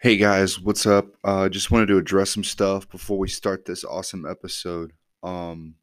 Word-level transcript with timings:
Hey 0.00 0.16
guys, 0.16 0.60
what's 0.60 0.86
up? 0.86 1.06
Uh, 1.24 1.48
just 1.48 1.72
wanted 1.72 1.86
to 1.86 1.98
address 1.98 2.30
some 2.30 2.44
stuff 2.44 2.88
before 2.88 3.18
we 3.18 3.26
start 3.26 3.64
this 3.64 3.84
awesome 3.84 4.24
episode. 4.24 4.92
Um, 5.24 5.74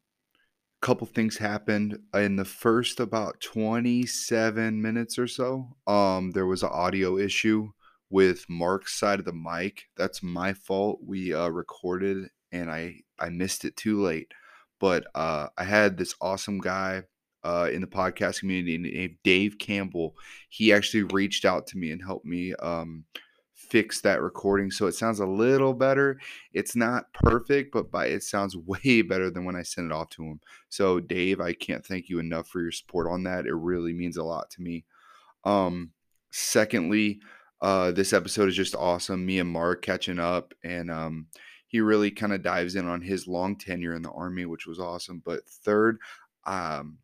couple 0.80 1.06
things 1.06 1.36
happened 1.36 1.98
in 2.14 2.36
the 2.36 2.46
first 2.46 2.98
about 2.98 3.42
27 3.42 4.80
minutes 4.80 5.18
or 5.18 5.26
so. 5.28 5.76
Um, 5.86 6.30
there 6.30 6.46
was 6.46 6.62
an 6.62 6.70
audio 6.72 7.18
issue 7.18 7.68
with 8.08 8.46
Mark's 8.48 8.98
side 8.98 9.18
of 9.18 9.26
the 9.26 9.34
mic. 9.34 9.82
That's 9.98 10.22
my 10.22 10.54
fault. 10.54 11.00
We 11.04 11.34
uh, 11.34 11.48
recorded 11.48 12.30
and 12.50 12.70
I 12.70 13.00
I 13.18 13.28
missed 13.28 13.66
it 13.66 13.76
too 13.76 14.00
late. 14.00 14.32
But 14.80 15.04
uh, 15.14 15.48
I 15.58 15.64
had 15.64 15.98
this 15.98 16.14
awesome 16.22 16.58
guy 16.58 17.02
uh, 17.44 17.68
in 17.70 17.82
the 17.82 17.86
podcast 17.86 18.40
community 18.40 18.78
named 18.78 19.18
Dave 19.24 19.58
Campbell. 19.58 20.16
He 20.48 20.72
actually 20.72 21.02
reached 21.02 21.44
out 21.44 21.66
to 21.66 21.76
me 21.76 21.90
and 21.90 22.02
helped 22.02 22.24
me. 22.24 22.54
Um, 22.54 23.04
fix 23.68 24.00
that 24.00 24.22
recording 24.22 24.70
so 24.70 24.86
it 24.86 24.94
sounds 24.94 25.20
a 25.20 25.26
little 25.26 25.74
better. 25.74 26.18
It's 26.52 26.76
not 26.76 27.12
perfect, 27.12 27.72
but 27.72 27.90
by 27.90 28.06
it 28.06 28.22
sounds 28.22 28.56
way 28.66 29.02
better 29.02 29.30
than 29.30 29.44
when 29.44 29.56
I 29.56 29.62
sent 29.62 29.86
it 29.86 29.92
off 29.92 30.10
to 30.10 30.24
him. 30.24 30.40
So 30.68 31.00
Dave, 31.00 31.40
I 31.40 31.52
can't 31.52 31.84
thank 31.84 32.08
you 32.08 32.18
enough 32.18 32.48
for 32.48 32.60
your 32.60 32.72
support 32.72 33.08
on 33.08 33.24
that. 33.24 33.46
It 33.46 33.54
really 33.54 33.92
means 33.92 34.16
a 34.16 34.24
lot 34.24 34.50
to 34.50 34.62
me. 34.62 34.84
Um 35.44 35.90
secondly, 36.30 37.20
uh 37.60 37.92
this 37.92 38.12
episode 38.12 38.48
is 38.48 38.56
just 38.56 38.74
awesome. 38.74 39.26
Me 39.26 39.38
and 39.38 39.50
Mark 39.50 39.82
catching 39.82 40.18
up 40.18 40.54
and 40.62 40.90
um 40.90 41.26
he 41.68 41.80
really 41.80 42.12
kind 42.12 42.32
of 42.32 42.42
dives 42.42 42.76
in 42.76 42.86
on 42.86 43.02
his 43.02 43.26
long 43.26 43.56
tenure 43.56 43.94
in 43.94 44.02
the 44.02 44.10
army, 44.10 44.46
which 44.46 44.66
was 44.66 44.78
awesome. 44.78 45.22
But 45.24 45.48
third, 45.48 45.98
um 46.44 46.98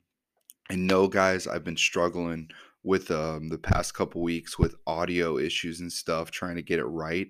I 0.71 0.77
know 0.77 1.09
guys, 1.09 1.47
I've 1.47 1.65
been 1.65 1.77
struggling 1.77 2.49
with 2.85 3.11
um, 3.11 3.49
the 3.49 3.59
past 3.59 3.95
couple 3.95 4.23
weeks 4.23 4.59
with 4.59 4.75
audio 4.87 5.39
issues 5.39 5.81
and 5.81 5.93
stuff, 5.93 6.31
trying 6.31 6.57
to 6.57 6.63
get 6.63 6.79
it 6.79 6.85
right. 6.85 7.29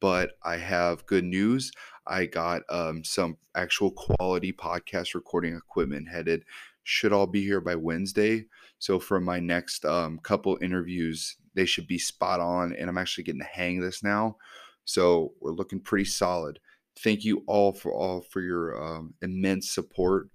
But 0.00 0.32
I 0.42 0.56
have 0.56 1.06
good 1.06 1.24
news. 1.24 1.70
I 2.06 2.26
got 2.26 2.62
um, 2.68 3.04
some 3.04 3.36
actual 3.54 3.90
quality 3.90 4.52
podcast 4.52 5.14
recording 5.14 5.54
equipment 5.56 6.08
headed. 6.08 6.44
Should 6.84 7.12
all 7.12 7.26
be 7.26 7.42
here 7.42 7.60
by 7.60 7.76
Wednesday. 7.76 8.46
So 8.78 8.98
for 8.98 9.20
my 9.20 9.38
next 9.38 9.84
um, 9.84 10.18
couple 10.22 10.58
interviews, 10.62 11.36
they 11.54 11.66
should 11.66 11.86
be 11.86 11.98
spot 11.98 12.40
on. 12.40 12.74
And 12.74 12.88
I'm 12.88 12.98
actually 12.98 13.24
getting 13.24 13.40
the 13.40 13.44
hang 13.44 13.78
of 13.78 13.84
this 13.84 14.02
now. 14.02 14.36
So 14.84 15.34
we're 15.40 15.52
looking 15.52 15.80
pretty 15.80 16.06
solid. 16.06 16.58
Thank 16.98 17.24
you 17.24 17.44
all 17.46 17.72
for 17.72 17.92
all 17.92 18.22
for 18.22 18.40
your 18.40 18.82
um, 18.82 19.14
immense 19.22 19.70
support. 19.70 20.28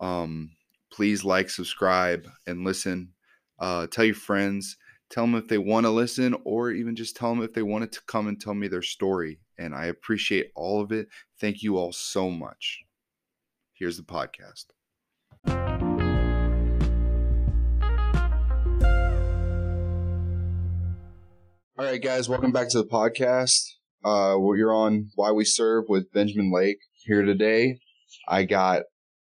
Um, 0.00 0.50
please 0.90 1.24
like, 1.24 1.48
subscribe, 1.50 2.26
and 2.46 2.64
listen 2.64 3.10
uh, 3.62 3.86
tell 3.86 4.04
your 4.04 4.16
friends, 4.16 4.76
tell 5.08 5.24
them 5.24 5.36
if 5.36 5.46
they 5.46 5.56
want 5.56 5.86
to 5.86 5.90
listen, 5.90 6.34
or 6.44 6.72
even 6.72 6.96
just 6.96 7.16
tell 7.16 7.32
them 7.32 7.44
if 7.44 7.54
they 7.54 7.62
wanted 7.62 7.92
to 7.92 8.00
come 8.08 8.26
and 8.26 8.40
tell 8.40 8.54
me 8.54 8.66
their 8.66 8.82
story. 8.82 9.38
And 9.56 9.72
I 9.72 9.86
appreciate 9.86 10.50
all 10.56 10.82
of 10.82 10.90
it. 10.90 11.06
Thank 11.40 11.62
you 11.62 11.76
all 11.76 11.92
so 11.92 12.28
much. 12.28 12.80
Here's 13.72 13.96
the 13.96 14.02
podcast. 14.02 14.66
All 21.78 21.86
right, 21.88 22.02
guys, 22.02 22.28
welcome 22.28 22.50
back 22.52 22.68
to 22.70 22.78
the 22.78 22.88
podcast. 22.88 23.62
Uh, 24.04 24.36
you're 24.56 24.74
on 24.74 25.10
Why 25.14 25.30
We 25.30 25.44
Serve 25.44 25.84
with 25.88 26.12
Benjamin 26.12 26.52
Lake 26.52 26.78
here 27.04 27.22
today. 27.22 27.78
I 28.26 28.42
got 28.44 28.82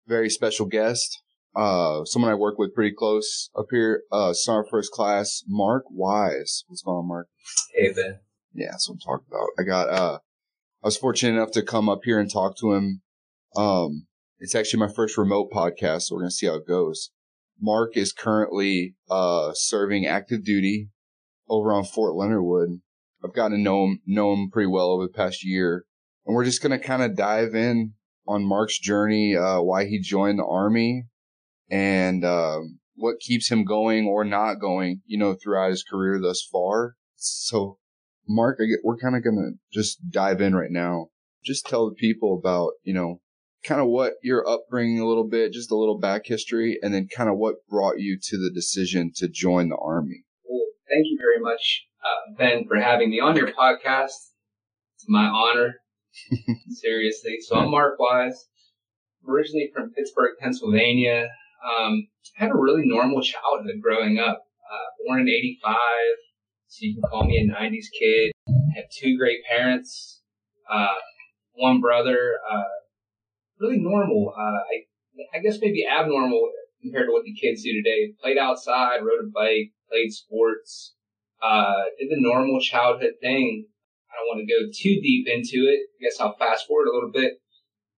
very 0.08 0.30
special 0.30 0.66
guest, 0.66 1.23
uh, 1.56 2.06
someone 2.06 2.32
I 2.32 2.36
work 2.36 2.58
with 2.58 2.74
pretty 2.74 2.96
close 2.98 3.50
up 3.58 3.68
here, 3.72 4.04
uh, 4.12 4.34
Sergeant 4.34 4.70
first 4.70 4.92
class, 4.92 5.44
Mark 5.48 5.84
Wise. 5.90 6.64
What's 6.68 6.82
going 6.82 6.98
on, 6.98 7.08
Mark? 7.08 7.28
Hey, 7.76 7.94
Ben. 7.94 8.20
Yeah, 8.54 8.72
that's 8.72 8.90
what 8.90 8.96
I'm 8.96 9.00
talking 9.00 9.28
about. 9.30 9.50
I 9.60 9.64
got, 9.64 9.90
uh, 9.90 10.20
I 10.84 10.88
was 10.88 10.98
fortunate 10.98 11.38
enough 11.38 11.52
to 11.52 11.62
come 11.62 11.90
up 11.90 12.02
here 12.04 12.20
and 12.20 12.32
talk 12.32 12.58
to 12.58 12.74
him. 12.74 13.02
Um, 13.56 14.08
it's 14.40 14.56
actually 14.56 14.80
my 14.80 14.92
first 14.92 15.18
remote 15.18 15.50
podcast, 15.52 16.04
so 16.04 16.16
we're 16.16 16.22
going 16.22 16.30
to 16.30 16.36
see 16.36 16.48
how 16.48 16.56
it 16.56 16.68
goes. 16.68 17.12
Mark 17.62 17.96
is 17.96 18.12
currently, 18.12 18.96
uh, 19.10 19.52
serving 19.54 20.06
active 20.06 20.44
duty 20.44 20.90
over 21.48 21.72
on 21.72 21.86
Fort 21.86 22.16
Leonard 22.16 22.44
Wood. 22.44 22.82
I've 23.24 23.34
gotten 23.34 23.58
to 23.58 23.64
know 23.64 23.86
him, 23.86 24.02
know 24.06 24.34
him 24.34 24.50
pretty 24.52 24.68
well 24.68 24.90
over 24.90 25.04
the 25.04 25.14
past 25.14 25.46
year. 25.46 25.86
And 26.26 26.36
we're 26.36 26.46
just 26.46 26.62
going 26.62 26.78
to 26.78 26.86
kind 26.86 27.04
of 27.04 27.16
dive 27.16 27.54
in 27.54 27.94
on 28.28 28.46
Mark's 28.46 28.80
journey, 28.80 29.36
uh, 29.36 29.62
why 29.62 29.86
he 29.86 30.00
joined 30.00 30.40
the 30.40 30.46
army, 30.46 31.06
and 31.70 32.24
um, 32.26 32.80
what 32.96 33.20
keeps 33.20 33.52
him 33.52 33.64
going 33.64 34.06
or 34.06 34.24
not 34.24 34.56
going, 34.56 35.02
you 35.06 35.18
know, 35.18 35.36
throughout 35.36 35.72
his 35.72 35.84
career 35.84 36.20
thus 36.22 36.48
far. 36.52 36.96
So, 37.16 37.78
Mark, 38.28 38.60
we're 38.84 38.98
kind 38.98 39.16
of 39.16 39.24
going 39.24 39.36
to 39.36 39.78
just 39.78 40.00
dive 40.10 40.42
in 40.42 40.56
right 40.56 40.72
now. 40.72 41.08
Just 41.44 41.66
tell 41.66 41.90
the 41.90 41.96
people 41.96 42.38
about, 42.38 42.72
you 42.84 42.94
know, 42.94 43.20
kind 43.64 43.82
of 43.82 43.88
what 43.88 44.14
your 44.22 44.48
upbringing 44.48 45.00
a 45.00 45.08
little 45.08 45.28
bit, 45.28 45.54
just 45.54 45.72
a 45.72 45.78
little 45.78 45.98
back 46.00 46.24
history, 46.26 46.80
and 46.82 46.94
then 46.94 47.08
kind 47.14 47.30
of 47.30 47.38
what 47.38 47.56
brought 47.70 48.00
you 48.00 48.18
to 48.22 48.38
the 48.38 48.52
decision 48.54 49.12
to 49.16 49.28
join 49.28 49.70
the 49.70 49.78
Army. 49.78 50.24
Well, 50.46 50.68
thank 50.90 51.06
you 51.06 51.18
very 51.20 51.42
much, 51.42 51.86
uh, 52.04 52.36
Ben, 52.38 52.66
for 52.68 52.80
having 52.80 53.10
me 53.10 53.20
on 53.20 53.36
your 53.36 53.52
podcast. 53.52 54.32
It's 54.96 55.06
my 55.08 55.26
honor. 55.26 55.76
Seriously. 56.70 57.38
So 57.42 57.56
I'm 57.58 57.72
Mark 57.72 57.98
Wise, 58.00 58.46
originally 59.28 59.72
from 59.74 59.92
Pittsburgh, 59.92 60.34
Pennsylvania. 60.40 61.28
Um, 61.64 62.08
had 62.36 62.52
a 62.52 62.56
really 62.56 62.84
normal 62.86 63.22
childhood 63.22 63.82
growing 63.82 64.20
up. 64.20 64.44
Uh, 64.64 65.06
born 65.06 65.22
in 65.22 65.30
85, 65.30 65.76
so 66.68 66.80
you 66.82 66.96
can 66.96 67.04
call 67.04 67.26
me 67.26 67.38
a 67.38 67.54
90s 67.54 67.86
kid. 67.98 68.32
Had 68.76 68.86
two 68.92 69.18
great 69.18 69.40
parents, 69.50 70.22
uh, 70.72 70.96
one 71.54 71.80
brother, 71.80 72.38
uh, 72.52 72.64
really 73.60 73.78
normal. 73.78 74.34
Uh, 74.36 74.42
I, 74.42 75.38
I 75.38 75.40
guess 75.40 75.60
maybe 75.62 75.86
abnormal 75.86 76.50
compared 76.82 77.08
to 77.08 77.12
what 77.12 77.24
the 77.24 77.36
kids 77.36 77.64
do 77.64 77.72
today. 77.72 78.14
Played 78.22 78.38
outside, 78.38 79.02
rode 79.04 79.24
a 79.24 79.30
bike, 79.32 79.72
played 79.92 80.12
sports, 80.12 80.96
uh, 81.42 81.84
did 82.00 82.10
the 82.10 82.20
normal 82.20 82.60
childhood 82.62 83.14
thing. 83.22 83.68
I 84.10 84.18
don't 84.18 84.28
want 84.28 84.48
to 84.48 84.54
go 84.54 84.72
too 84.74 85.02
deep 85.02 85.28
into 85.28 85.70
it. 85.70 85.80
I 85.80 85.98
guess 86.02 86.20
I'll 86.20 86.36
fast 86.38 86.68
forward 86.68 86.88
a 86.88 86.96
little 86.96 87.12
bit 87.12 87.43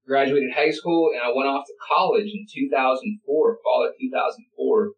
graduated 0.08 0.52
high 0.54 0.72
school 0.72 1.12
and 1.14 1.22
I 1.22 1.36
went 1.36 1.50
off 1.50 1.66
to 1.66 1.74
college 1.88 2.28
in 2.28 2.46
2004, 2.54 3.58
fall 3.64 3.88
of 3.88 3.94
2004. 4.00 4.92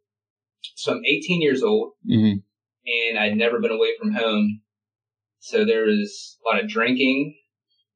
So 0.75 0.93
I'm 0.93 1.01
18 1.05 1.41
years 1.41 1.63
old 1.63 1.93
mm-hmm. 2.09 2.39
and 2.85 3.19
I'd 3.19 3.37
never 3.37 3.59
been 3.59 3.71
away 3.71 3.91
from 3.99 4.13
home. 4.13 4.61
So 5.39 5.65
there 5.65 5.85
was 5.85 6.37
a 6.45 6.49
lot 6.49 6.63
of 6.63 6.69
drinking, 6.69 7.35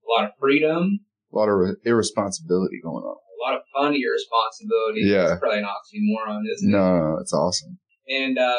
a 0.07 0.19
lot 0.19 0.29
of 0.29 0.35
freedom, 0.39 0.99
a 1.33 1.37
lot 1.37 1.49
of 1.49 1.77
irresponsibility 1.85 2.79
going 2.81 3.03
on. 3.03 3.17
A 3.17 3.41
lot 3.43 3.55
of 3.57 3.63
fun 3.75 3.95
irresponsibility. 3.95 5.01
Yeah. 5.01 5.33
It's 5.33 5.39
probably 5.39 5.59
an 5.59 5.65
oxymoron, 5.65 6.43
isn't 6.53 6.69
it? 6.69 6.71
No, 6.71 6.97
no, 6.97 7.17
it's 7.19 7.33
awesome. 7.33 7.79
And, 8.07 8.37
uh, 8.37 8.55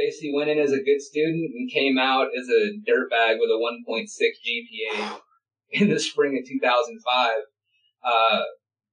basically 0.00 0.32
went 0.34 0.48
in 0.48 0.58
as 0.58 0.72
a 0.72 0.82
good 0.82 1.00
student 1.00 1.52
and 1.52 1.70
came 1.70 1.98
out 1.98 2.28
as 2.28 2.48
a 2.48 2.72
dirtbag 2.88 3.36
with 3.38 3.50
a 3.50 3.60
1.6 3.60 4.06
GPA 4.08 5.20
in 5.72 5.90
the 5.90 6.00
spring 6.00 6.38
of 6.38 6.48
2005. 6.48 7.30
Uh, 8.04 8.42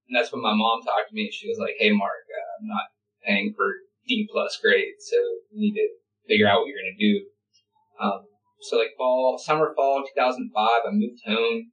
and 0.08 0.16
that's 0.16 0.32
when 0.32 0.42
my 0.42 0.54
mom 0.54 0.82
talked 0.84 1.10
to 1.10 1.16
me. 1.16 1.30
She 1.32 1.48
was 1.48 1.58
like, 1.60 1.76
"Hey, 1.80 1.92
Mark, 1.92 2.24
uh, 2.28 2.62
I'm 2.62 2.68
not 2.68 2.88
paying 3.26 3.54
for 3.56 3.74
D 4.08 4.28
plus 4.32 4.58
grades, 4.62 5.08
so 5.10 5.18
you 5.52 5.60
need 5.60 5.76
to 5.76 5.88
figure 6.28 6.48
out 6.48 6.62
what 6.62 6.68
you're 6.68 6.80
going 6.80 6.96
to 6.98 7.06
do." 7.06 7.26
Um, 8.00 8.28
so 8.62 8.78
like 8.78 8.96
fall, 8.98 9.38
summer, 9.38 9.74
fall 9.76 10.04
2005, 10.04 10.52
I 10.58 10.92
moved 10.92 11.22
home, 11.26 11.72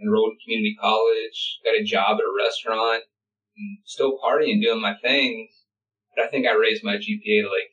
enrolled 0.00 0.32
in 0.32 0.38
community 0.44 0.76
college, 0.80 1.60
got 1.64 1.74
a 1.74 1.84
job 1.84 2.18
at 2.18 2.24
a 2.24 2.36
restaurant, 2.36 3.02
and 3.56 3.78
still 3.84 4.18
partying, 4.18 4.62
doing 4.62 4.80
my 4.80 4.94
thing. 5.02 5.48
But 6.14 6.26
I 6.26 6.28
think 6.28 6.46
I 6.46 6.54
raised 6.54 6.84
my 6.84 6.96
GPA 6.96 7.42
to 7.42 7.48
like 7.48 7.72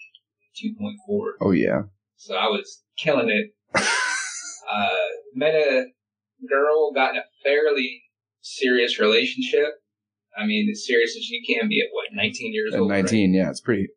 2.4. 1.10 1.32
Oh 1.42 1.52
yeah. 1.52 1.84
So 2.16 2.36
I 2.36 2.48
was 2.48 2.84
killing 2.98 3.30
it. 3.30 3.54
uh, 3.76 4.90
met 5.36 5.56
a 5.56 5.86
girl, 6.50 6.92
got 6.94 7.12
in 7.12 7.18
a 7.18 7.24
fairly 7.44 8.04
serious 8.44 9.00
relationship. 9.00 9.70
I 10.38 10.46
mean, 10.46 10.70
as 10.72 10.86
serious 10.86 11.16
as 11.16 11.30
you 11.30 11.42
can 11.46 11.70
be 11.70 11.80
at 11.80 11.88
what, 11.92 12.08
19 12.12 12.54
years 12.54 12.74
at 12.74 12.80
old? 12.80 12.90
19, 12.90 13.32
right? 13.32 13.38
yeah, 13.38 13.50
it's 13.50 13.62
pretty, 13.62 13.88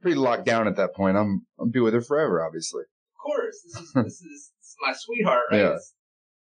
pretty 0.00 0.16
locked 0.16 0.46
down 0.46 0.66
at 0.66 0.76
that 0.76 0.94
point. 0.94 1.16
I'm, 1.16 1.46
I'm 1.60 1.70
be 1.70 1.80
with 1.80 1.94
her 1.94 2.00
forever, 2.00 2.44
obviously. 2.44 2.82
Of 2.82 3.22
course, 3.24 3.56
this 3.64 3.82
is 3.82 3.92
this 3.94 4.20
is, 4.20 4.50
this 4.58 4.68
is 4.68 4.76
my 4.84 4.92
sweetheart, 4.92 5.44
right? 5.50 5.58
Yeah. 5.58 5.76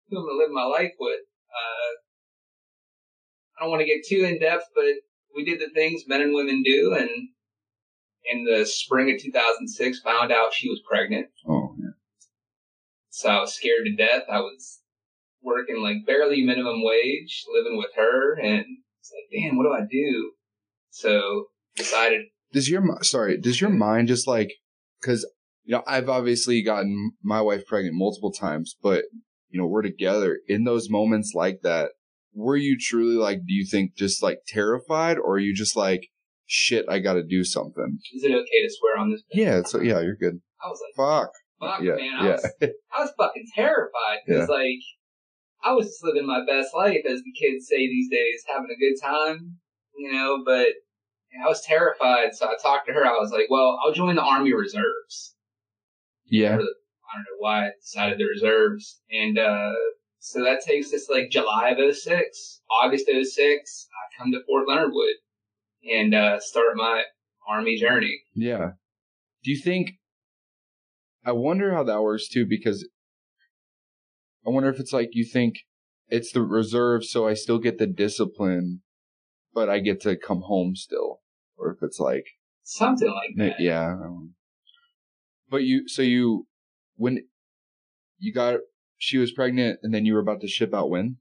who 0.10 0.20
I'm 0.20 0.26
gonna 0.26 0.38
live 0.38 0.52
my 0.52 0.66
life 0.66 0.94
with. 1.00 1.20
Uh, 1.20 1.92
I 3.58 3.64
don't 3.64 3.72
want 3.72 3.82
to 3.82 3.86
get 3.86 4.06
too 4.08 4.24
in 4.24 4.40
depth, 4.40 4.66
but 4.76 4.86
we 5.36 5.46
did 5.46 5.60
the 5.60 5.70
things 5.74 6.04
men 6.08 6.22
and 6.22 6.34
women 6.34 6.64
do, 6.64 6.96
and 6.98 7.10
in 8.26 8.46
the 8.46 8.66
spring 8.66 9.12
of 9.14 9.22
2006, 9.22 10.00
found 10.00 10.32
out 10.32 10.54
she 10.54 10.70
was 10.70 10.82
pregnant. 10.88 11.28
Oh, 11.48 11.76
yeah. 11.80 11.90
So 13.10 13.30
I 13.30 13.40
was 13.42 13.54
scared 13.54 13.86
to 13.86 13.96
death. 13.96 14.24
I 14.32 14.40
was 14.40 14.82
working 15.44 15.82
like 15.82 15.98
barely 16.06 16.44
minimum 16.44 16.84
wage, 16.84 17.44
living 17.54 17.78
with 17.78 17.92
her, 17.96 18.40
and 18.40 18.66
it's 19.00 19.12
like, 19.12 19.42
damn, 19.44 19.58
what 19.58 19.64
do 19.64 19.72
I 19.74 19.86
do? 19.90 20.32
So 20.90 21.46
decided. 21.76 22.22
Does 22.54 22.70
your 22.70 22.84
sorry? 23.02 23.38
Does 23.38 23.62
your 23.62 23.70
mind 23.70 24.08
just 24.08 24.28
like 24.28 24.52
because 25.02 25.26
you 25.64 25.76
know, 25.76 25.84
I've 25.88 26.10
obviously 26.10 26.64
gotten 26.64 27.12
my 27.24 27.42
wife 27.42 27.66
pregnant 27.66 27.96
multiple 27.96 28.32
times, 28.32 28.76
but 28.82 29.04
you 29.50 29.60
know, 29.60 29.68
we're 29.68 29.82
together 29.82 30.40
in 30.48 30.64
those 30.64 30.90
moments 30.90 31.34
like 31.36 31.60
that. 31.64 31.92
Were 32.34 32.56
you 32.56 32.78
truly 32.80 33.16
like, 33.16 33.40
do 33.40 33.54
you 33.54 33.66
think 33.70 33.96
just 33.96 34.24
like 34.24 34.40
terrified 34.48 35.18
or 35.18 35.34
are 35.34 35.40
you 35.40 35.54
just 35.54 35.76
like, 35.76 36.08
shit, 36.46 36.86
I 36.88 37.00
got 37.00 37.14
to 37.14 37.24
do 37.24 37.44
something? 37.44 38.00
Is 38.14 38.24
it 38.24 38.32
okay 38.32 38.36
to 38.64 38.70
swear 38.70 38.98
on 38.98 39.12
this? 39.12 39.22
Yeah. 39.34 39.62
So 39.64 39.82
yeah, 39.82 40.00
you're 40.00 40.16
good. 40.16 40.40
I 40.64 40.68
was 40.70 40.80
like, 40.82 40.96
Fuck. 40.96 41.32
fuck, 41.60 41.82
Yeah. 41.82 41.96
man. 41.96 42.14
I 42.20 42.26
yeah. 42.26 42.32
was, 42.32 42.52
I 42.96 43.02
was 43.02 43.12
fucking 43.18 43.46
terrified 43.54 44.20
because 44.26 44.48
like 44.50 44.80
I 45.64 45.74
was 45.74 45.88
just 45.88 46.04
living 46.04 46.26
my 46.26 46.44
best 46.46 46.74
life, 46.76 47.04
as 47.08 47.22
the 47.22 47.34
kids 47.40 47.68
say 47.68 47.88
these 47.88 48.10
days, 48.10 48.44
having 48.48 48.70
a 48.72 48.80
good 48.80 49.00
time, 49.02 49.58
you 49.98 50.12
know. 50.12 50.44
But 50.46 50.68
I 51.44 51.48
was 51.48 51.62
terrified, 51.62 52.34
so 52.34 52.48
I 52.48 52.56
talked 52.62 52.88
to 52.88 52.94
her. 52.94 53.06
I 53.06 53.20
was 53.20 53.32
like, 53.32 53.48
"Well, 53.50 53.80
I'll 53.84 53.94
join 53.94 54.16
the 54.16 54.24
Army 54.24 54.54
Reserves." 54.54 55.36
yeah. 56.32 56.54
I 56.54 56.56
don't 56.56 56.64
know 56.64 57.40
why 57.40 57.68
I 57.68 57.72
decided 57.82 58.20
the 58.20 58.26
reserves, 58.26 59.02
and 59.12 59.38
uh, 59.38 59.74
so 60.20 60.44
that 60.44 60.62
takes 60.66 60.94
us 60.94 61.10
like 61.10 61.30
July 61.30 61.76
of 61.78 61.96
06, 61.96 62.62
August 62.82 63.10
of 63.10 63.26
06. 63.26 63.88
I 63.92 64.18
come 64.22 64.32
to 64.32 64.42
Fort 64.48 64.68
Leonard 64.68 64.92
Wood 64.94 65.16
and 65.92 66.16
uh, 66.16 66.40
start 66.40 66.76
my 66.76 67.04
Army 67.48 67.78
journey. 67.78 68.22
Yeah. 68.34 68.72
Do 69.44 69.52
you 69.52 69.58
think? 69.58 69.92
I 71.26 71.34
wonder 71.34 71.74
how 71.74 71.84
that 71.84 72.02
works 72.02 72.28
too, 72.30 72.46
because 72.46 72.88
I 74.46 74.50
wonder 74.50 74.70
if 74.70 74.80
it's 74.80 74.94
like 74.94 75.10
you 75.14 75.26
think 75.26 75.56
it's 76.08 76.32
the 76.32 76.42
reserve, 76.42 77.06
so 77.06 77.28
I 77.28 77.34
still 77.34 77.60
get 77.60 77.78
the 77.78 77.88
discipline, 77.88 78.82
but 79.54 79.70
I 79.70 79.80
get 79.80 80.02
to 80.02 80.16
come 80.18 80.42
home 80.42 80.76
still, 80.76 81.20
or 81.58 81.72
if 81.72 81.78
it's 81.82 82.00
like, 82.00 82.26
Something 82.64 83.10
like 83.10 83.36
that. 83.38 83.60
yeah. 83.60 83.82
I 83.82 83.90
don't 83.90 84.00
know. 84.02 84.28
But 85.50 85.64
you, 85.64 85.88
so 85.88 86.02
you, 86.02 86.48
when 86.96 87.20
you 88.20 88.34
got, 88.34 88.60
she 88.98 89.18
was 89.18 89.32
pregnant, 89.32 89.80
and 89.84 89.94
then 89.94 90.06
you 90.06 90.14
were 90.14 90.20
about 90.20 90.42
to 90.42 90.48
ship 90.48 90.74
out 90.74 90.90
when? 90.90 91.18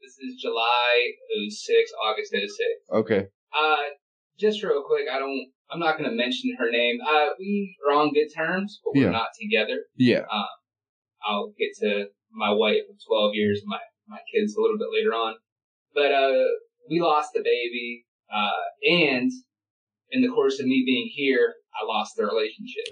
This 0.00 0.12
is 0.18 0.40
July 0.40 1.10
06, 1.50 1.90
August 2.04 2.32
06. 2.32 2.52
Okay. 2.92 3.26
Uh, 3.58 3.76
just 4.38 4.62
real 4.62 4.82
quick, 4.86 5.06
I 5.12 5.18
don't. 5.18 5.48
I'm 5.70 5.80
not 5.80 5.98
going 5.98 6.08
to 6.08 6.16
mention 6.16 6.56
her 6.58 6.70
name. 6.70 6.98
Uh, 7.06 7.28
we 7.38 7.76
are 7.88 7.94
on 7.94 8.12
good 8.14 8.28
terms, 8.34 8.80
but 8.84 8.94
we're 8.94 9.04
Yeah. 9.06 9.10
not 9.10 9.28
together. 9.38 9.80
Yeah. 9.96 10.24
Um, 10.32 10.46
I'll 11.26 11.52
get 11.58 11.68
to 11.80 12.06
my 12.32 12.50
wife 12.50 12.82
of 12.90 12.96
12 13.06 13.34
years, 13.34 13.62
my 13.66 13.78
my 14.08 14.18
kids 14.32 14.56
a 14.56 14.60
little 14.60 14.78
bit 14.78 14.88
later 14.92 15.10
on. 15.14 15.34
But 15.94 16.12
uh, 16.12 16.44
we 16.88 17.00
lost 17.00 17.30
the 17.34 17.40
baby, 17.40 18.04
uh, 18.32 18.64
and 18.82 19.30
in 20.10 20.22
the 20.22 20.28
course 20.28 20.60
of 20.60 20.66
me 20.66 20.82
being 20.86 21.10
here, 21.14 21.54
I 21.74 21.84
lost 21.86 22.14
the 22.16 22.24
relationship. 22.24 22.88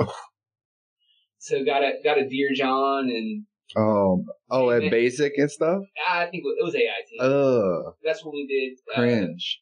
so 1.39 1.65
got 1.65 1.83
a 1.83 1.93
got 2.05 2.19
a 2.19 2.29
dear 2.29 2.51
John, 2.55 3.09
and 3.11 3.45
Um. 3.77 4.25
Oh, 4.49 4.71
at 4.71 4.83
Yeah. 4.85 4.91
basic 4.91 5.33
and 5.39 5.51
stuff. 5.51 5.83
I 6.09 6.27
think 6.27 6.45
it 6.47 6.65
was 6.65 6.75
AIT. 6.75 7.11
Ugh. 7.21 7.95
That's 8.05 8.25
what 8.25 8.33
we 8.35 8.47
did. 8.47 8.79
Uh, 8.95 9.01
Cringe. 9.01 9.61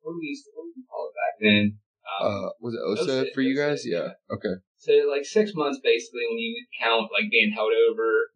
what 0.00 0.12
did 0.14 0.18
we 0.18 0.26
used 0.34 0.44
to, 0.46 0.50
what 0.54 0.66
we 0.74 0.82
call 0.90 1.06
it 1.10 1.14
back 1.14 1.34
then? 1.40 1.78
Um, 2.20 2.26
Uh, 2.26 2.48
was 2.60 2.74
it 2.74 2.82
OSUT 2.82 3.26
OSUT, 3.28 3.34
for 3.34 3.42
you 3.42 3.54
OSUT, 3.54 3.68
guys? 3.68 3.86
Yeah. 3.86 4.08
Okay. 4.34 4.54
So 4.78 4.92
like 5.08 5.24
six 5.24 5.52
months 5.54 5.78
basically 5.82 6.26
when 6.28 6.38
you 6.38 6.66
count 6.80 7.10
like 7.12 7.30
being 7.30 7.52
held 7.52 7.70
over. 7.88 8.30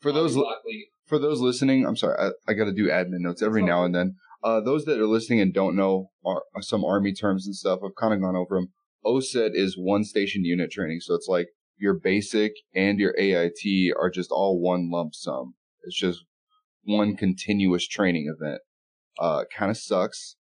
For 0.00 0.12
those 0.12 0.38
for 1.06 1.18
those 1.18 1.40
listening, 1.40 1.84
I'm 1.86 1.96
sorry, 1.96 2.16
I, 2.18 2.50
I 2.50 2.54
got 2.54 2.64
to 2.64 2.72
do 2.72 2.88
admin 2.88 3.20
notes 3.20 3.42
every 3.42 3.62
now 3.62 3.84
and 3.84 3.94
then. 3.94 4.16
Uh, 4.42 4.60
those 4.60 4.84
that 4.86 4.98
are 4.98 5.06
listening 5.06 5.40
and 5.40 5.52
don't 5.52 5.76
know 5.76 6.10
are, 6.24 6.44
are 6.54 6.62
some 6.62 6.84
army 6.84 7.12
terms 7.12 7.46
and 7.46 7.54
stuff, 7.54 7.80
I've 7.84 7.94
kind 7.94 8.14
of 8.14 8.22
gone 8.22 8.36
over 8.36 8.56
them. 8.56 8.68
OSUT 9.04 9.50
is 9.54 9.76
one 9.76 10.04
station 10.04 10.44
unit 10.44 10.70
training, 10.70 11.00
so 11.00 11.14
it's 11.14 11.28
like 11.28 11.48
your 11.76 11.94
basic 11.94 12.52
and 12.74 12.98
your 12.98 13.14
AIT 13.18 13.92
are 13.98 14.10
just 14.10 14.30
all 14.30 14.60
one 14.60 14.90
lump 14.90 15.14
sum. 15.14 15.54
It's 15.82 15.98
just 15.98 16.24
one 16.84 17.16
continuous 17.16 17.86
training 17.86 18.32
event. 18.34 18.60
Uh, 19.18 19.44
kind 19.54 19.70
of 19.70 19.76
sucks. 19.76 20.36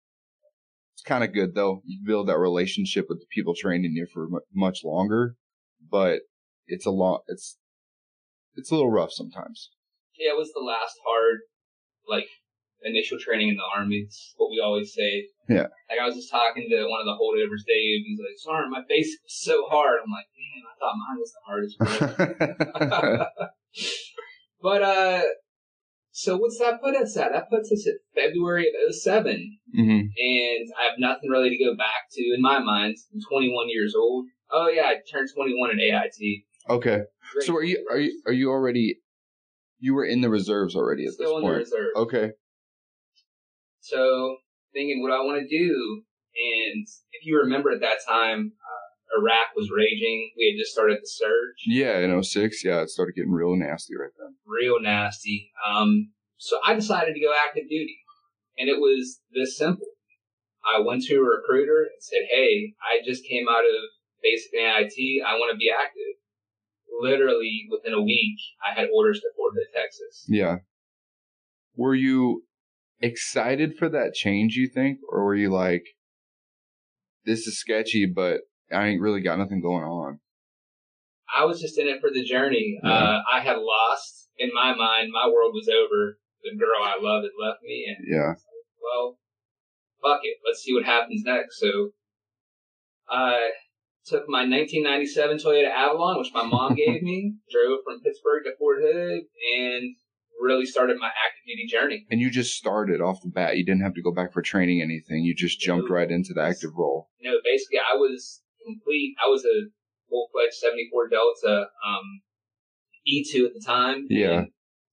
It's 0.94 1.02
kind 1.02 1.24
of 1.24 1.32
good 1.32 1.54
though. 1.54 1.82
You 1.84 2.00
build 2.04 2.28
that 2.28 2.38
relationship 2.38 3.06
with 3.08 3.20
the 3.20 3.26
people 3.32 3.54
training 3.54 3.92
you 3.94 4.06
for 4.12 4.28
mu- 4.28 4.40
much 4.54 4.80
longer, 4.84 5.36
but 5.90 6.20
it's 6.66 6.86
a 6.86 6.90
lot. 6.90 7.22
It's 7.28 7.56
it's 8.56 8.70
a 8.70 8.74
little 8.74 8.90
rough 8.90 9.12
sometimes. 9.12 9.70
yeah, 10.18 10.32
it 10.32 10.36
was 10.38 10.52
the 10.52 10.60
last 10.64 10.96
hard 11.06 11.38
like 12.08 12.28
initial 12.82 13.18
training 13.18 13.48
in 13.50 13.56
the 13.56 13.68
army. 13.76 14.04
It's 14.06 14.34
what 14.36 14.50
we 14.50 14.60
always 14.64 14.92
say. 14.94 15.26
Yeah. 15.48 15.66
Like 15.90 15.98
I 16.00 16.06
was 16.06 16.14
just 16.14 16.30
talking 16.30 16.66
to 16.70 16.86
one 16.88 17.00
of 17.00 17.06
the 17.06 17.18
holdovers, 17.18 17.64
Dave. 17.66 18.00
And 18.02 18.06
he's 18.06 18.20
like, 18.20 18.38
"Sorry, 18.38 18.68
my 18.68 18.82
basic 18.88 19.20
was 19.22 19.34
so 19.40 19.66
hard." 19.68 20.00
I'm 20.02 20.10
like, 20.10 20.28
"Man, 20.36 20.62
I 20.66 20.74
thought 20.78 21.02
mine 21.02 21.18
was 21.18 21.32
the 21.32 21.42
hardest." 21.46 21.76
but 24.62 24.82
uh, 24.82 25.22
so 26.10 26.36
what's 26.36 26.58
that 26.58 26.80
put 26.82 26.96
us 26.96 27.16
at? 27.16 27.32
That 27.32 27.50
puts 27.50 27.70
us 27.72 27.86
at 27.86 27.94
February 28.14 28.66
of 28.86 28.94
07. 28.94 29.58
hmm 29.74 29.80
and 30.18 30.66
I 30.78 30.84
have 30.90 30.98
nothing 30.98 31.30
really 31.30 31.50
to 31.50 31.64
go 31.64 31.76
back 31.76 32.08
to 32.12 32.22
in 32.34 32.40
my 32.42 32.58
mind. 32.58 32.96
I'm 33.14 33.20
21 33.30 33.68
years 33.68 33.94
old. 33.96 34.26
Oh 34.50 34.68
yeah, 34.68 34.86
I 34.86 34.96
turned 35.10 35.28
21 35.34 35.70
at 35.70 35.78
AIT. 35.78 36.44
Okay. 36.68 37.00
Great. 37.32 37.46
So 37.46 37.54
are 37.56 37.62
you 37.62 37.86
are 37.90 37.98
you 37.98 38.22
are 38.26 38.32
you 38.32 38.50
already 38.50 39.00
you 39.80 39.94
were 39.94 40.04
in 40.04 40.20
the 40.20 40.28
reserves 40.30 40.74
already 40.74 41.06
at 41.06 41.12
Still 41.12 41.38
in 41.38 41.42
this 41.42 41.48
the 41.48 41.52
point? 41.52 41.58
reserve. 41.58 41.88
Okay. 41.96 42.30
So 43.80 44.36
thinking 44.72 45.02
what 45.02 45.12
I 45.12 45.20
want 45.24 45.40
to 45.40 45.48
do, 45.48 46.02
and 46.36 46.86
if 47.12 47.24
you 47.24 47.38
remember 47.38 47.70
at 47.70 47.80
that 47.80 47.98
time, 48.06 48.52
uh, 48.60 49.18
Iraq 49.20 49.56
was 49.56 49.70
raging. 49.74 50.30
We 50.36 50.52
had 50.52 50.60
just 50.60 50.72
started 50.72 50.98
the 51.00 51.06
surge, 51.08 51.64
Yeah, 51.66 51.98
in 52.00 52.22
06, 52.22 52.64
yeah, 52.64 52.82
it 52.82 52.90
started 52.90 53.14
getting 53.14 53.32
real 53.32 53.56
nasty 53.56 53.94
right 53.96 54.10
then. 54.18 54.36
real 54.46 54.80
nasty. 54.80 55.50
Um, 55.66 56.12
so 56.36 56.58
I 56.64 56.74
decided 56.74 57.14
to 57.14 57.20
go 57.20 57.32
active 57.32 57.68
duty, 57.68 57.98
and 58.58 58.68
it 58.68 58.78
was 58.78 59.20
this 59.34 59.56
simple. 59.56 59.86
I 60.62 60.80
went 60.80 61.02
to 61.04 61.14
a 61.16 61.22
recruiter 61.24 61.84
and 61.88 62.00
said, 62.00 62.28
"Hey, 62.30 62.74
I 62.82 63.00
just 63.04 63.24
came 63.24 63.48
out 63.48 63.64
of 63.64 63.74
basic 64.22 64.52
AIT. 64.52 65.22
I 65.24 65.34
want 65.38 65.50
to 65.52 65.56
be 65.56 65.70
active." 65.70 66.17
Literally 67.00 67.66
within 67.70 67.94
a 67.94 68.02
week, 68.02 68.38
I 68.64 68.78
had 68.78 68.88
orders 68.92 69.20
to 69.20 69.28
Fort 69.36 69.54
Hood, 69.54 69.66
Texas. 69.74 70.24
Yeah. 70.28 70.56
Were 71.76 71.94
you 71.94 72.44
excited 73.00 73.76
for 73.78 73.88
that 73.88 74.14
change, 74.14 74.54
you 74.54 74.68
think? 74.68 74.98
Or 75.10 75.24
were 75.24 75.34
you 75.34 75.50
like, 75.50 75.84
this 77.24 77.46
is 77.46 77.58
sketchy, 77.58 78.06
but 78.06 78.40
I 78.72 78.88
ain't 78.88 79.00
really 79.00 79.20
got 79.20 79.38
nothing 79.38 79.60
going 79.60 79.84
on? 79.84 80.20
I 81.34 81.44
was 81.44 81.60
just 81.60 81.78
in 81.78 81.86
it 81.86 82.00
for 82.00 82.10
the 82.12 82.24
journey. 82.24 82.78
Yeah. 82.82 82.90
Uh, 82.90 83.22
I 83.32 83.40
had 83.40 83.58
lost 83.58 84.28
in 84.38 84.50
my 84.54 84.74
mind. 84.74 85.10
My 85.12 85.28
world 85.32 85.52
was 85.54 85.68
over. 85.68 86.18
The 86.42 86.56
girl 86.58 86.82
I 86.82 86.96
loved 87.00 87.24
had 87.24 87.32
left 87.38 87.62
me, 87.62 87.84
and 87.86 88.06
Yeah. 88.08 88.34
well, 88.82 89.18
fuck 90.02 90.20
it. 90.22 90.38
Let's 90.46 90.62
see 90.62 90.72
what 90.72 90.84
happens 90.84 91.22
next. 91.24 91.58
So, 91.58 91.90
I 93.08 93.50
took 94.08 94.28
my 94.28 94.48
1997 94.48 95.38
Toyota 95.38 95.70
Avalon, 95.70 96.18
which 96.18 96.32
my 96.32 96.44
mom 96.44 96.74
gave 96.86 97.02
me, 97.02 97.34
drove 97.50 97.80
from 97.84 98.00
Pittsburgh 98.00 98.44
to 98.44 98.56
Fort 98.58 98.78
Hood, 98.80 99.22
and 99.58 99.94
really 100.40 100.66
started 100.66 100.96
my 100.98 101.08
active 101.08 101.44
duty 101.46 101.66
journey. 101.66 102.06
And 102.10 102.20
you 102.20 102.30
just 102.30 102.54
started 102.54 103.00
off 103.00 103.20
the 103.22 103.30
bat. 103.30 103.56
You 103.56 103.64
didn't 103.64 103.82
have 103.82 103.94
to 103.94 104.02
go 104.02 104.12
back 104.12 104.32
for 104.32 104.42
training 104.42 104.80
anything. 104.82 105.24
You 105.24 105.34
just 105.34 105.60
jumped 105.60 105.90
right 105.90 106.10
into 106.10 106.32
the 106.32 106.42
active 106.42 106.70
role. 106.76 107.08
You 107.18 107.30
know, 107.30 107.38
basically, 107.44 107.78
I 107.78 107.96
was 107.96 108.42
complete. 108.64 109.14
I 109.24 109.28
was 109.28 109.44
a 109.44 109.68
full 110.08 110.28
fledged 110.32 110.54
74 110.54 111.08
Delta 111.08 111.68
um, 111.86 112.20
E2 113.06 113.46
at 113.46 113.54
the 113.54 113.62
time. 113.64 114.06
Yeah. 114.08 114.44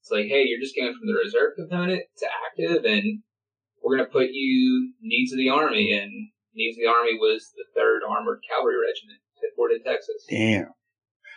It's 0.01 0.11
like, 0.11 0.25
hey, 0.25 0.43
you're 0.45 0.61
just 0.61 0.75
going 0.75 0.93
from 0.93 1.07
the 1.07 1.17
reserve 1.17 1.53
component 1.55 2.03
to 2.19 2.27
active, 2.45 2.85
and 2.85 3.21
we're 3.83 3.97
going 3.97 4.07
to 4.07 4.11
put 4.11 4.29
you 4.31 4.93
needs 5.01 5.31
of 5.31 5.37
the 5.37 5.49
Army. 5.49 5.93
And 5.93 6.29
the 6.55 6.87
Army 6.87 7.19
was 7.19 7.51
the 7.55 7.67
3rd 7.79 8.09
Armored 8.09 8.39
Cavalry 8.49 8.75
Regiment 8.79 9.19
Fort 9.55 9.71
Hood, 9.73 9.85
Texas. 9.85 10.25
Damn. 10.29 10.73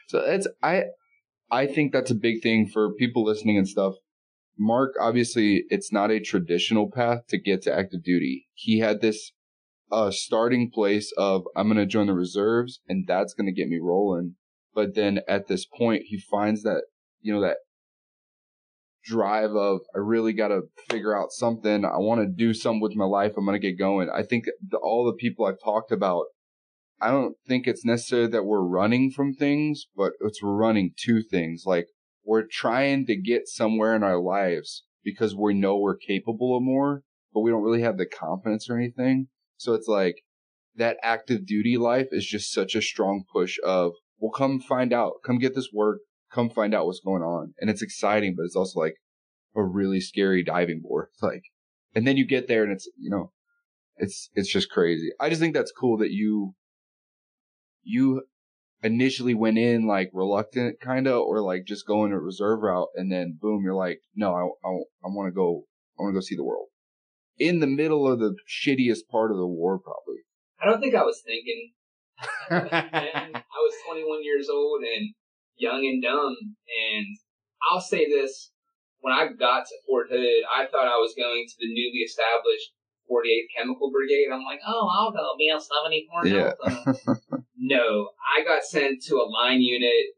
So 0.09 0.25
that's 0.25 0.49
I 0.63 0.85
I 1.51 1.67
think 1.67 1.93
that's 1.93 2.11
a 2.11 2.17
big 2.17 2.43
thing 2.43 2.69
for 2.69 2.95
people 2.95 3.25
listening 3.25 3.57
and 3.59 3.69
stuff. 3.69 3.95
Mark, 4.59 4.95
obviously, 5.01 5.65
it's 5.69 5.93
not 5.93 6.11
a 6.11 6.21
traditional 6.21 6.91
path 6.91 7.27
to 7.29 7.39
get 7.39 7.63
to 7.63 7.75
active 7.75 8.03
duty. 8.03 8.49
He 8.55 8.81
had 8.81 9.01
this 9.01 9.33
uh 9.91 10.11
starting 10.11 10.71
place 10.73 11.13
of 11.17 11.45
I'm 11.57 11.69
gonna 11.69 11.87
join 11.87 12.07
the 12.07 12.15
reserves 12.15 12.81
and 12.89 13.07
that's 13.07 13.35
gonna 13.35 13.53
get 13.53 13.69
me 13.69 13.79
rolling. 13.81 14.35
But 14.75 14.95
then 14.95 15.21
at 15.29 15.49
this 15.49 15.67
point 15.67 16.03
he 16.07 16.19
finds 16.19 16.63
that 16.63 16.85
you 17.21 17.33
know 17.33 17.41
that 17.41 17.59
drive 19.05 19.51
of 19.53 19.81
I 19.95 19.99
really 19.99 20.33
gotta 20.33 20.63
figure 20.91 21.17
out 21.17 21.33
something. 21.33 21.85
I 21.85 21.99
wanna 21.99 22.27
do 22.27 22.55
something 22.55 22.81
with 22.81 22.97
my 22.97 23.05
life. 23.05 23.35
I'm 23.37 23.45
gonna 23.45 23.59
get 23.59 23.79
going. 23.79 24.11
I 24.11 24.23
think 24.23 24.47
the, 24.67 24.79
all 24.79 25.05
the 25.05 25.17
people 25.17 25.47
I've 25.47 25.63
talked 25.63 25.93
about 25.93 26.27
I 27.01 27.11
don't 27.11 27.37
think 27.47 27.67
it's 27.67 27.85
necessary 27.85 28.27
that 28.27 28.45
we're 28.45 28.61
running 28.61 29.11
from 29.11 29.33
things, 29.33 29.87
but 29.97 30.13
it's 30.21 30.43
we're 30.43 30.57
running 30.57 30.93
to 31.05 31.23
things. 31.23 31.63
Like 31.65 31.87
we're 32.25 32.47
trying 32.51 33.07
to 33.07 33.17
get 33.17 33.47
somewhere 33.47 33.95
in 33.95 34.03
our 34.03 34.21
lives 34.21 34.85
because 35.05 35.35
we 35.35 35.55
know 35.55 35.79
we're 35.79 35.97
capable 35.97 36.57
of 36.57 36.63
more, 36.63 37.03
but 37.33 37.41
we 37.41 37.51
don't 37.51 37.63
really 37.63 37.83
have 37.83 37.99
the 37.99 38.07
confidence 38.07 38.69
or 38.69 38.77
anything. 38.77 39.29
So 39.57 39.75
it's 39.75 39.87
like 39.87 40.23
that 40.75 40.99
active 41.03 41.47
duty 41.47 41.77
life 41.77 42.09
is 42.11 42.27
just 42.27 42.53
such 42.53 42.75
a 42.75 42.83
strong 42.83 43.25
push 43.33 43.59
of 43.65 43.93
well, 44.19 44.33
come 44.33 44.59
find 44.61 44.93
out. 44.93 45.15
Come 45.25 45.39
get 45.39 45.55
this 45.55 45.71
work. 45.73 46.01
Come 46.33 46.51
find 46.51 46.75
out 46.75 46.87
what's 46.87 47.01
going 47.01 47.23
on. 47.23 47.55
And 47.59 47.71
it's 47.71 47.83
exciting, 47.83 48.35
but 48.37 48.45
it's 48.45 48.57
also 48.57 48.81
like 48.81 48.97
a 49.57 49.63
really 49.63 50.01
scary 50.01 50.43
diving 50.43 50.81
board. 50.83 51.09
Like, 51.23 51.43
and 51.95 52.07
then 52.07 52.17
you 52.17 52.27
get 52.27 52.49
there 52.49 52.63
and 52.63 52.73
it's, 52.73 52.89
you 52.99 53.11
know, 53.11 53.33
it's, 53.97 54.31
it's 54.35 54.53
just 54.53 54.71
crazy. 54.71 55.11
I 55.19 55.31
just 55.31 55.41
think 55.41 55.55
that's 55.55 55.73
cool 55.73 55.97
that 55.99 56.11
you, 56.11 56.55
you 57.83 58.23
initially 58.83 59.35
went 59.35 59.59
in 59.59 59.87
like 59.87 60.11
reluctant 60.13 60.81
kind 60.81 61.09
of, 61.09 61.23
or 61.23 61.41
like 61.41 61.65
just 61.67 61.87
going 61.87 62.13
a 62.13 62.21
reserve 62.21 62.61
route. 62.61 62.89
And 62.95 63.11
then 63.11 63.39
boom, 63.41 63.63
you're 63.65 63.75
like, 63.75 64.01
no, 64.15 64.35
I, 64.35 64.69
I, 64.69 64.73
I 65.05 65.09
want 65.09 65.29
to 65.29 65.35
go, 65.35 65.65
I 65.99 66.03
want 66.03 66.13
to 66.13 66.19
go 66.19 66.21
see 66.21 66.37
the 66.37 66.45
world 66.45 66.69
in 67.39 67.61
the 67.61 67.67
middle 67.67 68.11
of 68.11 68.19
the 68.19 68.35
shittiest 68.49 69.09
part 69.11 69.31
of 69.31 69.37
the 69.37 69.47
war, 69.47 69.79
probably. 69.79 70.23
I 70.61 70.67
don't 70.67 70.81
think 70.81 70.95
I 70.95 71.03
was 71.03 71.23
thinking. 71.25 71.73
I 72.51 73.31
was 73.31 73.75
21 73.87 74.25
years 74.25 74.49
old 74.49 74.83
and 74.83 75.15
young 75.59 75.85
and 75.85 76.03
dumb. 76.03 76.37
And 76.91 77.07
I'll 77.71 77.81
say 77.81 78.09
this: 78.09 78.51
when 79.01 79.13
I 79.13 79.29
got 79.29 79.67
to 79.67 79.75
Fort 79.87 80.09
Hood, 80.11 80.45
I 80.53 80.67
thought 80.67 80.89
I 80.89 80.99
was 80.99 81.15
going 81.17 81.45
to 81.47 81.55
the 81.59 81.69
newly 81.69 82.01
established 82.07 82.73
48th 83.11 83.57
Chemical 83.57 83.91
Brigade. 83.91 84.29
I'm 84.33 84.45
like, 84.45 84.61
oh, 84.67 84.89
I'll 84.93 85.13
go 85.13 85.35
BL 85.39 85.59
74. 85.59 86.27
Yeah. 86.27 86.53
no, 87.57 88.11
I 88.37 88.45
got 88.45 88.63
sent 88.63 89.03
to 89.05 89.17
a 89.17 89.29
line 89.29 89.61
unit, 89.61 90.15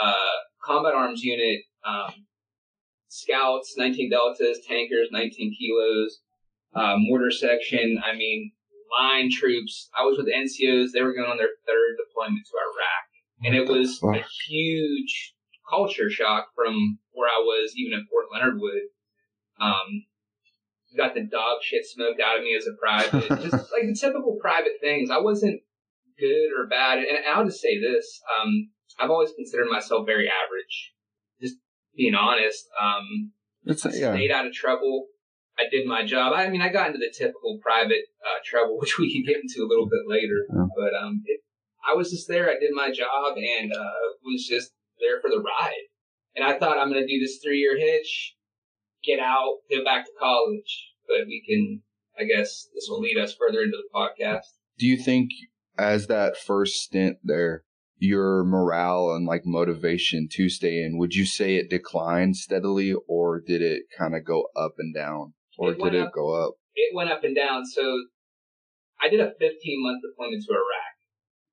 uh, 0.00 0.36
combat 0.64 0.94
arms 0.94 1.22
unit, 1.22 1.62
um, 1.86 2.26
scouts, 3.08 3.74
19 3.76 4.10
deltas, 4.10 4.60
tankers, 4.66 5.08
19 5.12 5.56
kilos, 5.58 6.20
uh, 6.74 6.94
mortar 6.98 7.30
section. 7.30 8.00
I 8.04 8.16
mean, 8.16 8.52
line 8.98 9.30
troops. 9.30 9.88
I 9.96 10.02
was 10.02 10.18
with 10.18 10.26
NCOs. 10.26 10.92
They 10.92 11.02
were 11.02 11.14
going 11.14 11.30
on 11.30 11.36
their 11.36 11.54
third 11.66 11.96
deployment 11.96 12.44
to 12.46 12.56
Iraq. 12.56 13.11
And 13.44 13.54
it 13.54 13.68
was 13.68 14.00
a 14.02 14.24
huge 14.46 15.34
culture 15.68 16.10
shock 16.10 16.48
from 16.54 16.98
where 17.12 17.28
I 17.28 17.40
was, 17.40 17.72
even 17.76 17.98
at 17.98 18.04
Fort 18.10 18.26
Leonard 18.32 18.60
Wood. 18.60 18.82
Um, 19.60 20.04
got 20.96 21.14
the 21.14 21.22
dog 21.22 21.58
shit 21.62 21.86
smoked 21.86 22.20
out 22.20 22.38
of 22.38 22.44
me 22.44 22.56
as 22.56 22.66
a 22.66 22.76
private. 22.78 23.28
just 23.42 23.72
like 23.72 23.82
the 23.82 23.96
typical 23.98 24.38
private 24.40 24.78
things. 24.80 25.10
I 25.10 25.18
wasn't 25.18 25.60
good 26.18 26.48
or 26.56 26.66
bad. 26.68 26.98
And 26.98 27.24
I'll 27.32 27.44
just 27.44 27.60
say 27.60 27.80
this. 27.80 28.20
Um, 28.40 28.70
I've 28.98 29.10
always 29.10 29.32
considered 29.32 29.68
myself 29.70 30.06
very 30.06 30.28
average. 30.28 30.92
Just 31.40 31.56
being 31.96 32.14
honest. 32.14 32.66
Um, 32.80 33.32
it's, 33.64 33.84
yeah. 33.84 34.12
stayed 34.12 34.30
out 34.30 34.46
of 34.46 34.52
trouble. 34.52 35.06
I 35.58 35.64
did 35.70 35.86
my 35.86 36.04
job. 36.04 36.32
I 36.34 36.48
mean, 36.48 36.62
I 36.62 36.70
got 36.70 36.88
into 36.88 36.98
the 36.98 37.12
typical 37.16 37.58
private 37.62 38.04
uh, 38.24 38.40
trouble, 38.44 38.78
which 38.80 38.98
we 38.98 39.12
can 39.12 39.24
get 39.24 39.42
into 39.42 39.66
a 39.66 39.68
little 39.68 39.86
bit 39.86 40.06
later. 40.06 40.46
Yeah. 40.48 40.66
But 40.76 40.94
um, 40.94 41.22
it, 41.26 41.40
I 41.86 41.94
was 41.94 42.10
just 42.10 42.28
there. 42.28 42.48
I 42.48 42.58
did 42.58 42.70
my 42.72 42.90
job 42.90 43.36
and 43.36 43.72
uh, 43.72 43.92
was 44.24 44.46
just 44.46 44.72
there 45.00 45.20
for 45.20 45.30
the 45.30 45.42
ride. 45.42 45.88
And 46.34 46.44
I 46.44 46.58
thought 46.58 46.78
I'm 46.78 46.90
going 46.90 47.06
to 47.06 47.12
do 47.12 47.20
this 47.20 47.40
three 47.42 47.58
year 47.58 47.78
hitch, 47.78 48.34
get 49.04 49.20
out, 49.20 49.58
go 49.70 49.84
back 49.84 50.04
to 50.04 50.10
college. 50.18 50.90
But 51.06 51.26
we 51.26 51.42
can, 51.46 51.82
I 52.18 52.24
guess, 52.24 52.68
this 52.74 52.86
will 52.88 53.00
lead 53.00 53.18
us 53.18 53.34
further 53.34 53.60
into 53.62 53.76
the 53.76 53.88
podcast. 53.94 54.46
Do 54.78 54.86
you 54.86 54.96
think, 54.96 55.30
as 55.78 56.06
that 56.06 56.36
first 56.36 56.76
stint 56.76 57.18
there, 57.22 57.64
your 57.98 58.44
morale 58.44 59.14
and 59.14 59.26
like 59.26 59.42
motivation 59.44 60.28
to 60.32 60.48
stay 60.48 60.82
in, 60.82 60.98
would 60.98 61.14
you 61.14 61.26
say 61.26 61.56
it 61.56 61.70
declined 61.70 62.36
steadily 62.36 62.94
or 63.06 63.40
did 63.40 63.62
it 63.62 63.82
kind 63.96 64.14
of 64.14 64.24
go 64.24 64.46
up 64.56 64.74
and 64.78 64.94
down? 64.94 65.34
Or 65.58 65.72
it 65.72 65.78
did 65.78 65.94
it 65.94 66.00
up, 66.00 66.12
go 66.12 66.34
up? 66.34 66.54
It 66.74 66.94
went 66.94 67.10
up 67.10 67.24
and 67.24 67.36
down. 67.36 67.66
So 67.66 68.04
I 69.00 69.08
did 69.08 69.20
a 69.20 69.32
15 69.38 69.82
month 69.82 70.02
deployment 70.02 70.42
to 70.44 70.52
Iraq 70.52 70.81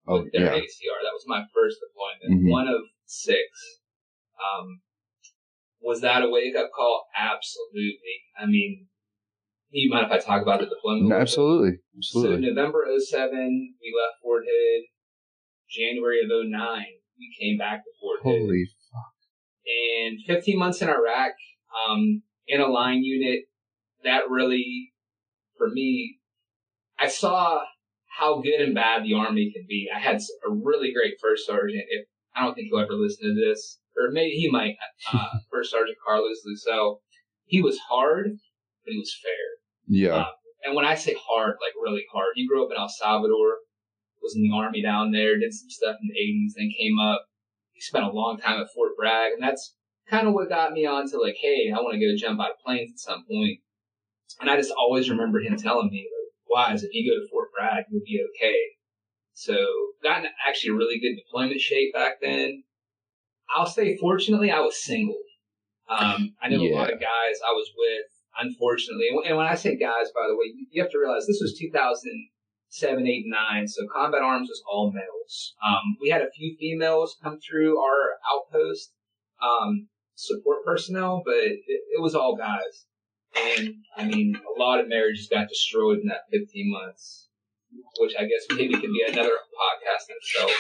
oh, 0.10 0.24
with 0.24 0.32
their 0.34 0.46
yeah. 0.46 0.60
ACR. 0.60 1.00
That 1.04 1.14
was 1.14 1.26
my 1.28 1.44
first 1.54 1.78
deployment, 1.80 2.42
mm-hmm. 2.42 2.52
one 2.52 2.68
of 2.68 2.82
six. 3.06 3.44
Um, 4.40 4.82
was 5.82 6.02
that 6.02 6.24
a 6.24 6.30
wake 6.30 6.56
up 6.56 6.72
call? 6.76 7.06
Absolutely. 7.18 8.24
I 8.38 8.46
mean, 8.46 8.88
you 9.72 9.90
mind 9.90 10.08
if 10.08 10.12
I 10.12 10.18
talk 10.20 10.42
about 10.42 10.60
the 10.60 10.66
deployment? 10.66 11.10
No, 11.10 11.18
absolutely. 11.18 11.80
Absolutely. 11.98 12.48
So 12.48 12.54
November 12.54 12.86
07, 12.98 13.76
we 13.82 13.94
left 13.96 14.22
Fort 14.22 14.44
Hood. 14.48 14.84
January 15.70 16.22
of 16.24 16.30
09, 16.30 16.86
we 17.20 17.36
came 17.40 17.58
back 17.58 17.84
to 17.84 17.90
Fort 18.02 18.20
Hood. 18.24 18.42
Holy 18.42 18.66
fuck. 18.92 19.14
And 20.04 20.20
15 20.26 20.58
months 20.58 20.82
in 20.82 20.90
Iraq, 20.90 21.34
um, 21.88 22.24
in 22.48 22.60
a 22.60 22.68
line 22.68 23.04
unit, 23.04 23.46
that 24.04 24.30
really, 24.30 24.92
for 25.58 25.70
me, 25.70 26.18
I 26.98 27.08
saw 27.08 27.62
how 28.18 28.42
good 28.42 28.62
and 28.62 28.76
bad 28.76 29.04
the 29.04 29.14
Army 29.14 29.52
can 29.54 29.66
be. 29.68 29.88
I 29.94 30.00
had 30.00 30.18
a 30.18 30.52
really 30.52 30.94
great 30.94 31.16
first 31.22 31.46
sergeant. 31.46 31.84
If 31.90 32.06
I 32.36 32.44
don't 32.44 32.54
think 32.54 32.68
he'll 32.70 32.80
ever 32.80 32.94
listen 32.94 33.28
to 33.28 33.36
this, 33.36 33.80
or 33.98 34.12
maybe 34.12 34.32
he 34.32 34.50
might. 34.50 34.76
Uh, 35.12 35.40
first 35.52 35.72
Sergeant 35.72 35.98
Carlos 36.06 36.38
Lucel. 36.46 36.98
He 37.46 37.64
was 37.64 37.80
hard, 37.90 38.26
but 38.86 38.92
he 38.92 39.00
was 39.00 39.18
fair. 39.24 39.32
Yeah. 39.88 40.18
Uh, 40.18 40.26
and 40.64 40.76
when 40.76 40.86
I 40.86 40.94
say 40.94 41.16
hard, 41.20 41.56
like 41.62 41.74
really 41.82 42.04
hard, 42.14 42.34
he 42.36 42.48
grew 42.48 42.64
up 42.64 42.72
in 42.72 42.78
El 42.78 42.90
Salvador, 42.90 43.58
was 44.22 44.36
in 44.36 44.44
the 44.44 44.56
army 44.56 44.84
down 44.84 45.12
there, 45.12 45.40
did 45.40 45.54
some 45.54 45.70
stuff 45.70 45.96
in 46.02 46.10
the 46.10 46.20
80s, 46.20 46.54
then 46.56 46.70
came 46.78 47.00
up. 47.00 47.26
He 47.72 47.82
spent 47.82 48.06
a 48.06 48.12
long 48.12 48.38
time 48.38 48.60
at 48.60 48.68
Fort 48.76 48.92
Bragg, 48.98 49.34
and 49.34 49.42
that's 49.42 49.74
kind 50.10 50.28
of 50.28 50.34
what 50.34 50.50
got 50.50 50.74
me 50.74 50.86
on 50.86 51.10
to 51.10 51.18
like, 51.20 51.38
hey, 51.42 51.72
I 51.76 51.80
want 51.80 51.94
to 51.94 52.00
go 52.00 52.16
jump 52.18 52.40
out 52.40 52.52
of 52.52 52.60
planes 52.64 52.92
at 52.92 53.00
some 53.00 53.26
point. 53.26 53.60
And 54.42 54.50
I 54.50 54.58
just 54.58 54.74
always 54.78 55.10
remember 55.10 55.40
him 55.40 55.56
telling 55.58 55.90
me, 55.90 56.08
Wise, 56.50 56.84
if 56.84 56.90
you 56.94 57.10
go 57.10 57.20
to 57.20 57.30
Fort 57.30 57.50
Bragg, 57.58 57.86
you'll 57.90 58.02
be 58.06 58.26
okay. 58.36 58.58
So 59.34 59.56
got 60.04 60.24
in 60.24 60.30
actually 60.48 60.72
a 60.72 60.78
really 60.78 61.00
good 61.00 61.16
deployment 61.16 61.62
shape 61.62 61.94
back 61.94 62.22
then. 62.22 62.64
I'll 63.56 63.66
say, 63.66 63.98
fortunately, 63.98 64.52
I 64.52 64.60
was 64.60 64.84
single. 64.84 65.20
Um, 65.90 66.36
I 66.42 66.50
know 66.50 66.62
yeah. 66.62 66.76
a 66.76 66.78
lot 66.78 66.94
of 66.94 67.00
guys 67.00 67.40
I 67.48 67.54
was 67.54 67.70
with, 67.76 68.06
unfortunately. 68.40 69.08
And 69.26 69.38
when 69.38 69.48
I 69.48 69.56
say 69.56 69.76
guys, 69.76 70.12
by 70.14 70.28
the 70.28 70.36
way, 70.36 70.54
you 70.72 70.82
have 70.82 70.92
to 70.92 71.00
realize 71.00 71.26
this 71.26 71.40
was 71.42 71.58
2007, 71.58 73.08
8, 73.08 73.24
9. 73.28 73.68
So 73.68 73.88
combat 73.92 74.22
arms 74.22 74.50
was 74.50 74.62
all 74.72 74.92
males. 74.92 75.56
Um, 75.66 75.98
we 76.02 76.10
had 76.10 76.22
a 76.22 76.30
few 76.30 76.56
females 76.60 77.18
come 77.24 77.40
through 77.40 77.80
our 77.80 78.20
outpost, 78.32 78.94
um, 79.42 79.88
support 80.16 80.66
personnel, 80.66 81.24
but 81.26 81.36
it, 81.36 81.64
it 81.66 82.02
was 82.02 82.14
all 82.14 82.36
guys. 82.36 82.86
And 83.36 83.76
I 83.98 84.06
mean, 84.06 84.36
a 84.36 84.60
lot 84.60 84.80
of 84.80 84.88
marriages 84.88 85.28
got 85.28 85.48
destroyed 85.48 86.00
in 86.00 86.08
that 86.08 86.22
15 86.32 86.72
months, 86.72 87.28
which 88.00 88.14
I 88.18 88.24
guess 88.24 88.46
maybe 88.52 88.74
could 88.74 88.92
be 88.92 89.06
another 89.08 89.30
podcast 89.30 90.10
in 90.10 90.16
itself. 90.22 90.52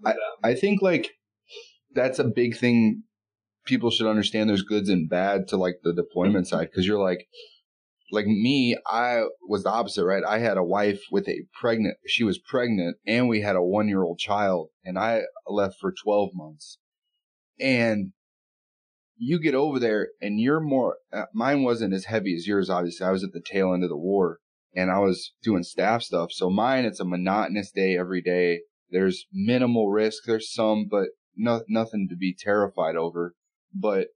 But, 0.00 0.10
um, 0.10 0.16
I, 0.44 0.50
I 0.50 0.54
think 0.54 0.82
like 0.82 1.10
that's 1.94 2.18
a 2.18 2.24
big 2.24 2.56
thing 2.56 3.02
people 3.64 3.90
should 3.90 4.08
understand 4.08 4.48
there's 4.48 4.62
goods 4.62 4.88
and 4.88 5.08
bad 5.08 5.48
to 5.48 5.56
like 5.56 5.80
the 5.82 5.92
deployment 5.92 6.48
side 6.48 6.68
because 6.70 6.86
you're 6.86 7.02
like 7.02 7.28
like 8.10 8.26
me 8.26 8.76
i 8.86 9.22
was 9.46 9.62
the 9.62 9.70
opposite 9.70 10.04
right 10.04 10.24
i 10.26 10.38
had 10.38 10.56
a 10.56 10.64
wife 10.64 11.02
with 11.12 11.28
a 11.28 11.42
pregnant 11.60 11.94
she 12.06 12.24
was 12.24 12.38
pregnant 12.38 12.96
and 13.06 13.28
we 13.28 13.42
had 13.42 13.56
a 13.56 13.62
one 13.62 13.86
year 13.86 14.02
old 14.02 14.18
child 14.18 14.70
and 14.84 14.98
i 14.98 15.20
left 15.46 15.76
for 15.78 15.92
12 15.92 16.30
months 16.32 16.78
and 17.60 18.12
you 19.18 19.40
get 19.40 19.54
over 19.54 19.78
there 19.78 20.08
and 20.20 20.40
you're 20.40 20.60
more, 20.60 20.96
uh, 21.12 21.24
mine 21.34 21.62
wasn't 21.62 21.92
as 21.92 22.06
heavy 22.06 22.34
as 22.34 22.46
yours, 22.46 22.70
obviously. 22.70 23.06
I 23.06 23.10
was 23.10 23.24
at 23.24 23.32
the 23.32 23.42
tail 23.44 23.74
end 23.74 23.82
of 23.82 23.90
the 23.90 23.96
war 23.96 24.38
and 24.74 24.90
I 24.90 24.98
was 25.00 25.32
doing 25.42 25.64
staff 25.64 26.02
stuff. 26.02 26.30
So 26.32 26.48
mine, 26.48 26.84
it's 26.84 27.00
a 27.00 27.04
monotonous 27.04 27.70
day 27.70 27.96
every 27.98 28.22
day. 28.22 28.60
There's 28.90 29.26
minimal 29.32 29.90
risk. 29.90 30.24
There's 30.24 30.52
some, 30.52 30.86
but 30.88 31.08
no, 31.36 31.62
nothing 31.68 32.08
to 32.10 32.16
be 32.16 32.34
terrified 32.38 32.96
over. 32.96 33.34
But 33.74 34.08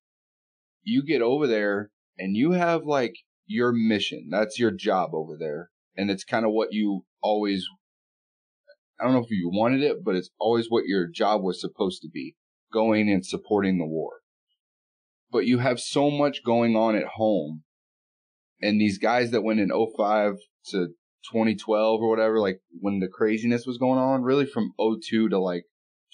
you 0.83 1.05
get 1.05 1.21
over 1.21 1.47
there 1.47 1.91
and 2.17 2.37
you 2.37 2.53
have 2.53 2.85
like 2.85 3.15
your 3.47 3.73
mission. 3.73 4.29
That's 4.31 4.59
your 4.59 4.71
job 4.71 5.11
over 5.15 5.37
there. 5.39 5.71
And 5.97 6.11
it's 6.11 6.25
kind 6.25 6.47
of 6.47 6.53
what 6.53 6.69
you 6.73 7.05
always, 7.21 7.67
I 9.01 9.05
don't 9.05 9.15
know 9.15 9.25
if 9.25 9.31
you 9.31 9.51
wanted 9.53 9.83
it, 9.83 10.05
but 10.05 10.15
it's 10.15 10.31
always 10.39 10.67
what 10.69 10.87
your 10.87 11.09
job 11.09 11.43
was 11.43 11.61
supposed 11.61 12.03
to 12.03 12.09
be 12.09 12.37
going 12.73 13.11
and 13.11 13.27
supporting 13.27 13.79
the 13.79 13.85
war 13.85 14.22
but 15.33 15.47
you 15.47 15.59
have 15.59 15.81
so 15.81 16.11
much 16.11 16.45
going 16.45 16.77
on 16.77 16.95
at 16.95 17.07
home. 17.17 17.63
And 18.61 18.81
these 18.81 18.99
guys 18.99 19.31
that 19.31 19.43
went 19.43 19.61
in 19.61 19.71
05 19.71 20.35
to 20.67 20.89
2012 21.31 22.01
or 22.01 22.09
whatever, 22.09 22.39
like 22.39 22.61
when 22.79 23.01
the 23.01 23.09
craziness 23.09 23.67
was 23.67 23.79
going 23.79 23.99
on, 23.99 24.23
really 24.23 24.47
from 24.47 24.73
02 24.79 25.29
to 25.31 25.39
like 25.39 25.65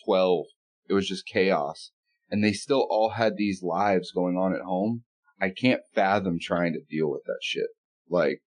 12, 0.05 0.47
it 0.89 0.95
was 0.95 1.09
just 1.09 1.27
chaos. 1.27 1.91
And 2.31 2.45
they 2.45 2.53
still 2.53 2.87
all 2.89 3.11
had 3.11 3.37
these 3.37 3.63
lives 3.63 4.13
going 4.13 4.37
on 4.37 4.55
at 4.55 4.63
home. 4.63 5.05
I 5.41 5.51
can't 5.51 5.83
fathom 5.95 6.39
trying 6.41 6.73
to 6.75 6.81
deal 6.89 7.11
with 7.11 7.23
that 7.27 7.41
shit. 7.43 7.69
Like, 8.09 8.43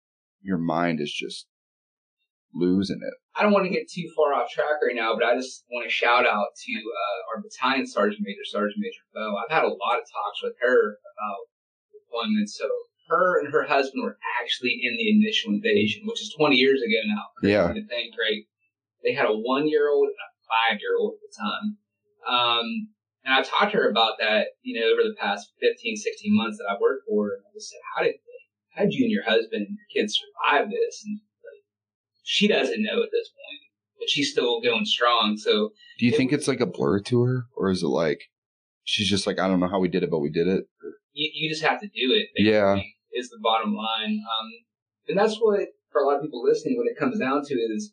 your 0.42 0.58
mind 0.58 1.00
is 1.00 1.12
just 1.12 1.46
losing 2.54 3.00
it. 3.02 3.14
I 3.36 3.42
don't 3.42 3.52
want 3.52 3.68
to 3.68 3.74
get 3.74 3.90
too 3.90 4.08
far 4.16 4.32
off 4.32 4.48
track 4.48 4.80
right 4.80 4.96
now, 4.96 5.12
but 5.12 5.24
I 5.24 5.36
just 5.36 5.64
want 5.70 5.84
to 5.84 5.92
shout 5.92 6.24
out 6.24 6.56
to 6.56 6.72
uh, 6.72 7.18
our 7.28 7.42
battalion 7.44 7.86
sergeant 7.86 8.24
major, 8.24 8.44
Sergeant 8.48 8.80
Major 8.80 9.04
Bo. 9.12 9.36
I've 9.36 9.52
had 9.52 9.64
a 9.64 9.76
lot 9.76 10.00
of 10.00 10.08
talks 10.08 10.40
with 10.42 10.56
her 10.64 10.96
about 10.96 11.40
deployment. 11.92 12.48
So 12.48 12.64
her 13.08 13.40
and 13.40 13.52
her 13.52 13.62
husband 13.62 14.02
were 14.04 14.16
actually 14.40 14.80
in 14.82 14.96
the 14.96 15.10
initial 15.12 15.52
invasion, 15.52 16.02
which 16.06 16.22
is 16.22 16.34
20 16.36 16.56
years 16.56 16.80
ago 16.80 17.00
now. 17.06 17.24
Yeah. 17.42 17.68
To 17.68 17.86
think, 17.86 18.14
right? 18.16 18.48
They 19.04 19.12
had 19.12 19.26
a 19.26 19.36
one 19.36 19.68
year 19.68 19.90
old 19.90 20.08
and 20.08 20.16
a 20.16 20.30
five 20.48 20.80
year 20.80 20.96
old 20.98 21.14
at 21.14 21.20
the 21.20 21.32
time. 21.36 21.66
Um, 22.26 22.66
and 23.24 23.34
I've 23.34 23.48
talked 23.48 23.72
to 23.72 23.78
her 23.78 23.90
about 23.90 24.18
that, 24.20 24.56
you 24.62 24.80
know, 24.80 24.86
over 24.86 25.02
the 25.02 25.18
past 25.18 25.50
15, 25.60 25.96
16 25.96 26.34
months 26.34 26.58
that 26.58 26.66
I've 26.70 26.80
worked 26.80 27.04
for 27.06 27.26
her. 27.26 27.34
And 27.36 27.44
I 27.44 27.50
just 27.52 27.70
said, 27.70 27.82
how 27.94 28.02
did, 28.02 28.14
how 28.74 28.84
did 28.84 28.94
you 28.94 29.04
and 29.04 29.12
your 29.12 29.24
husband 29.24 29.66
and 29.66 29.76
your 29.76 29.90
kids 29.90 30.18
survive 30.18 30.70
this? 30.70 31.02
And 31.04 31.20
she 32.28 32.48
doesn't 32.48 32.82
know 32.82 33.02
at 33.02 33.10
this 33.12 33.28
point, 33.28 33.60
but 33.98 34.10
she's 34.10 34.32
still 34.32 34.60
going 34.60 34.84
strong. 34.84 35.36
So 35.38 35.70
Do 35.98 36.06
you 36.06 36.12
think 36.12 36.32
it's 36.32 36.48
like 36.48 36.60
a 36.60 36.66
blur 36.66 37.00
to 37.00 37.22
her, 37.22 37.44
or 37.56 37.70
is 37.70 37.82
it 37.82 37.88
like 37.88 38.20
she's 38.84 39.08
just 39.08 39.26
like 39.26 39.38
I 39.38 39.46
don't 39.46 39.60
know 39.60 39.68
how 39.68 39.78
we 39.78 39.88
did 39.88 40.02
it, 40.02 40.10
but 40.10 40.18
we 40.18 40.30
did 40.30 40.48
it? 40.48 40.64
you, 41.16 41.30
you 41.34 41.48
just 41.48 41.64
have 41.64 41.80
to 41.80 41.86
do 41.86 42.12
it. 42.12 42.28
Yeah. 42.36 42.76
Is 43.12 43.30
the 43.30 43.38
bottom 43.42 43.74
line. 43.74 44.20
Um, 44.20 44.48
and 45.08 45.18
that's 45.18 45.36
what, 45.40 45.60
for 45.90 46.02
a 46.02 46.06
lot 46.06 46.16
of 46.16 46.22
people 46.22 46.44
listening, 46.44 46.76
when 46.76 46.86
it 46.86 46.98
comes 46.98 47.18
down 47.18 47.42
to 47.44 47.54
is 47.54 47.92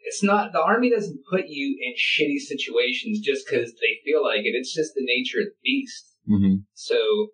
it's 0.00 0.22
not, 0.22 0.52
the 0.52 0.60
army 0.60 0.90
doesn't 0.90 1.20
put 1.30 1.46
you 1.46 1.78
in 1.80 1.94
shitty 1.94 2.38
situations 2.38 3.20
just 3.20 3.46
because 3.48 3.72
they 3.74 4.00
feel 4.04 4.22
like 4.22 4.40
it. 4.40 4.54
It's 4.54 4.74
just 4.74 4.92
the 4.94 5.04
nature 5.04 5.38
of 5.38 5.46
the 5.46 5.56
beast. 5.62 6.04
Mm-hmm. 6.28 6.54
So 6.74 7.28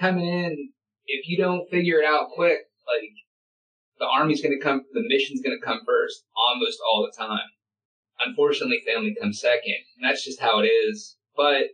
coming 0.00 0.26
in, 0.26 0.72
if 1.06 1.28
you 1.28 1.38
don't 1.38 1.70
figure 1.70 1.98
it 2.00 2.04
out 2.04 2.30
quick, 2.34 2.58
like 2.86 3.12
the 4.00 4.06
army's 4.06 4.42
going 4.42 4.58
to 4.58 4.64
come, 4.64 4.82
the 4.92 5.04
mission's 5.06 5.42
going 5.42 5.56
to 5.56 5.64
come 5.64 5.80
first 5.86 6.24
almost 6.34 6.78
all 6.90 7.06
the 7.06 7.16
time. 7.16 7.46
Unfortunately, 8.18 8.80
family 8.84 9.14
comes 9.14 9.40
second, 9.40 9.76
and 9.96 10.10
that's 10.10 10.24
just 10.24 10.40
how 10.40 10.60
it 10.60 10.66
is. 10.66 11.16
But 11.36 11.68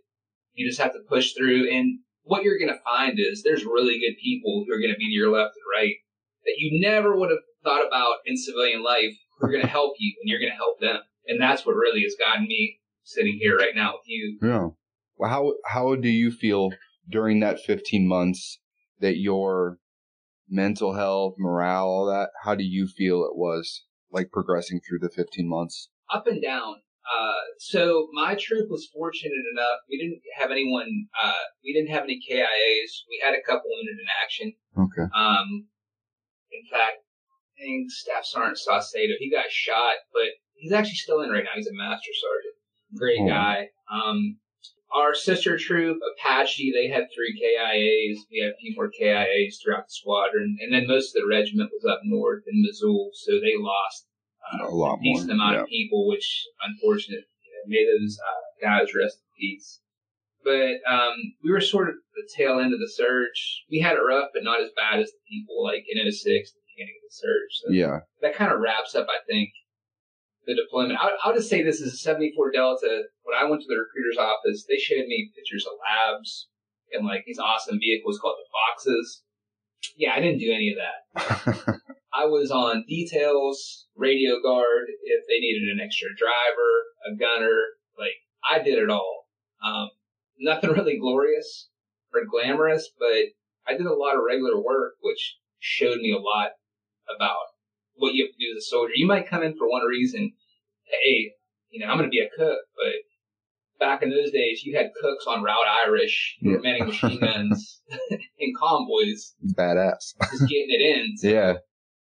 you 0.53 0.69
just 0.69 0.81
have 0.81 0.93
to 0.93 1.09
push 1.09 1.33
through. 1.33 1.73
And 1.73 2.01
what 2.23 2.43
you're 2.43 2.59
going 2.59 2.73
to 2.73 2.85
find 2.85 3.19
is 3.19 3.43
there's 3.43 3.65
really 3.65 3.99
good 3.99 4.17
people 4.23 4.65
who 4.67 4.75
are 4.75 4.81
going 4.81 4.93
to 4.93 4.99
be 4.99 5.07
to 5.07 5.13
your 5.13 5.33
left 5.33 5.55
and 5.57 5.81
right 5.81 5.95
that 6.45 6.57
you 6.59 6.81
never 6.81 7.17
would 7.17 7.31
have 7.31 7.41
thought 7.65 7.87
about 7.87 8.19
in 8.27 8.37
civilian 8.37 8.83
life 8.83 9.17
who 9.39 9.47
are 9.47 9.51
going 9.51 9.63
to 9.63 9.69
help 9.69 9.95
you, 9.99 10.15
and 10.21 10.29
you're 10.29 10.41
going 10.41 10.53
to 10.53 10.57
help 10.57 10.79
them. 10.81 10.99
And 11.27 11.41
that's 11.41 11.65
what 11.65 11.75
really 11.75 12.03
has 12.03 12.15
gotten 12.19 12.47
me 12.47 12.81
sitting 13.03 13.39
here 13.41 13.57
right 13.57 13.75
now 13.75 13.95
with 13.95 14.07
you. 14.07 14.39
Yeah. 14.43 14.69
Well, 15.17 15.31
how 15.31 15.55
how 15.65 15.95
do 15.97 16.09
you 16.09 16.31
feel 16.31 16.71
during 17.09 17.41
that 17.41 17.61
15 17.61 18.07
months 18.07 18.59
that 19.01 19.17
your 19.17 19.79
mental 20.49 20.95
health, 20.95 21.35
morale, 21.39 21.87
all 21.87 22.07
that? 22.07 22.31
How 22.45 22.55
do 22.55 22.65
you 22.65 22.87
feel 22.87 23.25
it 23.25 23.37
was 23.37 23.85
like 24.13 24.31
progressing 24.33 24.81
through 24.81 25.01
the 25.01 25.11
15 25.15 25.49
months? 25.49 25.89
up 26.15 26.27
and 26.29 26.41
down. 26.41 26.77
Uh, 27.07 27.43
so 27.59 28.07
my 28.13 28.35
troop 28.39 28.69
was 28.71 28.89
fortunate 28.95 29.43
enough. 29.53 29.79
We 29.91 29.99
didn't 29.99 30.21
have 30.39 30.51
anyone. 30.53 31.07
Uh, 31.23 31.33
we 31.65 31.73
didn't 31.73 31.91
have 31.95 32.05
any 32.05 32.21
KIAs. 32.23 32.91
We 33.09 33.21
had 33.23 33.35
a 33.35 33.43
couple 33.47 33.71
wounded 33.71 33.97
in 33.99 34.07
action. 34.23 34.53
Okay. 34.79 35.11
Um, 35.15 35.67
in 36.53 36.63
fact, 36.71 36.99
I 37.59 37.63
think 37.65 37.91
Staff 37.91 38.25
Sergeant 38.25 38.59
Saucedo, 38.59 39.15
he 39.19 39.31
got 39.31 39.51
shot, 39.51 39.97
but 40.13 40.31
he's 40.55 40.73
actually 40.73 40.95
still 40.95 41.23
in 41.23 41.31
right 41.31 41.43
now. 41.45 41.51
He's 41.57 41.67
a 41.69 41.75
master 41.75 42.11
sergeant. 42.15 42.55
Great 42.99 43.21
Oh. 43.23 43.27
guy. 43.29 43.69
Um, 43.91 44.39
our 44.97 45.15
sister 45.15 45.59
troop, 45.59 45.99
Apache, 46.17 46.73
they 46.75 46.89
had 46.89 47.05
three 47.15 47.33
KIAs. 47.39 48.17
We 48.31 48.41
had 48.41 48.53
a 48.53 48.57
few 48.57 48.73
more 48.75 48.91
KIAs 48.91 49.55
throughout 49.63 49.87
the 49.89 49.93
squadron, 50.01 50.57
and 50.61 50.73
then 50.73 50.87
most 50.89 51.15
of 51.15 51.23
the 51.23 51.29
regiment 51.29 51.71
was 51.73 51.85
up 51.85 52.01
north 52.05 52.45
in 52.51 52.63
Mosul, 52.63 53.11
so 53.15 53.33
they 53.33 53.55
lost 53.59 54.07
uh, 54.53 54.67
A 54.67 54.75
lot 54.75 54.99
decent 55.03 55.29
more, 55.29 55.35
amount 55.37 55.55
yeah. 55.57 55.63
of 55.63 55.69
people, 55.69 56.09
which 56.09 56.47
unfortunate. 56.63 57.25
You 57.45 57.51
know, 57.53 57.65
may 57.69 57.85
those 57.85 58.19
uh, 58.19 58.67
guys 58.67 58.95
rest 58.95 59.19
in 59.19 59.29
peace. 59.39 59.81
But 60.45 60.79
um, 60.89 61.17
we 61.43 61.51
were 61.51 61.61
sort 61.61 61.89
of 61.89 61.97
the 62.15 62.29
tail 62.37 62.61
end 62.61 62.73
of 62.73 62.79
the 62.79 62.89
surge. 62.89 63.65
We 63.71 63.81
had 63.81 63.95
it 63.97 64.01
rough, 64.01 64.31
but 64.33 64.45
not 64.45 64.63
as 64.63 64.71
bad 64.77 65.01
as 65.01 65.11
the 65.11 65.19
people 65.29 65.63
like 65.65 65.85
in 65.91 65.99
06, 65.99 66.23
the 66.25 66.61
beginning 66.73 66.95
of 67.03 67.11
the 67.11 67.15
surge. 67.15 67.53
So 67.65 67.73
Yeah. 67.73 67.99
that 68.23 68.37
kind 68.37 68.53
of 68.53 68.61
wraps 68.61 68.95
up, 68.95 69.09
I 69.11 69.19
think, 69.27 69.51
the 70.47 70.55
deployment. 70.55 70.99
I, 70.99 71.11
I'll 71.23 71.35
just 71.35 71.51
say 71.51 71.63
this 71.63 71.81
is 71.81 71.93
a 71.93 71.97
74 71.97 72.53
Delta. 72.53 73.03
When 73.23 73.37
I 73.37 73.49
went 73.49 73.63
to 73.63 73.69
the 73.69 73.79
recruiter's 73.79 74.19
office, 74.19 74.65
they 74.69 74.79
showed 74.79 75.07
me 75.07 75.31
pictures 75.35 75.67
of 75.67 75.79
labs 75.83 76.49
and 76.93 77.07
like 77.07 77.25
these 77.27 77.39
awesome 77.39 77.79
vehicles 77.79 78.19
called 78.19 78.37
the 78.39 78.49
Foxes. 78.53 79.23
Yeah, 79.97 80.15
I 80.15 80.21
didn't 80.21 80.39
do 80.39 80.53
any 80.53 80.73
of 80.73 80.79
that. 80.79 81.81
I 82.15 82.25
was 82.25 82.51
on 82.51 82.85
details, 82.89 83.87
radio 83.95 84.41
guard, 84.43 84.87
if 85.03 85.25
they 85.29 85.39
needed 85.39 85.69
an 85.69 85.85
extra 85.85 86.09
driver, 86.17 87.13
a 87.13 87.17
gunner, 87.17 87.61
like 87.99 88.17
I 88.49 88.63
did 88.63 88.79
it 88.79 88.91
all. 88.91 89.27
Um, 89.65 89.91
nothing 90.39 90.71
really 90.77 90.99
glorious 90.99 91.69
or 92.15 92.23
glamorous, 92.25 92.89
but 92.99 93.35
I 93.67 93.77
did 93.77 93.87
a 93.87 93.95
lot 93.95 94.17
of 94.17 94.23
regular 94.27 94.57
work, 94.57 94.95
which 95.03 95.37
showed 95.59 95.99
me 95.99 96.13
a 96.13 96.21
lot 96.21 96.53
about 97.15 97.56
what 97.97 98.15
you 98.15 98.25
have 98.25 98.33
to 98.33 98.39
do 98.39 98.55
as 98.57 98.63
a 98.63 98.67
soldier. 98.67 98.93
You 98.95 99.07
might 99.07 99.29
come 99.29 99.43
in 99.43 99.57
for 99.57 99.69
one 99.69 99.85
reason, 99.85 100.33
hey, 100.85 101.33
you 101.71 101.81
know, 101.81 101.87
I'm 101.91 101.99
going 101.99 102.09
to 102.09 102.15
be 102.15 102.21
a 102.21 102.29
cook, 102.37 102.59
but 102.77 102.95
back 103.79 104.03
in 104.03 104.11
those 104.11 104.31
days, 104.31 104.63
you 104.65 104.77
had 104.77 104.91
cooks 105.01 105.25
on 105.27 105.43
Route 105.43 105.57
Irish, 105.87 106.39
who 106.41 106.51
were 106.51 106.57
Yeah. 106.57 106.63
manning 106.63 106.87
machine 106.87 107.21
guns 107.21 107.83
in 108.39 108.53
convoys, 108.59 109.35
badass. 109.57 110.15
just 110.31 110.49
getting 110.49 110.69
it 110.69 110.81
in. 110.99 111.17
So 111.17 111.29
Yeah. 111.33 111.55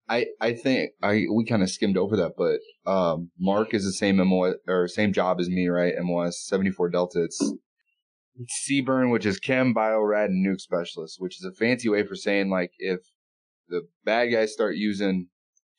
I, 0.09 0.25
I 0.41 0.53
think 0.53 0.91
I 1.01 1.23
we 1.33 1.45
kind 1.45 1.63
of 1.63 1.69
skimmed 1.71 1.95
over 1.97 2.17
that, 2.17 2.33
but 2.37 2.59
um, 2.91 3.31
Mark 3.39 3.73
is 3.73 3.85
the 3.85 3.93
same 3.93 4.17
MOS 4.17 4.55
or 4.67 4.87
same 4.89 5.13
job 5.13 5.39
as 5.39 5.49
me, 5.49 5.69
right? 5.69 5.93
MOS 6.01 6.45
74 6.45 6.89
Delta. 6.89 7.23
It's 7.23 7.53
CBRN, 8.69 9.11
which 9.11 9.25
is 9.25 9.39
Chem, 9.39 9.73
Bio, 9.73 10.01
Rad, 10.01 10.29
and 10.29 10.45
Nuke 10.45 10.59
Specialist, 10.59 11.17
which 11.19 11.37
is 11.39 11.45
a 11.45 11.53
fancy 11.53 11.87
way 11.87 12.05
for 12.05 12.15
saying 12.15 12.49
like 12.49 12.71
if 12.79 12.99
the 13.69 13.87
bad 14.03 14.25
guys 14.27 14.51
start 14.51 14.75
using 14.75 15.27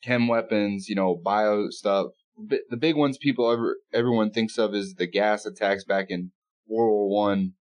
chem 0.05 0.27
weapons, 0.27 0.87
you 0.87 0.95
know, 0.95 1.15
bio 1.15 1.69
stuff. 1.69 2.07
The 2.69 2.77
big 2.77 2.95
ones 2.95 3.17
people 3.17 3.49
ever 3.49 3.77
everyone 3.93 4.31
thinks 4.31 4.57
of 4.57 4.75
is 4.75 4.95
the 4.95 5.07
gas 5.07 5.45
attacks 5.45 5.83
back 5.83 6.07
in 6.09 6.31
World 6.67 6.91
War 6.91 7.07
One 7.07 7.53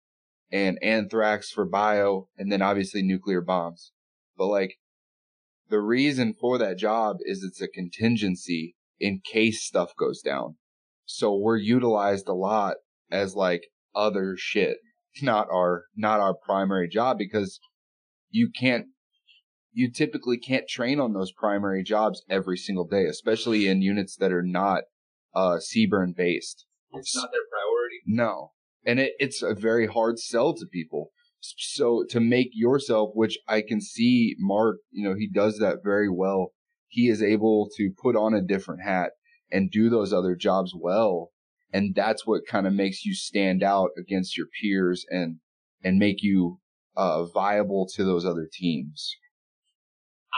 and 0.51 0.79
anthrax 0.83 1.51
for 1.51 1.65
bio, 1.65 2.29
and 2.37 2.51
then 2.51 2.63
obviously 2.63 3.03
nuclear 3.03 3.41
bombs. 3.41 3.93
But 4.37 4.47
like 4.47 4.77
the 5.69 5.81
reason 5.81 6.35
for 6.39 6.59
that 6.59 6.79
job 6.79 7.17
is 7.21 7.43
it's 7.43 7.61
a 7.61 7.69
contingency 7.69 8.77
in 9.01 9.21
case 9.25 9.65
stuff 9.65 9.93
goes 9.99 10.21
down. 10.21 10.57
So 11.05 11.37
we're 11.37 11.57
utilized 11.57 12.29
a 12.29 12.35
lot 12.35 12.77
as 13.11 13.35
like 13.35 13.63
other 13.95 14.35
shit, 14.37 14.79
not 15.23 15.49
our, 15.53 15.85
not 15.97 16.21
our 16.21 16.35
primary 16.35 16.89
job 16.89 17.19
because 17.19 17.61
you 18.31 18.51
can't, 18.59 18.87
you 19.75 19.91
typically 19.91 20.39
can't 20.39 20.69
train 20.69 21.01
on 21.01 21.13
those 21.13 21.33
primary 21.33 21.83
jobs 21.83 22.23
every 22.31 22.57
single 22.57 22.87
day, 22.87 23.05
especially 23.07 23.67
in 23.67 23.83
units 23.83 24.17
that 24.17 24.33
are 24.33 24.43
not, 24.43 24.85
uh, 25.35 25.59
CBRN 25.59 26.15
based. 26.17 26.65
it's 26.93 27.17
not 27.17 27.31
their 27.33 27.41
priority. 27.51 27.97
No. 28.07 28.53
And 28.87 29.01
it, 29.01 29.13
it's 29.19 29.43
a 29.43 29.55
very 29.55 29.89
hard 29.89 30.19
sell 30.19 30.55
to 30.55 30.67
people. 30.67 31.11
So 31.41 32.05
to 32.09 32.21
make 32.21 32.51
yourself, 32.53 33.11
which 33.15 33.39
I 33.49 33.63
can 33.63 33.81
see 33.81 34.37
Mark, 34.39 34.79
you 34.91 35.07
know, 35.07 35.15
he 35.15 35.29
does 35.29 35.59
that 35.59 35.79
very 35.83 36.09
well. 36.09 36.53
He 36.89 37.09
is 37.09 37.23
able 37.23 37.69
to 37.77 37.91
put 38.01 38.17
on 38.17 38.33
a 38.33 38.41
different 38.41 38.83
hat 38.83 39.11
and 39.51 39.71
do 39.71 39.91
those 39.91 40.13
other 40.13 40.37
jobs 40.37 40.73
well. 40.75 41.33
And 41.73 41.95
that's 41.95 42.25
what 42.25 42.47
kind 42.49 42.67
of 42.67 42.73
makes 42.73 43.05
you 43.05 43.15
stand 43.15 43.63
out 43.63 43.91
against 43.99 44.37
your 44.37 44.47
peers 44.63 45.05
and, 45.11 45.39
and 45.83 45.99
make 45.99 46.23
you, 46.23 46.61
uh, 46.97 47.25
viable 47.25 47.89
to 47.97 48.05
those 48.05 48.25
other 48.25 48.49
teams. 48.51 49.17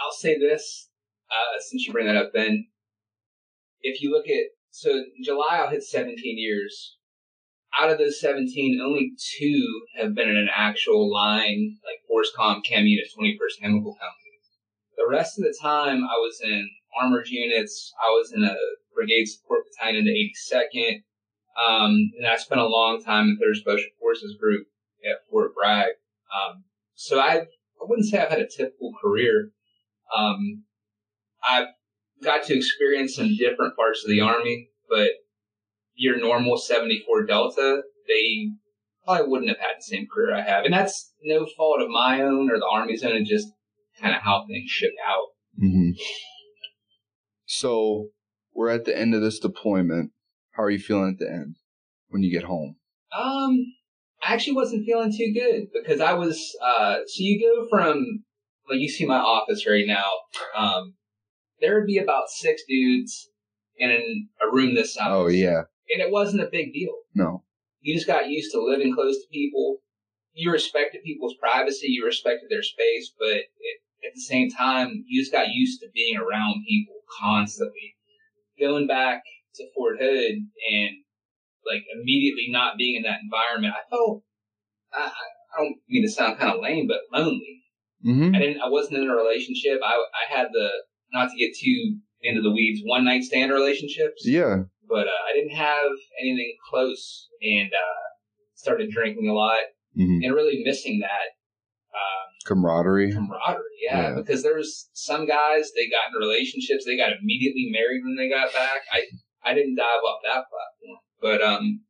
I'll 0.02 0.12
say 0.12 0.38
this, 0.38 0.88
uh, 1.30 1.60
since 1.68 1.86
you 1.86 1.92
bring 1.92 2.06
that 2.06 2.16
up, 2.16 2.32
Ben. 2.32 2.66
If 3.80 4.02
you 4.02 4.10
look 4.10 4.28
at, 4.28 4.50
so 4.70 5.04
July 5.22 5.58
I'll 5.60 5.70
hit 5.70 5.82
17 5.82 6.16
years. 6.38 6.96
Out 7.78 7.90
of 7.90 7.98
those 7.98 8.20
17, 8.20 8.80
only 8.82 9.12
two 9.38 9.82
have 9.98 10.14
been 10.14 10.28
in 10.28 10.36
an 10.36 10.48
actual 10.54 11.12
line, 11.12 11.76
like 11.84 12.00
FORSCOM 12.08 12.64
Chem 12.64 12.86
Unit 12.86 13.06
21st 13.18 13.60
Chemical 13.60 13.92
Company. 13.92 14.26
The 14.96 15.06
rest 15.08 15.38
of 15.38 15.44
the 15.44 15.56
time 15.60 16.04
I 16.04 16.16
was 16.16 16.40
in 16.42 16.70
armored 16.98 17.28
units, 17.28 17.92
I 18.02 18.08
was 18.10 18.32
in 18.34 18.42
a 18.44 18.56
brigade 18.94 19.26
support 19.26 19.64
battalion 19.66 20.00
in 20.00 20.04
the 20.06 20.32
82nd, 20.54 21.02
um, 21.56 22.10
and 22.16 22.26
I 22.26 22.36
spent 22.36 22.60
a 22.60 22.66
long 22.66 23.02
time 23.02 23.28
in 23.28 23.38
3rd 23.38 23.56
Special 23.56 23.90
Forces 24.00 24.36
Group 24.40 24.66
at 25.04 25.28
Fort 25.30 25.52
Bragg. 25.54 25.92
Um, 26.32 26.64
so 26.94 27.20
I, 27.20 27.40
I 27.40 27.82
wouldn't 27.82 28.08
say 28.08 28.18
I've 28.18 28.30
had 28.30 28.40
a 28.40 28.48
typical 28.48 28.92
career. 29.00 29.50
Um, 30.16 30.64
I've 31.48 31.68
got 32.22 32.44
to 32.44 32.56
experience 32.56 33.16
some 33.16 33.36
different 33.36 33.76
parts 33.76 34.04
of 34.04 34.10
the 34.10 34.20
army, 34.20 34.70
but 34.88 35.10
your 35.94 36.18
normal 36.18 36.56
74 36.56 37.24
Delta, 37.24 37.82
they 38.08 38.50
probably 39.04 39.28
wouldn't 39.28 39.48
have 39.48 39.58
had 39.58 39.76
the 39.78 39.82
same 39.82 40.06
career 40.12 40.34
I 40.34 40.42
have. 40.42 40.64
And 40.64 40.74
that's 40.74 41.12
no 41.22 41.46
fault 41.56 41.80
of 41.80 41.88
my 41.88 42.20
own 42.20 42.50
or 42.50 42.58
the 42.58 42.68
Army's 42.70 43.02
own, 43.02 43.16
it's 43.16 43.30
just 43.30 43.48
kind 44.00 44.14
of 44.14 44.22
how 44.22 44.44
things 44.46 44.70
shook 44.70 44.92
out. 45.08 45.62
Mm-hmm. 45.62 45.90
So 47.46 48.08
we're 48.54 48.70
at 48.70 48.84
the 48.84 48.96
end 48.96 49.14
of 49.14 49.22
this 49.22 49.38
deployment. 49.38 50.10
How 50.52 50.64
are 50.64 50.70
you 50.70 50.78
feeling 50.78 51.10
at 51.10 51.18
the 51.18 51.30
end 51.30 51.56
when 52.08 52.22
you 52.22 52.30
get 52.30 52.44
home? 52.44 52.76
Um, 53.16 53.66
I 54.26 54.34
actually 54.34 54.54
wasn't 54.54 54.84
feeling 54.84 55.12
too 55.12 55.32
good 55.32 55.68
because 55.72 56.00
I 56.00 56.14
was, 56.14 56.56
uh, 56.62 56.96
so 57.06 57.16
you 57.18 57.40
go 57.40 57.68
from, 57.68 58.24
like 58.68 58.80
you 58.80 58.88
see 58.88 59.06
my 59.06 59.18
office 59.18 59.66
right 59.66 59.86
now, 59.86 60.10
um, 60.56 60.94
there 61.60 61.74
would 61.74 61.86
be 61.86 61.98
about 61.98 62.28
six 62.28 62.62
dudes 62.68 63.30
in 63.78 63.90
an, 63.90 64.28
a 64.42 64.54
room 64.54 64.74
this 64.74 64.94
size. 64.94 65.06
Oh 65.08 65.28
yeah. 65.28 65.62
And 65.92 66.02
it 66.02 66.10
wasn't 66.10 66.42
a 66.42 66.48
big 66.50 66.72
deal. 66.72 66.92
No. 67.14 67.44
you 67.80 67.94
just 67.94 68.06
got 68.06 68.28
used 68.28 68.52
to 68.52 68.62
living 68.62 68.94
close 68.94 69.16
to 69.16 69.28
people. 69.32 69.78
You 70.34 70.52
respected 70.52 71.02
people's 71.02 71.34
privacy, 71.40 71.86
you 71.88 72.04
respected 72.04 72.50
their 72.50 72.62
space, 72.62 73.12
but 73.18 73.28
it, 73.28 73.80
at 74.06 74.14
the 74.14 74.20
same 74.20 74.50
time, 74.50 75.04
you 75.06 75.22
just 75.22 75.32
got 75.32 75.48
used 75.48 75.80
to 75.80 75.88
being 75.94 76.16
around 76.16 76.64
people 76.68 76.96
constantly. 77.20 77.94
Going 78.60 78.86
back 78.86 79.22
to 79.54 79.64
Fort 79.74 79.96
Hood 80.00 80.34
and 80.72 80.90
like 81.66 81.84
immediately 81.94 82.48
not 82.48 82.76
being 82.76 82.96
in 82.96 83.02
that 83.02 83.20
environment, 83.22 83.74
I 83.74 83.88
felt 83.88 84.22
I, 84.92 85.10
I 85.56 85.62
don't 85.62 85.76
mean 85.88 86.04
to 86.04 86.12
sound 86.12 86.38
kind 86.38 86.52
of 86.52 86.62
lame, 86.62 86.86
but 86.86 87.00
lonely. 87.12 87.62
Mm-hmm. 88.04 88.34
I 88.34 88.38
didn't. 88.38 88.60
I 88.60 88.68
wasn't 88.68 88.98
in 88.98 89.08
a 89.10 89.14
relationship. 89.14 89.80
I 89.84 89.94
I 89.96 90.36
had 90.36 90.48
the 90.52 90.68
not 91.12 91.30
to 91.30 91.36
get 91.36 91.54
too 91.56 91.98
into 92.22 92.42
the 92.42 92.50
weeds, 92.50 92.80
one 92.84 93.04
night 93.04 93.22
stand 93.22 93.52
relationships. 93.52 94.22
Yeah. 94.24 94.64
But 94.88 95.06
uh, 95.08 95.22
I 95.28 95.32
didn't 95.34 95.56
have 95.56 95.90
anything 96.20 96.54
close, 96.70 97.28
and 97.42 97.70
uh, 97.72 98.02
started 98.54 98.90
drinking 98.90 99.28
a 99.28 99.32
lot, 99.34 99.60
Mm-hmm. 99.98 100.22
and 100.24 100.34
really 100.34 100.62
missing 100.62 101.00
that 101.00 101.28
um, 101.94 102.28
Camaraderie. 102.46 103.12
camaraderie. 103.12 103.62
Yeah, 103.82 104.10
Yeah. 104.10 104.14
because 104.16 104.42
there's 104.42 104.88
some 104.92 105.26
guys 105.26 105.70
they 105.74 105.88
got 105.88 106.12
in 106.12 106.20
relationships, 106.20 106.84
they 106.84 106.96
got 106.98 107.12
immediately 107.20 107.68
married 107.72 108.02
when 108.04 108.14
they 108.16 108.28
got 108.28 108.52
back. 108.52 108.82
I 108.92 109.04
I 109.42 109.54
didn't 109.54 109.76
dive 109.76 110.02
off 110.06 110.20
that 110.24 110.44
platform, 110.52 110.98
but 111.22 111.40
um, 111.42 111.80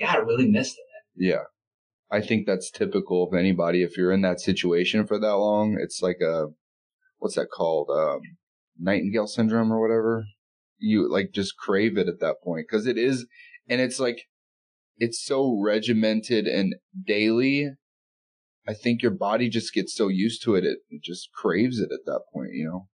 yeah, 0.00 0.12
I 0.14 0.16
really 0.16 0.48
missed 0.50 0.76
it. 0.78 1.22
Yeah. 1.24 1.42
I 2.12 2.20
think 2.20 2.46
that's 2.46 2.70
typical 2.70 3.26
of 3.26 3.34
anybody. 3.34 3.82
If 3.82 3.96
you're 3.96 4.12
in 4.12 4.20
that 4.20 4.38
situation 4.38 5.06
for 5.06 5.18
that 5.18 5.36
long, 5.36 5.78
it's 5.80 6.02
like 6.02 6.18
a, 6.22 6.48
what's 7.18 7.36
that 7.36 7.48
called? 7.50 7.88
Um, 7.90 8.20
Nightingale 8.78 9.26
syndrome 9.26 9.72
or 9.72 9.80
whatever. 9.80 10.26
You 10.78 11.10
like 11.10 11.30
just 11.32 11.56
crave 11.56 11.96
it 11.96 12.08
at 12.08 12.20
that 12.20 12.36
point. 12.44 12.68
Cause 12.70 12.86
it 12.86 12.98
is, 12.98 13.26
and 13.66 13.80
it's 13.80 13.98
like, 13.98 14.24
it's 14.98 15.24
so 15.24 15.58
regimented 15.58 16.46
and 16.46 16.74
daily. 17.06 17.70
I 18.68 18.74
think 18.74 19.00
your 19.00 19.12
body 19.12 19.48
just 19.48 19.72
gets 19.72 19.94
so 19.94 20.08
used 20.08 20.44
to 20.44 20.54
it, 20.54 20.64
it 20.64 21.02
just 21.02 21.30
craves 21.34 21.80
it 21.80 21.88
at 21.92 22.04
that 22.04 22.20
point, 22.32 22.50
you 22.52 22.68
know? 22.68 22.88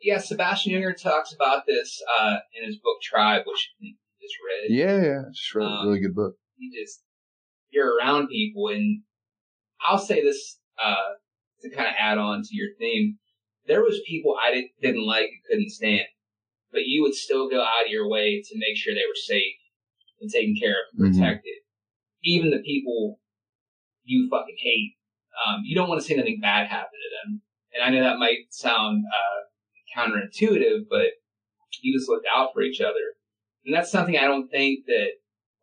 Yeah, 0.00 0.18
Sebastian 0.18 0.72
Junger 0.72 0.96
talks 0.96 1.34
about 1.34 1.64
this 1.66 2.00
uh, 2.20 2.36
in 2.54 2.64
his 2.64 2.76
book 2.76 2.98
Tribe, 3.02 3.42
which 3.46 3.72
you 3.80 3.96
just 4.22 4.34
read. 4.46 4.76
Yeah, 4.78 5.02
yeah. 5.02 5.60
A 5.60 5.64
Um, 5.64 5.88
really 5.88 6.00
good 6.00 6.14
book. 6.14 6.34
He 6.56 6.70
just 6.80 7.02
you're 7.70 7.96
around 7.96 8.28
people 8.28 8.68
and 8.68 9.02
I'll 9.80 9.98
say 9.98 10.22
this 10.22 10.58
uh 10.82 11.14
to 11.62 11.70
kind 11.70 11.88
of 11.88 11.94
add 11.98 12.18
on 12.18 12.42
to 12.42 12.48
your 12.52 12.68
theme. 12.78 13.18
There 13.66 13.82
was 13.82 14.00
people 14.06 14.36
I 14.42 14.52
didn't 14.52 14.70
didn't 14.80 15.06
like 15.06 15.24
and 15.28 15.44
couldn't 15.50 15.70
stand, 15.70 16.06
but 16.72 16.86
you 16.86 17.02
would 17.02 17.14
still 17.14 17.48
go 17.48 17.60
out 17.60 17.84
of 17.86 17.90
your 17.90 18.08
way 18.08 18.42
to 18.44 18.58
make 18.58 18.76
sure 18.76 18.94
they 18.94 19.08
were 19.08 19.14
safe 19.14 19.56
and 20.20 20.30
taken 20.30 20.54
care 20.60 20.72
of 20.72 20.98
and 20.98 21.14
Mhm. 21.14 21.18
protected. 21.18 21.54
Even 22.22 22.50
the 22.50 22.62
people 22.62 23.20
you 24.04 24.28
fucking 24.30 24.56
hate, 24.58 24.94
um, 25.44 25.62
you 25.64 25.74
don't 25.74 25.88
want 25.88 26.00
to 26.00 26.06
see 26.06 26.14
anything 26.14 26.40
bad 26.40 26.66
happen 26.68 26.98
to 26.98 27.10
them. 27.16 27.42
And 27.74 27.82
I 27.82 27.90
know 27.90 28.02
that 28.02 28.18
might 28.18 28.46
sound 28.50 29.04
uh, 29.06 29.40
counterintuitive, 29.94 30.88
but 30.88 31.08
you 31.82 31.96
just 31.96 32.08
looked 32.08 32.26
out 32.34 32.50
for 32.54 32.62
each 32.62 32.80
other. 32.80 33.14
And 33.64 33.74
that's 33.74 33.90
something 33.90 34.16
I 34.16 34.24
don't 34.24 34.48
think 34.48 34.86
that 34.86 35.10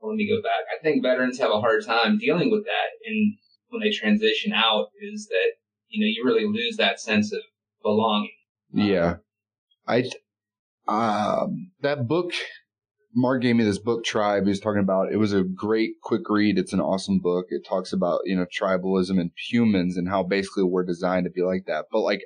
let 0.08 0.16
me 0.16 0.28
go 0.30 0.42
back. 0.42 0.66
I 0.74 0.82
think 0.84 1.04
veterans 1.04 1.40
have 1.40 1.52
a 1.52 1.62
hard 1.62 1.86
time 1.86 2.18
dealing 2.18 2.52
with 2.52 2.66
that, 2.66 2.90
and 3.06 3.38
when 3.70 3.82
they 3.82 3.92
transition 3.92 4.54
out, 4.54 4.88
is 5.02 5.28
that 5.28 5.54
you 5.90 6.02
know 6.02 6.08
you 6.08 6.24
really 6.26 6.46
lose 6.46 6.78
that 6.78 7.00
sense 7.00 7.34
of 7.34 7.42
belonging. 7.84 8.32
Yeah. 8.74 9.18
I, 9.88 10.10
um, 10.88 11.72
that 11.82 12.08
book, 12.08 12.32
Mark 13.16 13.42
gave 13.42 13.56
me 13.56 13.64
this 13.64 13.80
book, 13.80 14.04
Tribe. 14.04 14.44
He 14.44 14.50
was 14.50 14.60
talking 14.60 14.82
about, 14.82 15.12
it 15.12 15.18
was 15.18 15.34
a 15.34 15.44
great 15.44 15.92
quick 16.04 16.24
read. 16.30 16.58
It's 16.58 16.74
an 16.74 16.82
awesome 16.82 17.20
book. 17.20 17.46
It 17.50 17.66
talks 17.68 17.94
about, 17.94 18.22
you 18.26 18.36
know, 18.36 18.46
tribalism 18.46 19.20
and 19.20 19.32
humans 19.38 19.96
and 19.96 20.10
how 20.10 20.24
basically 20.24 20.64
we're 20.64 20.86
designed 20.86 21.26
to 21.26 21.30
be 21.30 21.44
like 21.44 21.66
that. 21.68 21.86
But 21.92 22.02
like 22.02 22.24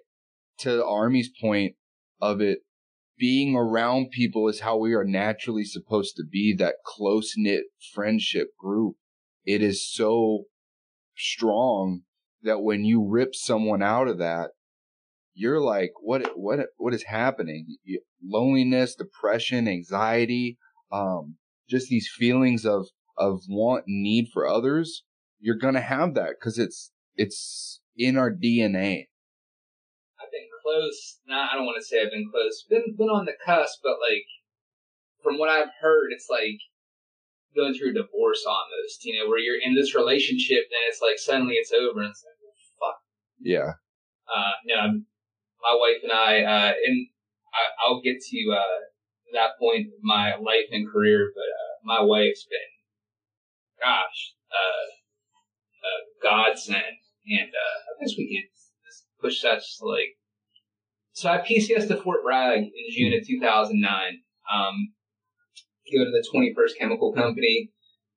to 0.60 0.84
Army's 0.84 1.30
point 1.42 1.76
of 2.22 2.42
it, 2.42 2.60
being 3.20 3.56
around 3.56 4.10
people 4.12 4.48
is 4.48 4.62
how 4.62 4.78
we 4.78 4.94
are 4.94 5.04
naturally 5.04 5.66
supposed 5.66 6.16
to 6.16 6.24
be, 6.24 6.56
that 6.58 6.76
close 6.86 7.34
knit 7.36 7.66
friendship 7.94 8.48
group. 8.58 8.96
It 9.46 9.62
is 9.62 9.88
so 9.88 10.46
strong 11.16 12.04
that 12.42 12.62
when 12.62 12.86
you 12.86 13.06
rip 13.06 13.36
someone 13.36 13.84
out 13.84 14.08
of 14.08 14.18
that, 14.20 14.52
you're 15.34 15.62
like, 15.62 15.92
what, 16.02 16.32
what, 16.36 16.60
what 16.78 16.94
is 16.94 17.04
happening? 17.04 17.78
Loneliness, 18.24 18.96
depression, 18.96 19.68
anxiety, 19.68 20.58
um, 20.92 21.36
just 21.70 21.90
these 21.90 22.10
feelings 22.12 22.66
of, 22.66 22.88
of 23.18 23.42
want 23.48 23.84
and 23.88 24.02
need 24.02 24.30
for 24.34 24.48
others. 24.48 25.04
You're 25.40 25.58
going 25.58 25.76
to 25.76 25.82
have 25.82 26.16
that 26.16 26.36
because 26.40 26.58
it's, 26.58 26.92
it's 27.16 27.82
in 27.98 28.18
our 28.18 28.32
DNA. 28.32 29.08
Close. 30.70 31.20
Nah, 31.26 31.50
I 31.52 31.56
don't 31.56 31.66
want 31.66 31.82
to 31.82 31.86
say 31.86 32.02
I've 32.02 32.12
been 32.12 32.30
close. 32.30 32.64
Been 32.70 32.94
been 32.96 33.10
on 33.10 33.26
the 33.26 33.34
cusp, 33.44 33.80
but 33.82 33.98
like 33.98 34.30
from 35.24 35.40
what 35.40 35.50
I've 35.50 35.74
heard, 35.82 36.12
it's 36.12 36.28
like 36.30 36.62
going 37.56 37.74
through 37.74 37.90
a 37.92 37.94
divorce 38.06 38.46
almost. 38.46 39.02
You 39.04 39.18
know, 39.18 39.30
where 39.30 39.40
you're 39.40 39.58
in 39.60 39.74
this 39.74 39.96
relationship, 39.96 40.70
then 40.70 40.86
it's 40.86 41.02
like 41.02 41.18
suddenly 41.18 41.56
it's 41.56 41.72
over, 41.74 42.02
and 42.02 42.12
it's 42.12 42.22
like, 42.24 42.38
well, 42.38 42.54
fuck. 42.94 43.00
Yeah. 43.42 43.72
uh, 44.30 44.54
no, 44.66 44.76
I'm- 44.76 45.06
my 45.62 45.76
wife 45.76 46.00
and 46.04 46.12
I, 46.14 46.40
uh, 46.44 46.72
and 46.86 47.08
I, 47.52 47.62
I'll 47.84 48.00
get 48.00 48.22
to 48.22 48.40
uh, 48.56 48.80
that 49.34 49.60
point 49.60 49.88
of 49.88 50.00
my 50.02 50.36
life 50.36 50.70
and 50.72 50.88
career, 50.90 51.34
but 51.36 51.42
uh, 51.42 51.74
my 51.84 52.02
wife's 52.02 52.46
been, 52.46 52.72
gosh, 53.82 54.36
uh, 54.54 54.88
uh, 55.84 56.02
godsend, 56.24 56.96
and 57.28 57.50
uh, 57.50 57.78
I 57.90 57.92
guess 58.00 58.16
we 58.18 58.30
could 58.32 59.22
push 59.22 59.42
that 59.42 59.60
to 59.60 59.86
like. 59.86 60.16
So 61.20 61.28
I 61.28 61.40
PCS 61.40 61.90
to 61.90 61.98
Fort 61.98 62.24
Bragg 62.24 62.60
in 62.60 62.86
June 62.92 63.12
of 63.12 63.28
2009. 63.28 64.22
Um, 64.56 64.94
go 65.94 66.06
to 66.06 66.12
the 66.12 66.26
21st 66.34 66.80
Chemical 66.80 67.12
Company. 67.12 67.72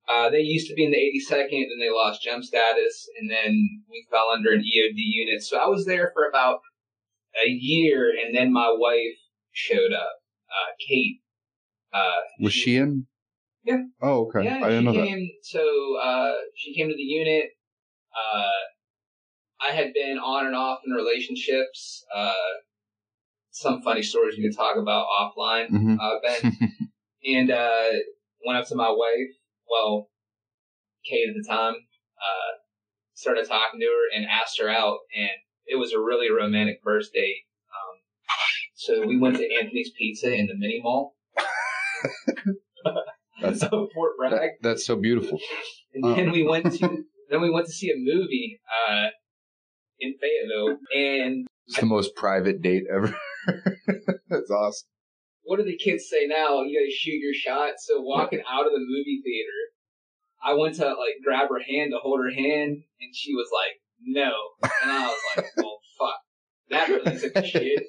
Uh, 0.07 0.29
they 0.29 0.39
used 0.39 0.69
to 0.69 0.73
be 0.73 0.85
in 0.85 0.91
the 0.91 0.97
82nd, 0.97 1.49
then 1.49 1.79
they 1.81 1.89
lost 1.89 2.23
jump 2.23 2.45
status, 2.45 3.09
and 3.19 3.29
then 3.29 3.83
we 3.89 4.07
fell 4.09 4.29
under 4.33 4.53
an 4.53 4.59
EOD 4.59 4.95
unit. 4.95 5.43
So 5.43 5.57
I 5.57 5.67
was 5.67 5.85
there 5.85 6.11
for 6.13 6.29
about 6.29 6.59
a 7.43 7.49
year, 7.49 8.09
and 8.09 8.33
then 8.33 8.53
my 8.53 8.73
wife 8.73 9.17
showed 9.51 9.91
up, 9.91 10.13
uh, 10.49 10.71
Kate. 10.87 11.19
Uh, 11.93 12.21
Was 12.39 12.53
she 12.53 12.77
in? 12.77 13.07
Yeah. 13.65 13.83
Oh, 14.01 14.27
okay. 14.27 14.45
yeah, 14.45 14.61
I 14.63 14.69
didn't 14.69 14.79
she 14.79 14.85
know 14.85 14.93
that. 14.93 15.07
came. 15.07 15.29
So 15.41 15.97
uh, 16.01 16.33
she 16.55 16.73
came 16.73 16.87
to 16.87 16.95
the 16.95 17.01
unit. 17.01 17.49
Uh, 18.15 19.67
I 19.67 19.71
had 19.71 19.93
been 19.93 20.17
on 20.17 20.45
and 20.45 20.55
off 20.55 20.79
in 20.85 20.93
relationships. 20.93 22.05
Some 23.55 23.81
funny 23.83 24.01
stories 24.01 24.35
we 24.35 24.43
could 24.49 24.57
talk 24.57 24.77
about 24.77 25.05
offline, 25.21 25.69
Mhm. 25.69 25.97
uh, 26.01 26.19
Ben. 26.23 26.57
and 27.23 27.51
uh, 27.51 27.89
went 28.45 28.57
up 28.59 28.67
to 28.69 28.75
my 28.75 28.89
wife. 28.89 29.29
Well, 29.69 30.09
Kate 31.09 31.29
at 31.29 31.35
the 31.35 31.47
time. 31.47 31.75
Uh, 31.75 32.51
started 33.13 33.47
talking 33.47 33.79
to 33.79 33.85
her 33.85 34.17
and 34.17 34.25
asked 34.25 34.59
her 34.59 34.69
out, 34.69 34.97
and 35.15 35.29
it 35.67 35.75
was 35.77 35.93
a 35.93 35.99
really 35.99 36.31
romantic 36.31 36.79
first 36.83 37.13
date. 37.13 37.43
Um, 37.69 37.99
so 38.73 39.05
we 39.07 39.17
went 39.19 39.37
to 39.37 39.47
Anthony's 39.61 39.91
Pizza 39.97 40.33
in 40.33 40.47
the 40.47 40.55
mini 40.57 40.79
mall. 40.81 41.15
That's- 43.41 43.61
of 43.71 43.89
Fort 43.93 44.17
Bragg. 44.17 44.31
That- 44.31 44.49
that's 44.61 44.85
so 44.85 44.95
beautiful. 44.95 45.39
And 45.93 46.03
then 46.17 46.31
we 46.31 46.41
went 46.43 46.65
to 46.73 46.87
then 47.29 47.41
we 47.41 47.51
went 47.51 47.67
to 47.67 47.71
see 47.71 47.89
a 47.91 47.95
movie 47.97 48.59
uh, 48.89 49.07
in 49.99 50.15
Fayetteville. 50.19 50.79
And 50.95 51.47
It's 51.67 51.79
the 51.79 51.85
most 51.85 52.15
private 52.15 52.61
date 52.63 52.83
ever. 52.91 53.15
that's 54.29 54.51
awesome. 54.51 54.87
what 55.43 55.57
do 55.57 55.63
the 55.63 55.77
kids 55.77 56.07
say 56.09 56.25
now? 56.27 56.61
You 56.61 56.79
got 56.79 56.85
to 56.85 56.91
shoot 56.91 57.19
your 57.19 57.33
shot. 57.33 57.73
So 57.79 58.01
walking 58.01 58.41
out 58.49 58.65
of 58.65 58.71
the 58.71 58.79
movie 58.79 59.21
theater, 59.23 59.59
I 60.43 60.53
went 60.53 60.75
to 60.75 60.85
like 60.87 61.15
grab 61.23 61.49
her 61.49 61.61
hand 61.61 61.91
to 61.91 61.99
hold 61.99 62.19
her 62.23 62.31
hand, 62.31 62.77
and 63.01 63.15
she 63.15 63.33
was 63.33 63.47
like, 63.53 63.79
"No," 64.01 64.31
and 64.83 64.91
I 64.91 65.07
was 65.07 65.19
like, 65.37 65.45
"Well, 65.57 65.79
fuck, 65.99 66.19
that 66.69 66.89
really 66.89 67.19
took 67.19 67.35
a 67.35 67.45
shit." 67.45 67.83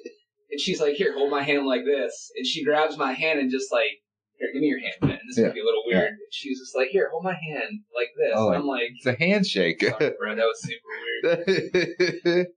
And 0.51 0.59
she's 0.61 0.79
like, 0.79 0.93
"Here, 0.95 1.13
hold 1.13 1.31
my 1.31 1.43
hand 1.43 1.65
like 1.65 1.83
this," 1.85 2.31
and 2.37 2.45
she 2.45 2.63
grabs 2.63 2.97
my 2.97 3.13
hand 3.13 3.39
and 3.39 3.51
just 3.51 3.71
like. 3.71 3.89
Here, 4.37 4.49
give 4.51 4.61
me 4.63 4.67
your 4.67 4.81
hand, 4.81 4.95
man. 5.01 5.19
This 5.29 5.37
Yeah. 5.37 5.45
might 5.45 5.53
be 5.53 5.61
a 5.61 5.63
little 5.63 5.83
weird. 5.85 6.11
She 6.29 6.49
was 6.49 6.59
just 6.59 6.75
like, 6.75 6.89
"Here, 6.89 7.07
hold 7.09 7.23
my 7.23 7.31
hand 7.35 7.79
like 7.95 8.09
this." 8.17 8.33
Oh, 8.35 8.51
I'm 8.53 8.67
like, 8.67 8.89
It's 8.97 9.05
a 9.05 9.13
handshake. 9.17 9.79
"Sorry, 9.81 10.11
bro, 10.19 10.35
that 10.35 10.43
was 10.43 10.61
super 10.61 10.91
weird." 11.23 12.47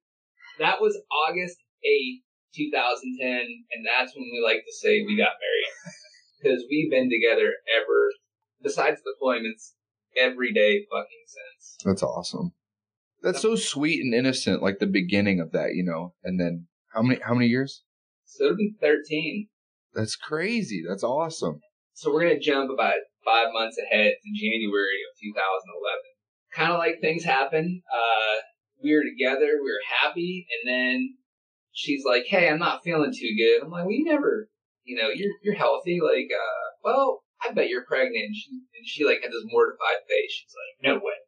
That 0.59 0.81
was 0.81 1.01
August 1.29 1.57
8th, 1.87 2.23
2010, 2.55 3.29
and 3.31 3.87
that's 3.87 4.15
when 4.15 4.25
we 4.25 4.43
like 4.45 4.65
to 4.65 4.73
say 4.73 5.05
we 5.05 5.17
got 5.17 5.37
married. 5.41 5.95
Because 6.41 6.63
we've 6.71 6.89
been 6.89 7.11
together 7.11 7.53
ever, 7.67 8.13
besides 8.63 9.01
deployments, 9.03 9.73
every 10.17 10.53
day 10.53 10.87
fucking 10.89 11.25
since. 11.27 11.79
That's 11.85 12.03
awesome. 12.05 12.53
That's 13.23 13.43
so 13.43 13.57
sweet 13.57 14.01
and 14.01 14.15
innocent, 14.15 14.63
like 14.63 14.79
the 14.79 14.87
beginning 14.87 15.41
of 15.41 15.51
that, 15.51 15.75
you 15.75 15.83
know. 15.83 16.15
And 16.23 16.39
then 16.39 16.69
how 16.95 17.03
many 17.03 17.21
how 17.21 17.35
many 17.35 17.49
years? 17.49 17.83
So 18.25 18.45
it'll 18.45 18.57
be 18.57 18.75
13. 18.81 19.49
That's 19.95 20.15
crazy. 20.15 20.85
That's 20.87 21.03
awesome. 21.03 21.61
So 21.95 22.13
we're 22.13 22.23
gonna 22.23 22.39
jump 22.39 22.71
about 22.71 22.95
five 23.25 23.49
months 23.53 23.77
ahead 23.79 24.15
to 24.23 24.41
January 24.41 25.01
of 25.11 25.19
2011. 25.21 25.35
Kind 26.55 26.73
of 26.73 26.79
like 26.79 27.01
things 27.01 27.25
happen. 27.25 27.83
Uh, 27.93 28.37
we 28.83 28.95
were 28.95 29.03
together, 29.03 29.59
we 29.61 29.71
were 29.71 29.83
happy, 30.03 30.47
and 30.49 30.71
then 30.71 31.18
she's 31.79 32.03
like, 32.05 32.25
"Hey, 32.27 32.49
I'm 32.49 32.59
not 32.59 32.83
feeling 32.83 33.13
too 33.15 33.33
good." 33.39 33.65
I'm 33.65 33.71
like, 33.71 33.85
"Well, 33.85 33.93
you 33.93 34.05
never, 34.05 34.51
you 34.85 34.97
know, 35.01 35.09
you're 35.15 35.33
you're 35.43 35.55
healthy. 35.55 36.01
Like, 36.03 36.29
uh, 36.35 36.67
well, 36.83 37.23
I 37.41 37.53
bet 37.53 37.69
you're 37.69 37.87
pregnant." 37.87 38.25
And 38.27 38.35
she, 38.37 38.51
and 38.51 38.85
she 38.87 39.05
like 39.05 39.23
had 39.23 39.31
this 39.31 39.45
mortified 39.47 40.03
face. 40.09 40.33
She's 40.33 40.55
like, 40.55 40.93
"No 40.93 40.97
way." 40.97 41.19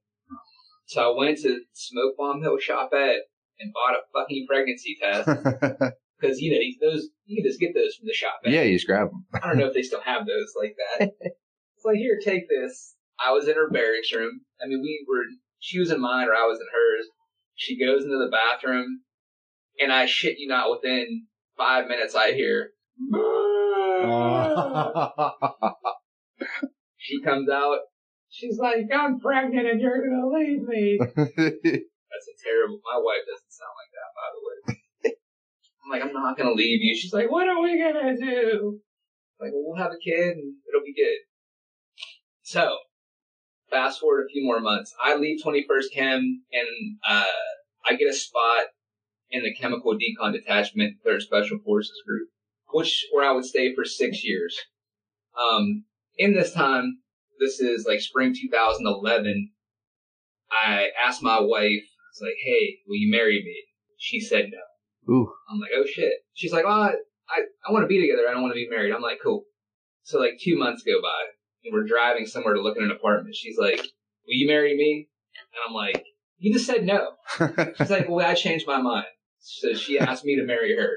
So 0.87 1.13
I 1.13 1.17
went 1.17 1.39
to 1.43 1.61
Smoke 1.73 2.17
Bomb 2.19 2.43
Hill 2.43 2.59
Shopette 2.59 3.23
and 3.61 3.73
bought 3.73 3.95
a 3.95 4.03
fucking 4.13 4.47
pregnancy 4.49 4.99
test 5.01 5.29
because 6.21 6.41
you 6.41 6.51
know 6.51 6.91
those 6.91 7.09
you 7.27 7.41
can 7.41 7.49
just 7.49 7.61
get 7.61 7.75
those 7.75 7.95
from 7.95 8.09
the 8.09 8.13
shop. 8.13 8.41
yeah, 8.45 8.63
you 8.63 8.75
just 8.75 8.89
grab 8.89 9.09
them. 9.09 9.25
I 9.41 9.47
don't 9.47 9.59
know 9.59 9.69
if 9.69 9.75
they 9.75 9.83
still 9.83 10.01
have 10.01 10.27
those 10.27 10.53
like 10.61 10.75
that. 10.99 11.13
it's 11.21 11.85
like 11.85 11.97
here, 11.97 12.19
take 12.23 12.49
this. 12.49 12.97
I 13.25 13.33
was 13.33 13.47
in 13.47 13.55
her 13.55 13.71
barracks 13.71 14.13
room. 14.13 14.41
I 14.63 14.67
mean, 14.67 14.81
we 14.83 15.07
were 15.09 15.23
she 15.61 15.79
was 15.79 15.93
in 15.93 16.01
mine 16.01 16.27
or 16.27 16.35
I 16.35 16.47
was 16.47 16.59
in 16.59 16.67
hers. 16.73 17.07
She 17.55 17.79
goes 17.79 18.03
into 18.03 18.17
the 18.17 18.31
bathroom, 18.33 19.03
and 19.81 19.93
I 19.93 20.07
shit 20.07 20.39
you 20.39 20.49
not, 20.49 20.71
within 20.71 21.27
five 21.57 21.89
minutes 21.89 22.15
I 22.15 22.33
hear. 22.33 22.71
She 26.97 27.21
comes 27.23 27.49
out. 27.49 27.79
She's 28.29 28.59
like, 28.59 28.87
I'm 28.95 29.19
pregnant 29.19 29.67
and 29.67 29.81
you're 29.81 30.07
gonna 30.07 30.29
leave 30.29 30.63
me. 30.63 30.99
That's 31.07 32.29
a 32.29 32.37
terrible. 32.45 32.81
My 32.85 33.01
wife 33.01 33.25
doesn't 33.27 33.53
sound 33.53 33.75
like 33.81 33.93
that, 33.97 34.11
by 34.15 34.29
the 34.33 34.41
way. 34.47 34.57
I'm 35.85 35.91
like, 35.91 36.03
I'm 36.03 36.13
not 36.13 36.39
gonna 36.39 36.53
leave 36.53 36.81
you. 36.83 36.97
She's 36.97 37.13
like, 37.13 37.31
what 37.31 37.49
are 37.49 37.61
we 37.61 37.79
gonna 37.79 38.17
do? 38.17 38.81
I'm 39.41 39.47
like, 39.47 39.53
well, 39.53 39.65
we'll 39.67 39.83
have 39.83 39.93
a 39.93 39.99
kid 40.05 40.37
and 40.37 40.55
it'll 40.69 40.85
be 40.85 40.95
good. 40.95 41.19
So, 42.43 42.77
fast 43.71 44.01
forward 44.01 44.27
a 44.27 44.33
few 44.33 44.45
more 44.45 44.61
months. 44.61 44.95
I 45.03 45.17
leave 45.17 45.43
21st 45.43 45.93
Chem 45.93 46.43
and 46.53 46.99
uh, 47.09 47.25
I 47.89 47.95
get 47.95 48.09
a 48.09 48.15
spot 48.15 48.67
in 49.31 49.43
the 49.43 49.55
Chemical 49.55 49.97
Decon 49.97 50.33
Detachment, 50.33 50.97
Third 51.05 51.23
Special 51.23 51.59
Forces 51.65 52.03
Group, 52.07 52.29
which 52.73 53.07
where 53.13 53.29
I 53.29 53.33
would 53.33 53.45
stay 53.45 53.75
for 53.75 53.85
six 53.85 54.25
years. 54.25 54.57
Um, 55.41 55.85
in 56.17 56.35
this 56.35 56.53
time, 56.53 56.99
this 57.39 57.61
is 57.61 57.87
like 57.89 58.01
spring 58.01 58.35
2011. 58.39 59.51
I 60.53 60.89
asked 61.05 61.23
my 61.23 61.41
wife, 61.41 61.63
I 61.63 62.11
was 62.13 62.21
like, 62.21 62.37
"Hey, 62.45 62.79
will 62.87 62.97
you 62.97 63.11
marry 63.11 63.43
me?" 63.45 63.57
She 63.99 64.21
said 64.21 64.51
no. 64.51 65.15
Ooh. 65.15 65.33
I'm 65.51 65.61
like, 65.61 65.71
"Oh 65.77 65.87
shit." 65.87 66.13
She's 66.35 66.53
like, 66.53 66.65
"Oh, 66.67 66.69
I 66.69 66.95
I, 67.29 67.43
I 67.67 67.73
want 67.73 67.85
to 67.85 67.89
be 67.89 68.01
together. 68.01 68.29
I 68.29 68.33
don't 68.33 68.43
want 68.43 68.53
to 68.53 68.61
be 68.61 68.69
married." 68.69 68.93
I'm 68.93 69.03
like, 69.03 69.21
"Cool." 69.23 69.45
So 70.03 70.19
like 70.19 70.39
two 70.41 70.59
months 70.59 70.83
go 70.83 71.01
by, 71.01 71.23
and 71.65 71.73
we're 71.73 71.87
driving 71.87 72.27
somewhere 72.27 72.55
to 72.55 72.61
look 72.61 72.77
at 72.77 72.83
an 72.83 72.91
apartment. 72.91 73.37
She's 73.37 73.59
like, 73.59 73.79
"Will 73.79 74.35
you 74.35 74.49
marry 74.49 74.77
me?" 74.77 75.09
And 75.37 75.61
I'm 75.69 75.75
like, 75.75 76.05
"You 76.39 76.53
just 76.53 76.67
said 76.67 76.85
no." 76.85 77.13
She's 77.79 77.91
like, 77.91 78.09
"Well, 78.09 78.27
I 78.27 78.35
changed 78.35 78.67
my 78.67 78.83
mind." 78.83 79.07
So 79.41 79.75
she 79.75 79.99
asked 79.99 80.25
me 80.25 80.37
to 80.37 80.45
marry 80.45 80.77
her. 80.77 80.91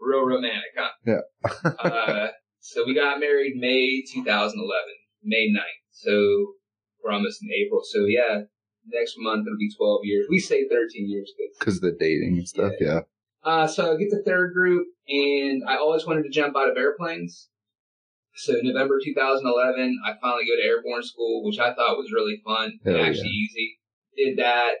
Real 0.00 0.26
romantic, 0.26 0.74
huh? 0.76 0.90
Yeah. 1.06 1.70
uh, 1.78 2.28
so 2.60 2.84
we 2.86 2.94
got 2.94 3.20
married 3.20 3.54
May 3.56 4.02
2011, 4.12 4.58
May 5.22 5.48
9th. 5.48 5.60
So 5.92 6.54
we're 7.02 7.12
almost 7.12 7.42
in 7.42 7.50
April. 7.52 7.80
So 7.84 8.04
yeah, 8.06 8.42
next 8.86 9.14
month 9.18 9.46
it'll 9.46 9.58
be 9.58 9.72
12 9.74 10.00
years. 10.04 10.26
We 10.28 10.38
say 10.38 10.68
13 10.68 11.08
years 11.08 11.32
because 11.58 11.80
the 11.80 11.92
dating 11.92 12.38
and 12.38 12.48
stuff, 12.48 12.72
yeah. 12.80 13.00
uh, 13.44 13.66
so 13.66 13.94
I 13.94 13.96
get 13.96 14.10
the 14.10 14.22
third 14.24 14.52
group, 14.52 14.86
and 15.08 15.62
I 15.68 15.76
always 15.76 16.06
wanted 16.06 16.24
to 16.24 16.30
jump 16.30 16.56
out 16.56 16.70
of 16.70 16.76
airplanes. 16.76 17.48
So 18.36 18.54
November 18.62 18.98
2011, 19.02 20.00
I 20.04 20.12
finally 20.20 20.44
go 20.44 20.56
to 20.56 20.66
airborne 20.66 21.04
school, 21.04 21.44
which 21.44 21.58
I 21.58 21.72
thought 21.72 21.96
was 21.96 22.10
really 22.12 22.42
fun 22.44 22.80
and 22.84 22.96
Hell 22.96 23.04
actually 23.04 23.28
easy. 23.28 23.78
Did 24.16 24.38
that. 24.38 24.74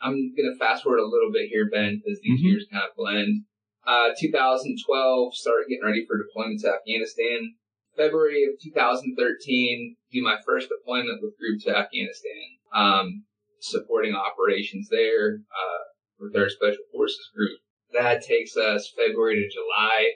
I'm 0.00 0.34
gonna 0.36 0.56
fast 0.58 0.84
forward 0.84 1.00
a 1.00 1.06
little 1.06 1.32
bit 1.32 1.48
here, 1.48 1.68
Ben, 1.70 1.96
because 1.98 2.20
these 2.20 2.40
Mhm. 2.40 2.44
years 2.44 2.66
kind 2.70 2.84
of 2.88 2.94
blend. 2.96 3.44
Uh, 3.86 4.10
2012, 4.20 5.34
started 5.34 5.68
getting 5.68 5.84
ready 5.84 6.04
for 6.06 6.18
deployment 6.18 6.60
to 6.60 6.74
Afghanistan. 6.74 7.54
February 7.96 8.44
of 8.44 8.60
2013, 8.60 9.96
do 10.12 10.22
my 10.22 10.38
first 10.44 10.68
deployment 10.68 11.22
with 11.22 11.36
group 11.38 11.60
to 11.62 11.76
Afghanistan. 11.76 12.58
Um, 12.72 13.24
supporting 13.60 14.14
operations 14.14 14.88
there, 14.88 15.40
uh, 15.50 15.84
with 16.20 16.36
our 16.36 16.48
special 16.48 16.84
forces 16.92 17.30
group. 17.34 17.58
That 17.92 18.22
takes 18.22 18.56
us 18.56 18.92
February 18.96 19.36
to 19.36 19.48
July 19.48 20.12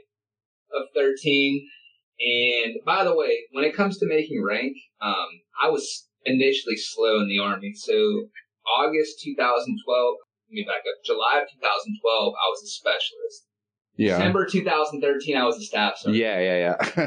of 0.72 0.88
13. 0.94 1.68
And 2.20 2.76
by 2.84 3.04
the 3.04 3.16
way, 3.16 3.46
when 3.52 3.64
it 3.64 3.74
comes 3.74 3.98
to 3.98 4.06
making 4.06 4.44
rank, 4.44 4.76
um, 5.00 5.40
I 5.60 5.70
was 5.70 6.08
initially 6.24 6.76
slow 6.76 7.20
in 7.20 7.28
the 7.28 7.38
army. 7.38 7.72
So 7.74 8.28
August 8.66 9.20
2012, 9.22 10.14
let 10.48 10.54
me 10.54 10.64
back 10.66 10.82
up. 10.82 11.04
July 11.04 11.42
of 11.42 11.48
2012, 11.50 12.34
I 12.34 12.46
was 12.50 12.62
a 12.62 12.68
specialist. 12.68 13.46
Yeah. 13.96 14.18
December 14.18 14.46
2013, 14.46 15.36
I 15.36 15.44
was 15.44 15.56
a 15.56 15.62
staff 15.62 15.98
sergeant. 15.98 16.22
Yeah, 16.22 16.40
yeah, 16.40 16.58
yeah. 16.58 17.06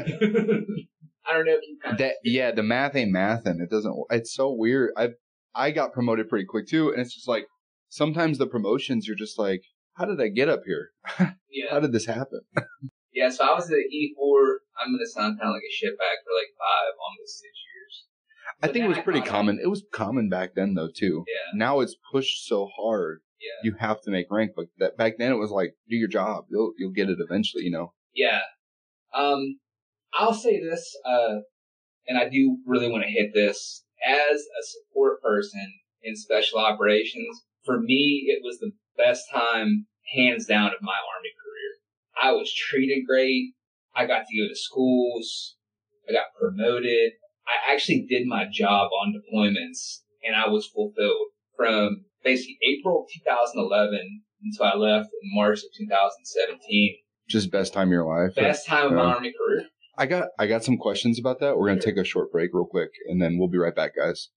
I 1.28 1.32
don't 1.32 1.46
know 1.46 1.54
if 1.54 1.62
you 1.66 1.78
kind 1.82 2.00
of 2.00 2.12
yeah, 2.22 2.52
the 2.52 2.62
math 2.62 2.94
ain't 2.94 3.10
math 3.10 3.46
and 3.46 3.60
it 3.60 3.68
doesn't 3.68 3.94
it's 4.10 4.32
so 4.32 4.52
weird. 4.52 4.92
I 4.96 5.10
I 5.54 5.72
got 5.72 5.92
promoted 5.92 6.28
pretty 6.28 6.44
quick 6.44 6.68
too, 6.68 6.90
and 6.90 7.00
it's 7.00 7.14
just 7.14 7.26
like 7.26 7.46
sometimes 7.88 8.38
the 8.38 8.46
promotions 8.46 9.06
you're 9.08 9.16
just 9.16 9.38
like, 9.38 9.62
how 9.94 10.04
did 10.04 10.20
I 10.20 10.28
get 10.28 10.48
up 10.48 10.62
here? 10.64 10.90
yeah. 11.50 11.70
How 11.70 11.80
did 11.80 11.92
this 11.92 12.06
happen? 12.06 12.40
Yeah, 13.16 13.32
so 13.32 13.48
I 13.48 13.56
was 13.56 13.64
at 13.72 13.88
E4. 13.88 14.60
I'm 14.76 14.92
going 14.92 15.00
to 15.00 15.08
sound 15.08 15.40
kind 15.40 15.48
of 15.48 15.56
like 15.56 15.64
a 15.64 15.72
shitbag 15.72 16.16
for 16.20 16.32
like 16.36 16.52
five, 16.60 16.92
almost 17.00 17.40
six 17.40 17.48
years. 17.48 17.75
I 18.62 18.68
think 18.68 18.84
it 18.84 18.88
was 18.88 18.98
pretty 18.98 19.20
common. 19.20 19.58
It 19.62 19.68
was 19.68 19.84
common 19.92 20.28
back 20.28 20.54
then 20.54 20.74
though 20.74 20.88
too. 20.94 21.24
Yeah, 21.26 21.58
Now 21.58 21.80
it's 21.80 21.96
pushed 22.12 22.46
so 22.46 22.68
hard. 22.78 23.20
yeah. 23.40 23.68
You 23.68 23.76
have 23.78 24.00
to 24.02 24.10
make 24.10 24.26
rank, 24.30 24.52
but 24.56 24.66
that 24.78 24.96
back 24.96 25.14
then 25.18 25.30
it 25.32 25.36
was 25.36 25.50
like, 25.50 25.74
do 25.88 25.96
your 25.96 26.08
job. 26.08 26.46
You'll 26.50 26.72
you'll 26.78 26.92
get 26.92 27.10
it 27.10 27.18
eventually. 27.20 27.64
You 27.64 27.70
know. 27.72 27.92
Yeah. 28.14 28.40
Um, 29.14 29.58
I'll 30.14 30.34
say 30.34 30.58
this, 30.60 30.94
uh, 31.04 31.36
and 32.06 32.18
I 32.18 32.28
do 32.28 32.58
really 32.66 32.90
want 32.90 33.04
to 33.04 33.10
hit 33.10 33.32
this. 33.34 33.84
As 34.06 34.40
a 34.40 34.62
support 34.62 35.22
person 35.22 35.72
in 36.02 36.16
special 36.16 36.58
operations, 36.58 37.42
for 37.64 37.80
me, 37.80 38.24
it 38.28 38.40
was 38.44 38.58
the 38.58 38.72
best 38.96 39.24
time, 39.32 39.86
hands 40.14 40.46
down, 40.46 40.66
of 40.68 40.82
my 40.82 40.92
Army 40.92 41.30
career. 41.42 42.22
I 42.22 42.32
was 42.32 42.52
treated 42.52 43.04
great. 43.06 43.52
I 43.94 44.06
got 44.06 44.26
to 44.26 44.36
go 44.38 44.48
to 44.48 44.54
schools. 44.54 45.56
I 46.08 46.12
got 46.12 46.26
promoted. 46.38 47.12
I 47.46 47.72
actually 47.72 48.06
did 48.08 48.26
my 48.26 48.44
job 48.50 48.90
on 48.92 49.14
deployments 49.14 50.00
and 50.24 50.34
I 50.34 50.48
was 50.48 50.66
fulfilled 50.66 51.28
from 51.56 52.04
basically 52.24 52.58
April 52.62 53.06
2011 53.24 54.22
until 54.42 54.64
I 54.66 54.74
left 54.76 55.10
in 55.22 55.30
March 55.34 55.58
of 55.60 55.70
2017 55.78 56.96
Just 57.28 57.50
best 57.50 57.72
time 57.72 57.88
of 57.88 57.92
your 57.92 58.04
life. 58.06 58.34
best 58.34 58.66
time 58.66 58.86
of 58.86 58.92
my 58.92 59.02
army 59.14 59.32
career. 59.32 59.66
I 59.98 60.06
got 60.06 60.28
I 60.38 60.46
got 60.46 60.64
some 60.64 60.76
questions 60.76 61.18
about 61.18 61.40
that. 61.40 61.56
We're 61.56 61.68
gonna 61.68 61.80
Sure. 61.80 61.92
take 61.92 62.00
a 62.00 62.04
short 62.04 62.30
break 62.32 62.50
real 62.52 62.66
quick, 62.66 62.90
and 63.08 63.20
then 63.22 63.38
we'll 63.38 63.48
be 63.48 63.58
right 63.58 63.74
back, 63.74 63.92
guys. 63.96 64.28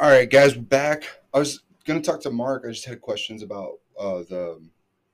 All 0.00 0.08
right, 0.08 0.30
guys, 0.30 0.54
we're 0.56 0.62
back. 0.62 1.02
I 1.34 1.38
was 1.38 1.60
gonna 1.84 2.00
talk 2.00 2.20
to 2.22 2.30
Mark. 2.30 2.64
I 2.66 2.70
just 2.70 2.84
had 2.84 3.00
questions 3.00 3.42
about 3.42 3.72
uh, 3.98 4.18
the 4.28 4.60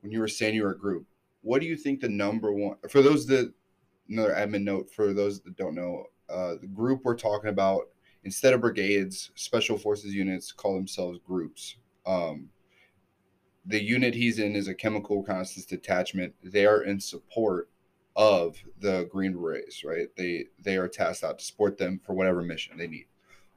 when 0.05 0.13
you 0.13 0.21
were 0.21 0.29
saying 0.29 0.55
you 0.55 0.63
were 0.63 0.73
a 0.73 0.79
group. 0.79 1.07
What 1.41 1.61
do 1.61 1.67
you 1.67 1.77
think 1.77 2.01
the 2.01 2.09
number 2.09 2.53
one 2.53 2.77
for 2.89 3.03
those 3.03 3.27
that 3.27 3.53
another 4.09 4.35
admin 4.35 4.63
note 4.63 4.91
for 4.91 5.15
those 5.15 5.41
that 5.41 5.57
don't 5.57 5.75
know 5.75 6.05
uh, 6.29 6.57
the 6.61 6.67
group 6.67 7.01
we're 7.05 7.17
talking 7.17 7.49
about 7.49 7.89
instead 8.23 8.53
of 8.53 8.61
brigades, 8.61 9.31
special 9.35 9.79
forces 9.79 10.15
units 10.15 10.53
call 10.53 10.75
themselves 10.75 11.19
groups. 11.27 11.77
Um, 12.07 12.51
the 13.65 13.83
unit 13.83 14.15
he's 14.15 14.39
in 14.39 14.55
is 14.55 14.69
a 14.69 14.75
chemical 14.75 15.23
reconnaissance 15.23 15.65
detachment. 15.65 16.35
They 16.43 16.67
are 16.67 16.83
in 16.83 17.01
support 17.01 17.71
of 18.15 18.57
the 18.79 19.09
Green 19.11 19.33
Berets, 19.33 19.85
right? 19.85 20.09
They 20.17 20.47
they 20.61 20.77
are 20.77 20.87
tasked 20.87 21.25
out 21.25 21.39
to 21.39 21.45
support 21.45 21.79
them 21.79 21.99
for 22.05 22.13
whatever 22.13 22.43
mission 22.43 22.77
they 22.77 22.89
need. 22.89 23.07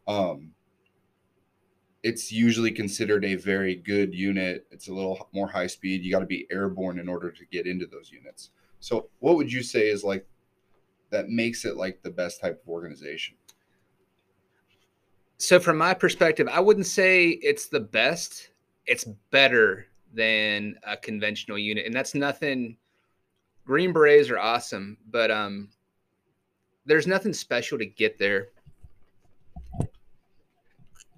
Um, 0.08 0.54
it's 2.08 2.32
usually 2.32 2.72
considered 2.72 3.26
a 3.26 3.36
very 3.36 3.76
good 3.76 4.16
unit. 4.16 4.66
It's 4.72 4.88
a 4.88 4.94
little 4.94 5.28
more 5.34 5.50
high 5.50 5.68
speed. 5.68 6.06
You 6.06 6.12
got 6.12 6.22
to 6.22 6.26
be 6.26 6.48
airborne 6.50 7.00
in 7.00 7.10
order 7.10 7.32
to 7.32 7.46
get 7.48 7.68
into 7.68 7.86
those 7.86 8.10
units. 8.12 8.52
So, 8.80 9.10
what 9.20 9.36
would 9.36 9.52
you 9.52 9.62
say 9.62 9.90
is 9.90 10.06
like 10.06 10.26
that 11.10 11.28
makes 11.28 11.66
it 11.66 11.76
like 11.76 12.02
the 12.04 12.10
best 12.10 12.40
type 12.40 12.62
of 12.64 12.70
organization? 12.70 13.36
So, 15.38 15.60
from 15.60 15.78
my 15.78 15.94
perspective, 15.94 16.48
I 16.50 16.62
wouldn't 16.62 16.86
say 16.86 17.28
it's 17.28 17.68
the 17.68 17.82
best. 17.82 18.52
It's 18.86 19.04
better 19.30 19.88
than 20.14 20.78
a 20.84 20.96
conventional 20.96 21.58
unit, 21.58 21.86
and 21.86 21.94
that's 21.94 22.16
nothing. 22.16 22.78
Green 23.66 23.92
Berets 23.92 24.30
are 24.30 24.40
awesome, 24.40 24.96
but 25.12 25.30
um, 25.30 25.68
there's 26.86 27.06
nothing 27.06 27.34
special 27.34 27.78
to 27.78 27.86
get 27.86 28.18
there. 28.18 28.48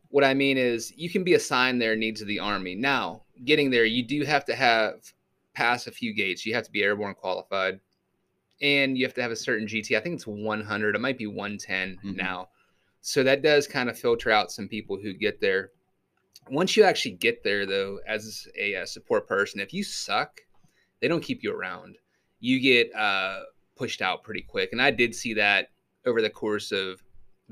What 0.09 0.23
I 0.23 0.33
mean 0.33 0.57
is, 0.57 0.91
you 0.95 1.09
can 1.09 1.23
be 1.23 1.35
assigned 1.35 1.81
their 1.81 1.95
needs 1.95 2.21
of 2.21 2.27
the 2.27 2.39
army. 2.39 2.75
Now, 2.75 3.23
getting 3.45 3.69
there, 3.69 3.85
you 3.85 4.03
do 4.03 4.23
have 4.23 4.43
to 4.45 4.55
have 4.55 5.13
pass 5.53 5.87
a 5.87 5.91
few 5.91 6.13
gates. 6.13 6.45
You 6.45 6.53
have 6.55 6.65
to 6.65 6.71
be 6.71 6.81
airborne 6.83 7.13
qualified, 7.15 7.79
and 8.61 8.97
you 8.97 9.05
have 9.05 9.13
to 9.15 9.21
have 9.21 9.31
a 9.31 9.35
certain 9.35 9.67
GT. 9.67 9.95
I 9.95 9.99
think 9.99 10.15
it's 10.15 10.25
100. 10.27 10.95
It 10.95 10.99
might 10.99 11.17
be 11.17 11.27
110 11.27 11.99
Mhm. 12.03 12.15
now. 12.15 12.49
So 13.01 13.23
that 13.23 13.41
does 13.41 13.67
kind 13.67 13.89
of 13.89 13.97
filter 13.97 14.31
out 14.31 14.51
some 14.51 14.67
people 14.67 14.97
who 14.97 15.13
get 15.13 15.39
there. 15.39 15.71
Once 16.49 16.75
you 16.75 16.83
actually 16.83 17.15
get 17.15 17.43
there, 17.43 17.65
though, 17.65 17.99
as 18.07 18.47
a, 18.57 18.75
uh 18.75 18.85
support 18.85 19.27
person, 19.27 19.59
if 19.59 19.73
you 19.73 19.83
suck, 19.83 20.41
they 20.99 21.07
don't 21.07 21.23
keep 21.23 21.43
you 21.43 21.53
around. 21.53 21.97
You 22.39 22.59
get 22.59 22.93
uh, 22.95 23.43
pushed 23.75 24.01
out 24.01 24.23
pretty 24.23 24.41
quick, 24.41 24.71
and 24.71 24.81
I 24.81 24.91
did 24.91 25.13
see 25.13 25.33
that 25.35 25.69
over 26.05 26.21
the 26.21 26.29
course 26.29 26.71
of 26.71 27.03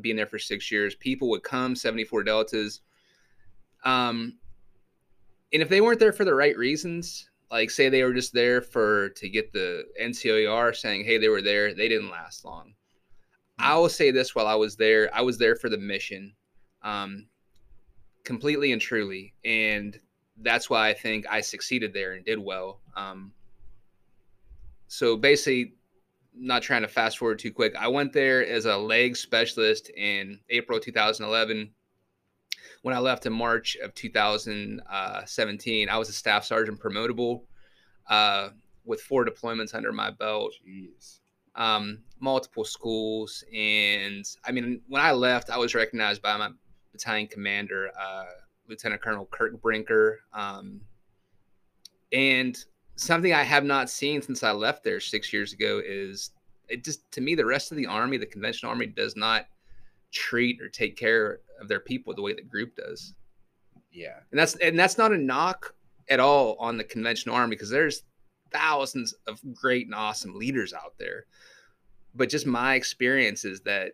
being 0.02 0.16
there 0.16 0.28
for 0.28 0.40
six 0.40 0.72
years. 0.72 0.96
People 0.96 1.30
would 1.30 1.44
come 1.44 1.76
74 1.76 2.24
deltas, 2.24 2.82
um, 3.84 4.38
and 5.54 5.62
if 5.62 5.70
they 5.70 5.82
weren't 5.82 6.00
there 6.00 6.14
for 6.14 6.26
the 6.26 6.36
right 6.36 6.58
reasons, 6.58 7.30
like 7.50 7.70
say 7.70 7.90
they 7.90 8.04
were 8.04 8.14
just 8.14 8.34
there 8.34 8.62
for 8.62 9.10
to 9.10 9.30
get 9.30 9.54
the 9.54 9.86
NCOER 10.02 10.76
saying, 10.76 11.06
hey, 11.06 11.18
they 11.18 11.30
were 11.30 11.42
there, 11.42 11.74
they 11.74 11.88
didn't 11.88 12.10
last 12.10 12.44
long. 12.44 12.74
I 13.60 13.76
will 13.76 13.90
say 13.90 14.12
this 14.12 14.36
while 14.36 14.48
I 14.48 14.56
was 14.56 14.76
there, 14.76 15.10
I 15.16 15.22
was 15.22 15.38
there 15.38 15.56
for 15.56 15.70
the 15.70 15.78
mission, 15.78 16.34
um, 16.84 17.28
completely 18.24 18.72
and 18.72 18.82
truly, 18.82 19.34
and 19.46 20.00
that's 20.42 20.70
why 20.70 20.90
I 20.90 20.94
think 20.94 21.26
I 21.30 21.42
succeeded 21.42 21.94
there 21.94 22.14
and 22.14 22.24
did 22.24 22.38
well. 22.38 22.82
Um, 22.96 23.32
so 24.88 25.18
basically, 25.18 25.74
not 26.40 26.62
trying 26.62 26.82
to 26.84 26.88
fast 26.88 27.18
forward 27.18 27.40
too 27.40 27.52
quick, 27.52 27.76
I 27.76 27.88
went 27.88 28.14
there 28.14 28.46
as 28.46 28.66
a 28.66 28.78
leg 28.78 29.18
specialist 29.18 29.90
in 29.96 30.40
April 30.50 30.80
2011. 30.80 31.72
When 32.82 32.96
I 32.96 33.00
left 33.00 33.26
in 33.26 33.34
March 33.34 33.76
of 33.78 33.94
2017, 33.96 35.90
I 35.90 35.98
was 35.98 36.10
a 36.10 36.14
staff 36.14 36.46
sergeant 36.46 36.80
promotable 36.80 37.42
uh, 38.10 38.50
with 38.86 39.02
four 39.02 39.26
deployments 39.26 39.76
under 39.76 39.92
my 39.92 40.12
belt 40.12 40.54
Jeez. 40.68 41.20
um, 41.56 42.00
multiple 42.20 42.64
schools. 42.64 43.44
And 43.54 44.26
I 44.46 44.52
mean, 44.52 44.82
when 44.88 45.02
I 45.02 45.12
left, 45.12 45.50
I 45.50 45.58
was 45.58 45.76
recognized 45.76 46.22
by 46.22 46.38
my 46.38 46.50
battalion 46.92 47.28
commander, 47.28 47.92
uh, 48.00 48.26
Lieutenant 48.70 49.02
Colonel 49.02 49.26
Kirk 49.32 49.62
Brinker. 49.62 50.20
Um, 50.34 50.82
and 52.12 52.58
something 52.98 53.34
I 53.34 53.44
have 53.44 53.64
not 53.64 53.90
seen 53.90 54.22
since 54.22 54.44
I 54.44 54.52
left 54.52 54.84
there 54.84 55.00
six 55.00 55.32
years 55.32 55.54
ago 55.54 55.82
is 55.84 56.32
it 56.68 56.84
just, 56.84 57.10
to 57.14 57.22
me, 57.22 57.34
the 57.36 57.46
rest 57.46 57.72
of 57.72 57.78
the 57.78 57.86
Army, 57.86 58.18
the 58.18 58.26
conventional 58.26 58.72
Army, 58.72 58.88
does 58.88 59.16
not 59.16 59.46
treat 60.12 60.62
or 60.62 60.68
take 60.70 60.98
care 60.98 61.40
of 61.62 61.68
their 61.68 61.80
people 61.80 62.14
the 62.14 62.22
way 62.22 62.34
the 62.34 62.42
group 62.42 62.76
does. 62.76 63.14
Yeah. 63.92 64.18
And 64.32 64.40
that's 64.40 64.56
and 64.58 64.78
that's 64.78 64.98
not 64.98 65.12
a 65.14 65.18
knock 65.18 65.74
at 66.10 66.20
all 66.20 66.56
on 66.60 66.78
the 66.78 66.84
conventional 66.84 67.36
army 67.36 67.56
because 67.56 67.70
there's 67.70 68.04
thousands 68.52 69.14
of 69.28 69.40
great 69.54 69.86
and 69.88 69.96
awesome 69.96 70.36
leaders 70.36 70.74
out 70.74 70.94
there. 71.00 71.26
But 72.16 72.30
just 72.30 72.46
my 72.46 72.76
experience 72.76 73.44
is 73.46 73.62
that 73.62 73.94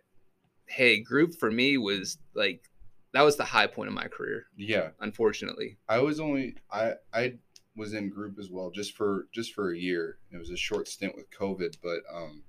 hey, 0.66 1.00
group 1.00 1.34
for 1.34 1.50
me 1.50 1.78
was 1.78 2.18
like 2.34 2.68
that 3.12 3.22
was 3.22 3.36
the 3.36 3.44
high 3.44 3.66
point 3.66 3.88
of 3.88 3.94
my 3.94 4.08
career, 4.08 4.46
Yeah. 4.56 4.90
unfortunately. 5.00 5.76
I 5.88 5.98
was 5.98 6.20
only 6.20 6.56
I 6.70 6.94
I 7.12 7.34
was 7.76 7.94
in 7.94 8.08
group 8.08 8.38
as 8.38 8.50
well 8.50 8.70
just 8.70 8.96
for 8.96 9.26
just 9.32 9.52
for 9.52 9.72
a 9.72 9.78
year. 9.78 10.18
It 10.30 10.38
was 10.38 10.50
a 10.50 10.56
short 10.56 10.88
stint 10.88 11.14
with 11.16 11.30
COVID, 11.30 11.76
but 11.82 12.00
um 12.12 12.42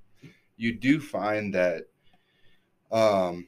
you 0.58 0.74
do 0.74 1.00
find 1.00 1.54
that 1.54 1.88
um 2.92 3.48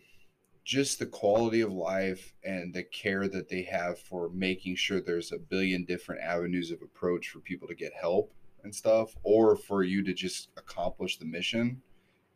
just 0.64 1.00
the 1.00 1.06
quality 1.06 1.62
of 1.62 1.72
life 1.72 2.34
and 2.44 2.74
the 2.74 2.84
care 2.84 3.30
that 3.30 3.48
they 3.48 3.62
have 3.62 3.98
for 3.98 4.30
making 4.34 4.76
sure 4.76 5.00
there's 5.00 5.32
a 5.32 5.38
billion 5.38 5.86
different 5.86 6.22
avenues 6.22 6.72
of 6.72 6.82
approach 6.82 7.30
for 7.30 7.40
people 7.40 7.68
to 7.70 7.76
get 7.76 7.94
help 7.94 8.34
and 8.64 8.76
stuff 8.76 9.16
or 9.24 9.56
for 9.56 9.84
you 9.84 10.04
to 10.04 10.14
just 10.14 10.50
accomplish 10.58 11.18
the 11.18 11.26
mission 11.26 11.82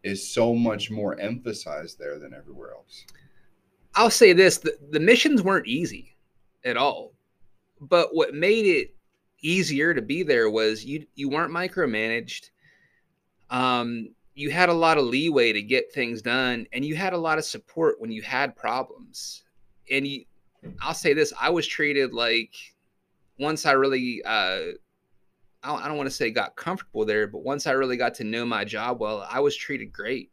is 0.03 0.27
so 0.27 0.55
much 0.55 0.89
more 0.89 1.19
emphasized 1.19 1.99
there 1.99 2.17
than 2.19 2.33
everywhere 2.33 2.71
else. 2.71 3.05
I'll 3.95 4.09
say 4.09 4.33
this 4.33 4.57
the, 4.57 4.77
the 4.91 4.99
missions 4.99 5.43
weren't 5.43 5.67
easy 5.67 6.15
at 6.63 6.77
all. 6.77 7.11
But 7.81 8.15
what 8.15 8.33
made 8.33 8.65
it 8.65 8.95
easier 9.41 9.93
to 9.93 10.01
be 10.01 10.23
there 10.23 10.49
was 10.49 10.85
you 10.85 11.05
you 11.15 11.29
weren't 11.29 11.51
micromanaged. 11.51 12.49
Um, 13.49 14.09
you 14.33 14.49
had 14.49 14.69
a 14.69 14.73
lot 14.73 14.97
of 14.97 15.05
leeway 15.05 15.51
to 15.53 15.61
get 15.61 15.91
things 15.93 16.21
done, 16.21 16.65
and 16.73 16.85
you 16.85 16.95
had 16.95 17.13
a 17.13 17.17
lot 17.17 17.37
of 17.37 17.45
support 17.45 17.99
when 17.99 18.11
you 18.11 18.21
had 18.21 18.55
problems. 18.55 19.43
And 19.91 20.07
you, 20.07 20.25
I'll 20.81 20.93
say 20.93 21.13
this: 21.13 21.33
I 21.39 21.49
was 21.49 21.67
treated 21.67 22.13
like 22.13 22.53
once 23.39 23.65
I 23.65 23.73
really, 23.73 24.21
uh, 24.23 24.73
I 25.63 25.87
don't, 25.87 25.97
want 25.97 26.07
to 26.07 26.15
say 26.15 26.31
got 26.31 26.55
comfortable 26.55 27.05
there, 27.05 27.27
but 27.27 27.43
once 27.43 27.67
I 27.67 27.71
really 27.71 27.97
got 27.97 28.13
to 28.15 28.23
know 28.23 28.45
my 28.45 28.63
job 28.63 28.99
well, 28.99 29.27
I 29.29 29.39
was 29.39 29.55
treated 29.55 29.91
great 29.91 30.31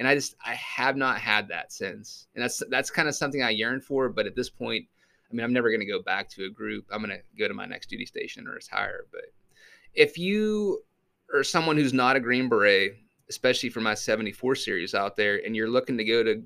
and 0.00 0.08
I 0.08 0.14
just 0.14 0.34
I 0.44 0.54
have 0.54 0.96
not 0.96 1.18
had 1.18 1.46
that 1.48 1.72
since, 1.72 2.26
and 2.34 2.42
that's 2.42 2.62
that's 2.70 2.90
kind 2.90 3.06
of 3.06 3.14
something 3.14 3.42
I 3.42 3.50
yearn 3.50 3.82
for. 3.82 4.08
But 4.08 4.26
at 4.26 4.34
this 4.34 4.48
point, 4.48 4.86
I 5.30 5.34
mean, 5.34 5.44
I'm 5.44 5.52
never 5.52 5.70
going 5.70 5.80
to 5.80 5.86
go 5.86 6.02
back 6.02 6.28
to 6.30 6.44
a 6.44 6.50
group. 6.50 6.86
I'm 6.90 7.02
going 7.02 7.16
to 7.16 7.22
go 7.38 7.46
to 7.46 7.54
my 7.54 7.66
next 7.66 7.88
duty 7.88 8.06
station 8.06 8.46
or 8.46 8.52
retire. 8.52 9.04
But 9.12 9.26
if 9.94 10.18
you 10.18 10.82
are 11.32 11.44
someone 11.44 11.76
who's 11.76 11.92
not 11.92 12.16
a 12.16 12.20
Green 12.20 12.48
Beret, 12.48 12.96
especially 13.28 13.68
for 13.68 13.80
my 13.80 13.94
74 13.94 14.56
series 14.56 14.94
out 14.94 15.16
there, 15.16 15.40
and 15.44 15.54
you're 15.54 15.70
looking 15.70 15.96
to 15.98 16.04
go 16.04 16.22
to 16.24 16.42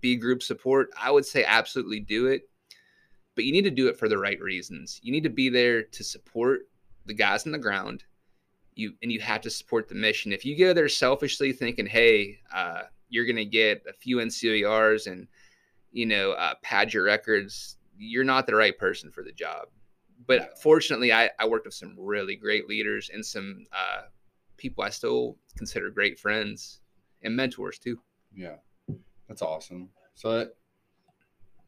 B 0.00 0.16
group 0.16 0.42
support, 0.42 0.90
I 1.00 1.10
would 1.10 1.26
say 1.26 1.44
absolutely 1.44 2.00
do 2.00 2.26
it. 2.26 2.48
But 3.34 3.44
you 3.44 3.52
need 3.52 3.64
to 3.64 3.70
do 3.70 3.88
it 3.88 3.98
for 3.98 4.08
the 4.08 4.18
right 4.18 4.40
reasons. 4.40 5.00
You 5.02 5.10
need 5.10 5.24
to 5.24 5.30
be 5.30 5.48
there 5.48 5.82
to 5.82 6.04
support 6.04 6.68
the 7.06 7.14
guys 7.14 7.46
on 7.46 7.52
the 7.52 7.58
ground 7.58 8.04
you 8.74 8.94
and 9.02 9.12
you 9.12 9.20
have 9.20 9.40
to 9.42 9.50
support 9.50 9.88
the 9.88 9.94
mission. 9.94 10.32
If 10.32 10.44
you 10.44 10.56
go 10.56 10.72
there 10.72 10.88
selfishly 10.88 11.52
thinking, 11.52 11.86
"Hey, 11.86 12.40
uh, 12.54 12.82
you're 13.08 13.26
going 13.26 13.36
to 13.36 13.44
get 13.44 13.84
a 13.88 13.92
few 13.92 14.18
NCOERs 14.18 15.10
and 15.10 15.26
you 15.92 16.06
know 16.06 16.32
uh, 16.32 16.54
pad 16.62 16.92
your 16.92 17.04
records," 17.04 17.76
you're 18.02 18.24
not 18.24 18.46
the 18.46 18.54
right 18.54 18.76
person 18.76 19.10
for 19.10 19.22
the 19.22 19.32
job. 19.32 19.68
But 20.26 20.58
fortunately, 20.60 21.12
I, 21.12 21.30
I 21.38 21.46
worked 21.46 21.66
with 21.66 21.74
some 21.74 21.94
really 21.98 22.36
great 22.36 22.68
leaders 22.68 23.10
and 23.12 23.24
some 23.24 23.66
uh, 23.72 24.02
people 24.56 24.84
I 24.84 24.90
still 24.90 25.36
consider 25.56 25.90
great 25.90 26.18
friends 26.18 26.80
and 27.22 27.34
mentors 27.34 27.78
too. 27.78 27.98
Yeah, 28.34 28.56
that's 29.28 29.42
awesome. 29.42 29.88
So 30.14 30.40
at, 30.40 30.48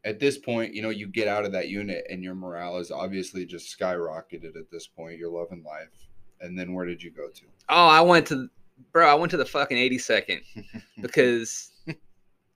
at 0.03 0.19
this 0.19 0.37
point, 0.37 0.73
you 0.73 0.81
know, 0.81 0.89
you 0.89 1.07
get 1.07 1.27
out 1.27 1.45
of 1.45 1.51
that 1.53 1.67
unit 1.67 2.05
and 2.09 2.23
your 2.23 2.35
morale 2.35 2.77
is 2.77 2.91
obviously 2.91 3.45
just 3.45 3.77
skyrocketed 3.77 4.55
at 4.55 4.71
this 4.71 4.87
point. 4.87 5.17
You're 5.17 5.31
loving 5.31 5.63
life. 5.63 6.07
And 6.41 6.57
then 6.57 6.73
where 6.73 6.85
did 6.85 7.01
you 7.01 7.11
go 7.11 7.29
to? 7.29 7.45
Oh, 7.69 7.87
I 7.87 8.01
went 8.01 8.27
to, 8.27 8.49
bro, 8.91 9.07
I 9.07 9.15
went 9.15 9.31
to 9.31 9.37
the 9.37 9.45
fucking 9.45 9.77
82nd 9.77 10.41
because 11.01 11.71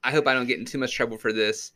I 0.04 0.12
hope 0.12 0.28
I 0.28 0.34
don't 0.34 0.48
get 0.48 0.60
in 0.60 0.66
too 0.66 0.78
much 0.78 0.94
trouble 0.94 1.18
for 1.18 1.34
this. 1.34 1.72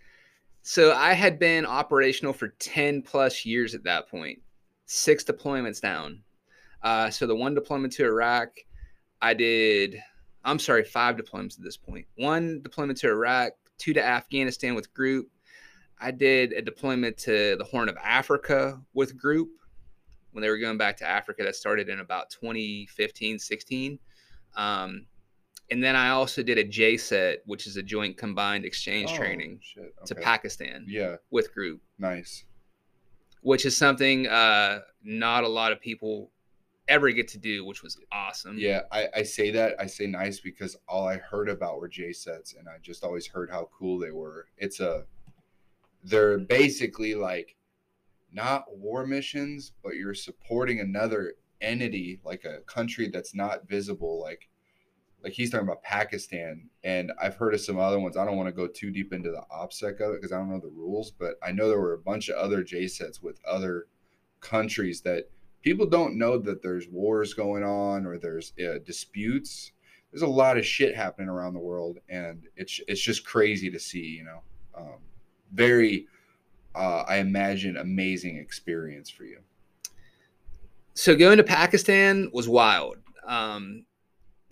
So 0.65 0.93
I 0.93 1.11
had 1.11 1.39
been 1.39 1.65
operational 1.65 2.31
for 2.31 2.47
10 2.47 3.01
plus 3.01 3.45
years 3.45 3.75
at 3.75 3.83
that 3.83 4.07
point, 4.07 4.39
six 4.85 5.21
deployments 5.21 5.81
down. 5.81 6.21
Uh, 6.81 7.09
so 7.09 7.27
the 7.27 7.35
one 7.35 7.53
deployment 7.53 7.91
to 7.93 8.05
Iraq, 8.05 8.47
I 9.21 9.33
did, 9.33 10.01
I'm 10.45 10.59
sorry, 10.59 10.85
five 10.85 11.17
deployments 11.17 11.57
at 11.57 11.65
this 11.65 11.75
point. 11.75 12.05
One 12.15 12.61
deployment 12.61 12.97
to 12.99 13.09
Iraq, 13.09 13.51
two 13.77 13.91
to 13.91 14.03
Afghanistan 14.03 14.73
with 14.73 14.93
group. 14.93 15.27
I 15.99 16.11
did 16.11 16.53
a 16.53 16.61
deployment 16.61 17.17
to 17.19 17.57
the 17.57 17.65
Horn 17.65 17.89
of 17.89 17.97
Africa 18.01 18.81
with 18.93 19.17
group 19.17 19.49
when 20.31 20.41
they 20.41 20.49
were 20.49 20.57
going 20.57 20.77
back 20.77 20.95
to 20.97 21.05
Africa. 21.05 21.43
That 21.43 21.57
started 21.57 21.89
in 21.89 21.99
about 21.99 22.29
2015, 22.29 23.37
16. 23.37 23.99
Um, 24.55 25.07
and 25.73 25.83
then 25.83 25.95
I 25.95 26.09
also 26.09 26.43
did 26.43 26.59
a 26.59 26.63
JCET, 26.63 27.37
which 27.47 27.65
is 27.65 27.77
a 27.77 27.81
joint 27.83 28.15
combined 28.15 28.63
exchange 28.63 29.09
Oh, 29.11 29.17
training 29.17 29.59
shit. 29.63 29.91
to. 30.05 30.13
Pakistan 30.13 30.85
Yeah, 30.87 31.15
with 31.31 31.51
group, 31.51 31.81
nice. 31.97 32.45
which 33.41 33.65
is 33.65 33.75
something 33.75 34.27
uh, 34.27 34.81
not 35.03 35.43
a 35.43 35.47
lot 35.47 35.71
of 35.71 35.81
people 35.81 36.29
ever 36.87 37.09
get 37.11 37.27
to 37.29 37.39
do, 37.39 37.65
which 37.65 37.81
was 37.81 37.97
awesome. 38.11 38.55
Yeah, 38.59 38.81
I, 38.91 39.07
I 39.15 39.23
say 39.23 39.49
that. 39.51 39.75
I 39.79 39.87
say 39.87 40.05
nice 40.05 40.39
because 40.39 40.77
all 40.87 41.07
I 41.07 41.17
heard 41.17 41.49
about 41.49 41.79
were 41.79 41.89
JCETs, 41.89 42.55
and 42.59 42.69
I 42.69 42.77
just 42.83 43.03
always 43.03 43.25
heard 43.25 43.49
how 43.49 43.69
cool 43.77 43.97
they 43.97 44.11
were. 44.11 44.45
It's 44.57 44.79
a, 44.79 45.05
they're 46.03 46.37
basically 46.37 47.15
like 47.15 47.55
not 48.31 48.65
war 48.77 49.07
missions, 49.07 49.71
but 49.83 49.95
you're 49.95 50.13
supporting 50.13 50.81
another 50.81 51.33
entity, 51.61 52.19
like 52.23 52.43
a 52.45 52.59
country 52.67 53.07
that's 53.09 53.33
not 53.33 53.67
visible. 53.67 54.21
Like, 54.21 54.49
like 55.23 55.33
he's 55.33 55.49
talking 55.49 55.67
about 55.67 55.83
Pakistan, 55.83 56.69
and 56.83 57.11
I've 57.21 57.35
heard 57.35 57.53
of 57.53 57.61
some 57.61 57.79
other 57.79 57.99
ones. 57.99 58.17
I 58.17 58.25
don't 58.25 58.35
want 58.35 58.47
to 58.47 58.53
go 58.53 58.67
too 58.67 58.91
deep 58.91 59.13
into 59.13 59.31
the 59.31 59.43
OPSEC 59.51 60.01
of 60.01 60.13
it 60.13 60.21
because 60.21 60.33
I 60.33 60.37
don't 60.37 60.49
know 60.49 60.59
the 60.59 60.67
rules, 60.67 61.11
but 61.11 61.35
I 61.41 61.51
know 61.51 61.69
there 61.69 61.79
were 61.79 61.93
a 61.93 61.99
bunch 61.99 62.29
of 62.29 62.35
other 62.35 62.63
JCETs 62.63 63.23
with 63.23 63.39
other 63.45 63.87
countries 64.41 65.01
that 65.01 65.29
people 65.61 65.85
don't 65.85 66.17
know 66.17 66.37
that 66.37 66.61
there's 66.61 66.89
wars 66.89 67.33
going 67.33 67.63
on 67.63 68.05
or 68.05 68.17
there's 68.17 68.53
uh, 68.59 68.79
disputes. 68.85 69.71
There's 70.11 70.23
a 70.23 70.27
lot 70.27 70.57
of 70.57 70.65
shit 70.65 70.93
happening 70.95 71.29
around 71.29 71.53
the 71.53 71.59
world, 71.59 71.99
and 72.09 72.43
it's 72.57 72.81
it's 72.87 73.01
just 73.01 73.25
crazy 73.25 73.71
to 73.71 73.79
see. 73.79 74.05
You 74.05 74.25
know, 74.25 74.41
um, 74.75 74.99
very, 75.53 76.07
uh, 76.75 77.05
I 77.07 77.17
imagine, 77.17 77.77
amazing 77.77 78.37
experience 78.37 79.09
for 79.09 79.23
you. 79.23 79.39
so 80.93 81.15
going 81.15 81.37
to 81.37 81.43
Pakistan 81.43 82.29
was 82.33 82.49
wild. 82.49 82.97
Um, 83.25 83.85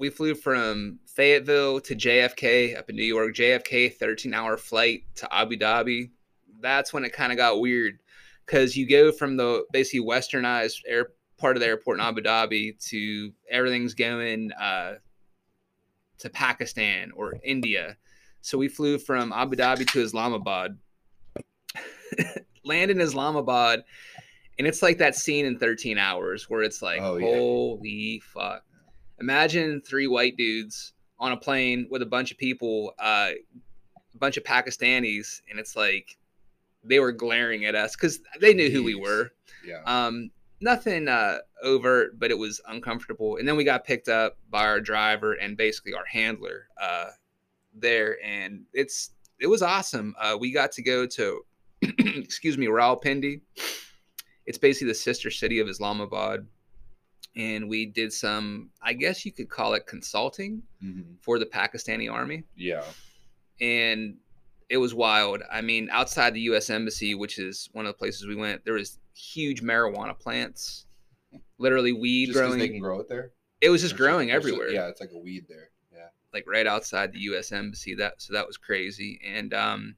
we 0.01 0.09
flew 0.09 0.33
from 0.33 0.97
Fayetteville 1.05 1.79
to 1.81 1.95
JFK 1.95 2.75
up 2.75 2.89
in 2.89 2.95
New 2.95 3.03
York. 3.03 3.35
JFK, 3.35 3.93
13 3.93 4.33
hour 4.33 4.57
flight 4.57 5.03
to 5.17 5.31
Abu 5.31 5.57
Dhabi. 5.57 6.09
That's 6.59 6.91
when 6.91 7.05
it 7.05 7.13
kind 7.13 7.31
of 7.31 7.37
got 7.37 7.59
weird 7.59 7.99
because 8.43 8.75
you 8.75 8.89
go 8.89 9.11
from 9.11 9.37
the 9.37 9.63
basically 9.71 9.99
westernized 10.03 10.79
air 10.87 11.09
part 11.37 11.55
of 11.55 11.61
the 11.61 11.67
airport 11.67 11.99
in 11.99 12.03
Abu 12.03 12.21
Dhabi 12.21 12.83
to 12.89 13.31
everything's 13.47 13.93
going 13.93 14.51
uh, 14.53 14.95
to 16.17 16.29
Pakistan 16.31 17.11
or 17.15 17.35
India. 17.43 17.95
So 18.41 18.57
we 18.57 18.69
flew 18.69 18.97
from 18.97 19.31
Abu 19.31 19.55
Dhabi 19.55 19.87
to 19.91 20.01
Islamabad, 20.01 20.79
land 22.65 22.89
in 22.89 22.99
Islamabad, 22.99 23.83
and 24.57 24.67
it's 24.67 24.81
like 24.81 24.97
that 24.97 25.15
scene 25.15 25.45
in 25.45 25.59
13 25.59 25.99
hours 25.99 26.49
where 26.49 26.63
it's 26.63 26.81
like, 26.81 27.01
Oh, 27.03 27.17
yeah. 27.17 27.27
holy 27.27 28.23
fuck. 28.33 28.63
Imagine 29.21 29.81
three 29.81 30.07
white 30.07 30.35
dudes 30.35 30.93
on 31.19 31.31
a 31.31 31.37
plane 31.37 31.87
with 31.91 32.01
a 32.01 32.05
bunch 32.07 32.31
of 32.31 32.37
people, 32.37 32.93
uh, 32.99 33.29
a 33.29 34.17
bunch 34.17 34.35
of 34.35 34.43
Pakistanis, 34.43 35.41
and 35.49 35.59
it's 35.59 35.75
like 35.75 36.17
they 36.83 36.99
were 36.99 37.11
glaring 37.11 37.65
at 37.65 37.75
us 37.75 37.95
because 37.95 38.19
they 38.39 38.53
knew 38.53 38.71
who 38.71 38.83
we 38.83 38.95
were. 38.95 39.31
Yeah. 39.63 39.83
Um, 39.85 40.31
nothing 40.59 41.07
uh, 41.07 41.37
overt, 41.63 42.19
but 42.19 42.31
it 42.31 42.37
was 42.37 42.59
uncomfortable. 42.67 43.37
And 43.37 43.47
then 43.47 43.55
we 43.55 43.63
got 43.63 43.85
picked 43.85 44.07
up 44.09 44.37
by 44.49 44.65
our 44.65 44.81
driver 44.81 45.33
and 45.33 45.55
basically 45.55 45.93
our 45.93 46.05
handler 46.05 46.67
uh, 46.81 47.11
there, 47.75 48.17
and 48.23 48.63
it's 48.73 49.11
it 49.39 49.47
was 49.47 49.61
awesome. 49.61 50.15
Uh, 50.19 50.37
we 50.39 50.51
got 50.51 50.71
to 50.73 50.81
go 50.81 51.05
to, 51.05 51.45
excuse 51.81 52.57
me, 52.57 52.67
Rawalpindi. 52.67 53.41
It's 54.47 54.57
basically 54.57 54.87
the 54.87 54.95
sister 54.95 55.29
city 55.29 55.59
of 55.59 55.67
Islamabad, 55.67 56.47
and 57.35 57.69
we 57.69 57.85
did 57.85 58.11
some, 58.13 58.69
I 58.81 58.93
guess 58.93 59.25
you 59.25 59.31
could 59.31 59.49
call 59.49 59.73
it 59.73 59.85
consulting 59.87 60.63
Mhm. 60.83 61.15
for 61.21 61.39
the 61.39 61.45
Pakistani 61.45 62.11
army 62.11 62.43
Yeah. 62.55 62.83
and 63.59 64.17
it 64.69 64.77
was 64.77 64.93
wild. 64.93 65.41
I 65.51 65.61
mean, 65.61 65.89
outside 65.91 66.33
the 66.33 66.39
U.S. 66.41 66.69
embassy, 66.69 67.13
which 67.15 67.37
is 67.39 67.69
one 67.73 67.85
of 67.85 67.89
the 67.93 67.97
places 67.97 68.25
we 68.25 68.35
went, 68.35 68.63
there 68.63 68.73
was 68.75 68.99
huge 69.13 69.61
marijuana 69.61 70.17
plants, 70.17 70.85
literally 71.57 71.91
weed 71.93 72.27
Just 72.27 72.37
growing. 72.37 72.59
they 72.59 72.69
can 72.69 72.79
grow 72.79 72.99
it 73.01 73.09
there. 73.09 73.31
it 73.59 73.69
was 73.69 73.81
just 73.81 73.91
so- 73.91 73.97
growing 73.97 74.29
so- 74.29 74.35
everywhere, 74.35 74.69
yeah, 74.69 74.87
it's 74.87 75.01
like 75.01 75.11
a 75.11 75.17
weed 75.19 75.45
there. 75.49 75.69
Yeah. 75.93 76.07
like 76.33 76.45
right 76.47 76.65
outside 76.65 77.11
the 77.11 77.19
U.S. 77.31 77.51
embassy. 77.51 77.93
That 77.95 78.21
so 78.21 78.31
that 78.33 78.47
was 78.47 78.55
crazy. 78.57 79.19
And 79.23 79.53
um, 79.53 79.95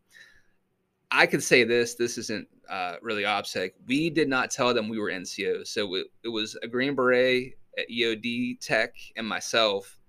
I 1.14 1.28
could 1.28 1.44
say 1.44 1.64
this: 1.64 1.94
this 1.96 2.18
isn't 2.18 2.48
uh, 2.70 2.96
really 3.02 3.24
OPSEC. 3.24 3.72
We 3.88 4.10
did 4.10 4.28
not 4.28 4.52
tell 4.52 4.74
them 4.74 4.90
we 4.90 5.00
were 5.00 5.12
NCOs, 5.12 5.68
so 5.68 5.94
it, 5.96 6.08
it 6.24 6.30
was 6.30 6.58
a 6.64 6.68
Green 6.68 6.96
Beret 6.96 7.54
at 7.78 7.90
EOD 7.90 8.60
Tech 8.60 8.96
and 9.16 9.28
myself. 9.28 10.00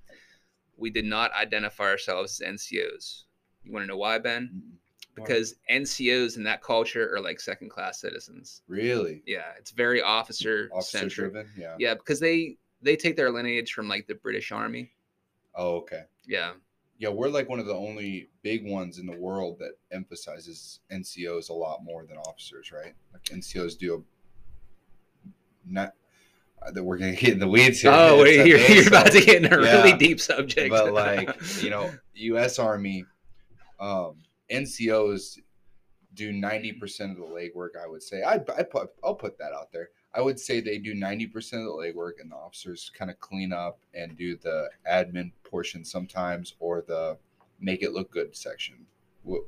We 0.76 0.90
did 0.90 1.04
not 1.04 1.32
identify 1.34 1.84
ourselves 1.84 2.40
as 2.40 2.48
NCOs. 2.48 3.24
You 3.62 3.72
want 3.72 3.84
to 3.84 3.86
know 3.86 3.98
why, 3.98 4.18
Ben? 4.18 4.62
Why? 4.62 4.74
because 5.14 5.54
NCOs 5.70 6.36
in 6.36 6.42
that 6.44 6.62
culture 6.62 7.14
are 7.14 7.20
like 7.20 7.40
second 7.40 7.70
class 7.70 8.00
citizens. 8.00 8.62
really 8.66 9.22
Yeah, 9.26 9.52
it's 9.58 9.70
very 9.70 10.02
officer 10.02 10.68
officer 10.72 10.98
centric. 10.98 11.32
driven. 11.32 11.52
Yeah. 11.56 11.76
Yeah, 11.78 11.94
because 11.94 12.18
they 12.18 12.56
they 12.82 12.96
take 12.96 13.16
their 13.16 13.30
lineage 13.30 13.72
from 13.72 13.88
like 13.88 14.06
the 14.06 14.16
British 14.16 14.50
Army. 14.50 14.90
Oh, 15.54 15.76
okay. 15.76 16.04
Yeah, 16.26 16.52
Yeah, 16.98 17.08
we're 17.08 17.28
like 17.28 17.48
one 17.48 17.58
of 17.58 17.66
the 17.66 17.74
only 17.74 18.28
big 18.42 18.64
ones 18.66 18.98
in 18.98 19.06
the 19.06 19.16
world 19.16 19.58
that 19.58 19.72
emphasizes 19.90 20.80
NCOs 20.92 21.50
a 21.50 21.52
lot 21.52 21.82
more 21.82 22.06
than 22.06 22.16
officers, 22.18 22.70
right? 22.72 22.94
Like 23.12 23.24
NCOs 23.24 23.76
do 23.76 23.94
a 23.96 25.30
not 25.66 25.94
uh, 26.62 26.70
that 26.70 26.82
we're 26.82 26.96
gonna 26.98 27.16
get 27.16 27.32
in 27.32 27.38
the 27.38 27.48
weeds 27.48 27.80
here. 27.80 27.90
Oh, 27.92 28.22
It's 28.26 28.48
you're, 28.48 28.58
you're 28.58 28.88
about 28.88 29.12
to 29.12 29.20
get 29.20 29.44
in 29.44 29.52
a 29.52 29.58
really 29.58 29.94
deep 29.94 30.20
subject. 30.20 30.70
but 30.70 30.92
like 30.94 31.62
you 31.62 31.70
know, 31.70 31.92
U.S. 32.14 32.58
Army, 32.58 33.04
um, 33.80 34.16
NCOs 34.50 35.38
do 36.14 36.32
ninety 36.32 36.72
percent 36.72 37.10
of 37.12 37.18
the 37.18 37.24
legwork. 37.24 37.70
I 37.82 37.88
would 37.88 38.02
say 38.02 38.22
I 38.22 38.34
I 38.34 38.62
put 38.62 38.90
I'll 39.02 39.14
put 39.14 39.36
that 39.38 39.52
out 39.52 39.72
there. 39.72 39.88
I 40.14 40.20
would 40.20 40.38
say 40.38 40.60
they 40.60 40.78
do 40.78 40.94
ninety 40.94 41.26
percent 41.26 41.62
of 41.62 41.68
the 41.68 41.72
legwork, 41.74 42.20
and 42.20 42.30
the 42.30 42.36
officers 42.36 42.90
kind 42.96 43.10
of 43.10 43.18
clean 43.20 43.52
up 43.52 43.78
and 43.94 44.16
do 44.16 44.36
the 44.36 44.70
admin 44.90 45.32
portion 45.42 45.84
sometimes, 45.84 46.54
or 46.60 46.82
the 46.82 47.18
make 47.60 47.82
it 47.82 47.92
look 47.92 48.10
good 48.10 48.36
section. 48.36 48.86
Wh- 49.28 49.46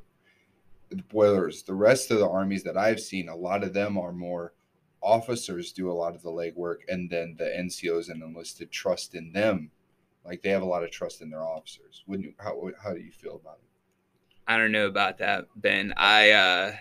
Whereas 1.12 1.62
the 1.62 1.74
rest 1.74 2.10
of 2.10 2.18
the 2.18 2.28
armies 2.28 2.62
that 2.62 2.76
I've 2.76 3.00
seen, 3.00 3.28
a 3.28 3.36
lot 3.36 3.64
of 3.64 3.72
them 3.72 3.98
are 3.98 4.12
more 4.12 4.52
officers 5.02 5.72
do 5.72 5.90
a 5.90 5.92
lot 5.92 6.14
of 6.14 6.22
the 6.22 6.30
legwork, 6.30 6.78
and 6.88 7.10
then 7.10 7.34
the 7.38 7.44
NCOs 7.44 8.08
and 8.08 8.22
enlisted 8.22 8.70
trust 8.70 9.14
in 9.14 9.32
them 9.32 9.70
like 10.24 10.42
they 10.42 10.50
have 10.50 10.62
a 10.62 10.66
lot 10.66 10.82
of 10.82 10.90
trust 10.90 11.22
in 11.22 11.30
their 11.30 11.44
officers. 11.44 12.02
Wouldn't 12.06 12.26
you? 12.28 12.34
How 12.38 12.70
how 12.82 12.92
do 12.92 13.00
you 13.00 13.12
feel 13.12 13.36
about 13.36 13.58
it? 13.62 13.68
I 14.48 14.56
don't 14.58 14.72
know 14.72 14.86
about 14.86 15.18
that, 15.18 15.46
Ben. 15.56 15.92
I 15.96 16.30
uh 16.30 16.72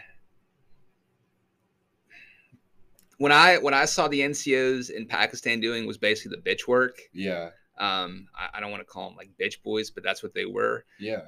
when 3.18 3.32
I 3.32 3.58
when 3.58 3.74
I 3.74 3.86
saw 3.86 4.08
the 4.08 4.22
NCOs 4.22 4.90
in 4.90 5.06
Pakistan 5.08 5.60
doing 5.60 5.86
was 5.86 5.98
basically 5.98 6.38
the 6.38 6.50
bitch 6.50 6.68
work. 6.68 7.00
Yeah, 7.14 7.52
Um, 7.78 8.28
I, 8.36 8.58
I 8.58 8.60
don't 8.60 8.72
want 8.72 8.82
to 8.82 8.86
call 8.86 9.10
them 9.10 9.18
like 9.18 9.30
bitch 9.40 9.62
boys, 9.64 9.90
but 9.92 10.04
that's 10.04 10.22
what 10.24 10.34
they 10.34 10.46
were. 10.46 10.86
yeah, 11.00 11.22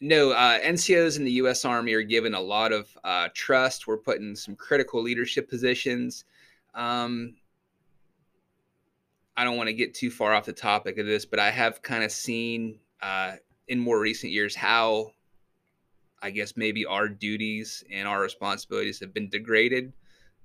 No, 0.00 0.30
uh, 0.32 0.58
NCOs 0.60 1.16
in 1.18 1.24
the 1.24 1.32
U.S. 1.32 1.64
Army 1.64 1.94
are 1.94 2.02
given 2.02 2.34
a 2.34 2.40
lot 2.40 2.72
of 2.72 2.88
uh, 3.04 3.28
trust. 3.34 3.86
We're 3.86 3.96
put 3.98 4.18
in 4.18 4.36
some 4.36 4.56
critical 4.56 5.02
leadership 5.02 5.48
positions. 5.48 6.24
Um, 6.74 7.36
I 9.36 9.44
don't 9.44 9.56
want 9.56 9.68
to 9.68 9.74
get 9.74 9.94
too 9.94 10.10
far 10.10 10.32
off 10.34 10.44
the 10.46 10.52
topic 10.52 10.98
of 10.98 11.06
this, 11.06 11.24
but 11.26 11.38
I 11.38 11.50
have 11.50 11.82
kind 11.82 12.02
of 12.04 12.10
seen 12.10 12.78
uh, 13.02 13.32
in 13.68 13.78
more 13.78 13.98
recent 14.00 14.32
years 14.32 14.54
how, 14.54 15.12
I 16.22 16.30
guess, 16.30 16.56
maybe 16.56 16.86
our 16.86 17.08
duties 17.08 17.84
and 17.90 18.08
our 18.08 18.20
responsibilities 18.20 19.00
have 19.00 19.12
been 19.12 19.28
degraded. 19.28 19.92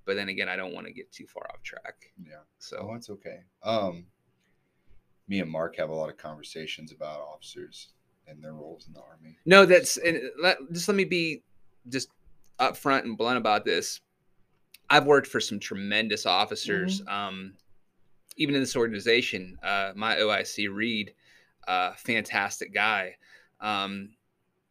But 0.06 0.16
then 0.16 0.30
again, 0.30 0.50
I 0.50 0.56
don't 0.56 0.74
want 0.74 0.88
to 0.88 0.94
get 0.94 1.12
too 1.12 1.28
far 1.28 1.48
off 1.54 1.62
track. 1.64 2.12
yeah. 2.24 2.38
Oh, 2.40 2.46
So 2.60 2.90
that's 2.92 3.10
okay. 3.10 3.40
Um, 3.64 4.06
me 5.28 5.40
and 5.40 5.50
Mark 5.50 5.78
have 5.78 5.90
a 5.90 5.96
lot 5.96 6.10
of 6.10 6.18
conversations 6.18 6.92
about 6.92 7.22
officers 7.22 7.90
and 8.28 8.44
their 8.44 8.54
roles 8.54 8.88
in 8.88 8.94
the 8.94 9.02
army. 9.02 9.38
No, 9.46 9.66
that's 9.66 9.98
and 9.98 10.20
let, 10.42 10.58
just 10.72 10.88
let 10.88 10.96
me 10.96 11.06
be 11.06 11.44
just 11.90 12.10
upfront 12.60 13.04
and 13.04 13.18
blunt 13.18 13.38
about 13.38 13.66
this. 13.66 14.00
I've 14.90 15.06
worked 15.06 15.28
for 15.28 15.40
some 15.40 15.60
tremendous 15.60 16.26
officers, 16.26 17.02
um, 17.08 17.54
even 18.36 18.56
in 18.56 18.62
this 18.62 18.76
organization. 18.76 19.58
Uh, 19.64 19.94
my 19.96 20.16
OIC 20.18 20.68
Reed, 20.74 21.14
uh, 21.68 21.94
fantastic 21.94 22.74
guy. 22.74 23.16
Um, 23.62 24.10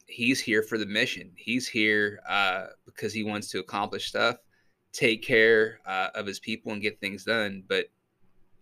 he's 0.06 0.40
here 0.40 0.62
for 0.62 0.76
the 0.76 0.86
mission. 0.86 1.32
He's 1.36 1.66
here 1.66 2.20
uh, 2.28 2.66
because 2.84 3.14
he 3.14 3.22
wants 3.22 3.48
to 3.52 3.60
accomplish 3.60 4.08
stuff, 4.08 4.36
take 4.92 5.22
care 5.22 5.80
uh, 5.86 6.08
of 6.14 6.26
his 6.26 6.38
people, 6.40 6.72
and 6.72 6.82
get 6.82 7.00
things 7.00 7.24
done. 7.24 7.62
But 7.68 7.86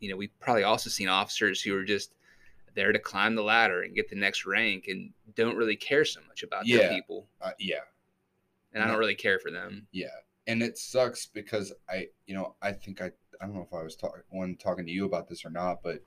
you 0.01 0.11
know, 0.11 0.17
we've 0.17 0.39
probably 0.41 0.63
also 0.65 0.91
seen 0.91 1.09
officers 1.09 1.61
who 1.61 1.77
are 1.77 1.85
just 1.85 2.13
there 2.75 2.93
to 2.93 2.99
climb 2.99 3.35
the 3.35 3.43
ladder 3.43 3.83
and 3.83 3.95
get 3.95 4.09
the 4.09 4.17
next 4.17 4.47
rank 4.47 4.87
and 4.89 5.13
don't 5.35 5.57
really 5.57 5.75
care 5.77 6.05
so 6.05 6.21
much 6.29 6.43
about 6.43 6.67
Yeah. 6.67 6.79
their 6.79 6.91
people. 6.91 7.27
Uh, 7.41 7.51
yeah, 7.59 7.81
And 8.73 8.83
I 8.83 8.87
don't 8.87 8.99
really 8.99 9.15
care 9.17 9.39
for 9.39 9.51
them. 9.51 9.87
yeah, 9.91 10.07
and 10.47 10.63
it 10.63 10.79
sucks 10.79 11.27
because 11.27 11.73
I, 11.89 12.09
you 12.27 12.35
know, 12.35 12.55
I 12.63 12.73
think 12.73 13.01
I, 13.03 13.11
I 13.41 13.47
don't 13.47 13.55
know 13.55 13.63
if 13.63 13.73
I 13.75 13.83
was 13.83 13.97
talking 13.97 14.23
one 14.31 14.57
talking 14.57 14.87
to 14.87 14.93
you 14.93 15.07
about 15.07 15.29
this 15.29 15.45
or 15.45 15.51
not, 15.51 15.83
but 15.83 16.05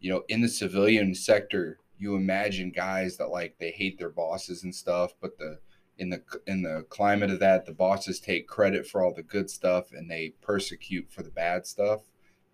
you 0.00 0.10
know, 0.10 0.22
in 0.28 0.40
the 0.40 0.48
civilian 0.48 1.14
sector, 1.14 1.78
you 1.98 2.14
imagine 2.14 2.70
guys 2.70 3.16
that 3.16 3.28
like 3.28 3.56
they 3.58 3.70
hate 3.72 3.98
their 3.98 4.10
bosses 4.10 4.62
and 4.62 4.74
stuff, 4.74 5.12
but 5.20 5.36
the 5.38 5.58
in 5.98 6.10
the 6.10 6.22
in 6.46 6.62
the 6.62 6.84
climate 6.88 7.30
of 7.30 7.40
that, 7.40 7.66
the 7.66 7.72
bosses 7.72 8.20
take 8.20 8.46
credit 8.46 8.86
for 8.86 9.02
all 9.02 9.12
the 9.12 9.22
good 9.22 9.50
stuff 9.50 9.92
and 9.92 10.10
they 10.10 10.34
persecute 10.40 11.06
for 11.10 11.22
the 11.22 11.30
bad 11.30 11.66
stuff. 11.66 12.02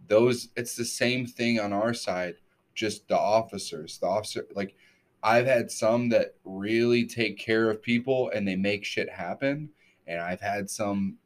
Those 0.09 0.49
it's 0.57 0.77
the 0.77 0.85
same 0.85 1.27
thing 1.27 1.61
on 1.61 1.73
our 1.73 1.95
side, 1.95 2.37
just 2.75 3.09
the 3.09 3.19
officers. 3.19 3.99
The 3.99 4.07
officer 4.07 4.47
like 4.55 4.75
I've 5.23 5.47
had 5.47 5.71
some 5.71 6.09
that 6.11 6.35
really 6.45 7.07
take 7.07 7.39
care 7.39 7.71
of 7.71 7.83
people 7.83 8.31
and 8.35 8.47
they 8.47 8.57
make 8.57 8.85
shit 8.85 9.11
happen, 9.11 9.71
and 10.07 10.21
I've 10.21 10.41
had 10.41 10.71
some 10.71 11.19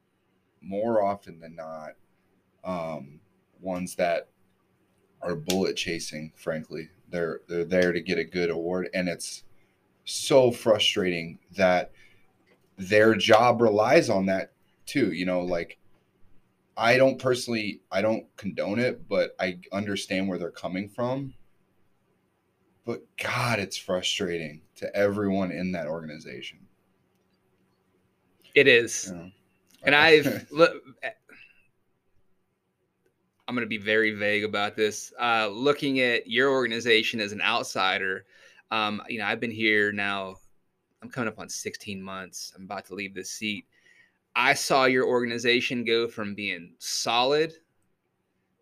more 0.61 1.03
often 1.03 1.41
than 1.41 1.55
not 1.55 1.93
um 2.65 3.21
ones 3.61 3.95
that 3.95 4.29
are 5.23 5.37
bullet 5.37 5.77
chasing 5.77 6.33
frankly 6.35 6.89
they're 7.11 7.41
they're 7.49 7.65
there 7.65 7.93
to 7.93 8.01
get 8.01 8.19
a 8.19 8.25
good 8.25 8.51
award 8.51 8.89
and 8.93 9.09
it's 9.09 9.45
so 10.05 10.51
frustrating 10.51 11.39
that 11.57 11.93
their 12.79 13.15
job 13.15 13.61
relies 13.61 14.09
on 14.09 14.27
that 14.27 14.53
too 14.87 15.13
you 15.13 15.27
know 15.27 15.41
like 15.41 15.79
i 16.77 16.97
don't 16.97 17.19
personally 17.19 17.81
i 17.93 18.01
don't 18.01 18.25
condone 18.37 18.79
it 18.79 19.07
but 19.09 19.35
i 19.41 19.59
understand 19.73 20.29
where 20.29 20.39
they're 20.39 20.51
coming 20.51 20.89
from 20.89 21.35
but 22.87 23.03
god 23.23 23.59
it's 23.59 23.77
frustrating 23.77 24.63
to 24.77 24.95
everyone 24.97 25.51
in 25.51 25.73
that 25.73 25.87
organization 25.89 26.59
It 28.55 28.67
is. 28.69 29.11
know? 29.13 29.31
And 29.85 29.95
I've 29.95 30.47
look, 30.51 30.73
I'm 33.47 33.55
going 33.55 33.65
to 33.65 33.69
be 33.69 33.79
very 33.79 34.13
vague 34.13 34.45
about 34.45 34.77
this. 34.77 35.13
Uh, 35.19 35.49
looking 35.49 36.01
at 36.01 36.27
your 36.29 36.51
organization 36.51 37.21
as 37.21 37.33
an 37.33 37.41
outsider, 37.41 38.27
um, 38.71 39.01
you 39.09 39.19
know, 39.19 39.25
I've 39.25 39.41
been 39.41 39.51
here 39.51 39.91
now. 39.93 40.37
I'm 41.03 41.11
coming 41.11 41.29
up 41.29 41.39
on 41.39 41.49
16 41.49 42.03
months. 42.03 42.53
I'm 42.57 42.65
about 42.65 42.85
to 42.87 42.95
leave 42.95 43.15
this 43.15 43.31
seat. 43.31 43.67
I 44.35 44.55
saw 44.55 44.85
your 44.85 45.07
organization 45.07 45.85
go 45.85 46.09
from 46.09 46.35
being 46.35 46.75
solid 46.79 47.53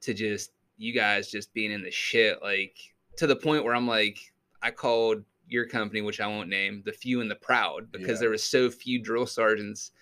to 0.03 0.15
just 0.15 0.53
you 0.79 0.93
guys 0.93 1.31
just 1.31 1.53
being 1.55 1.73
in 1.73 1.83
the 1.83 1.91
shit, 1.91 2.43
like 2.43 2.77
to 3.17 3.27
the 3.27 3.37
point 3.37 3.65
where 3.65 3.75
I'm 3.75 3.87
like, 3.89 4.19
I 4.63 4.71
called 4.71 5.25
your 5.49 5.67
company, 5.67 6.03
which 6.03 6.21
I 6.21 6.27
won't 6.27 6.49
name, 6.49 6.83
the 6.85 6.93
few 6.93 7.21
and 7.21 7.31
the 7.31 7.37
proud, 7.37 7.91
because 7.93 8.19
Yeah. 8.19 8.23
there 8.23 8.31
was 8.31 8.43
so 8.45 8.71
few 8.71 9.01
drill 9.01 9.27
sergeants, 9.27 9.93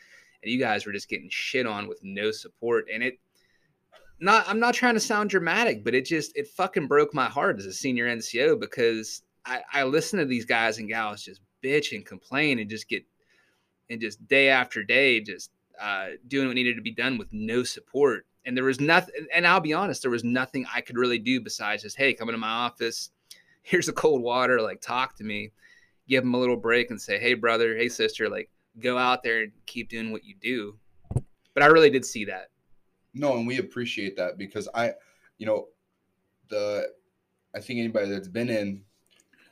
and 0.42 0.50
you 0.50 0.58
guys 0.58 0.84
were 0.86 0.92
just 0.92 1.08
getting 1.08 1.28
shit 1.30 1.66
on 1.66 1.86
with 1.86 2.00
no 2.02 2.30
support, 2.30 2.86
and 2.92 3.02
it. 3.02 3.18
Not, 4.20 4.48
I'm 4.48 4.60
not 4.60 4.74
trying 4.74 4.94
to 4.94 5.00
sound 5.00 5.28
dramatic, 5.28 5.84
but 5.84 5.94
it 5.94 6.06
just 6.06 6.36
it 6.36 6.46
fucking 6.48 6.86
broke 6.86 7.12
my 7.12 7.26
heart 7.26 7.58
as 7.58 7.66
a 7.66 7.72
senior 7.72 8.06
NCO 8.06 8.58
because 8.58 9.22
I, 9.44 9.60
I 9.72 9.82
listen 9.84 10.18
to 10.20 10.24
these 10.24 10.44
guys 10.44 10.78
and 10.78 10.88
gals 10.88 11.22
just 11.24 11.40
bitch 11.64 11.94
and 11.94 12.04
complain 12.04 12.58
and 12.58 12.68
just 12.68 12.88
get 12.88 13.04
and 13.90 14.00
just 14.00 14.26
day 14.28 14.48
after 14.48 14.82
day 14.82 15.20
just 15.20 15.50
uh, 15.80 16.08
doing 16.28 16.46
what 16.46 16.54
needed 16.54 16.76
to 16.76 16.82
be 16.82 16.92
done 16.92 17.18
with 17.18 17.28
no 17.32 17.62
support. 17.62 18.26
And 18.46 18.56
there 18.56 18.64
was 18.64 18.80
nothing. 18.80 19.26
And 19.34 19.46
I'll 19.46 19.60
be 19.60 19.72
honest, 19.72 20.02
there 20.02 20.10
was 20.10 20.24
nothing 20.24 20.66
I 20.72 20.80
could 20.80 20.98
really 20.98 21.18
do 21.18 21.40
besides 21.40 21.82
just 21.82 21.96
hey, 21.96 22.12
come 22.12 22.28
into 22.28 22.38
my 22.38 22.48
office. 22.48 23.10
Here's 23.62 23.88
a 23.88 23.92
cold 23.92 24.22
water. 24.22 24.60
Like 24.60 24.80
talk 24.80 25.16
to 25.16 25.24
me, 25.24 25.52
give 26.08 26.22
them 26.22 26.34
a 26.34 26.38
little 26.38 26.56
break, 26.56 26.90
and 26.90 27.00
say 27.00 27.18
hey 27.18 27.34
brother, 27.34 27.76
hey 27.76 27.88
sister, 27.88 28.28
like 28.28 28.50
go 28.78 28.98
out 28.98 29.22
there 29.22 29.42
and 29.42 29.52
keep 29.66 29.88
doing 29.88 30.12
what 30.12 30.24
you 30.24 30.34
do. 30.40 30.76
But 31.54 31.62
I 31.62 31.66
really 31.66 31.90
did 31.90 32.04
see 32.04 32.24
that. 32.26 32.50
No, 33.14 33.36
and 33.36 33.46
we 33.46 33.58
appreciate 33.58 34.16
that 34.16 34.36
because 34.36 34.68
I, 34.74 34.92
you 35.38 35.46
know, 35.46 35.68
the 36.48 36.88
I 37.54 37.60
think 37.60 37.78
anybody 37.78 38.10
that's 38.10 38.28
been 38.28 38.50
in, 38.50 38.82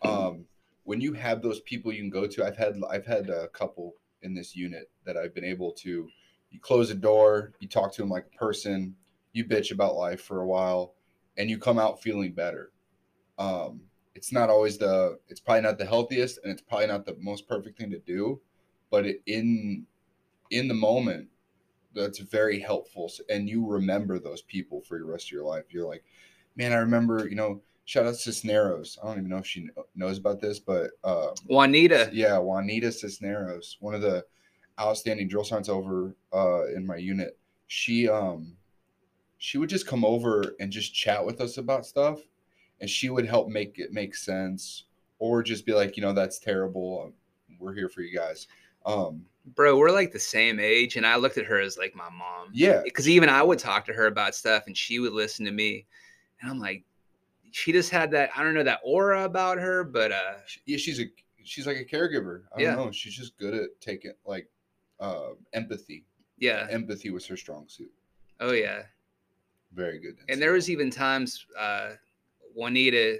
um, 0.02 0.44
when 0.84 1.00
you 1.00 1.12
have 1.12 1.42
those 1.42 1.60
people 1.60 1.92
you 1.92 2.00
can 2.00 2.10
go 2.10 2.26
to, 2.26 2.44
I've 2.44 2.56
had 2.56 2.74
I've 2.90 3.06
had 3.06 3.30
a 3.30 3.48
couple 3.48 3.94
in 4.22 4.34
this 4.34 4.54
unit 4.56 4.90
that 5.04 5.16
I've 5.16 5.34
been 5.34 5.44
able 5.44 5.72
to. 5.72 6.08
You 6.50 6.60
close 6.60 6.90
a 6.90 6.94
door, 6.94 7.52
you 7.60 7.68
talk 7.68 7.92
to 7.94 8.02
them 8.02 8.10
like 8.10 8.26
a 8.32 8.36
person, 8.36 8.94
you 9.32 9.44
bitch 9.44 9.72
about 9.72 9.96
life 9.96 10.20
for 10.20 10.40
a 10.40 10.46
while, 10.46 10.94
and 11.36 11.48
you 11.48 11.58
come 11.58 11.78
out 11.78 12.02
feeling 12.02 12.32
better. 12.32 12.72
Um, 13.38 13.80
it's 14.14 14.32
not 14.32 14.50
always 14.50 14.76
the 14.76 15.18
it's 15.28 15.40
probably 15.40 15.62
not 15.62 15.78
the 15.78 15.86
healthiest, 15.86 16.40
and 16.42 16.52
it's 16.52 16.62
probably 16.62 16.88
not 16.88 17.06
the 17.06 17.16
most 17.20 17.48
perfect 17.48 17.78
thing 17.78 17.90
to 17.90 17.98
do, 18.00 18.40
but 18.90 19.06
it, 19.06 19.22
in 19.26 19.86
in 20.50 20.68
the 20.68 20.74
moment 20.74 21.28
that's 21.94 22.18
very 22.18 22.58
helpful 22.58 23.10
and 23.28 23.48
you 23.48 23.66
remember 23.66 24.18
those 24.18 24.42
people 24.42 24.80
for 24.80 24.98
the 24.98 25.04
rest 25.04 25.26
of 25.26 25.32
your 25.32 25.44
life 25.44 25.64
you're 25.70 25.86
like 25.86 26.04
man 26.56 26.72
i 26.72 26.76
remember 26.76 27.28
you 27.28 27.34
know 27.34 27.60
shout 27.84 28.06
out 28.06 28.14
to 28.14 28.20
cisneros. 28.20 28.98
I 29.02 29.06
don't 29.06 29.18
even 29.18 29.30
know 29.30 29.38
if 29.38 29.46
she 29.46 29.68
knows 29.94 30.18
about 30.18 30.40
this 30.40 30.58
but 30.58 30.90
uh, 31.04 31.28
Juanita, 31.46 32.10
yeah 32.12 32.38
juanita 32.38 32.92
cisneros 32.92 33.76
one 33.80 33.94
of 33.94 34.02
the 34.02 34.24
outstanding 34.80 35.28
drill 35.28 35.44
sergeants 35.44 35.68
over 35.68 36.14
uh, 36.32 36.66
in 36.68 36.86
my 36.86 36.96
unit. 36.96 37.38
She 37.66 38.08
um 38.08 38.56
she 39.38 39.58
would 39.58 39.68
just 39.68 39.86
come 39.86 40.04
over 40.04 40.54
and 40.60 40.70
just 40.70 40.94
chat 40.94 41.24
with 41.24 41.40
us 41.40 41.58
about 41.58 41.86
stuff 41.86 42.20
and 42.80 42.88
she 42.88 43.10
would 43.10 43.26
help 43.26 43.48
make 43.48 43.78
it 43.78 43.92
make 43.92 44.14
sense 44.14 44.84
or 45.18 45.42
just 45.42 45.66
be 45.66 45.72
like 45.72 45.96
you 45.96 46.02
know 46.02 46.12
that's 46.12 46.38
terrible. 46.38 47.04
Um, 47.06 47.12
we're 47.58 47.74
here 47.74 47.88
for 47.88 48.02
you 48.02 48.16
guys. 48.16 48.46
Um 48.86 49.26
bro, 49.54 49.76
we're 49.76 49.90
like 49.90 50.12
the 50.12 50.18
same 50.18 50.60
age, 50.60 50.96
and 50.96 51.06
I 51.06 51.16
looked 51.16 51.38
at 51.38 51.46
her 51.46 51.60
as 51.60 51.78
like 51.78 51.94
my 51.94 52.08
mom. 52.10 52.48
yeah. 52.52 52.80
Because 52.84 53.08
even 53.08 53.28
I 53.28 53.42
would 53.42 53.58
talk 53.58 53.84
to 53.86 53.92
her 53.92 54.06
about 54.06 54.34
stuff 54.34 54.64
and 54.66 54.76
she 54.76 54.98
would 54.98 55.12
listen 55.12 55.44
to 55.46 55.52
me. 55.52 55.86
And 56.40 56.50
I'm 56.50 56.58
like, 56.58 56.84
she 57.52 57.70
just 57.72 57.90
had 57.90 58.10
that, 58.12 58.30
I 58.36 58.42
don't 58.42 58.54
know, 58.54 58.62
that 58.64 58.80
aura 58.82 59.24
about 59.24 59.58
her, 59.58 59.84
but 59.84 60.10
uh 60.12 60.34
yeah, 60.66 60.76
she's 60.78 61.00
a 61.00 61.04
she's 61.44 61.66
like 61.66 61.76
a 61.78 61.84
caregiver. 61.84 62.42
I 62.56 62.60
Yeah. 62.62 62.74
don't 62.74 62.86
know. 62.86 62.92
She's 62.92 63.14
just 63.14 63.36
good 63.38 63.54
at 63.54 63.68
taking 63.80 64.12
like 64.26 64.48
uh, 65.00 65.30
empathy. 65.52 66.04
yeah. 66.38 66.66
Empathy 66.70 67.10
was 67.10 67.26
her 67.26 67.36
strong 67.36 67.68
suit. 67.68 67.90
Oh 68.40 68.52
yeah. 68.52 68.82
Very 69.74 69.98
good. 69.98 70.16
And 70.28 70.40
there 70.40 70.52
was 70.52 70.68
even 70.70 70.90
times 70.90 71.46
uh 71.58 71.90
Juanita, 72.54 73.18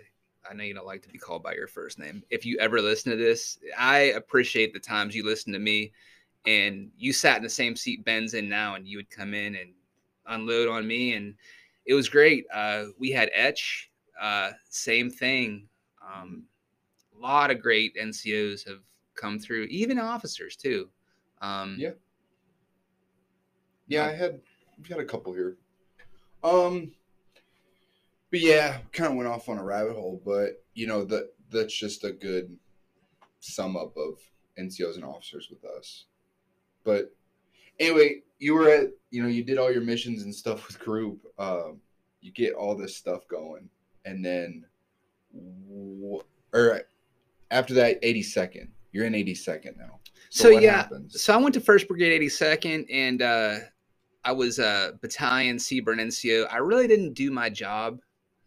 I 0.49 0.55
know 0.55 0.65
you 0.65 0.75
don't 0.75 0.87
like 0.87 1.03
to 1.03 1.09
be 1.09 1.19
called 1.19 1.43
by 1.43 1.55
your 1.55 1.67
first 1.69 1.99
name. 1.99 2.23
If 2.31 2.45
you 2.45 2.59
ever 2.59 2.81
listen 2.81 3.11
to 3.13 3.17
this, 3.17 3.59
I 3.79 3.99
appreciate 4.17 4.73
the 4.75 4.81
times 4.81 5.15
you 5.15 5.25
listen 5.25 5.53
to 5.53 5.59
me 5.59 5.93
and 6.47 6.91
you 6.99 7.13
sat 7.13 7.37
in 7.39 7.43
the 7.43 7.49
same 7.49 7.77
seat 7.77 8.05
Ben's 8.05 8.35
in 8.35 8.49
now 8.49 8.75
and 8.75 8.87
you 8.87 8.97
would 8.99 9.11
come 9.11 9.33
in 9.35 9.55
and 9.57 9.71
unload 10.27 10.69
on 10.69 10.87
me 10.87 11.15
and 11.15 11.35
it 11.87 11.95
was 11.95 12.09
great. 12.09 12.47
Uh 12.53 12.87
we 12.99 13.11
had 13.11 13.31
Etch, 13.33 13.91
uh 14.23 14.53
same 14.71 15.11
thing. 15.11 15.69
Um 16.03 16.45
a 17.15 17.21
lot 17.21 17.51
of 17.51 17.61
great 17.61 17.95
NCOs 17.97 18.67
have 18.67 18.81
come 19.15 19.39
through, 19.39 19.65
even 19.65 19.99
officers 19.99 20.57
too. 20.57 20.89
Um 21.43 21.77
Yeah. 21.79 21.93
yeah, 23.87 24.07
I 24.07 24.13
had 24.13 24.41
we 24.81 24.89
had 24.89 24.99
a 24.99 25.05
couple 25.05 25.33
here. 25.33 25.57
Um, 26.43 26.93
but 28.31 28.41
yeah, 28.41 28.79
kind 28.93 29.11
of 29.11 29.17
went 29.17 29.29
off 29.29 29.49
on 29.49 29.59
a 29.59 29.65
rabbit 29.65 29.95
hole. 29.95 30.21
But 30.25 30.65
you 30.75 30.87
know 30.87 31.05
that 31.05 31.33
that's 31.51 31.77
just 31.77 32.05
a 32.05 32.13
good 32.13 32.57
sum 33.41 33.77
up 33.77 33.97
of 33.97 34.19
NCOs 34.59 34.95
and 34.95 35.05
officers 35.05 35.49
with 35.51 35.65
us. 35.65 36.07
But 36.85 37.15
anyway, 37.79 38.23
you 38.39 38.55
were 38.55 38.69
at 38.69 38.89
you 39.11 39.23
know 39.23 39.29
you 39.29 39.45
did 39.45 39.59
all 39.59 39.71
your 39.71 39.83
missions 39.83 40.23
and 40.23 40.35
stuff 40.35 40.67
with 40.67 40.79
group. 40.79 41.21
Um, 41.39 41.81
you 42.21 42.33
get 42.33 42.55
all 42.55 42.77
this 42.77 42.97
stuff 42.97 43.27
going, 43.29 43.69
and 44.05 44.25
then 44.25 44.65
or 46.53 46.83
after 47.51 47.75
that, 47.75 47.99
eighty 48.03 48.23
second. 48.23 48.69
You're 48.93 49.07
in 49.07 49.15
eighty 49.15 49.35
second 49.35 49.77
now. 49.79 50.01
So, 50.35 50.51
what 50.51 50.63
yeah, 50.63 50.77
happens? 50.77 51.21
so 51.21 51.35
I 51.35 51.37
went 51.37 51.53
to 51.55 51.61
First 51.61 51.87
Brigade 51.87 52.23
82nd, 52.23 52.87
and 52.91 53.21
uh, 53.21 53.59
I 54.25 54.33
was 54.33 54.59
a 54.59 54.95
battalion 55.03 55.59
CBRN 55.59 56.01
NCO. 56.01 56.47
I 56.51 56.57
really 56.57 56.89
didn't 56.89 57.13
do 57.13 57.31
my 57.31 57.51
job. 57.51 58.01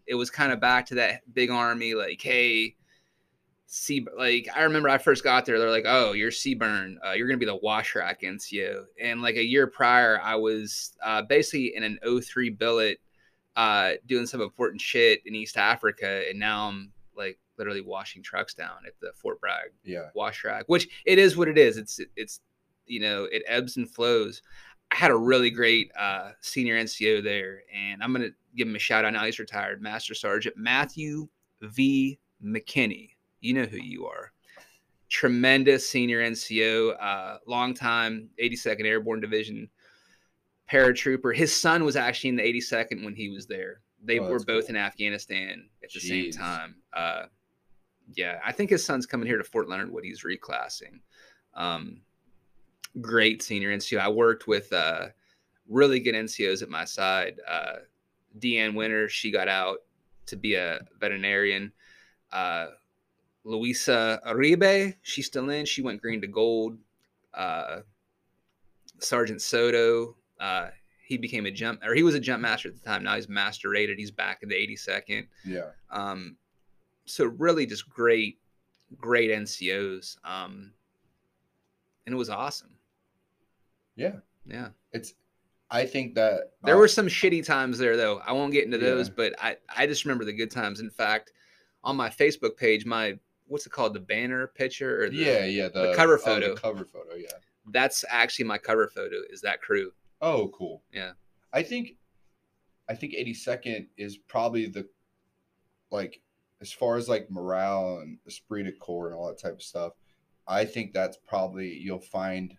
It 0.08 0.16
was 0.16 0.32
kind 0.32 0.52
of 0.52 0.60
back 0.60 0.88
to 0.88 0.96
that 0.96 1.22
big 1.36 1.52
army, 1.52 1.94
like, 1.94 2.20
hey, 2.20 2.76
Sea, 3.68 4.08
like 4.18 4.48
I 4.56 4.64
remember 4.64 4.90
I 4.90 4.98
first 4.98 5.24
got 5.24 5.46
there, 5.46 5.60
they're 5.60 5.70
like, 5.70 5.86
oh, 5.88 6.14
you're 6.14 6.32
CBRN, 6.32 6.96
uh, 7.06 7.12
you're 7.12 7.28
gonna 7.28 7.38
be 7.38 7.46
the 7.46 7.56
wash 7.58 7.94
rack 7.94 8.22
NCO. 8.22 8.86
And 9.00 9.22
like 9.22 9.36
a 9.36 9.46
year 9.46 9.68
prior, 9.68 10.20
I 10.24 10.36
was 10.36 10.94
uh, 11.04 11.22
basically 11.22 11.76
in 11.76 11.84
an 11.84 12.00
03 12.22 12.50
billet, 12.50 13.00
uh, 13.56 13.92
doing 14.06 14.26
some 14.26 14.42
important 14.42 14.82
shit 14.82 15.22
in 15.26 15.36
East 15.36 15.58
Africa, 15.58 16.24
and 16.30 16.40
now 16.40 16.68
I'm 16.68 16.92
like 17.16 17.40
literally 17.58 17.82
washing 17.82 18.22
trucks 18.22 18.54
down 18.54 18.78
at 18.86 18.94
the 19.00 19.12
Fort 19.16 19.40
Bragg 19.40 19.72
Yeah. 19.84 20.10
wash 20.14 20.44
rack, 20.44 20.66
which 20.68 20.88
it 21.06 21.18
is 21.20 21.38
what 21.38 21.48
it 21.48 21.58
is. 21.58 21.78
It's 21.78 22.00
it's 22.16 22.42
you 22.86 23.00
know 23.00 23.24
it 23.26 23.44
ebbs 23.48 23.78
and 23.78 23.90
flows. 23.90 24.42
I 24.92 24.98
had 24.98 25.12
a 25.12 25.18
really 25.18 25.50
great 25.50 25.92
uh, 25.98 26.32
senior 26.42 26.78
NCO 26.78 27.24
there, 27.24 27.64
and 27.74 28.04
I'm 28.04 28.12
gonna 28.14 28.30
give 28.56 28.68
him 28.68 28.76
a 28.76 28.80
shout 28.80 29.06
out 29.06 29.14
now. 29.14 29.26
He's 29.26 29.40
retired, 29.40 29.82
Master 29.82 30.14
Sergeant 30.14 30.58
Matthew 30.58 31.28
V. 31.62 32.20
McKinney. 32.44 33.12
You 33.40 33.54
know 33.54 33.64
who 33.66 33.78
you 33.78 34.06
are. 34.06 34.32
Tremendous 35.10 35.88
senior 35.88 36.20
NCO, 36.22 36.96
uh, 37.02 37.38
long 37.48 37.74
time 37.74 38.30
82nd 38.42 38.86
Airborne 38.86 39.22
Division 39.22 39.70
paratrooper. 40.72 41.36
His 41.36 41.54
son 41.56 41.84
was 41.84 41.96
actually 41.96 42.30
in 42.32 42.36
the 42.38 42.44
82nd 42.44 43.04
when 43.04 43.16
he 43.16 43.30
was 43.30 43.46
there. 43.48 43.82
They 44.04 44.20
Oh, 44.20 44.30
were 44.30 44.40
both 44.40 44.66
cool. 44.68 44.76
in 44.76 44.76
Afghanistan 44.78 45.70
at 45.84 45.92
the 45.92 46.00
same 46.00 46.32
time. 46.32 46.76
Uh, 46.94 47.26
yeah, 48.16 48.40
I 48.46 48.52
think 48.52 48.70
his 48.70 48.86
son's 48.86 49.06
coming 49.06 49.28
here 49.28 49.38
to 49.38 49.44
Fort 49.44 49.68
Leonard 49.68 49.92
Wood. 49.92 50.04
He's 50.04 50.24
reclassing. 50.24 51.00
Um, 51.56 52.02
great 53.02 53.42
senior 53.42 53.76
NCO. 53.76 54.00
I 54.00 54.10
worked 54.10 54.48
with 54.48 54.72
uh, 54.72 55.08
really 55.68 56.00
good 56.00 56.14
NCOs 56.16 56.62
at 56.62 56.70
my 56.70 56.86
side. 56.86 57.40
Uh, 57.48 57.78
Deanne 58.40 58.76
Winter, 58.76 59.10
she 59.10 59.32
got 59.32 59.48
out 59.48 59.80
to 60.28 60.36
be 60.36 60.56
a 60.56 60.82
veterinarian. 61.00 61.72
Uh, 62.32 62.68
Luisa 63.44 64.20
Aribe, 64.26 64.96
she's 65.04 65.26
still 65.28 65.50
in. 65.50 65.66
She 65.66 65.82
went 65.82 66.02
green 66.02 66.22
to 66.22 66.28
gold. 66.28 66.78
Uh, 67.34 67.82
Sergeant 69.00 69.42
Soto, 69.42 70.16
uh, 70.40 70.70
he 71.06 71.18
became 71.18 71.46
a 71.46 71.52
jump, 71.52 71.82
or 71.84 71.94
he 71.94 72.04
was 72.04 72.16
a 72.16 72.20
jump 72.20 72.42
master 72.42 72.70
at 72.70 72.76
the 72.76 72.82
time. 72.82 73.04
Now 73.04 73.16
he's 73.16 73.30
master 73.30 73.70
rated. 73.70 73.98
He's 74.00 74.12
back 74.12 74.40
in 74.42 74.50
the 74.50 74.56
82nd. 74.56 75.28
Yeah. 75.46 75.70
Um, 75.92 76.36
so 77.06 77.26
really 77.26 77.66
just 77.66 77.88
great, 77.90 78.40
great 78.98 79.30
NCOs. 79.32 80.18
Um, 80.24 80.72
and 82.06 82.14
it 82.14 82.18
was 82.18 82.30
awesome. 82.30 82.72
Yeah. 83.96 84.18
Yeah. 84.46 84.70
It's. 84.94 85.14
I 85.72 85.86
think 85.86 86.14
that 86.16 86.52
There 86.64 86.76
uh, 86.76 86.80
were 86.80 86.88
some 86.88 87.08
shitty 87.08 87.44
times 87.44 87.80
there 87.80 87.98
though. 87.98 88.20
I 88.26 88.32
won't 88.34 88.52
get 88.54 88.66
into 88.66 88.78
Yeah. 88.78 88.84
those, 88.84 89.10
but 89.10 89.34
I, 89.42 89.58
I 89.76 89.88
just 89.88 90.06
remember 90.06 90.24
the 90.24 90.34
good 90.34 90.52
times. 90.52 90.80
In 90.80 90.92
fact, 90.92 91.34
on 91.84 91.96
my 91.96 92.10
Facebook 92.10 92.56
page, 92.56 92.86
my 92.86 93.18
what's 93.48 93.66
it 93.66 93.72
called? 93.72 93.94
The 93.96 94.00
banner 94.00 94.48
picture 94.48 95.04
or 95.04 95.10
the, 95.10 95.16
Yeah, 95.18 95.46
yeah. 95.46 95.68
The, 95.70 95.94
cover 95.96 96.16
oh, 96.16 96.18
photo. 96.22 96.54
the 96.56 96.62
cover 96.62 96.86
photo. 96.86 97.16
Yeah. 97.16 97.28
that's 97.72 98.06
actually 98.10 98.46
my 98.46 98.58
cover 98.60 98.88
photo 98.88 99.18
is 99.32 99.42
that 99.42 99.62
crew. 99.62 99.92
Oh, 100.22 100.50
cool. 100.50 100.84
Yeah. 100.92 101.12
I 101.54 101.64
think 101.64 101.96
I 102.90 102.96
think 102.96 103.14
82nd 103.14 103.88
is 103.98 104.18
probably 104.18 104.68
the 104.68 104.88
like 105.92 106.22
as 106.62 106.72
far 106.72 106.98
as 106.98 107.10
like 107.10 107.30
morale 107.30 108.00
and 108.02 108.18
esprit 108.28 108.64
de 108.64 108.72
corps 108.74 109.08
and 109.08 109.16
all 109.16 109.28
that 109.28 109.40
type 109.40 109.54
of 109.54 109.64
stuff. 109.64 109.94
I 110.48 110.66
think 110.66 110.94
that's 110.94 111.18
probably 111.18 111.74
you'll 111.74 112.00
find 112.00 112.56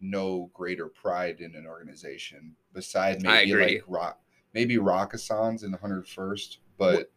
no 0.00 0.50
greater 0.54 0.86
pride 0.86 1.40
in 1.40 1.54
an 1.54 1.66
organization 1.66 2.54
beside 2.72 3.22
maybe 3.22 3.54
like 3.54 3.82
rock 3.86 4.20
maybe 4.54 4.76
Rakkasans 4.76 5.64
in 5.64 5.70
the 5.70 5.78
101st, 5.78 6.58
but 6.78 7.10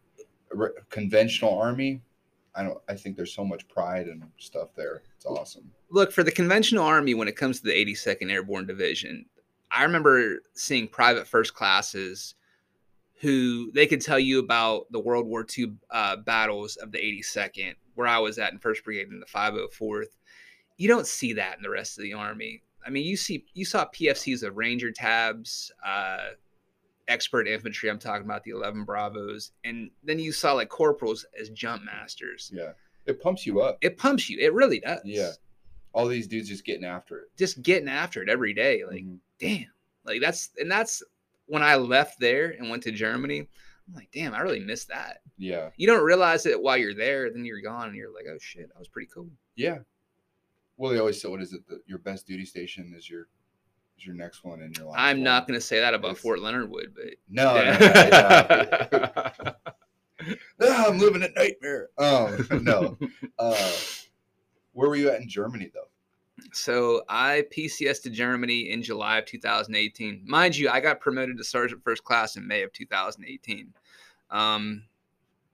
re- 0.52 0.70
conventional 0.90 1.58
army. 1.58 2.00
I 2.54 2.62
don't. 2.62 2.78
I 2.88 2.94
think 2.94 3.16
there's 3.16 3.34
so 3.34 3.44
much 3.44 3.66
pride 3.68 4.06
and 4.06 4.22
stuff 4.38 4.68
there. 4.76 5.02
It's 5.16 5.26
awesome. 5.26 5.72
look 5.90 6.12
for 6.12 6.22
the 6.22 6.30
conventional 6.30 6.84
army 6.84 7.14
when 7.14 7.26
it 7.26 7.36
comes 7.36 7.58
to 7.60 7.64
the 7.66 7.72
82nd 7.72 8.30
airborne 8.30 8.66
division 8.66 9.26
i 9.74 9.82
remember 9.82 10.38
seeing 10.54 10.88
private 10.88 11.26
first 11.26 11.54
classes 11.54 12.34
who 13.20 13.70
they 13.72 13.86
could 13.86 14.00
tell 14.00 14.18
you 14.18 14.38
about 14.38 14.90
the 14.90 15.00
world 15.00 15.26
war 15.26 15.46
ii 15.58 15.72
uh, 15.90 16.16
battles 16.16 16.76
of 16.76 16.92
the 16.92 16.98
82nd 16.98 17.74
where 17.94 18.06
i 18.06 18.18
was 18.18 18.38
at 18.38 18.52
in 18.52 18.58
1st 18.58 18.84
brigade 18.84 19.08
in 19.10 19.20
the 19.20 19.26
504th 19.26 20.16
you 20.76 20.88
don't 20.88 21.06
see 21.06 21.32
that 21.34 21.56
in 21.56 21.62
the 21.62 21.70
rest 21.70 21.98
of 21.98 22.02
the 22.02 22.14
army. 22.14 22.62
I 22.84 22.90
mean 22.90 23.06
you 23.06 23.16
see 23.16 23.44
you 23.54 23.64
saw 23.64 23.86
pfcs 23.86 24.42
of 24.42 24.56
ranger 24.56 24.90
tabs 24.90 25.70
uh, 25.86 26.30
expert 27.08 27.46
infantry 27.46 27.88
i'm 27.90 27.98
talking 27.98 28.24
about 28.24 28.44
the 28.44 28.50
11 28.50 28.84
bravos 28.84 29.52
and 29.64 29.90
then 30.02 30.18
you 30.18 30.32
saw 30.32 30.52
like 30.52 30.68
corporals 30.68 31.24
as 31.40 31.50
jump 31.50 31.84
masters. 31.84 32.50
Yeah, 32.52 32.72
it 33.06 33.20
pumps 33.22 33.46
you 33.46 33.60
up. 33.60 33.78
it 33.80 33.96
pumps 33.98 34.28
you. 34.28 34.38
It 34.38 34.52
really 34.52 34.80
does. 34.80 35.00
Yeah. 35.04 35.30
All 35.94 36.06
these 36.06 36.26
dudes 36.26 36.48
just 36.48 36.64
getting 36.64 36.84
after 36.84 37.18
it. 37.20 37.30
just 37.36 37.62
getting 37.62 37.88
after 37.88 38.22
it 38.22 38.28
every 38.28 38.52
day. 38.52 38.84
Like, 38.84 39.04
Mhm. 39.04 39.18
damn. 39.38 39.66
Like 40.04 40.20
that's 40.20 40.50
and 40.58 40.70
that's 40.70 41.02
when 41.46 41.62
I 41.62 41.76
left 41.76 42.18
there 42.20 42.50
and 42.50 42.68
went 42.68 42.82
to 42.82 42.92
Germany. 42.92 43.48
I'm 43.88 43.94
like, 43.94 44.08
damn, 44.12 44.34
I 44.34 44.40
really 44.40 44.60
missed 44.60 44.88
that. 44.88 45.20
Yeah, 45.38 45.70
You 45.76 45.86
don't 45.86 46.04
realize 46.04 46.46
it 46.46 46.60
while 46.60 46.76
you're 46.76 46.94
there, 46.94 47.30
then 47.30 47.44
you're 47.44 47.60
gone 47.60 47.88
and 47.88 47.96
you're 47.96 48.12
like, 48.12 48.24
oh 48.28 48.38
shit, 48.40 48.68
that 48.68 48.78
was 48.78 48.88
pretty 48.88 49.08
cool. 49.14 49.28
yeah. 49.56 49.78
Well, 50.76 50.90
they 50.90 50.98
always 50.98 51.22
say, 51.22 51.28
"What 51.28 51.40
is 51.40 51.52
it? 51.52 51.64
The, 51.68 51.80
your 51.86 51.98
best 51.98 52.26
duty 52.26 52.44
station 52.44 52.92
is 52.96 53.08
your 53.08 53.28
is 53.96 54.04
your 54.04 54.16
next 54.16 54.42
one 54.42 54.60
in 54.60 54.72
your 54.72 54.86
life." 54.86 54.96
I'm 54.98 55.22
not 55.22 55.46
gonna 55.46 55.60
say 55.60 55.78
that 55.78 55.94
about 55.94 56.10
It's- 56.12 56.22
Fort 56.22 56.40
Leonard 56.40 56.68
Wood, 56.68 56.92
but 56.96 57.14
No, 57.28 57.54
no, 57.54 57.62
no, 57.78 57.78
yeah. 57.78 59.52
Ah, 60.60 60.86
I'm 60.88 60.98
living 60.98 61.22
a 61.22 61.28
nightmare. 61.28 61.90
Um, 61.98 62.46
no. 62.64 62.98
Uh, 63.38 63.70
where 64.74 64.88
were 64.88 64.96
you 64.96 65.08
at 65.10 65.20
in 65.20 65.28
Germany 65.28 65.70
though? 65.72 65.88
So 66.52 67.02
I 67.08 67.44
PCS 67.56 68.02
to 68.02 68.10
Germany 68.10 68.70
in 68.70 68.82
July 68.82 69.18
of 69.18 69.24
2018. 69.26 70.22
Mind 70.26 70.56
you, 70.56 70.68
I 70.68 70.80
got 70.80 71.00
promoted 71.00 71.38
to 71.38 71.44
sergeant 71.44 71.82
first 71.82 72.04
class 72.04 72.36
in 72.36 72.46
May 72.46 72.62
of 72.62 72.72
2018. 72.72 73.72
Um, 74.30 74.82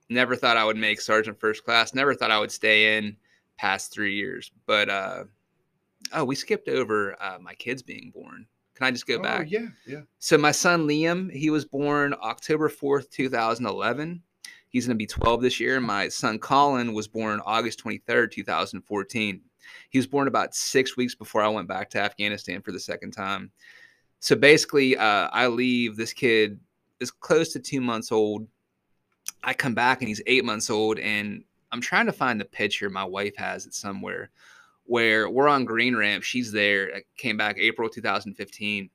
never 0.09 0.35
thought 0.35 0.57
I 0.57 0.65
would 0.65 0.77
make 0.77 0.99
sergeant 0.99 1.39
first 1.39 1.63
class. 1.63 1.93
Never 1.93 2.13
thought 2.13 2.31
I 2.31 2.39
would 2.39 2.51
stay 2.51 2.97
in 2.97 3.15
past 3.57 3.93
three 3.93 4.15
years. 4.15 4.51
But 4.65 4.89
uh, 4.89 5.23
oh, 6.13 6.25
we 6.25 6.35
skipped 6.35 6.67
over 6.67 7.15
uh, 7.21 7.37
my 7.39 7.53
kids 7.53 7.83
being 7.83 8.11
born. 8.13 8.47
Can 8.75 8.87
I 8.87 8.91
just 8.91 9.05
go 9.05 9.17
Oh, 9.19 9.21
back? 9.21 9.51
Yeah, 9.51 9.67
yeah. 9.85 10.01
So 10.17 10.37
my 10.37 10.51
son 10.51 10.87
Liam, 10.87 11.31
he 11.31 11.51
was 11.51 11.65
born 11.65 12.15
October 12.23 12.69
4th, 12.69 13.11
2011. 13.11 14.23
He's 14.71 14.87
going 14.87 14.95
to 14.95 15.01
be 15.01 15.07
12 15.07 15.41
this 15.41 15.59
year. 15.59 15.79
My 15.79 16.07
son 16.07 16.39
Colin 16.39 16.93
was 16.93 17.07
born 17.07 17.41
August 17.45 17.83
23rd, 17.83 18.31
2014. 18.31 19.41
He 19.89 19.99
was 19.99 20.07
born 20.07 20.27
about 20.27 20.55
six 20.55 20.95
weeks 20.97 21.13
before 21.13 21.41
I 21.41 21.49
went 21.49 21.67
back 21.67 21.89
to 21.91 21.99
Afghanistan 21.99 22.61
for 22.61 22.71
the 22.71 22.79
second 22.79 23.11
time. 23.11 23.51
So 24.19 24.35
basically, 24.35 24.97
uh, 24.97 25.29
I 25.31 25.47
leave. 25.47 25.97
This 25.97 26.13
kid 26.13 26.59
is 26.99 27.11
close 27.11 27.51
to 27.53 27.59
two 27.59 27.81
months 27.81 28.11
old. 28.11 28.47
I 29.43 29.53
come 29.53 29.73
back 29.73 30.01
and 30.01 30.07
he's 30.07 30.21
eight 30.25 30.45
months 30.45 30.69
old, 30.69 30.99
and 30.99 31.43
I'm 31.71 31.81
trying 31.81 32.05
to 32.05 32.13
find 32.13 32.39
the 32.39 32.45
picture. 32.45 32.89
My 32.89 33.03
wife 33.03 33.35
has 33.37 33.65
it 33.65 33.73
somewhere 33.73 34.29
where 34.85 35.29
we're 35.29 35.47
on 35.47 35.65
Green 35.65 35.95
Ramp. 35.95 36.23
She's 36.23 36.51
there. 36.51 36.91
I 36.95 37.01
came 37.17 37.37
back 37.37 37.57
April 37.59 37.89
2015 37.89 38.89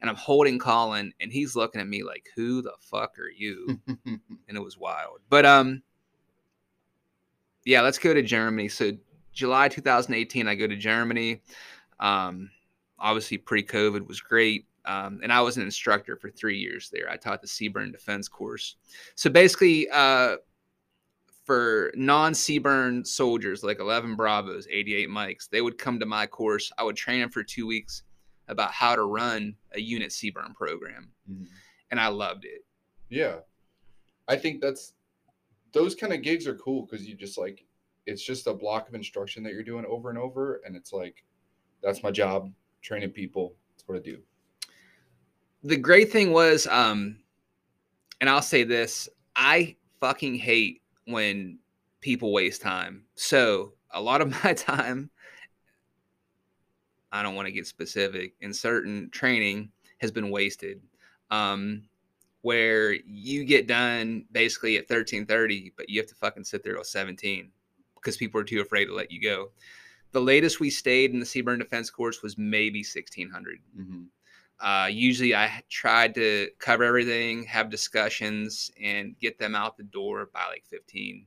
and 0.00 0.08
I'm 0.08 0.16
holding 0.16 0.58
Colin, 0.58 1.12
and 1.20 1.32
he's 1.32 1.56
looking 1.56 1.80
at 1.80 1.88
me 1.88 2.02
like, 2.02 2.26
"Who 2.36 2.62
the 2.62 2.74
fuck 2.80 3.18
are 3.18 3.30
you?" 3.30 3.80
and 3.86 4.20
it 4.48 4.62
was 4.62 4.78
wild. 4.78 5.20
But 5.28 5.46
um, 5.46 5.82
yeah, 7.64 7.82
let's 7.82 7.98
go 7.98 8.14
to 8.14 8.22
Germany. 8.22 8.68
So 8.68 8.92
July 9.32 9.68
2018, 9.68 10.48
I 10.48 10.54
go 10.54 10.66
to 10.66 10.76
Germany. 10.76 11.42
Um, 11.98 12.50
obviously 12.98 13.38
pre-COVID 13.38 14.06
was 14.06 14.20
great. 14.20 14.66
Um, 14.86 15.20
and 15.22 15.32
I 15.32 15.40
was 15.40 15.56
an 15.56 15.62
instructor 15.62 16.16
for 16.16 16.30
three 16.30 16.58
years 16.58 16.90
there. 16.90 17.10
I 17.10 17.16
taught 17.16 17.42
the 17.42 17.48
CBRN 17.48 17.92
Defense 17.92 18.28
course. 18.28 18.76
So 19.14 19.28
basically, 19.28 19.88
uh, 19.90 20.36
for 21.44 21.92
non-CBRN 21.94 23.06
soldiers 23.06 23.62
like 23.62 23.78
11 23.78 24.16
Bravos, 24.16 24.66
88 24.70 25.10
Mikes, 25.10 25.48
they 25.48 25.60
would 25.60 25.78
come 25.78 26.00
to 26.00 26.06
my 26.06 26.26
course. 26.26 26.72
I 26.78 26.82
would 26.82 26.96
train 26.96 27.20
them 27.20 27.30
for 27.30 27.42
two 27.42 27.66
weeks 27.66 28.02
about 28.50 28.72
how 28.72 28.94
to 28.96 29.04
run 29.04 29.56
a 29.72 29.80
unit 29.80 30.10
CBRN 30.10 30.54
program, 30.54 31.12
Mhm. 31.30 31.46
and 31.90 32.00
I 32.00 32.08
loved 32.08 32.44
it. 32.44 32.64
Yeah. 33.08 33.40
I 34.28 34.36
think 34.36 34.60
that's 34.60 34.94
those 35.72 35.94
kind 35.94 36.12
of 36.12 36.22
gigs 36.22 36.46
are 36.46 36.56
cool 36.56 36.82
because 36.86 37.06
you 37.06 37.14
just 37.14 37.38
like 37.38 37.64
it's 38.06 38.22
just 38.22 38.46
a 38.46 38.54
block 38.54 38.88
of 38.88 38.94
instruction 38.94 39.42
that 39.44 39.52
you're 39.52 39.62
doing 39.62 39.84
over 39.86 40.08
and 40.10 40.18
over, 40.18 40.60
and 40.64 40.74
it's 40.76 40.92
like 40.92 41.24
that's 41.82 42.02
my 42.02 42.10
job, 42.10 42.52
training 42.82 43.10
people. 43.10 43.54
That's 43.70 43.86
what 43.88 43.96
I 43.96 44.00
do. 44.00 44.22
the 45.62 45.76
great 45.76 46.10
thing 46.10 46.32
was 46.32 46.66
um 46.68 47.18
and 48.20 48.30
i'll 48.30 48.40
say 48.40 48.64
this 48.64 49.10
i 49.36 49.76
fucking 50.00 50.34
hate 50.34 50.80
when 51.04 51.58
people 52.00 52.32
waste 52.32 52.62
time 52.62 53.04
so 53.14 53.74
a 53.90 54.00
lot 54.00 54.22
of 54.22 54.28
my 54.44 54.54
time 54.54 55.10
i 57.12 57.22
don't 57.22 57.34
want 57.34 57.46
to 57.46 57.52
get 57.52 57.66
specific 57.66 58.34
in 58.40 58.52
certain 58.52 59.08
training 59.10 59.70
has 59.98 60.10
been 60.10 60.30
wasted 60.30 60.80
um 61.30 61.82
where 62.42 62.92
you 62.92 63.44
get 63.44 63.66
done 63.66 64.24
basically 64.32 64.76
at 64.76 64.82
1330 64.88 65.72
but 65.76 65.88
you 65.88 66.00
have 66.00 66.08
to 66.08 66.14
fucking 66.14 66.44
sit 66.44 66.62
there 66.62 66.74
till 66.74 66.84
17 66.84 67.50
because 67.94 68.16
people 68.16 68.40
are 68.40 68.44
too 68.44 68.60
afraid 68.60 68.86
to 68.86 68.94
let 68.94 69.10
you 69.10 69.20
go 69.20 69.50
the 70.12 70.20
latest 70.20 70.58
we 70.58 70.70
stayed 70.70 71.12
in 71.12 71.20
the 71.20 71.26
CBRN 71.26 71.58
defense 71.58 71.88
course 71.90 72.22
was 72.22 72.36
maybe 72.38 72.80
1600 72.80 73.58
Mm-hmm. 73.78 74.66
uh, 74.66 74.86
usually 74.86 75.34
I 75.34 75.62
tried 75.68 76.14
to 76.16 76.48
cover 76.58 76.84
everything, 76.84 77.44
have 77.44 77.70
discussions, 77.70 78.70
and 78.82 79.18
get 79.20 79.38
them 79.38 79.54
out 79.54 79.76
the 79.76 79.84
door 79.84 80.28
by 80.32 80.46
like 80.48 80.64
15, 80.66 81.26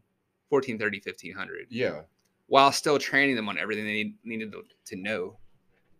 1430, 0.49 0.97
1500, 0.97 1.67
Yeah, 1.69 2.01
while 2.47 2.71
still 2.71 2.99
training 2.99 3.35
them 3.35 3.49
on 3.49 3.57
everything 3.57 3.85
they 3.85 3.93
need, 3.93 4.15
needed 4.23 4.51
to, 4.51 4.63
to 4.85 4.95
know. 4.95 5.37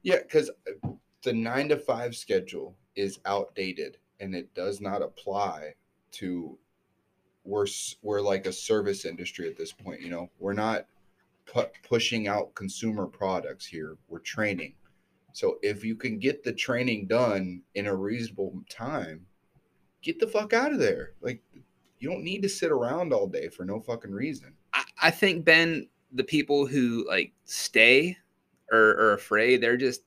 Yeah, 0.03 0.19
because 0.21 0.49
uh, 0.67 0.89
the 1.23 1.33
nine 1.33 1.69
to 1.69 1.77
five 1.77 2.15
schedule 2.15 2.75
is 2.95 3.19
outdated 3.25 3.97
and 4.19 4.35
it 4.35 4.53
does 4.53 4.79
not 4.79 5.01
apply 5.01 5.73
to 6.11 6.57
we're 7.43 7.65
we're 8.01 8.21
like 8.21 8.45
a 8.45 8.53
service 8.53 9.05
industry 9.05 9.47
at 9.47 9.57
this 9.57 9.71
point. 9.71 10.01
You 10.01 10.09
know, 10.09 10.29
we're 10.39 10.53
not 10.53 10.85
pu- 11.45 11.71
pushing 11.87 12.27
out 12.27 12.55
consumer 12.55 13.05
products 13.05 13.65
here. 13.65 13.97
We're 14.07 14.19
training. 14.19 14.75
So 15.33 15.57
if 15.61 15.83
you 15.83 15.95
can 15.95 16.19
get 16.19 16.43
the 16.43 16.53
training 16.53 17.07
done 17.07 17.63
in 17.73 17.87
a 17.87 17.95
reasonable 17.95 18.63
time, 18.69 19.25
get 20.01 20.19
the 20.19 20.27
fuck 20.27 20.53
out 20.53 20.71
of 20.71 20.79
there. 20.79 21.13
Like 21.21 21.41
you 21.99 22.09
don't 22.09 22.23
need 22.23 22.43
to 22.43 22.49
sit 22.49 22.71
around 22.71 23.13
all 23.13 23.27
day 23.27 23.49
for 23.49 23.65
no 23.65 23.79
fucking 23.79 24.11
reason. 24.11 24.53
I, 24.73 24.83
I 25.01 25.11
think, 25.11 25.43
Ben, 25.43 25.87
the 26.11 26.23
people 26.23 26.67
who 26.67 27.05
like 27.07 27.33
stay 27.45 28.17
or 28.73 28.91
are 28.97 29.13
afraid, 29.13 29.61
they're 29.61 29.77
just, 29.77 30.01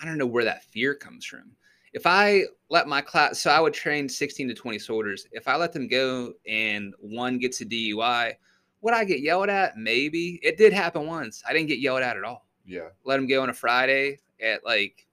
I 0.00 0.04
don't 0.04 0.18
know 0.18 0.26
where 0.26 0.44
that 0.44 0.64
fear 0.64 0.94
comes 0.94 1.24
from. 1.24 1.50
If 1.92 2.06
I 2.06 2.44
let 2.68 2.86
my 2.86 3.00
class, 3.00 3.40
so 3.40 3.50
I 3.50 3.60
would 3.60 3.72
train 3.72 4.08
16 4.08 4.48
to 4.48 4.54
20 4.54 4.78
soldiers. 4.78 5.26
If 5.32 5.48
I 5.48 5.56
let 5.56 5.72
them 5.72 5.88
go 5.88 6.34
and 6.46 6.94
one 7.00 7.38
gets 7.38 7.60
a 7.62 7.64
DUI, 7.64 8.34
would 8.82 8.94
I 8.94 9.04
get 9.04 9.20
yelled 9.20 9.48
at? 9.48 9.76
Maybe. 9.76 10.38
It 10.42 10.58
did 10.58 10.72
happen 10.72 11.06
once. 11.06 11.42
I 11.48 11.52
didn't 11.52 11.68
get 11.68 11.78
yelled 11.78 12.02
at 12.02 12.16
at 12.16 12.24
all. 12.24 12.46
Yeah. 12.66 12.88
let 13.04 13.16
them 13.16 13.26
go 13.26 13.42
on 13.42 13.48
a 13.48 13.54
Friday 13.54 14.18
at 14.42 14.64
like 14.64 15.06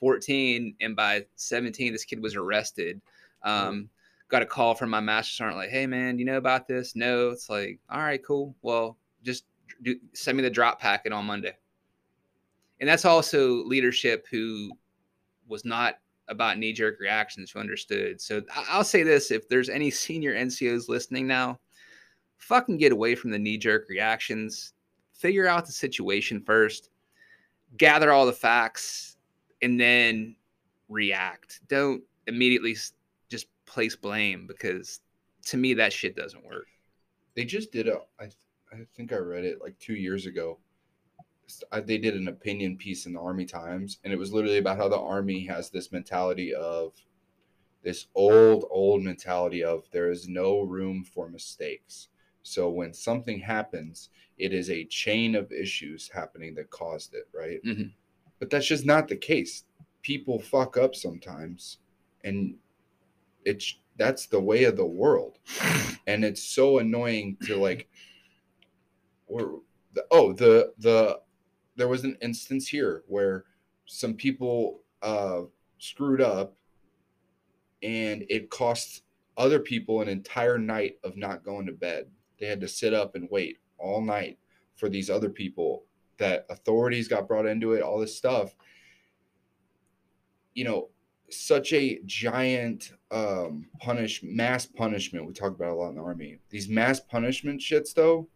14, 0.00 0.74
and 0.80 0.96
by 0.96 1.24
17, 1.36 1.92
this 1.92 2.04
kid 2.04 2.20
was 2.20 2.34
arrested. 2.34 3.00
Um, 3.44 3.88
got 4.28 4.42
a 4.42 4.46
call 4.46 4.74
from 4.74 4.90
my 4.90 4.98
master 4.98 5.32
sergeant, 5.32 5.58
like, 5.58 5.70
"Hey, 5.70 5.86
man, 5.86 6.18
you 6.18 6.24
know 6.24 6.38
about 6.38 6.66
this?" 6.66 6.96
No. 6.96 7.30
It's 7.30 7.48
like, 7.48 7.78
all 7.88 8.00
right, 8.00 8.22
cool. 8.24 8.56
Well, 8.62 8.98
just 9.22 9.44
do, 9.82 9.96
send 10.12 10.36
me 10.36 10.42
the 10.42 10.50
drop 10.50 10.80
packet 10.80 11.12
on 11.12 11.24
Monday. 11.24 11.54
And 12.82 12.88
that's 12.88 13.06
also 13.06 13.64
leadership 13.64 14.26
who 14.30 14.72
was 15.48 15.64
not 15.64 16.00
about 16.28 16.58
knee 16.58 16.74
jerk 16.74 17.00
reactions, 17.00 17.50
who 17.50 17.60
understood. 17.60 18.20
So 18.20 18.42
I'll 18.68 18.84
say 18.84 19.02
this: 19.04 19.30
if 19.30 19.48
there's 19.48 19.70
any 19.70 19.90
senior 19.90 20.34
NCOs 20.34 20.88
listening 20.88 21.26
now, 21.26 21.60
fucking 22.36 22.76
get 22.76 22.92
away 22.92 23.14
from 23.14 23.30
the 23.30 23.38
knee 23.38 23.56
jerk 23.56 23.88
reactions. 23.88 24.74
Figure 25.14 25.46
out 25.46 25.64
the 25.64 25.72
situation 25.72 26.42
first 26.42 26.90
gather 27.76 28.12
all 28.12 28.26
the 28.26 28.32
facts 28.32 29.16
and 29.62 29.80
then 29.80 30.36
react. 30.88 31.60
Don't 31.68 32.02
immediately 32.26 32.76
just 33.28 33.46
place 33.64 33.96
blame 33.96 34.46
because 34.46 35.00
to 35.46 35.56
me 35.56 35.74
that 35.74 35.92
shit 35.92 36.16
doesn't 36.16 36.44
work. 36.44 36.66
They 37.34 37.44
just 37.44 37.72
did 37.72 37.88
I 38.20 38.28
think 38.94 39.12
I 39.12 39.16
read 39.16 39.44
it 39.44 39.60
like 39.62 39.78
two 39.78 39.94
years 39.94 40.26
ago. 40.26 40.58
They 41.84 41.98
did 41.98 42.14
an 42.14 42.28
opinion 42.28 42.76
piece 42.76 43.06
in 43.06 43.12
the 43.12 43.20
Army 43.20 43.44
Times, 43.44 43.98
and 44.04 44.12
it 44.12 44.18
was 44.18 44.32
literally 44.32 44.58
about 44.58 44.78
how 44.78 44.88
the 44.88 44.98
Army 44.98 45.44
has 45.46 45.70
this 45.70 45.92
mentality 45.92 46.54
of 46.54 46.94
this 47.82 48.06
old, 48.14 48.66
old 48.70 49.02
mentality 49.02 49.62
of 49.64 49.88
there 49.90 50.10
is 50.10 50.28
no 50.28 50.60
room 50.60 51.04
for 51.04 51.28
mistakes. 51.28 52.08
So 52.42 52.70
when 52.70 52.92
something 52.92 53.40
happens, 53.40 54.10
it 54.38 54.52
is 54.52 54.70
a 54.70 54.84
chain 54.86 55.34
of 55.34 55.52
issues 55.52 56.08
happening 56.08 56.54
that 56.54 56.70
caused 56.70 57.14
it, 57.14 57.28
right? 57.32 57.62
Mhm. 57.64 57.92
But 58.38 58.50
that's 58.50 58.66
just 58.66 58.84
not 58.86 59.08
the 59.08 59.16
case. 59.16 59.64
People 60.02 60.40
fuck 60.40 60.76
up 60.76 60.94
sometimes, 60.94 61.78
and 62.24 62.58
it's 63.44 63.78
that's 63.96 64.26
the 64.26 64.40
way 64.40 64.64
of 64.64 64.76
the 64.76 64.86
world 64.86 65.38
and 66.06 66.24
it's 66.24 66.42
so 66.42 66.78
annoying 66.78 67.36
to 67.42 67.56
like 67.56 67.88
or 69.26 69.60
oh 70.10 70.32
the 70.32 70.72
the 70.78 71.20
there 71.76 71.88
was 71.88 72.04
an 72.04 72.16
instance 72.20 72.68
here 72.68 73.02
where 73.06 73.44
some 73.86 74.14
people 74.14 74.80
uh 75.02 75.42
screwed 75.78 76.20
up 76.20 76.54
and 77.82 78.24
it 78.28 78.50
cost 78.50 79.02
other 79.36 79.58
people 79.58 80.00
an 80.00 80.08
entire 80.08 80.58
night 80.58 80.98
of 81.02 81.16
not 81.16 81.44
going 81.44 81.66
to 81.66 81.72
bed. 81.72 82.06
They 82.38 82.46
had 82.46 82.60
to 82.60 82.68
sit 82.68 82.94
up 82.94 83.14
and 83.14 83.28
wait 83.30 83.58
all 83.78 84.00
night 84.00 84.38
for 84.76 84.88
these 84.88 85.10
other 85.10 85.28
people 85.30 85.84
that 86.18 86.46
authorities 86.50 87.08
got 87.08 87.26
brought 87.26 87.46
into 87.46 87.72
it 87.72 87.82
all 87.82 87.98
this 87.98 88.16
stuff. 88.16 88.54
You 90.54 90.64
know 90.64 90.88
such 91.30 91.72
a 91.72 91.98
giant 92.04 92.92
um 93.10 93.66
punish 93.80 94.22
mass 94.22 94.66
punishment. 94.66 95.26
We 95.26 95.32
talk 95.32 95.52
about 95.52 95.70
a 95.70 95.74
lot 95.74 95.90
in 95.90 95.96
the 95.96 96.02
army. 96.02 96.38
These 96.50 96.68
mass 96.68 97.00
punishment 97.00 97.60
shits 97.60 97.94
though 97.94 98.28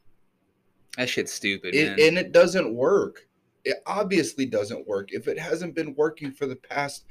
That 0.96 1.08
shit's 1.08 1.32
stupid, 1.32 1.74
it, 1.74 1.88
man. 1.90 2.08
and 2.08 2.18
it 2.18 2.32
doesn't 2.32 2.74
work 2.74 3.26
it 3.64 3.82
obviously 3.84 4.46
doesn't 4.46 4.86
work 4.86 5.12
if 5.12 5.26
it 5.26 5.38
hasn't 5.38 5.74
been 5.74 5.92
working 5.96 6.30
for 6.30 6.46
the 6.46 6.54
past 6.56 7.04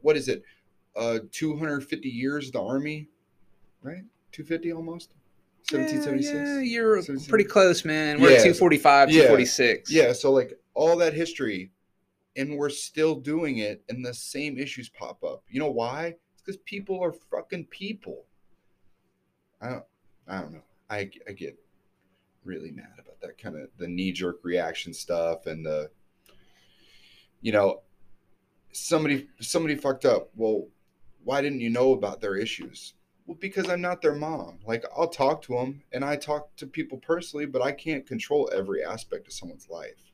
what 0.00 0.16
is 0.16 0.28
it 0.28 0.42
uh 0.96 1.20
250 1.30 2.08
years 2.08 2.50
the 2.50 2.60
army 2.60 3.08
right 3.82 4.02
250 4.32 4.72
almost 4.72 5.10
1776 5.70 6.34
Yeah, 6.34 6.58
you're 6.60 7.00
pretty 7.28 7.44
close, 7.44 7.84
man. 7.84 8.20
We're 8.20 8.28
at 8.30 8.44
Yeah. 8.44 8.52
245, 8.52 9.10
Yeah. 9.10 9.14
246. 9.22 9.90
Yeah, 9.92 10.12
so 10.12 10.32
like 10.32 10.58
all 10.74 10.96
that 10.96 11.14
history, 11.14 11.70
and 12.34 12.58
we're 12.58 12.68
still 12.68 13.14
doing 13.14 13.58
it, 13.58 13.84
and 13.88 14.04
the 14.04 14.12
same 14.12 14.58
issues 14.58 14.88
pop 14.88 15.22
up. 15.22 15.44
You 15.48 15.60
know 15.60 15.70
why? 15.70 16.16
It's 16.32 16.42
because 16.42 16.56
people 16.64 17.00
are 17.02 17.12
fucking 17.12 17.66
people. 17.66 18.24
I 19.60 19.68
don't, 19.68 19.84
I 20.26 20.40
don't 20.40 20.52
know. 20.52 20.64
I 20.90 21.08
I 21.28 21.32
get 21.32 21.56
really 22.44 22.70
mad 22.70 22.94
about 22.98 23.20
that 23.20 23.38
kind 23.38 23.56
of 23.56 23.68
the 23.78 23.88
knee 23.88 24.12
jerk 24.12 24.40
reaction 24.42 24.92
stuff 24.92 25.46
and 25.46 25.64
the, 25.64 25.90
you 27.40 27.52
know, 27.52 27.82
somebody 28.72 29.28
somebody 29.40 29.74
fucked 29.74 30.04
up. 30.04 30.30
Well, 30.34 30.68
why 31.24 31.40
didn't 31.40 31.60
you 31.60 31.70
know 31.70 31.92
about 31.92 32.20
their 32.20 32.36
issues? 32.36 32.94
Well, 33.26 33.38
because 33.40 33.68
I'm 33.68 33.80
not 33.80 34.02
their 34.02 34.14
mom. 34.14 34.58
Like 34.66 34.84
I'll 34.96 35.08
talk 35.08 35.42
to 35.42 35.54
them, 35.54 35.82
and 35.92 36.04
I 36.04 36.16
talk 36.16 36.54
to 36.56 36.66
people 36.66 36.98
personally, 36.98 37.46
but 37.46 37.62
I 37.62 37.72
can't 37.72 38.06
control 38.06 38.50
every 38.52 38.84
aspect 38.84 39.28
of 39.28 39.32
someone's 39.32 39.68
life. 39.68 40.12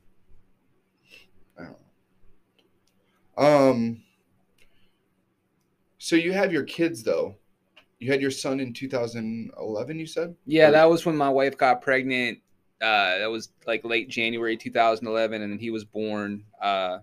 I 1.58 1.64
don't 1.64 1.76
know. 3.38 3.70
Um. 3.70 4.02
So 5.98 6.16
you 6.16 6.32
have 6.32 6.52
your 6.52 6.64
kids 6.64 7.02
though. 7.02 7.36
You 7.98 8.10
had 8.12 8.20
your 8.20 8.30
son 8.30 8.60
in 8.60 8.72
2011. 8.72 9.98
You 9.98 10.06
said. 10.06 10.34
Yeah, 10.46 10.68
Or- 10.68 10.72
that 10.72 10.88
was 10.90 11.04
when 11.04 11.16
my 11.16 11.28
wife 11.28 11.56
got 11.56 11.82
pregnant. 11.82 12.38
Uh, 12.80 13.18
that 13.18 13.26
was 13.30 13.50
like 13.66 13.84
late 13.84 14.08
January 14.08 14.56
2011, 14.56 15.42
and 15.42 15.52
then 15.52 15.58
he 15.58 15.70
was 15.70 15.84
born 15.84 16.44
uh, 16.62 16.98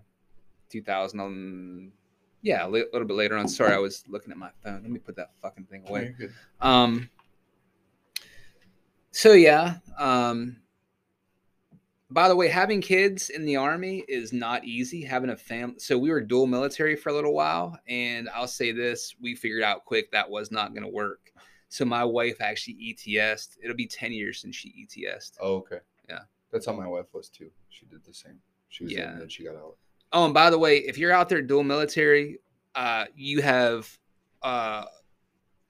2000. 0.70 1.20
um, 1.20 1.92
Yeah, 2.40 2.66
a 2.66 2.68
li- 2.68 2.86
little 2.94 3.06
bit 3.06 3.14
later 3.14 3.36
on. 3.36 3.46
Sorry, 3.46 3.74
I 3.74 3.78
was 3.78 4.02
looking 4.08 4.30
at 4.32 4.38
my 4.38 4.48
phone. 4.64 4.80
Let 4.82 4.90
me 4.90 4.98
put 4.98 5.16
that 5.16 5.32
fucking 5.42 5.64
thing 5.64 5.84
away. 5.86 6.14
Um. 6.62 7.10
So 9.10 9.32
yeah. 9.32 9.76
Um. 9.98 10.56
By 12.10 12.28
the 12.28 12.36
way, 12.36 12.46
having 12.48 12.80
kids 12.80 13.30
in 13.30 13.44
the 13.44 13.56
army 13.56 14.04
is 14.06 14.32
not 14.32 14.64
easy. 14.64 15.02
Having 15.02 15.30
a 15.30 15.36
family. 15.36 15.74
So 15.78 15.98
we 15.98 16.10
were 16.10 16.20
dual 16.20 16.46
military 16.46 16.94
for 16.94 17.08
a 17.08 17.12
little 17.12 17.34
while, 17.34 17.78
and 17.88 18.28
I'll 18.34 18.46
say 18.46 18.70
this: 18.72 19.14
we 19.20 19.34
figured 19.34 19.62
out 19.62 19.84
quick 19.84 20.12
that 20.12 20.30
was 20.30 20.52
not 20.52 20.72
going 20.72 20.84
to 20.84 20.88
work. 20.88 21.32
So 21.68 21.84
my 21.84 22.04
wife 22.04 22.40
actually 22.40 22.74
ETS'd. 22.74 23.58
It'll 23.62 23.74
be 23.76 23.88
ten 23.88 24.12
years 24.12 24.40
since 24.40 24.54
she 24.54 24.72
ETS'd. 24.86 25.36
Oh, 25.40 25.56
okay. 25.56 25.78
Yeah. 26.08 26.20
That's 26.52 26.66
how 26.66 26.72
my 26.74 26.86
wife 26.86 27.06
was 27.12 27.28
too. 27.28 27.50
She 27.70 27.86
did 27.86 28.04
the 28.04 28.14
same. 28.14 28.38
She 28.68 28.84
was 28.84 28.92
in 28.92 28.98
Yeah. 28.98 29.10
and 29.10 29.20
then 29.22 29.28
she 29.28 29.42
got 29.44 29.56
out. 29.56 29.76
Oh, 30.12 30.24
and 30.26 30.32
by 30.32 30.50
the 30.50 30.58
way, 30.58 30.78
if 30.78 30.96
you're 30.98 31.12
out 31.12 31.28
there 31.28 31.42
dual 31.42 31.64
military, 31.64 32.38
uh, 32.76 33.06
you 33.16 33.42
have 33.42 33.98
uh, 34.42 34.84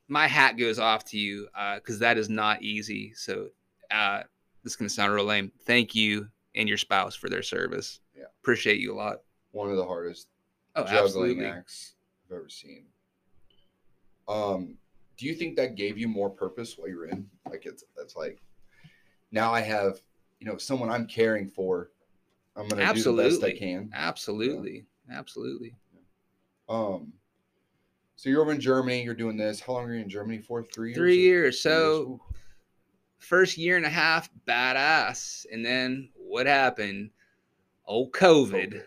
my 0.09 0.27
hat 0.27 0.59
goes 0.59 0.79
off 0.79 1.03
to 1.07 1.19
you 1.19 1.49
uh, 1.57 1.77
because 1.77 1.99
that 2.01 2.19
is 2.19 2.29
not 2.29 2.61
easy. 2.63 3.15
So 3.15 3.49
uh, 3.91 4.25
this 4.67 4.73
is 4.73 4.77
gonna 4.77 4.89
sound 4.89 5.13
real 5.15 5.25
lame. 5.25 5.53
Thank 5.61 5.95
you 5.95 6.27
and 6.57 6.69
your 6.69 6.77
spouse 6.77 7.15
for 7.15 7.29
their 7.31 7.43
service. 7.45 8.01
Yeah. 8.17 8.25
appreciate 8.43 8.81
you 8.81 8.93
a 8.93 8.97
lot. 8.97 9.19
One 9.53 9.71
of 9.71 9.77
the 9.77 9.87
hardest 9.87 10.27
Oh, 10.75 10.83
juggling 10.83 11.05
absolutely. 11.05 11.47
acts 11.47 11.95
I've 12.29 12.37
ever 12.37 12.49
seen. 12.49 12.87
Um, 14.27 14.77
do 15.17 15.27
you 15.27 15.35
think 15.37 15.55
that 15.55 15.77
gave 15.77 15.97
you 15.99 16.09
more 16.09 16.29
purpose 16.29 16.77
while 16.77 16.89
you're 16.89 17.07
in? 17.07 17.31
Like 17.49 17.65
it's 17.65 17.85
it's 17.97 18.17
like 18.17 18.43
now 19.31 19.55
I 19.55 19.61
have 19.61 20.01
you 20.41 20.49
know 20.49 20.57
someone 20.57 20.91
I'm 20.91 21.07
caring 21.07 21.47
for. 21.49 21.93
I'm 22.57 22.67
gonna 22.67 22.93
do 22.93 23.03
the 23.05 23.13
best 23.13 23.45
I 23.45 23.51
Absolutely. 23.51 23.53
can. 23.53 23.91
Absolutely, 23.95 24.87
absolutely. 25.13 25.77
Um, 26.69 27.13
so 28.17 28.29
you're 28.31 28.43
over 28.43 28.51
in 28.51 28.61
Germany. 28.61 29.05
You're 29.05 29.15
doing 29.15 29.37
this. 29.37 29.61
How 29.61 29.75
long 29.75 29.85
are 29.85 29.95
you 29.95 30.01
in 30.03 30.09
Germany 30.09 30.39
for? 30.43 30.65
Three 30.65 30.89
years. 30.89 30.97
Three 30.99 31.19
years. 31.19 31.63
three 31.63 31.71
years? 31.73 31.93
So 31.93 32.01
Ooh. 32.03 32.21
First 33.19 33.59
year 33.59 33.77
and 33.77 33.87
a 33.87 33.91
half, 33.91 34.31
badass, 34.47 35.47
and 35.51 35.65
then 35.65 36.11
what 36.17 36.47
happened? 36.47 37.11
Oh, 37.87 38.09
COVID. 38.09 38.83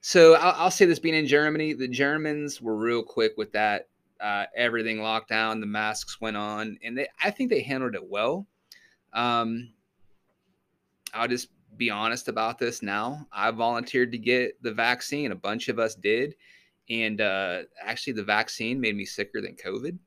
So 0.00 0.34
I'll, 0.34 0.64
I'll 0.64 0.70
say 0.70 0.84
this: 0.84 0.98
being 0.98 1.14
in 1.14 1.26
Germany, 1.26 1.72
the 1.74 1.88
Germans 1.88 2.60
were 2.60 2.76
real 2.76 3.02
quick 3.02 3.34
with 3.36 3.52
that. 3.52 3.88
Uh, 4.20 4.46
everything 4.56 5.00
locked 5.02 5.28
down, 5.28 5.60
the 5.60 5.66
masks 5.66 6.20
went 6.20 6.36
on, 6.36 6.78
and 6.84 6.96
they, 6.96 7.08
I 7.22 7.30
think 7.30 7.50
they 7.50 7.60
handled 7.60 7.96
it 7.96 8.08
well. 8.08 8.46
Um, 9.12 9.72
I'll 11.12 11.28
just 11.28 11.48
be 11.76 11.90
honest 11.90 12.28
about 12.28 12.58
this 12.58 12.82
now. 12.82 13.26
I 13.32 13.50
volunteered 13.50 14.12
to 14.12 14.18
get 14.18 14.62
the 14.62 14.72
vaccine. 14.72 15.32
A 15.32 15.36
bunch 15.36 15.68
of 15.68 15.78
us 15.78 15.94
did, 15.94 16.34
and 16.88 17.20
uh, 17.20 17.62
actually, 17.82 18.12
the 18.14 18.24
vaccine 18.24 18.80
made 18.80 18.96
me 18.96 19.04
sicker 19.04 19.40
than 19.40 19.56
COVID. 19.56 19.98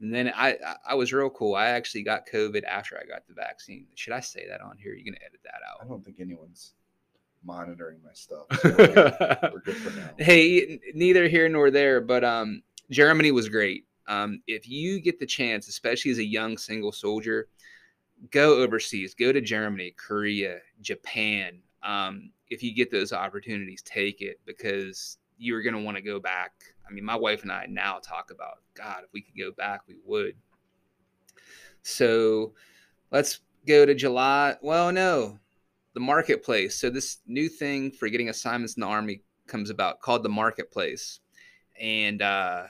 And 0.00 0.14
then 0.14 0.32
I, 0.34 0.56
I- 0.86 0.94
was 0.94 1.12
real 1.12 1.30
cool. 1.30 1.54
I 1.54 1.66
actually 1.68 2.02
got 2.02 2.26
COVID 2.26 2.64
after 2.64 2.98
I 2.98 3.04
got 3.06 3.26
the 3.28 3.34
vaccine. 3.34 3.86
Should 3.94 4.14
I 4.14 4.20
say 4.20 4.46
that 4.48 4.60
on 4.60 4.78
here? 4.78 4.94
You're 4.94 5.04
gonna 5.04 5.24
edit 5.26 5.40
that 5.44 5.60
out. 5.70 5.84
I 5.84 5.88
don't 5.88 6.04
think 6.04 6.20
anyone's 6.20 6.72
monitoring 7.44 7.98
my 8.04 8.12
stuff. 8.12 8.46
so 8.60 8.70
we're, 8.70 8.86
good. 8.86 9.14
We're 9.52 9.60
good 9.60 9.76
for 9.76 9.98
now. 9.98 10.10
hey, 10.18 10.78
neither 10.94 11.28
here 11.28 11.48
nor 11.48 11.70
there, 11.70 12.00
but 12.00 12.24
um, 12.24 12.62
Germany 12.90 13.30
was 13.30 13.48
great. 13.48 13.84
Um, 14.08 14.42
if 14.46 14.68
you 14.68 15.00
get 15.00 15.20
the 15.20 15.26
chance, 15.26 15.68
especially 15.68 16.10
as 16.10 16.18
a 16.18 16.24
young 16.24 16.58
single 16.58 16.92
soldier, 16.92 17.48
go 18.30 18.60
overseas, 18.60 19.14
go 19.14 19.32
to 19.32 19.40
Germany, 19.40 19.94
Korea, 19.96 20.58
Japan. 20.80 21.60
Um, 21.82 22.32
if 22.48 22.62
you 22.62 22.74
get 22.74 22.90
those 22.90 23.12
opportunities, 23.12 23.82
take 23.82 24.20
it 24.20 24.40
because 24.44 25.18
you're 25.38 25.62
going 25.62 25.74
to 25.74 25.80
want 25.80 25.96
to 25.96 26.02
go 26.02 26.18
back. 26.20 26.52
I 26.90 26.92
mean, 26.92 27.04
my 27.04 27.16
wife 27.16 27.42
and 27.42 27.52
I 27.52 27.66
now 27.68 27.98
talk 28.02 28.30
about, 28.30 28.58
God, 28.74 29.04
if 29.04 29.12
we 29.12 29.22
could 29.22 29.38
go 29.38 29.52
back, 29.52 29.82
we 29.86 29.96
would. 30.04 30.34
So 31.82 32.54
let's 33.12 33.40
go 33.66 33.86
to 33.86 33.94
July. 33.94 34.56
Well, 34.60 34.90
no, 34.90 35.38
the 35.94 36.00
marketplace. 36.00 36.76
So 36.80 36.90
this 36.90 37.18
new 37.26 37.48
thing 37.48 37.92
for 37.92 38.08
getting 38.08 38.28
assignments 38.28 38.74
in 38.74 38.80
the 38.80 38.86
army 38.86 39.22
comes 39.46 39.70
about 39.70 40.00
called 40.00 40.22
the 40.22 40.28
marketplace. 40.28 41.20
And 41.80 42.22
uh, 42.22 42.64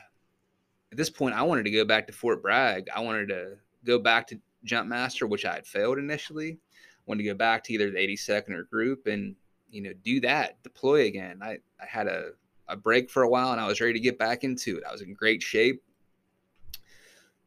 at 0.92 0.98
this 0.98 1.10
point, 1.10 1.34
I 1.34 1.42
wanted 1.42 1.64
to 1.64 1.70
go 1.70 1.84
back 1.84 2.06
to 2.06 2.12
Fort 2.12 2.42
Bragg. 2.42 2.88
I 2.94 3.00
wanted 3.00 3.28
to 3.28 3.56
go 3.84 3.98
back 3.98 4.26
to 4.28 4.40
Jump 4.64 4.88
Master, 4.88 5.26
which 5.26 5.46
I 5.46 5.54
had 5.54 5.66
failed 5.66 5.98
initially. 5.98 6.58
wanted 7.06 7.22
to 7.22 7.28
go 7.30 7.34
back 7.34 7.64
to 7.64 7.72
either 7.72 7.90
the 7.90 7.98
82nd 7.98 8.50
or 8.50 8.64
group 8.64 9.06
and 9.06 9.34
you 9.70 9.82
know 9.82 9.92
do 10.04 10.20
that, 10.20 10.62
deploy 10.62 11.06
again. 11.06 11.40
I, 11.42 11.58
I 11.80 11.86
had 11.86 12.06
a, 12.06 12.32
a 12.70 12.76
break 12.76 13.10
for 13.10 13.22
a 13.22 13.28
while 13.28 13.52
and 13.52 13.60
I 13.60 13.66
was 13.66 13.80
ready 13.80 13.92
to 13.94 14.00
get 14.00 14.18
back 14.18 14.44
into 14.44 14.78
it. 14.78 14.84
I 14.88 14.92
was 14.92 15.02
in 15.02 15.14
great 15.14 15.42
shape. 15.42 15.82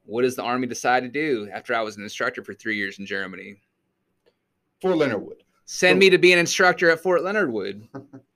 What 0.05 0.23
does 0.23 0.35
the 0.35 0.43
army 0.43 0.67
decide 0.67 1.03
to 1.03 1.09
do 1.09 1.49
after 1.53 1.73
I 1.73 1.81
was 1.81 1.97
an 1.97 2.03
instructor 2.03 2.43
for 2.43 2.53
three 2.53 2.75
years 2.75 2.99
in 2.99 3.05
Germany? 3.05 3.55
Fort 4.81 4.97
Leonard 4.97 5.23
Wood. 5.23 5.43
Send 5.65 5.97
me 5.97 6.09
to 6.09 6.17
be 6.17 6.33
an 6.33 6.39
instructor 6.39 6.89
at 6.89 6.99
Fort 6.99 7.23
Leonard 7.23 7.51
Wood. 7.51 7.87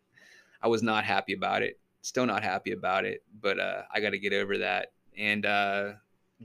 I 0.62 0.68
was 0.68 0.82
not 0.82 1.04
happy 1.04 1.34
about 1.34 1.62
it. 1.62 1.80
Still 2.02 2.26
not 2.26 2.42
happy 2.42 2.72
about 2.72 3.04
it, 3.04 3.22
but 3.42 3.60
uh, 3.60 3.82
I 3.94 4.00
got 4.00 4.12
to 4.12 4.20
get 4.20 4.32
over 4.32 4.58
that. 4.60 4.94
and 5.18 5.46
uh, 5.46 5.92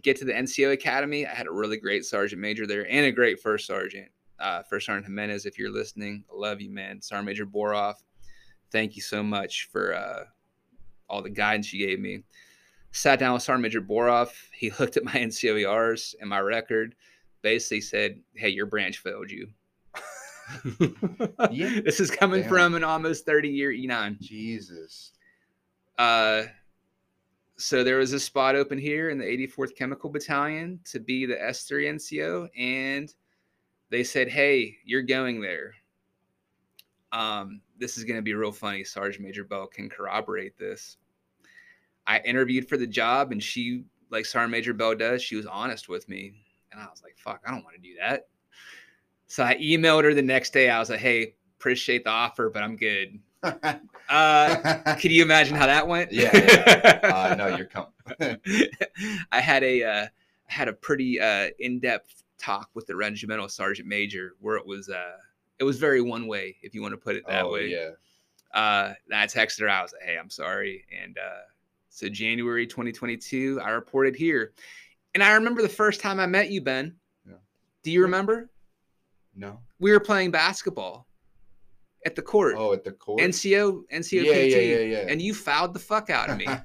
get 0.03 0.17
to 0.17 0.25
the 0.25 0.33
NCO 0.33 0.73
Academy. 0.73 1.27
I 1.27 1.35
had 1.35 1.47
a 1.47 1.53
really 1.53 1.77
great 1.77 2.05
sergeant 2.05 2.41
major 2.41 2.67
there 2.67 2.91
and 2.91 3.07
a 3.07 3.13
great 3.13 3.41
first 3.41 3.67
sergeant. 3.67 4.09
Uh, 4.39 4.63
first 4.63 4.87
Sergeant 4.87 5.07
Jimenez, 5.07 5.47
if 5.47 5.59
you're 5.59 5.71
listening, 5.71 6.25
I 6.33 6.37
love 6.37 6.61
you, 6.61 6.71
man. 6.71 7.01
Sergeant 7.01 7.27
Major 7.27 7.47
Boroff, 7.47 7.97
thank 8.73 8.97
you 8.97 9.03
so 9.03 9.23
much 9.23 9.69
for 9.71 9.95
uh, 9.95 10.25
all 11.09 11.23
the 11.23 11.31
guidance 11.31 11.73
you 11.73 11.87
gave 11.87 12.01
me. 12.01 12.25
Sat 12.91 13.19
down 13.19 13.35
with 13.35 13.43
Sergeant 13.43 13.63
Major 13.63 13.83
Boroff. 13.83 14.33
He 14.53 14.71
looked 14.81 14.97
at 14.97 15.05
my 15.05 15.13
NCOERs 15.13 16.15
and 16.21 16.29
my 16.29 16.41
record, 16.41 16.95
basically 17.43 17.83
said, 17.83 18.21
Hey, 18.35 18.49
your 18.49 18.67
branch 18.67 18.99
failed 18.99 19.31
you. 19.31 19.49
Yeah. 21.51 21.81
This 21.83 22.01
is 22.01 22.11
coming 22.11 22.43
Damn. 22.43 22.51
from 22.51 22.75
an 22.75 22.85
almost 22.85 23.25
30 23.25 23.49
year 23.49 23.73
E9. 23.73 24.21
Jesus. 24.21 25.13
Uh, 25.97 26.43
so 27.57 27.85
there 27.85 27.99
was 27.99 28.13
a 28.13 28.21
spot 28.21 28.55
open 28.55 28.77
here 28.77 29.09
in 29.11 29.19
the 29.19 29.25
84th 29.25 29.77
Chemical 29.77 30.11
Battalion 30.11 30.81
to 30.87 31.01
be 31.01 31.27
the 31.27 31.37
S3 31.37 31.95
NCO, 31.95 32.49
and 32.59 33.15
they 33.91 34.03
said, 34.03 34.29
"Hey, 34.29 34.77
you're 34.85 35.03
going 35.03 35.41
there." 35.41 35.75
Um, 37.13 37.61
this 37.79 37.99
is 37.99 38.05
going 38.05 38.17
to 38.17 38.23
be 38.23 38.35
real 38.35 38.53
funny. 38.53 38.85
Sergeant 38.85 39.25
Major 39.25 39.45
Bell 39.45 39.67
can 39.67 39.89
corroborate 39.89 40.59
this. 40.59 40.97
I 42.07 42.19
interviewed 42.21 42.69
for 42.69 42.77
the 42.77 42.87
job, 42.87 43.33
and 43.33 43.43
she, 43.43 43.85
like 44.11 44.25
Sergeant 44.25 44.51
Major 44.51 44.73
Bell 44.73 44.95
does, 44.95 45.23
she 45.23 45.37
was 45.37 45.47
honest 45.47 45.89
with 45.89 46.09
me, 46.09 46.33
and 46.73 46.81
I 46.81 46.87
was 46.87 47.03
like, 47.03 47.17
"Fuck, 47.17 47.43
I 47.47 47.51
don't 47.51 47.63
want 47.63 47.77
to 47.77 47.83
do 47.83 47.95
that." 48.01 48.29
So 49.27 49.45
I 49.45 49.55
emailed 49.57 50.05
her 50.05 50.15
the 50.15 50.23
next 50.23 50.53
day. 50.53 50.69
I 50.69 50.79
was 50.79 50.91
like, 50.91 51.01
"Hey, 51.01 51.35
appreciate 51.59 52.05
the 52.05 52.11
offer, 52.11 52.51
but 52.51 52.63
I'm 52.63 52.77
good." 52.77 53.21
Uh, 54.09 54.95
can 54.97 55.11
you 55.11 55.23
imagine 55.23 55.57
how 55.57 55.65
that 55.65 55.89
went? 55.89 56.13
Yeah, 56.13 56.31
yeah. 56.35 57.01
uh, 57.03 57.35
no, 57.35 57.57
you're 57.57 57.65
coming. 57.67 57.91
I 59.33 59.41
had 59.41 59.63
a 59.63 59.83
uh, 59.83 60.07
I 60.51 60.53
had 60.53 60.69
a 60.69 60.75
pretty 60.75 61.19
uh, 61.19 61.49
in-depth 61.59 62.25
talk 62.37 62.69
with 62.75 62.87
the 62.87 62.95
regimental 62.95 63.49
sergeant 63.49 63.89
major 63.89 64.35
where 64.41 64.57
it 64.57 64.67
was 64.67 64.91
uh, 64.91 65.17
it 65.63 65.65
was 65.65 65.79
very 65.79 66.01
one 66.01 66.27
way 66.27 66.57
if 66.61 66.75
you 66.75 66.83
want 66.83 66.91
to 66.91 66.99
put 66.99 67.15
it 67.15 67.23
that 67.29 67.45
oh, 67.45 67.53
way. 67.53 67.69
yeah. 67.69 67.91
Uh, 68.53 68.95
I 69.15 69.27
texted 69.27 69.61
her. 69.61 69.71
I 69.71 69.81
was 69.81 69.93
like, 69.93 70.03
"Hey, 70.03 70.19
I'm 70.19 70.29
sorry." 70.29 70.85
And 71.01 71.17
uh, 71.17 71.43
so 71.89 72.09
January 72.09 72.67
2022, 72.67 73.61
I 73.63 73.71
reported 73.71 74.17
here, 74.17 74.55
and 75.15 75.23
I 75.23 75.35
remember 75.35 75.63
the 75.63 75.69
first 75.69 76.01
time 76.01 76.19
I 76.19 76.27
met 76.27 76.51
you, 76.51 76.63
Ben. 76.63 76.97
Yeah. 77.25 77.35
Do 77.85 77.93
you 77.93 78.03
remember? 78.03 78.51
No. 79.37 79.61
We 79.79 79.93
were 79.93 80.01
playing 80.01 80.33
basketball 80.33 81.07
at 82.05 82.17
the 82.17 82.23
court. 82.23 82.57
Oh, 82.59 82.73
at 82.73 82.83
the 82.83 82.91
court. 82.91 83.21
NCO 83.21 83.85
NCO 83.93 84.25
Yeah, 84.25 84.33
yeah, 84.33 84.57
yeah, 84.57 84.79
yeah. 84.79 85.07
and 85.09 85.23
you 85.23 85.33
fouled 85.33 85.75
the 85.75 85.81
fuck 85.81 86.11
out 86.11 86.29
of 86.29 86.39
me. 86.39 86.45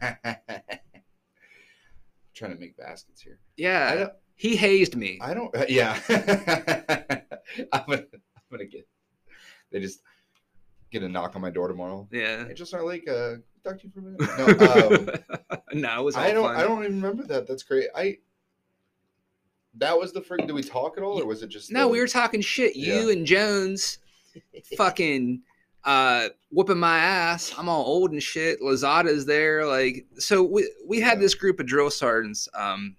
Trying 2.34 2.52
to 2.52 2.60
make 2.60 2.76
baskets 2.76 3.22
here. 3.22 3.38
Yeah, 3.58 4.08
he 4.34 4.56
hazed 4.56 4.96
me. 4.96 5.20
I 5.22 5.36
don't. 5.36 5.54
Yeah. 5.70 6.00
I'm 7.72 8.06
gonna. 8.52 8.64
I'm 8.64 8.70
gonna 8.70 8.70
get. 8.70 8.88
They 9.72 9.80
just 9.80 10.02
get 10.92 11.04
a 11.04 11.10
knock 11.10 11.36
on 11.36 11.42
my 11.42 11.50
door 11.50 11.68
tomorrow. 11.68 12.08
yeah. 12.12 12.48
Hey, 12.48 12.54
just 12.54 12.74
our 12.74 12.84
lake. 12.86 13.08
Uh, 13.10 13.36
talk 13.64 13.80
to 13.80 13.88
you 13.88 13.92
for 13.94 14.00
a 14.00 14.04
minute. 14.04 15.22
No, 15.50 15.52
um, 15.52 15.60
no, 15.82 16.00
it 16.02 16.04
was 16.06 16.16
I 16.16 16.32
don't. 16.32 16.46
fun. 16.46 16.56
I 16.56 16.64
don't 16.64 16.84
even 16.84 17.02
remember 17.02 17.24
that. 17.28 17.48
That's 17.48 17.64
great. 17.64 17.88
I. 17.96 18.18
That 19.76 19.98
was 19.98 20.12
the 20.12 20.22
freak. 20.22 20.48
Did 20.48 20.54
we 20.54 20.64
talk 20.64 20.98
at 20.98 21.04
all, 21.04 21.22
or 21.22 21.26
was 21.26 21.44
it 21.44 21.50
just? 21.50 21.72
No, 21.72 21.82
the- 21.82 21.88
we 21.90 22.00
were 22.00 22.08
talking 22.08 22.42
shit. 22.42 22.76
You 22.76 23.08
Yeah. 23.08 23.12
and 23.14 23.26
Jones, 23.28 24.00
fucking 24.78 25.42
uh, 25.84 26.30
whooping 26.50 26.80
my 26.80 26.98
ass. 26.98 27.54
I'm 27.58 27.70
all 27.70 27.86
old 27.86 28.12
and 28.12 28.24
shit. 28.24 28.60
Lazada's 28.62 29.26
there, 29.26 29.66
like 29.68 30.06
so. 30.18 30.42
We 30.44 30.72
we 30.88 31.00
had 31.00 31.18
Yeah. 31.18 31.22
this 31.22 31.36
group 31.36 31.60
of 31.60 31.68
drill 31.68 31.92
sergeants 31.92 32.48
um, 32.56 32.96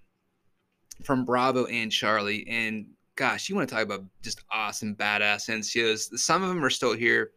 from 1.02 1.24
Bravo 1.24 1.64
and 1.66 1.90
Charlie, 1.90 2.46
and 2.48 2.86
gosh, 3.18 3.48
you 3.48 3.56
want 3.56 3.68
to 3.68 3.74
talk 3.74 3.82
about 3.82 4.04
just 4.22 4.44
awesome 4.52 4.94
badass 4.94 5.50
NCOs. 5.50 6.16
Some 6.16 6.44
of 6.44 6.48
them 6.48 6.64
are 6.64 6.70
still 6.70 6.94
here. 6.94 7.32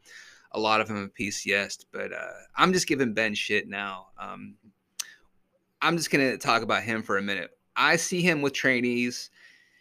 A 0.52 0.60
lot 0.60 0.80
of 0.80 0.88
them 0.88 1.02
have 1.02 1.14
PCSed, 1.16 1.86
but 1.92 2.14
uh, 2.14 2.34
I'm 2.56 2.72
just 2.72 2.88
giving 2.88 3.16
Ben 3.16 3.34
shit 3.34 3.68
now. 3.68 4.10
Um, 4.20 4.54
I'm 5.82 5.98
just 5.98 6.12
gonna 6.12 6.38
talk 6.38 6.62
about 6.62 6.84
him 6.84 7.02
for 7.02 7.18
a 7.18 7.22
minute. 7.22 7.58
I 7.76 7.96
see 7.96 8.22
him 8.22 8.44
with 8.44 8.54
trainees. 8.54 9.32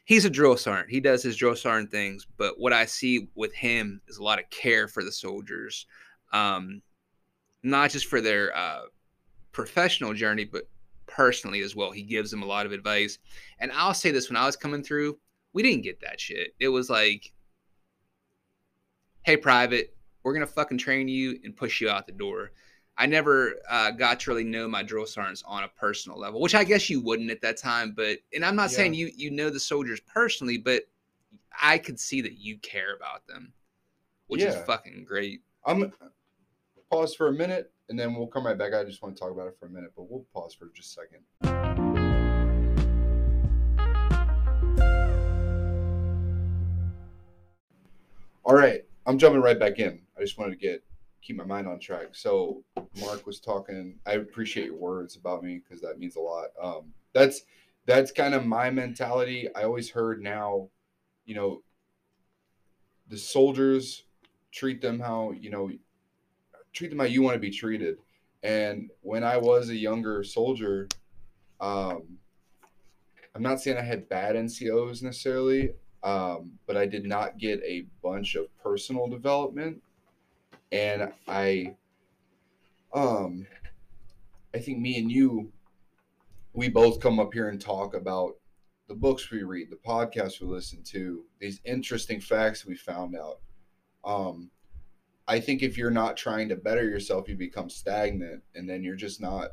He's 0.06 0.24
a 0.24 0.30
drill 0.30 0.56
sergeant. 0.56 0.90
He 0.90 1.00
does 1.00 1.22
his 1.22 1.36
drill 1.36 1.54
sergeant 1.54 1.90
things, 1.90 2.26
but 2.38 2.58
what 2.58 2.72
I 2.72 2.86
see 2.86 3.28
with 3.34 3.52
him 3.52 4.00
is 4.08 4.16
a 4.16 4.22
lot 4.22 4.38
of 4.38 4.48
care 4.48 4.88
for 4.88 5.04
the 5.04 5.12
soldiers, 5.12 5.86
um, 6.32 6.80
not 7.62 7.90
just 7.90 8.06
for 8.06 8.22
their 8.22 8.56
uh, 8.56 8.84
professional 9.52 10.14
journey, 10.14 10.46
but 10.46 10.62
personally 11.06 11.60
as 11.60 11.76
well. 11.76 11.90
He 11.90 12.02
gives 12.02 12.30
them 12.30 12.42
a 12.42 12.46
lot 12.46 12.64
of 12.64 12.72
advice. 12.72 13.18
And 13.58 13.70
I'll 13.72 13.92
say 13.92 14.10
this: 14.12 14.30
when 14.30 14.38
I 14.38 14.46
was 14.46 14.56
coming 14.56 14.82
through, 14.82 15.18
we 15.52 15.62
didn't 15.62 15.82
get 15.82 16.00
that 16.00 16.20
shit. 16.20 16.54
It 16.58 16.68
was 16.68 16.88
like, 16.90 17.32
"Hey, 19.22 19.36
private, 19.36 19.96
we're 20.22 20.32
gonna 20.32 20.46
fucking 20.46 20.78
train 20.78 21.08
you 21.08 21.40
and 21.44 21.56
push 21.56 21.80
you 21.80 21.88
out 21.88 22.06
the 22.06 22.12
door." 22.12 22.52
I 22.96 23.06
never 23.06 23.54
uh, 23.68 23.92
got 23.92 24.20
to 24.20 24.30
really 24.30 24.44
know 24.44 24.68
my 24.68 24.82
drill 24.82 25.06
sergeants 25.06 25.42
on 25.46 25.64
a 25.64 25.68
personal 25.68 26.18
level, 26.18 26.40
which 26.40 26.54
I 26.54 26.64
guess 26.64 26.90
you 26.90 27.00
wouldn't 27.00 27.30
at 27.30 27.40
that 27.40 27.56
time. 27.56 27.92
But 27.92 28.18
and 28.34 28.44
I'm 28.44 28.56
not 28.56 28.70
Yeah. 28.70 28.76
saying 28.76 28.94
you 28.94 29.10
you 29.14 29.30
know 29.30 29.48
the 29.50 29.60
soldiers 29.60 30.00
personally, 30.00 30.58
but 30.58 30.82
I 31.60 31.78
could 31.78 31.98
see 31.98 32.20
that 32.20 32.34
you 32.34 32.58
care 32.58 32.94
about 32.94 33.26
them, 33.26 33.52
which 34.26 34.42
is 34.42 34.56
fucking 34.66 35.04
great. 35.04 35.42
I'm 35.64 35.92
pause 36.90 37.14
for 37.14 37.28
a 37.28 37.32
minute, 37.32 37.72
and 37.88 37.98
then 37.98 38.14
we'll 38.14 38.26
come 38.26 38.46
right 38.46 38.58
back. 38.58 38.74
I 38.74 38.84
just 38.84 39.02
want 39.02 39.16
to 39.16 39.20
talk 39.20 39.30
about 39.30 39.46
it 39.48 39.56
for 39.58 39.66
a 39.66 39.70
minute, 39.70 39.92
but 39.96 40.10
we'll 40.10 40.26
pause 40.34 40.54
for 40.54 40.70
just 40.74 40.98
a 40.98 41.02
second. 41.42 41.69
All 48.44 48.54
right, 48.54 48.82
I'm 49.06 49.18
jumping 49.18 49.42
right 49.42 49.58
back 49.58 49.78
in. 49.78 50.00
I 50.16 50.20
just 50.20 50.38
wanted 50.38 50.52
to 50.52 50.66
get 50.66 50.82
keep 51.22 51.36
my 51.36 51.44
mind 51.44 51.68
on 51.68 51.78
track. 51.78 52.08
So 52.12 52.64
Mark 53.00 53.26
was 53.26 53.40
talking. 53.40 53.96
I 54.06 54.12
appreciate 54.12 54.66
your 54.66 54.76
words 54.76 55.16
about 55.16 55.42
me 55.42 55.60
because 55.62 55.82
that 55.82 55.98
means 55.98 56.16
a 56.16 56.20
lot. 56.20 56.48
Um, 56.62 56.92
that's 57.12 57.42
that's 57.86 58.12
kind 58.12 58.34
of 58.34 58.46
my 58.46 58.70
mentality. 58.70 59.48
I 59.54 59.64
always 59.64 59.90
heard 59.90 60.22
now, 60.22 60.68
you 61.24 61.34
know, 61.34 61.62
the 63.08 63.18
soldiers 63.18 64.04
treat 64.52 64.80
them 64.80 64.98
how 64.98 65.32
you 65.32 65.50
know 65.50 65.70
treat 66.72 66.88
them 66.88 66.98
how 66.98 67.04
you 67.04 67.22
want 67.22 67.34
to 67.34 67.40
be 67.40 67.50
treated. 67.50 67.98
And 68.42 68.90
when 69.02 69.22
I 69.22 69.36
was 69.36 69.68
a 69.68 69.76
younger 69.76 70.24
soldier, 70.24 70.88
um, 71.60 72.18
I'm 73.34 73.42
not 73.42 73.60
saying 73.60 73.76
I 73.76 73.82
had 73.82 74.08
bad 74.08 74.34
NCOs 74.34 75.02
necessarily, 75.02 75.72
um, 76.02 76.52
but 76.66 76.76
I 76.76 76.86
did 76.86 77.04
not 77.04 77.38
get 77.38 77.60
a 77.62 77.86
bunch 78.02 78.34
of 78.34 78.46
personal 78.62 79.06
development. 79.06 79.82
And 80.72 81.12
I, 81.28 81.74
um, 82.94 83.46
I 84.54 84.58
think 84.58 84.78
me 84.78 84.98
and 84.98 85.10
you, 85.10 85.52
we 86.52 86.68
both 86.68 87.00
come 87.00 87.20
up 87.20 87.32
here 87.32 87.48
and 87.48 87.60
talk 87.60 87.94
about 87.94 88.36
the 88.88 88.94
books 88.94 89.30
we 89.30 89.42
read, 89.42 89.70
the 89.70 89.76
podcasts 89.76 90.40
we 90.40 90.48
listen 90.48 90.82
to, 90.82 91.24
these 91.38 91.60
interesting 91.64 92.20
facts 92.20 92.66
we 92.66 92.76
found 92.76 93.16
out. 93.16 93.38
Um, 94.04 94.50
I 95.28 95.38
think 95.38 95.62
if 95.62 95.78
you're 95.78 95.92
not 95.92 96.16
trying 96.16 96.48
to 96.48 96.56
better 96.56 96.82
yourself, 96.82 97.28
you 97.28 97.36
become 97.36 97.70
stagnant, 97.70 98.42
and 98.56 98.68
then 98.68 98.82
you're 98.82 98.96
just 98.96 99.20
not 99.20 99.50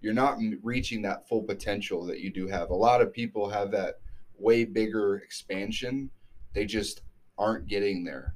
you're 0.00 0.14
not 0.14 0.38
reaching 0.62 1.02
that 1.02 1.28
full 1.28 1.42
potential 1.42 2.04
that 2.06 2.20
you 2.20 2.30
do 2.30 2.46
have. 2.48 2.70
A 2.70 2.74
lot 2.74 3.00
of 3.00 3.12
people 3.12 3.48
have 3.48 3.70
that 3.70 4.00
way 4.38 4.64
bigger 4.64 5.16
expansion. 5.16 6.10
They 6.52 6.64
just 6.64 7.02
aren't 7.38 7.66
getting 7.66 8.04
there. 8.04 8.34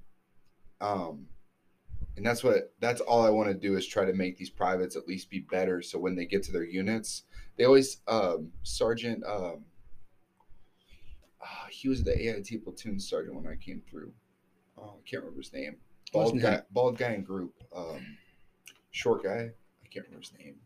Um, 0.80 1.26
and 2.16 2.26
that's 2.26 2.44
what 2.44 2.72
that's 2.80 3.00
all 3.00 3.24
I 3.24 3.30
want 3.30 3.48
to 3.48 3.54
do 3.54 3.76
is 3.76 3.86
try 3.86 4.04
to 4.04 4.12
make 4.12 4.36
these 4.36 4.50
privates 4.50 4.96
at 4.96 5.08
least 5.08 5.30
be 5.30 5.40
better. 5.40 5.80
So 5.80 5.98
when 5.98 6.14
they 6.14 6.26
get 6.26 6.42
to 6.44 6.52
their 6.52 6.64
units, 6.64 7.24
they 7.56 7.64
always 7.64 7.98
um, 8.08 8.50
Sergeant. 8.62 9.24
Um, 9.24 9.64
ah, 11.42 11.66
he 11.70 11.88
was 11.88 12.02
the 12.02 12.12
AIT 12.12 12.64
platoon 12.64 12.98
sergeant 12.98 13.36
when 13.36 13.46
I 13.46 13.56
came 13.56 13.82
through. 13.88 14.12
Oh, 14.76 14.96
I 14.98 15.08
can't 15.08 15.22
remember 15.22 15.40
his 15.40 15.52
name. 15.52 15.76
Bald 16.12 16.34
Wasn't 16.34 16.42
guy, 16.42 16.62
bald 16.72 16.98
guy 16.98 17.12
in 17.12 17.22
group. 17.22 17.54
Um, 17.74 18.16
short 18.90 19.22
guy. 19.22 19.50
I 19.84 19.88
can't 19.88 20.06
remember 20.06 20.20
his 20.20 20.32
name. 20.38 20.56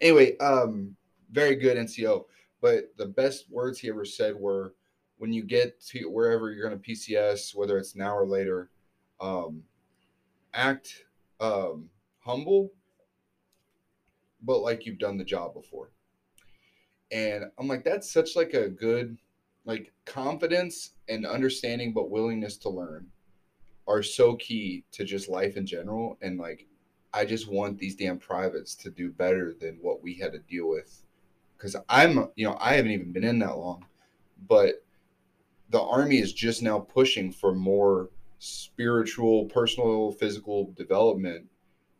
Anyway, 0.00 0.36
um, 0.38 0.96
very 1.30 1.56
good 1.56 1.76
NCO. 1.76 2.24
But 2.60 2.92
the 2.96 3.06
best 3.06 3.50
words 3.50 3.78
he 3.78 3.88
ever 3.88 4.04
said 4.04 4.34
were, 4.34 4.74
"When 5.18 5.32
you 5.32 5.42
get 5.42 5.80
to 5.88 6.10
wherever 6.10 6.50
you're 6.50 6.68
going 6.68 6.80
to 6.80 6.90
PCS, 6.90 7.54
whether 7.54 7.78
it's 7.78 7.94
now 7.94 8.16
or 8.16 8.26
later, 8.26 8.70
um, 9.20 9.62
act 10.54 11.04
um, 11.40 11.90
humble, 12.20 12.72
but 14.42 14.58
like 14.60 14.86
you've 14.86 14.98
done 14.98 15.16
the 15.16 15.24
job 15.24 15.54
before." 15.54 15.90
And 17.10 17.44
I'm 17.58 17.68
like, 17.68 17.84
that's 17.84 18.12
such 18.12 18.36
like 18.36 18.54
a 18.54 18.68
good, 18.68 19.16
like 19.64 19.92
confidence 20.04 20.90
and 21.08 21.26
understanding, 21.26 21.92
but 21.92 22.10
willingness 22.10 22.56
to 22.58 22.68
learn 22.68 23.06
are 23.86 24.02
so 24.02 24.36
key 24.36 24.84
to 24.92 25.04
just 25.04 25.28
life 25.28 25.56
in 25.56 25.64
general. 25.64 26.18
And 26.20 26.38
like, 26.38 26.66
I 27.14 27.24
just 27.24 27.50
want 27.50 27.78
these 27.78 27.96
damn 27.96 28.18
privates 28.18 28.74
to 28.76 28.90
do 28.90 29.10
better 29.10 29.54
than 29.58 29.78
what 29.80 30.02
we 30.02 30.14
had 30.14 30.32
to 30.32 30.38
deal 30.40 30.68
with 30.68 31.02
because 31.56 31.74
I'm, 31.88 32.28
you 32.36 32.46
know, 32.46 32.56
I 32.60 32.74
haven't 32.74 32.92
even 32.92 33.12
been 33.12 33.24
in 33.24 33.40
that 33.40 33.56
long, 33.56 33.84
but 34.46 34.84
the 35.70 35.80
army 35.80 36.18
is 36.18 36.32
just 36.32 36.62
now 36.62 36.78
pushing 36.78 37.30
for 37.30 37.54
more 37.54 38.10
spiritual, 38.38 39.46
personal, 39.46 40.12
physical 40.12 40.72
development. 40.76 41.46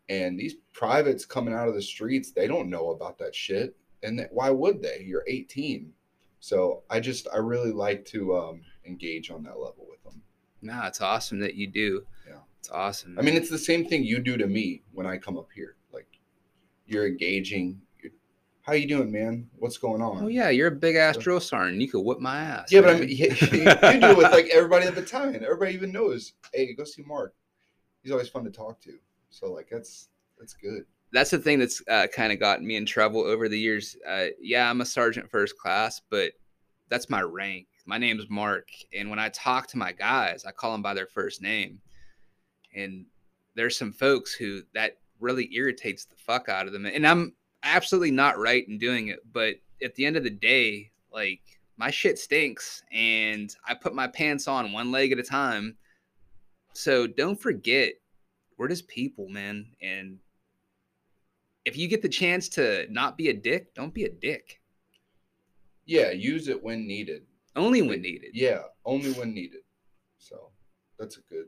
And 0.08 0.38
these 0.38 0.54
privates 0.72 1.26
coming 1.26 1.52
out 1.52 1.68
of 1.68 1.74
the 1.74 1.82
streets, 1.82 2.30
they 2.30 2.46
don't 2.46 2.70
know 2.70 2.90
about 2.90 3.18
that 3.18 3.34
shit. 3.34 3.76
And 4.02 4.18
that, 4.18 4.32
why 4.32 4.50
would 4.50 4.82
they? 4.82 5.04
You're 5.06 5.24
18. 5.26 5.92
So 6.40 6.82
I 6.88 7.00
just, 7.00 7.26
I 7.32 7.38
really 7.38 7.72
like 7.72 8.04
to 8.06 8.36
um, 8.36 8.62
engage 8.86 9.30
on 9.30 9.42
that 9.42 9.58
level 9.58 9.86
with 9.90 10.02
them. 10.04 10.22
No, 10.62 10.82
it's 10.84 11.00
awesome 11.00 11.40
that 11.40 11.54
you 11.54 11.66
do. 11.66 12.06
Yeah. 12.26 12.38
It's 12.58 12.70
awesome. 12.70 13.18
I 13.18 13.22
mean, 13.22 13.34
it's 13.34 13.50
the 13.50 13.58
same 13.58 13.86
thing 13.86 14.04
you 14.04 14.18
do 14.18 14.36
to 14.36 14.46
me 14.46 14.82
when 14.92 15.06
I 15.06 15.18
come 15.18 15.36
up 15.36 15.48
here. 15.54 15.76
Like, 15.92 16.08
you're 16.86 17.06
engaging. 17.06 17.80
How 18.68 18.74
you 18.74 18.86
doing, 18.86 19.10
man? 19.10 19.48
What's 19.56 19.78
going 19.78 20.02
on? 20.02 20.24
oh 20.24 20.28
yeah, 20.28 20.50
you're 20.50 20.66
a 20.66 20.70
big 20.70 20.94
ass 20.94 21.16
drill 21.16 21.40
sergeant. 21.40 21.80
You 21.80 21.88
could 21.88 22.02
whip 22.02 22.20
my 22.20 22.36
ass. 22.36 22.70
Yeah, 22.70 22.82
but 22.82 22.90
I 22.90 22.92
man. 22.98 23.06
mean, 23.06 23.08
you, 23.08 23.16
you 23.30 23.38
do 23.38 24.10
it 24.10 24.16
with 24.18 24.30
like 24.30 24.50
everybody 24.52 24.86
in 24.86 24.94
the 24.94 25.00
battalion. 25.00 25.42
Everybody 25.42 25.72
even 25.72 25.90
knows. 25.90 26.34
Hey, 26.52 26.74
go 26.74 26.84
see 26.84 27.00
Mark. 27.00 27.34
He's 28.02 28.12
always 28.12 28.28
fun 28.28 28.44
to 28.44 28.50
talk 28.50 28.78
to. 28.82 28.92
So 29.30 29.50
like, 29.50 29.70
that's 29.70 30.10
that's 30.38 30.52
good. 30.52 30.84
that's 31.14 31.30
the 31.30 31.38
thing 31.38 31.58
that's 31.60 31.80
uh, 31.88 32.08
kind 32.12 32.30
of 32.30 32.40
gotten 32.40 32.66
me 32.66 32.76
in 32.76 32.84
trouble 32.84 33.22
over 33.22 33.48
the 33.48 33.58
years. 33.58 33.96
Uh, 34.06 34.26
yeah, 34.38 34.68
I'm 34.68 34.82
a 34.82 34.86
sergeant 34.86 35.30
first 35.30 35.56
class, 35.56 36.02
but 36.10 36.32
that's 36.90 37.08
my 37.08 37.22
rank. 37.22 37.68
My 37.86 37.96
name's 37.96 38.28
Mark, 38.28 38.68
and 38.94 39.08
when 39.08 39.18
I 39.18 39.30
talk 39.30 39.68
to 39.68 39.78
my 39.78 39.92
guys, 39.92 40.44
I 40.44 40.50
call 40.50 40.72
them 40.72 40.82
by 40.82 40.92
their 40.92 41.06
first 41.06 41.40
name. 41.40 41.80
And 42.76 43.06
there's 43.54 43.78
some 43.78 43.94
folks 43.94 44.34
who 44.34 44.60
that 44.74 44.98
really 45.20 45.48
irritates 45.54 46.04
the 46.04 46.16
fuck 46.16 46.50
out 46.50 46.66
of 46.66 46.74
them, 46.74 46.84
and 46.84 47.06
I'm 47.06 47.32
absolutely 47.62 48.10
not 48.10 48.38
right 48.38 48.66
in 48.68 48.78
doing 48.78 49.08
it. 49.08 49.20
But 49.32 49.56
at 49.82 49.94
the 49.94 50.04
end 50.04 50.16
of 50.16 50.24
the 50.24 50.30
day, 50.30 50.90
like 51.12 51.40
my 51.76 51.90
shit 51.90 52.18
stinks, 52.18 52.82
and 52.92 53.54
I 53.66 53.74
put 53.74 53.94
my 53.94 54.08
pants 54.08 54.48
on 54.48 54.72
one 54.72 54.90
leg 54.90 55.12
at 55.12 55.18
a 55.18 55.22
time. 55.22 55.76
So 56.72 57.06
don't 57.06 57.40
forget, 57.40 57.94
we're 58.56 58.68
just 58.68 58.88
people, 58.88 59.28
man, 59.28 59.66
and 59.80 60.18
if 61.64 61.76
you 61.76 61.86
get 61.86 62.02
the 62.02 62.08
chance 62.08 62.48
to 62.50 62.86
not 62.90 63.16
be 63.16 63.28
a 63.28 63.32
dick, 63.34 63.74
don't 63.74 63.92
be 63.92 64.04
a 64.04 64.10
dick. 64.10 64.60
Yeah, 65.84 66.10
use 66.10 66.48
it 66.48 66.62
when 66.62 66.86
needed. 66.86 67.22
Only 67.56 67.82
when 67.82 68.02
needed. 68.02 68.30
Yeah, 68.34 68.62
only 68.84 69.12
when 69.12 69.34
needed. 69.34 69.60
So 70.18 70.50
that's 70.98 71.16
a 71.16 71.20
good, 71.28 71.46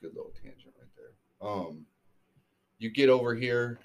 good 0.00 0.14
little 0.14 0.32
tangent 0.42 0.74
right 0.78 0.88
there. 0.96 1.48
Um, 1.48 1.86
you 2.78 2.90
get 2.90 3.08
over 3.08 3.34
here. 3.34 3.78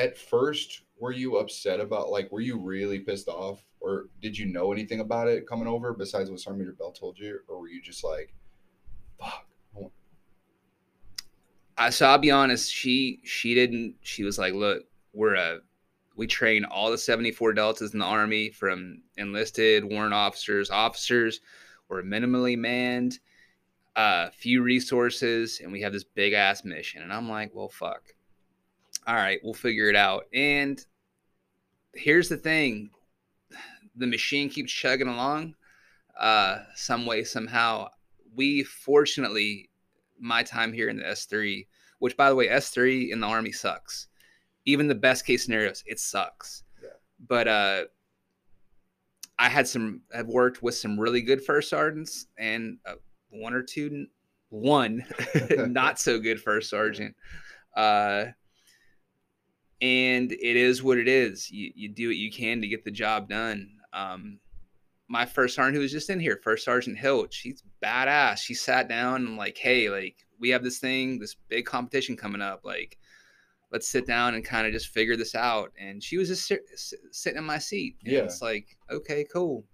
At 0.00 0.16
first, 0.16 0.80
were 0.98 1.12
you 1.12 1.36
upset 1.36 1.78
about 1.78 2.08
like? 2.08 2.32
Were 2.32 2.40
you 2.40 2.58
really 2.58 3.00
pissed 3.00 3.28
off, 3.28 3.62
or 3.80 4.06
did 4.22 4.36
you 4.38 4.46
know 4.46 4.72
anything 4.72 5.00
about 5.00 5.28
it 5.28 5.46
coming 5.46 5.68
over 5.68 5.92
besides 5.92 6.30
what 6.30 6.40
Sergeant 6.40 6.60
Major 6.60 6.72
Bell 6.72 6.90
told 6.90 7.18
you, 7.18 7.40
or 7.46 7.60
were 7.60 7.68
you 7.68 7.82
just 7.82 8.02
like, 8.02 8.32
"Fuck"? 9.18 9.46
I 11.76 11.90
so 11.90 12.06
I'll 12.06 12.16
be 12.16 12.30
honest. 12.30 12.72
She 12.72 13.20
she 13.24 13.52
didn't. 13.54 13.96
She 14.00 14.24
was 14.24 14.38
like, 14.38 14.54
"Look, 14.54 14.84
we're 15.12 15.34
a 15.34 15.58
we 16.16 16.26
train 16.26 16.64
all 16.64 16.90
the 16.90 16.96
seventy 16.96 17.30
four 17.30 17.52
deltas 17.52 17.92
in 17.92 17.98
the 17.98 18.06
army, 18.06 18.48
from 18.48 19.02
enlisted, 19.18 19.84
warrant 19.84 20.14
officers, 20.14 20.70
officers. 20.70 21.40
We're 21.90 22.02
minimally 22.02 22.56
manned, 22.56 23.18
uh, 23.96 24.30
few 24.30 24.62
resources, 24.62 25.60
and 25.62 25.70
we 25.70 25.82
have 25.82 25.92
this 25.92 26.04
big 26.04 26.32
ass 26.32 26.64
mission." 26.64 27.02
And 27.02 27.12
I'm 27.12 27.28
like, 27.28 27.54
"Well, 27.54 27.68
fuck. 27.68 28.14
All 29.06 29.14
right, 29.14 29.40
we'll 29.42 29.54
figure 29.54 29.88
it 29.88 29.96
out." 29.96 30.24
And 30.32 30.84
here's 31.94 32.28
the 32.28 32.36
thing: 32.36 32.90
the 33.96 34.06
machine 34.06 34.48
keeps 34.48 34.72
chugging 34.72 35.08
along, 35.08 35.54
uh, 36.18 36.58
some 36.74 37.06
way, 37.06 37.24
somehow. 37.24 37.88
We 38.34 38.62
fortunately 38.62 39.70
my 40.20 40.42
time 40.42 40.72
here 40.72 40.88
in 40.88 40.98
the 40.98 41.04
S3, 41.04 41.66
which 41.98 42.16
by 42.16 42.28
the 42.28 42.36
way, 42.36 42.48
S3 42.48 43.10
in 43.10 43.20
the 43.20 43.26
army 43.26 43.52
sucks. 43.52 44.08
Even 44.66 44.86
the 44.86 44.94
best 44.94 45.26
case 45.26 45.44
scenarios, 45.44 45.82
it 45.86 45.98
sucks. 45.98 46.62
Yeah. 46.82 46.90
But 47.26 47.48
uh 47.48 47.84
I 49.38 49.48
had 49.48 49.66
some 49.66 50.02
have 50.12 50.26
worked 50.26 50.62
with 50.62 50.74
some 50.74 51.00
really 51.00 51.22
good 51.22 51.42
first 51.42 51.70
sergeants 51.70 52.26
and 52.38 52.76
uh, 52.84 52.96
one 53.30 53.54
or 53.54 53.62
two 53.62 54.06
one 54.50 55.04
not 55.56 55.98
so 55.98 56.18
good 56.18 56.40
first 56.40 56.68
sergeant. 56.68 57.16
Uh 57.74 58.26
and 59.80 60.32
it 60.32 60.56
is 60.56 60.82
what 60.82 60.98
it 60.98 61.08
is. 61.08 61.50
You 61.50 61.70
you 61.74 61.88
do 61.88 62.08
what 62.08 62.16
you 62.16 62.30
can 62.30 62.60
to 62.60 62.68
get 62.68 62.84
the 62.84 62.90
job 62.90 63.28
done. 63.28 63.68
Um 63.92 64.38
my 65.08 65.26
first 65.26 65.56
sergeant 65.56 65.74
who 65.74 65.80
was 65.82 65.90
just 65.90 66.08
in 66.08 66.20
here, 66.20 66.38
First 66.40 66.64
Sergeant 66.64 66.96
Hilt, 66.96 67.34
she's 67.34 67.64
badass. 67.82 68.38
She 68.38 68.54
sat 68.54 68.88
down 68.88 69.26
and 69.26 69.36
like, 69.36 69.58
hey, 69.58 69.90
like 69.90 70.14
we 70.38 70.50
have 70.50 70.62
this 70.62 70.78
thing, 70.78 71.18
this 71.18 71.34
big 71.48 71.66
competition 71.66 72.16
coming 72.16 72.40
up. 72.40 72.60
Like, 72.64 72.96
let's 73.72 73.88
sit 73.88 74.06
down 74.06 74.34
and 74.34 74.44
kind 74.44 74.68
of 74.68 74.72
just 74.72 74.88
figure 74.88 75.16
this 75.16 75.34
out. 75.34 75.72
And 75.78 76.00
she 76.00 76.16
was 76.16 76.28
just 76.28 76.46
sit, 76.46 76.60
sitting 77.10 77.38
in 77.38 77.44
my 77.44 77.58
seat. 77.58 77.96
And 78.04 78.12
Yeah. 78.12 78.20
it's 78.20 78.40
like, 78.40 78.76
okay, 78.88 79.26
cool. 79.32 79.64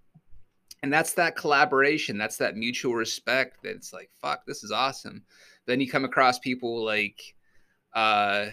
And 0.81 0.91
that's 0.91 1.13
that 1.13 1.35
collaboration. 1.35 2.17
That's 2.17 2.37
that 2.37 2.55
mutual 2.57 2.95
respect. 2.95 3.61
That 3.61 3.75
it's 3.75 3.93
like, 3.93 4.09
fuck, 4.19 4.45
this 4.47 4.63
is 4.63 4.71
awesome. 4.71 5.23
Then 5.67 5.79
you 5.79 5.87
come 5.89 6.03
across 6.05 6.39
people 6.39 6.83
like, 6.83 7.35
uh, 7.93 8.47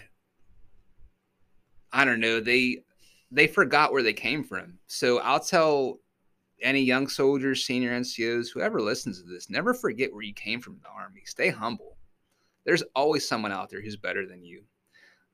I 1.95 2.03
don't 2.03 2.19
know, 2.19 2.41
they 2.41 2.83
they 3.31 3.47
forgot 3.47 3.93
where 3.93 4.03
they 4.03 4.13
came 4.13 4.43
from. 4.43 4.77
So 4.87 5.19
I'll 5.19 5.39
tell 5.39 5.99
any 6.61 6.81
young 6.81 7.07
soldiers, 7.07 7.63
senior 7.63 7.91
NCOs, 7.91 8.49
whoever 8.53 8.81
listens 8.81 9.21
to 9.21 9.27
this, 9.27 9.49
never 9.49 9.73
forget 9.73 10.13
where 10.13 10.21
you 10.21 10.33
came 10.33 10.59
from 10.59 10.73
in 10.73 10.81
the 10.81 10.89
Army. 10.89 11.21
Stay 11.25 11.49
humble. 11.49 11.95
There's 12.65 12.83
always 12.95 13.27
someone 13.27 13.53
out 13.53 13.69
there 13.69 13.81
who's 13.81 13.95
better 13.95 14.25
than 14.25 14.43
you. 14.43 14.63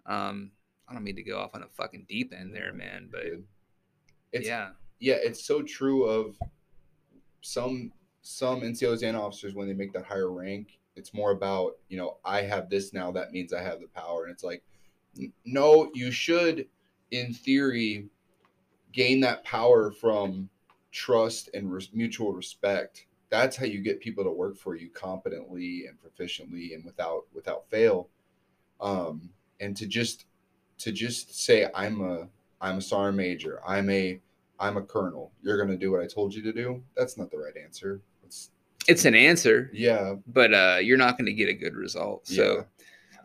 Um, 0.05 0.51
I 0.87 0.93
don't 0.93 1.03
mean 1.03 1.15
to 1.15 1.23
go 1.23 1.39
off 1.39 1.55
on 1.55 1.63
a 1.63 1.67
fucking 1.67 2.05
deep 2.07 2.31
end 2.31 2.53
there, 2.55 2.73
man, 2.73 3.09
but 3.11 3.23
It's, 4.31 4.47
yeah, 4.47 4.69
yeah, 4.99 5.17
it's 5.19 5.43
so 5.43 5.63
true 5.63 6.05
of 6.05 6.37
some 7.41 7.91
some 8.21 8.61
NCOs 8.61 9.01
and 9.01 9.17
officers 9.17 9.55
when 9.55 9.67
they 9.67 9.73
make 9.73 9.93
that 9.93 10.05
higher 10.05 10.31
rank. 10.31 10.77
It's 10.95 11.13
more 11.13 11.31
about 11.31 11.77
you 11.89 11.97
know 11.97 12.17
I 12.23 12.43
have 12.43 12.69
this 12.69 12.93
now 12.93 13.11
that 13.13 13.31
means 13.31 13.51
I 13.51 13.63
have 13.63 13.79
the 13.79 13.87
power, 13.87 14.25
and 14.25 14.31
it's 14.31 14.43
like 14.43 14.63
no, 15.45 15.91
you 15.93 16.11
should 16.11 16.67
in 17.11 17.33
theory 17.33 18.07
gain 18.91 19.19
that 19.21 19.43
power 19.43 19.91
from 19.91 20.49
trust 20.91 21.49
and 21.53 21.71
res- 21.71 21.89
mutual 21.93 22.33
respect. 22.33 23.05
That's 23.29 23.55
how 23.55 23.65
you 23.65 23.79
get 23.79 24.01
people 24.01 24.23
to 24.23 24.31
work 24.31 24.57
for 24.57 24.75
you 24.75 24.89
competently 24.89 25.85
and 25.87 25.97
proficiently 25.99 26.73
and 26.73 26.83
without 26.83 27.25
without 27.33 27.69
fail. 27.69 28.09
Um, 28.79 29.29
and 29.59 29.75
to 29.77 29.85
just 29.85 30.25
to 30.79 30.91
just 30.91 31.39
say 31.39 31.67
I'm 31.75 32.01
a 32.01 32.27
I'm 32.59 32.77
a 32.77 32.81
sergeant 32.81 33.17
major. 33.17 33.61
I'm 33.65 33.89
a 33.89 34.19
I'm 34.59 34.77
a 34.77 34.81
colonel. 34.81 35.31
You're 35.41 35.57
gonna 35.57 35.77
do 35.77 35.91
what 35.91 36.01
I 36.01 36.07
told 36.07 36.33
you 36.33 36.41
to 36.43 36.53
do. 36.53 36.83
That's 36.95 37.17
not 37.17 37.31
the 37.31 37.37
right 37.37 37.55
answer. 37.61 38.01
It's 38.23 38.51
it's 38.87 39.05
an 39.05 39.15
answer, 39.15 39.69
yeah, 39.73 40.15
but 40.27 40.53
uh, 40.53 40.79
you're 40.81 40.97
not 40.97 41.15
going 41.15 41.27
to 41.27 41.33
get 41.33 41.47
a 41.47 41.53
good 41.53 41.75
result. 41.75 42.25
So 42.25 42.65
Yeah. 43.13 43.19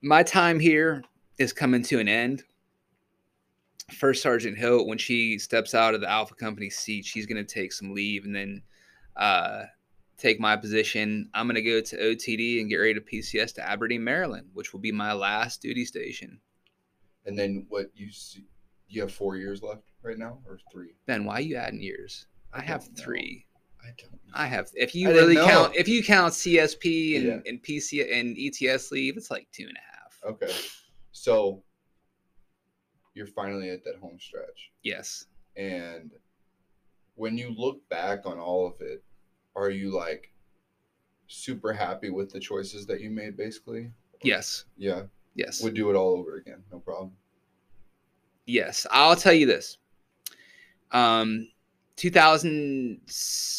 my 0.00 0.22
time 0.22 0.58
here 0.58 1.04
is 1.38 1.52
coming 1.52 1.82
to 1.84 1.98
an 1.98 2.08
end. 2.08 2.42
First 3.92 4.22
Sergeant 4.22 4.58
Hill, 4.58 4.86
when 4.86 4.98
she 4.98 5.38
steps 5.38 5.74
out 5.74 5.94
of 5.94 6.00
the 6.00 6.10
Alpha 6.10 6.34
Company 6.34 6.70
seat, 6.70 7.04
she's 7.04 7.26
going 7.26 7.44
to 7.44 7.54
take 7.54 7.72
some 7.72 7.94
leave 7.94 8.24
and 8.24 8.34
then 8.34 8.62
uh, 9.16 9.64
take 10.18 10.40
my 10.40 10.56
position. 10.56 11.28
I'm 11.34 11.46
going 11.46 11.54
to 11.54 11.62
go 11.62 11.80
to 11.80 11.96
OTD 11.96 12.60
and 12.60 12.68
get 12.68 12.76
ready 12.76 12.94
to 12.94 13.00
PCS 13.00 13.54
to 13.54 13.68
Aberdeen, 13.68 14.02
Maryland, 14.02 14.48
which 14.54 14.72
will 14.72 14.80
be 14.80 14.90
my 14.90 15.12
last 15.12 15.62
duty 15.62 15.84
station. 15.84 16.40
And 17.26 17.38
then 17.38 17.66
what 17.68 17.86
you 17.94 18.10
see, 18.10 18.44
you 18.88 19.02
have 19.02 19.12
four 19.12 19.36
years 19.36 19.62
left 19.62 19.82
right 20.02 20.18
now 20.18 20.38
or 20.46 20.58
three? 20.72 20.94
Ben, 21.06 21.24
why 21.24 21.34
are 21.34 21.40
you 21.40 21.56
adding 21.56 21.80
years? 21.80 22.26
I 22.52 22.58
I 22.58 22.62
have 22.62 22.88
know. 22.88 22.94
three. 23.04 23.46
I 23.82 23.90
don't. 23.98 24.20
I 24.34 24.46
have. 24.46 24.68
If 24.74 24.94
you 24.96 25.10
I 25.10 25.12
really 25.12 25.36
count, 25.36 25.76
if 25.76 25.86
you 25.86 26.02
count 26.02 26.32
CSP 26.32 27.16
and, 27.18 27.24
Yeah. 27.26 27.38
and 27.46 27.62
PC 27.62 28.12
and 28.12 28.36
ETS 28.36 28.90
leave, 28.90 29.16
it's 29.16 29.30
like 29.30 29.46
two 29.52 29.66
and 29.68 29.76
a 29.76 29.80
half. 29.80 30.32
Okay, 30.32 30.52
so 31.26 31.60
you're 33.14 33.26
finally 33.26 33.70
at 33.70 33.82
that 33.82 33.96
home 33.96 34.16
stretch, 34.20 34.70
Yes. 34.84 35.26
and 35.56 36.12
when 37.16 37.36
you 37.36 37.52
look 37.58 37.86
back 37.88 38.26
on 38.26 38.38
all 38.38 38.64
of 38.68 38.80
it, 38.80 39.02
are 39.56 39.70
you 39.70 39.90
like 39.90 40.32
super 41.26 41.72
happy 41.72 42.10
with 42.10 42.30
the 42.30 42.38
choices 42.38 42.86
that 42.86 43.00
you 43.00 43.10
made? 43.10 43.36
Basically, 43.36 43.90
Yes. 44.22 44.66
yeah, 44.76 45.02
Yes. 45.34 45.60
would 45.62 45.74
do 45.74 45.90
it 45.90 45.96
all 45.96 46.12
over 46.16 46.36
again, 46.36 46.62
no 46.70 46.78
problem. 46.78 47.16
Yes, 48.46 48.86
I'll 48.92 49.16
tell 49.16 49.32
you 49.32 49.46
this. 49.46 49.78
Um, 50.92 51.48
2000 51.96 53.00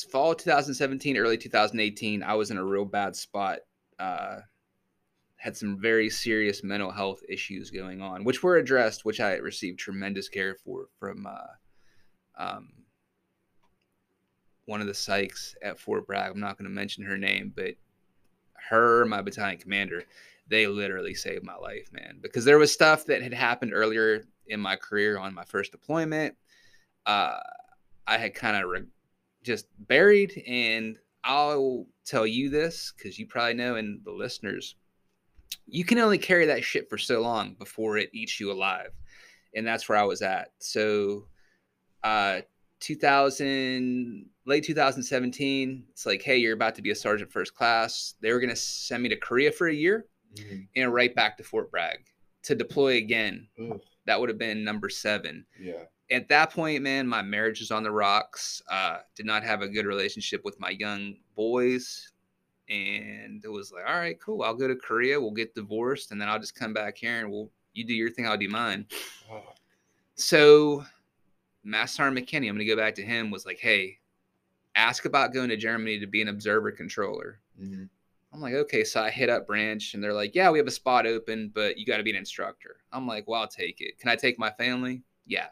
fall 0.09 0.34
2017, 0.36 1.18
early 1.18 1.38
2018, 1.38 2.24
I 2.24 2.34
was 2.36 2.49
in 2.49 2.57
a 2.57 2.63
real 2.63 2.86
bad 2.86 3.13
spot 3.13 3.59
uh, 3.99 4.39
had 5.48 5.56
some 5.56 5.80
very 5.80 6.10
serious 6.10 6.62
mental 6.62 6.91
health 6.91 7.22
issues 7.30 7.72
going 7.72 8.02
on, 8.02 8.26
which 8.26 8.43
were 8.43 8.58
addressed, 8.58 9.06
which 9.06 9.22
I 9.22 9.36
received 9.36 9.80
tremendous 9.80 10.28
care 10.28 10.56
for 10.56 10.89
from 11.00 11.26
uh, 11.26 11.38
um, 12.38 12.68
one 14.66 14.82
of 14.82 14.88
the 14.88 14.93
psychs 14.93 15.56
at 15.62 15.80
Fort 15.80 16.06
Bragg. 16.06 16.32
I'm 16.32 16.41
not 16.41 16.58
going 16.58 16.70
to 16.70 16.76
mention 16.76 17.06
her 17.06 17.18
name, 17.18 17.54
but 17.56 17.76
her, 18.70 19.06
my 19.06 19.22
battalion 19.22 19.58
commander, 19.58 20.04
they 20.50 20.68
literally 20.68 21.14
saved 21.14 21.45
my 21.45 21.56
life, 21.56 21.93
man. 21.93 22.20
Because 22.22 22.43
there 22.43 22.60
was 22.60 22.74
stuff 22.74 23.06
that 23.06 23.22
had 23.22 23.34
happened 23.34 23.72
earlier 23.74 24.26
in 24.48 24.60
my 24.60 24.76
career 24.76 25.18
on 25.18 25.34
my 25.34 25.45
first 25.45 25.72
deployment. 25.72 26.36
Uh, 27.06 27.39
I 28.06 28.18
had 28.18 28.36
kind 28.36 28.62
of 28.62 28.70
re- 28.70 28.91
just 29.43 29.68
buried, 29.80 30.43
and 30.45 31.00
I'll 31.24 31.86
tell 32.04 32.28
you 32.28 32.50
this 32.50 32.91
because 32.98 33.18
you 33.18 33.28
probably 33.28 33.54
know, 33.54 33.76
and 33.76 34.02
the 34.04 34.12
listeners 34.12 34.76
you 35.66 35.84
can 35.84 36.00
only 36.00 36.18
carry 36.18 36.45
that 36.45 36.64
shit 36.64 36.89
for 36.89 36.98
so 36.98 37.22
long 37.22 37.56
before 37.60 37.98
it 37.98 38.10
eats 38.14 38.39
you 38.39 38.52
alive. 38.52 38.91
And 39.56 39.66
that's 39.66 39.88
where 39.88 39.98
I 39.98 40.04
was 40.04 40.22
at. 40.22 40.52
So, 40.60 41.28
uh, 42.04 42.41
2000, 42.80 44.26
late 44.45 44.64
2017, 44.64 45.84
it's 45.91 46.06
like, 46.06 46.22
hey, 46.22 46.38
you're 46.38 46.54
about 46.54 46.76
to 46.76 46.82
be 46.82 46.91
a 46.91 46.95
sergeant 46.95 47.32
first 47.32 47.56
class. 47.56 48.16
They 48.22 48.32
were 48.32 48.39
going 48.39 48.52
to 48.52 48.56
send 48.56 49.04
me 49.04 49.10
to 49.10 49.16
Korea 49.16 49.52
for 49.52 49.68
a 49.68 49.74
year 49.74 50.06
mm-hmm. 50.36 50.62
and 50.76 50.93
right 50.93 51.14
back 51.14 51.38
to 51.38 51.43
Fort 51.43 51.72
Bragg 51.72 52.00
to 52.43 52.56
deploy 52.56 52.98
again. 52.98 53.48
That 54.06 54.20
would 54.20 54.30
have 54.30 54.38
been 54.38 54.64
number 54.64 54.89
seven. 54.89 55.45
Yeah. 55.60 55.84
At 56.10 56.30
that 56.30 56.52
point, 56.54 56.82
man, 56.84 57.08
my 57.08 57.22
marriage 57.22 57.60
was 57.60 57.72
on 57.72 57.84
the 57.84 57.91
rocks. 57.91 58.62
Uh, 58.70 59.00
did 59.16 59.26
not 59.26 59.43
have 59.43 59.62
a 59.62 59.68
good 59.68 59.86
relationship 59.86 60.45
with 60.45 60.58
my 60.60 60.70
young 60.70 61.16
boys 61.36 62.14
and 62.70 63.43
it 63.43 63.49
was 63.49 63.72
like, 63.72 63.84
all 63.88 63.95
right, 63.95 64.20
cool. 64.20 64.43
I'll 64.43 64.53
go 64.53 64.68
to 64.68 64.76
Korea. 64.76 65.20
We'll 65.20 65.32
get 65.32 65.55
divorced, 65.55 66.11
and 66.11 66.22
then 66.22 66.30
I'll 66.30 66.39
just 66.39 66.55
come 66.55 66.74
back 66.74 66.97
here 66.97 67.20
and 67.20 67.32
we'll 67.32 67.49
you 67.78 67.86
do 67.86 67.93
your 67.93 68.09
thing, 68.09 68.28
I'll 68.28 68.38
do 68.38 68.49
mine. 68.49 68.86
Oh. 69.32 69.43
So, 70.15 70.84
Master 71.63 72.03
McKinney, 72.03 72.49
I'm 72.49 72.55
going 72.55 72.59
to 72.59 72.65
go 72.65 72.76
back 72.76 72.95
to 72.95 73.03
him. 73.03 73.30
Was 73.30 73.45
like, 73.45 73.59
hey, 73.59 73.99
ask 74.76 75.05
about 75.05 75.34
going 75.34 75.49
to 75.49 75.57
Germany 75.57 75.99
to 75.99 76.07
be 76.07 76.22
an 76.22 76.28
observer 76.28 76.72
controller. 76.72 77.39
Mm-hmm. 77.61 77.84
I'm 78.34 78.41
like, 78.41 78.55
okay. 78.55 78.84
So 78.84 79.01
I 79.01 79.09
hit 79.09 79.30
up 79.30 79.47
Branch, 79.47 79.93
and 79.93 80.03
they're 80.03 80.13
like, 80.13 80.36
yeah, 80.36 80.49
we 80.49 80.57
have 80.57 80.68
a 80.68 80.72
spot 80.72 81.05
open, 81.05 81.51
but 81.53 81.78
you 81.78 81.86
got 81.86 81.97
to 81.97 82.03
be 82.03 82.09
an 82.09 82.18
instructor. 82.18 82.78
I'm 82.91 83.07
like, 83.07 83.28
well, 83.28 83.41
I'll 83.41 83.47
take 83.47 83.80
it. 83.80 83.99
Can 83.99 84.09
I 84.09 84.15
take 84.15 84.39
my 84.39 84.49
family? 84.51 85.03
Yeah. 85.26 85.47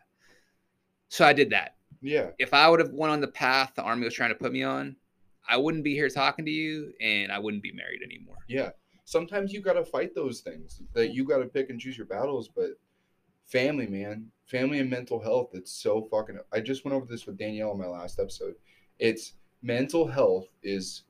So 1.09 1.25
I 1.25 1.33
did 1.33 1.51
that. 1.51 1.75
Yeah. 2.01 2.31
If 2.39 2.53
I 2.53 2.67
would 2.67 2.79
have 2.79 2.91
went 2.91 3.13
on 3.13 3.21
the 3.21 3.27
path 3.27 3.73
the 3.75 3.83
army 3.83 4.05
was 4.05 4.13
trying 4.13 4.29
to 4.29 4.35
put 4.35 4.51
me 4.51 4.63
on, 4.63 4.95
I 5.47 5.57
wouldn't 5.57 5.83
be 5.83 5.93
here 5.93 6.09
talking 6.09 6.45
to 6.45 6.51
you 6.51 6.93
and 7.01 7.31
I 7.31 7.39
wouldn't 7.39 7.63
be 7.63 7.71
married 7.71 8.01
anymore. 8.03 8.37
Yeah. 8.47 8.71
Sometimes 9.05 9.53
you 9.53 9.61
got 9.61 9.73
to 9.73 9.85
fight 9.85 10.15
those 10.15 10.41
things 10.41 10.81
that 10.93 11.13
you 11.13 11.25
got 11.25 11.37
to 11.37 11.45
pick 11.45 11.69
and 11.69 11.79
choose 11.79 11.97
your 11.97 12.07
battles, 12.07 12.49
but 12.49 12.71
family, 13.45 13.85
man, 13.85 14.31
family 14.45 14.79
and 14.79 14.89
mental 14.89 15.19
health, 15.19 15.51
it's 15.53 15.71
so 15.71 16.01
fucking. 16.09 16.39
I 16.51 16.59
just 16.59 16.83
went 16.83 16.95
over 16.95 17.05
this 17.05 17.25
with 17.25 17.37
Danielle 17.37 17.71
in 17.71 17.79
my 17.79 17.85
last 17.85 18.19
episode. 18.19 18.55
It's 18.97 19.33
mental 19.61 20.07
health 20.07 20.47
is 20.63 21.03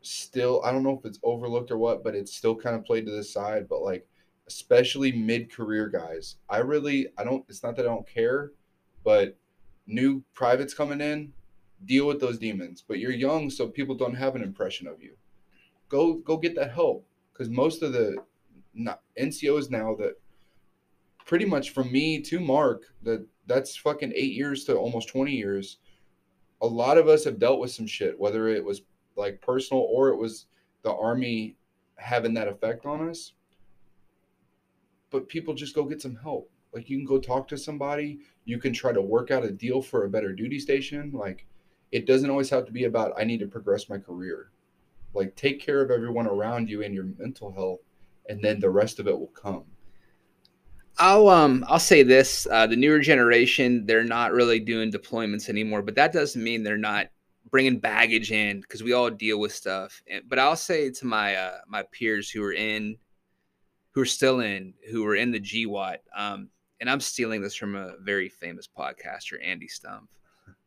still, 0.00 0.62
I 0.64 0.72
don't 0.72 0.82
know 0.82 0.98
if 0.98 1.04
it's 1.04 1.18
overlooked 1.22 1.70
or 1.70 1.78
what, 1.78 2.02
but 2.02 2.14
it's 2.14 2.34
still 2.34 2.54
kind 2.54 2.76
of 2.76 2.84
played 2.84 3.06
to 3.06 3.12
the 3.12 3.24
side. 3.24 3.68
But 3.68 3.82
like, 3.82 4.06
especially 4.48 5.12
mid 5.12 5.52
career 5.52 5.88
guys, 5.88 6.36
I 6.48 6.58
really, 6.58 7.08
I 7.18 7.24
don't, 7.24 7.44
it's 7.48 7.62
not 7.62 7.76
that 7.76 7.84
I 7.84 7.88
don't 7.88 8.08
care, 8.08 8.52
but 9.04 9.36
new 9.86 10.22
privates 10.34 10.74
coming 10.74 11.00
in, 11.00 11.32
deal 11.84 12.06
with 12.06 12.20
those 12.20 12.38
demons. 12.38 12.82
But 12.86 12.98
you're 12.98 13.12
young, 13.12 13.50
so 13.50 13.68
people 13.68 13.94
don't 13.94 14.14
have 14.14 14.34
an 14.34 14.42
impression 14.42 14.86
of 14.86 15.02
you. 15.02 15.16
Go 15.88 16.14
go 16.14 16.36
get 16.36 16.54
that 16.56 16.72
help 16.72 17.06
because 17.32 17.48
most 17.48 17.82
of 17.82 17.92
the 17.92 18.16
not, 18.74 19.00
NCOs 19.20 19.70
now 19.70 19.94
that 19.96 20.14
pretty 21.24 21.44
much 21.44 21.70
from 21.70 21.90
me 21.92 22.20
to 22.22 22.40
Mark 22.40 22.84
that 23.02 23.26
that's 23.46 23.76
fucking 23.76 24.12
eight 24.14 24.32
years 24.32 24.64
to 24.64 24.76
almost 24.76 25.08
twenty 25.08 25.32
years. 25.32 25.78
A 26.62 26.66
lot 26.66 26.98
of 26.98 27.06
us 27.06 27.24
have 27.24 27.38
dealt 27.38 27.60
with 27.60 27.70
some 27.70 27.86
shit, 27.86 28.18
whether 28.18 28.48
it 28.48 28.64
was 28.64 28.82
like 29.14 29.40
personal 29.42 29.82
or 29.82 30.08
it 30.08 30.16
was 30.16 30.46
the 30.82 30.92
army 30.92 31.56
having 31.96 32.34
that 32.34 32.48
effect 32.48 32.86
on 32.86 33.08
us. 33.08 33.32
But 35.10 35.28
people 35.28 35.54
just 35.54 35.74
go 35.74 35.84
get 35.84 36.02
some 36.02 36.16
help. 36.16 36.50
Like 36.72 36.90
you 36.90 36.98
can 36.98 37.06
go 37.06 37.18
talk 37.18 37.48
to 37.48 37.58
somebody. 37.58 38.20
You 38.44 38.58
can 38.58 38.72
try 38.72 38.92
to 38.92 39.00
work 39.00 39.30
out 39.30 39.44
a 39.44 39.50
deal 39.50 39.80
for 39.80 40.04
a 40.04 40.10
better 40.10 40.32
duty 40.32 40.58
station. 40.58 41.10
Like 41.12 41.46
it 41.92 42.06
doesn't 42.06 42.30
always 42.30 42.50
have 42.50 42.66
to 42.66 42.72
be 42.72 42.84
about 42.84 43.12
I 43.18 43.24
need 43.24 43.40
to 43.40 43.46
progress 43.46 43.88
my 43.88 43.98
career. 43.98 44.50
Like 45.14 45.34
take 45.36 45.60
care 45.60 45.82
of 45.82 45.90
everyone 45.90 46.26
around 46.26 46.68
you 46.68 46.82
and 46.82 46.94
your 46.94 47.06
mental 47.18 47.52
health, 47.52 47.80
and 48.28 48.42
then 48.42 48.60
the 48.60 48.70
rest 48.70 48.98
of 48.98 49.06
it 49.06 49.18
will 49.18 49.28
come. 49.28 49.64
I'll 50.98 51.28
um 51.28 51.64
I'll 51.68 51.78
say 51.78 52.02
this: 52.02 52.46
uh, 52.50 52.66
the 52.66 52.76
newer 52.76 53.00
generation 53.00 53.86
they're 53.86 54.04
not 54.04 54.32
really 54.32 54.60
doing 54.60 54.90
deployments 54.90 55.48
anymore, 55.48 55.82
but 55.82 55.94
that 55.94 56.12
doesn't 56.12 56.42
mean 56.42 56.62
they're 56.62 56.76
not 56.78 57.08
bringing 57.50 57.78
baggage 57.78 58.32
in 58.32 58.60
because 58.60 58.82
we 58.82 58.92
all 58.92 59.10
deal 59.10 59.38
with 59.38 59.52
stuff. 59.52 60.02
But 60.28 60.38
I'll 60.38 60.56
say 60.56 60.90
to 60.90 61.06
my 61.06 61.36
uh, 61.36 61.58
my 61.68 61.84
peers 61.92 62.30
who 62.30 62.42
are 62.44 62.52
in, 62.52 62.96
who 63.92 64.00
are 64.02 64.06
still 64.06 64.40
in, 64.40 64.74
who 64.90 65.06
are 65.06 65.16
in 65.16 65.30
the 65.30 65.40
GWOT, 65.40 65.98
um, 66.16 66.48
and 66.80 66.90
I'm 66.90 67.00
stealing 67.00 67.40
this 67.40 67.54
from 67.54 67.74
a 67.74 67.94
very 68.00 68.28
famous 68.28 68.68
podcaster, 68.68 69.36
Andy 69.42 69.68
Stumpf. 69.68 70.08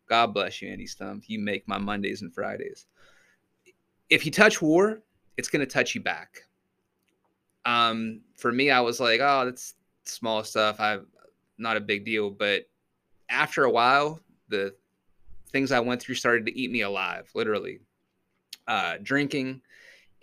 God 0.10 0.34
bless 0.34 0.62
you, 0.62 0.70
Andy 0.70 0.88
Stumpf. 0.88 1.24
You 1.28 1.40
make 1.40 1.68
my 1.68 1.78
Mondays 1.78 2.22
and 2.24 2.34
Fridays. 2.34 2.88
If 4.10 4.26
you 4.26 4.32
touch 4.32 4.62
war, 4.62 5.02
it's 5.38 5.50
going 5.50 5.60
to 5.60 5.72
touch 5.72 5.94
you 5.94 6.02
back. 6.02 6.42
Um, 7.66 8.22
for 8.36 8.52
me, 8.52 8.72
I 8.72 8.82
was 8.82 9.00
like, 9.00 9.22
oh, 9.22 9.46
that's 9.46 9.76
small 10.06 10.44
stuff. 10.44 10.80
I'm 10.80 11.06
not 11.60 11.78
a 11.78 11.82
big 11.82 12.06
deal. 12.06 12.32
But 12.32 12.64
after 13.30 13.64
a 13.66 13.72
while, 13.72 14.20
the 14.48 14.74
things 15.52 15.72
I 15.72 15.80
went 15.80 16.02
through 16.02 16.16
started 16.16 16.48
to 16.48 16.60
eat 16.60 16.72
me 16.72 16.82
alive, 16.82 17.30
literally. 17.36 17.80
Uh, 18.68 18.96
drinking 19.02 19.62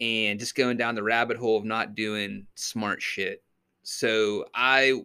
and 0.00 0.38
just 0.38 0.54
going 0.54 0.76
down 0.76 0.94
the 0.94 1.02
rabbit 1.02 1.36
hole 1.36 1.56
of 1.56 1.64
not 1.64 1.94
doing 1.94 2.46
smart 2.54 3.00
shit. 3.00 3.42
So 3.82 4.46
I 4.54 5.04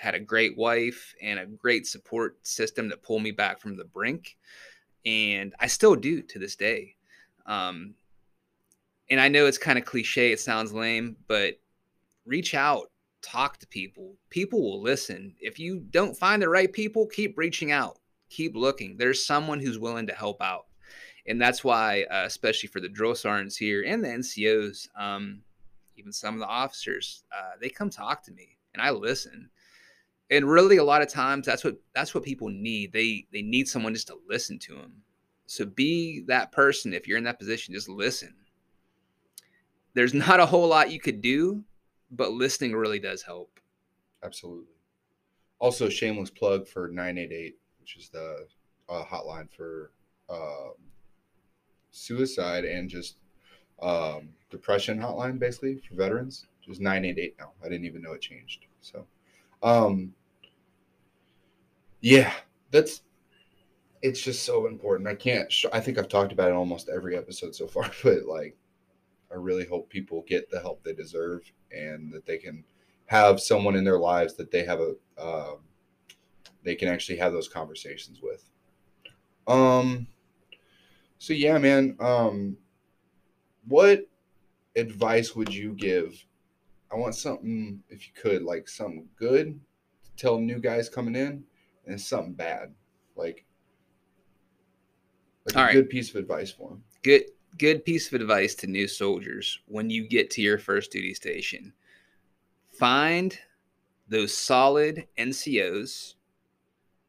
had 0.00 0.14
a 0.14 0.20
great 0.20 0.56
wife 0.56 1.14
and 1.22 1.38
a 1.38 1.46
great 1.46 1.86
support 1.86 2.38
system 2.46 2.88
that 2.88 3.02
pulled 3.02 3.22
me 3.22 3.30
back 3.30 3.60
from 3.60 3.76
the 3.76 3.84
brink. 3.84 4.36
And 5.04 5.54
I 5.60 5.66
still 5.66 5.94
do 5.94 6.22
to 6.22 6.38
this 6.38 6.56
day. 6.56 6.96
Um, 7.46 7.94
and 9.10 9.20
I 9.20 9.28
know 9.28 9.46
it's 9.46 9.58
kind 9.58 9.78
of 9.78 9.84
cliche, 9.84 10.32
it 10.32 10.40
sounds 10.40 10.72
lame, 10.72 11.16
but 11.26 11.58
reach 12.24 12.54
out, 12.54 12.90
talk 13.22 13.58
to 13.58 13.66
people. 13.66 14.16
People 14.30 14.62
will 14.62 14.80
listen. 14.80 15.34
If 15.40 15.58
you 15.58 15.80
don't 15.90 16.16
find 16.16 16.40
the 16.40 16.48
right 16.48 16.72
people, 16.72 17.06
keep 17.06 17.36
reaching 17.36 17.72
out, 17.72 17.98
keep 18.30 18.56
looking. 18.56 18.96
There's 18.96 19.24
someone 19.24 19.60
who's 19.60 19.78
willing 19.78 20.06
to 20.06 20.14
help 20.14 20.40
out. 20.40 20.66
And 21.26 21.40
that's 21.40 21.62
why, 21.62 22.04
uh, 22.04 22.24
especially 22.24 22.68
for 22.68 22.80
the 22.80 22.88
drill 22.88 23.14
sergeants 23.14 23.56
here 23.56 23.84
and 23.86 24.02
the 24.02 24.08
NCOs, 24.08 24.88
um, 24.98 25.42
even 25.96 26.12
some 26.12 26.34
of 26.34 26.40
the 26.40 26.46
officers, 26.46 27.24
uh, 27.36 27.52
they 27.60 27.68
come 27.68 27.90
talk 27.90 28.22
to 28.24 28.32
me 28.32 28.56
and 28.72 28.82
I 28.82 28.90
listen 28.90 29.50
and 30.30 30.48
really 30.48 30.76
a 30.76 30.84
lot 30.84 31.02
of 31.02 31.08
times 31.08 31.46
that's 31.46 31.64
what 31.64 31.76
that's 31.94 32.14
what 32.14 32.24
people 32.24 32.48
need. 32.48 32.92
They 32.92 33.26
they 33.32 33.42
need 33.42 33.68
someone 33.68 33.94
just 33.94 34.06
to 34.08 34.18
listen 34.28 34.58
to 34.60 34.74
them 34.74 34.92
so 35.50 35.66
be 35.66 36.22
that 36.28 36.52
person 36.52 36.94
if 36.94 37.08
you're 37.08 37.18
in 37.18 37.24
that 37.24 37.40
position 37.40 37.74
just 37.74 37.88
listen. 37.88 38.32
There's 39.94 40.14
not 40.28 40.38
a 40.38 40.46
whole 40.46 40.68
lot 40.68 40.92
you 40.92 41.00
could 41.00 41.20
do 41.20 41.64
but 42.12 42.30
listening 42.30 42.74
really 42.74 43.00
does 43.00 43.22
help. 43.22 43.58
Absolutely. 44.22 44.74
Also 45.58 45.88
shameless 45.88 46.30
plug 46.30 46.68
for 46.68 46.86
988 46.86 47.56
which 47.80 47.96
is 47.96 48.08
the 48.10 48.46
uh, 48.88 49.04
hotline 49.04 49.50
for 49.50 49.90
um, 50.28 50.74
suicide 51.90 52.64
and 52.64 52.88
just 52.88 53.16
um, 53.82 54.28
depression 54.50 55.00
hotline 55.00 55.40
basically 55.40 55.78
for 55.78 55.96
veterans 55.96 56.46
just 56.64 56.80
988 56.80 57.34
now. 57.40 57.50
I 57.60 57.68
didn't 57.68 57.86
even 57.86 58.02
know 58.02 58.12
it 58.12 58.20
changed 58.20 58.66
so 58.82 59.04
um, 59.64 60.14
yeah, 62.00 62.32
that's 62.70 63.02
it's 64.02 64.20
just 64.20 64.44
so 64.44 64.66
important. 64.66 65.08
I 65.08 65.14
can't. 65.14 65.52
I 65.72 65.80
think 65.80 65.98
I've 65.98 66.08
talked 66.08 66.32
about 66.32 66.48
it 66.48 66.54
almost 66.54 66.88
every 66.88 67.16
episode 67.16 67.54
so 67.54 67.66
far, 67.66 67.90
but 68.02 68.24
like, 68.24 68.56
I 69.30 69.34
really 69.34 69.66
hope 69.66 69.88
people 69.88 70.24
get 70.26 70.50
the 70.50 70.60
help 70.60 70.82
they 70.82 70.94
deserve 70.94 71.42
and 71.70 72.12
that 72.12 72.26
they 72.26 72.38
can 72.38 72.64
have 73.06 73.40
someone 73.40 73.76
in 73.76 73.84
their 73.84 73.98
lives 73.98 74.34
that 74.36 74.50
they 74.50 74.64
have 74.64 74.80
a 74.80 74.94
um, 75.18 75.58
they 76.62 76.74
can 76.74 76.88
actually 76.88 77.18
have 77.18 77.32
those 77.32 77.48
conversations 77.48 78.20
with. 78.22 78.44
Um. 79.46 80.06
So 81.18 81.32
yeah, 81.32 81.58
man. 81.58 81.96
Um. 82.00 82.56
What 83.68 84.08
advice 84.74 85.36
would 85.36 85.52
you 85.52 85.74
give? 85.74 86.24
I 86.92 86.96
want 86.96 87.14
something, 87.14 87.82
if 87.88 88.06
you 88.06 88.12
could, 88.20 88.42
like 88.42 88.68
something 88.68 89.06
good 89.16 89.60
to 90.02 90.10
tell 90.16 90.40
new 90.40 90.58
guys 90.58 90.88
coming 90.88 91.14
in 91.14 91.44
and 91.84 91.94
it's 91.94 92.06
something 92.06 92.34
bad, 92.34 92.72
like 93.16 93.44
like 95.46 95.56
All 95.56 95.62
a 95.62 95.66
right. 95.66 95.72
good 95.72 95.88
piece 95.88 96.10
of 96.10 96.16
advice 96.16 96.50
for 96.50 96.70
him. 96.72 96.82
Good. 97.02 97.24
good 97.58 97.84
piece 97.84 98.06
of 98.08 98.20
advice 98.20 98.54
to 98.56 98.66
new 98.66 98.86
soldiers 98.86 99.58
when 99.66 99.90
you 99.90 100.06
get 100.06 100.30
to 100.30 100.42
your 100.42 100.58
first 100.58 100.92
duty 100.92 101.14
station 101.14 101.72
find 102.80 103.38
those 104.08 104.32
solid 104.32 105.06
NCOs 105.18 106.14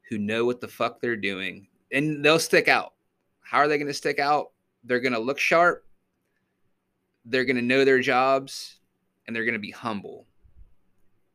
who 0.09 0.17
know 0.17 0.45
what 0.45 0.59
the 0.59 0.67
fuck 0.67 0.99
they're 0.99 1.15
doing 1.15 1.67
and 1.93 2.23
they'll 2.23 2.39
stick 2.39 2.67
out. 2.67 2.93
How 3.41 3.59
are 3.59 3.67
they 3.67 3.77
going 3.77 3.87
to 3.87 3.93
stick 3.93 4.19
out? 4.19 4.51
They're 4.83 4.99
going 4.99 5.13
to 5.13 5.19
look 5.19 5.39
sharp, 5.39 5.85
they're 7.25 7.45
going 7.45 7.55
to 7.55 7.61
know 7.61 7.85
their 7.85 7.99
jobs, 7.99 8.79
and 9.25 9.35
they're 9.35 9.45
going 9.45 9.53
to 9.53 9.59
be 9.59 9.71
humble 9.71 10.25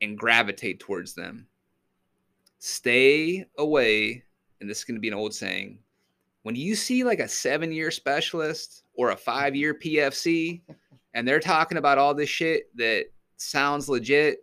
and 0.03 0.19
gravitate 0.19 0.81
towards 0.81 1.15
them. 1.15 1.47
Stay 2.69 3.47
away, 3.59 4.25
and 4.61 4.69
this 4.69 4.79
is 4.79 4.85
going 4.85 4.97
to 4.97 5.01
be 5.01 5.07
an 5.07 5.15
old 5.15 5.33
saying. 5.33 5.79
When 6.43 6.57
you 6.57 6.75
see 6.75 7.05
like 7.05 7.21
a 7.21 7.29
seven 7.29 7.71
year 7.71 7.93
specialist 7.93 8.83
or 8.95 9.11
a 9.11 9.17
five 9.17 9.55
year 9.55 9.73
PFC, 9.73 10.63
and 11.15 11.29
they're 11.29 11.39
talking 11.39 11.79
about 11.79 11.97
all 11.97 12.13
this 12.13 12.29
shit 12.29 12.77
that 12.77 13.05
sounds 13.37 13.89
legit, 13.89 14.39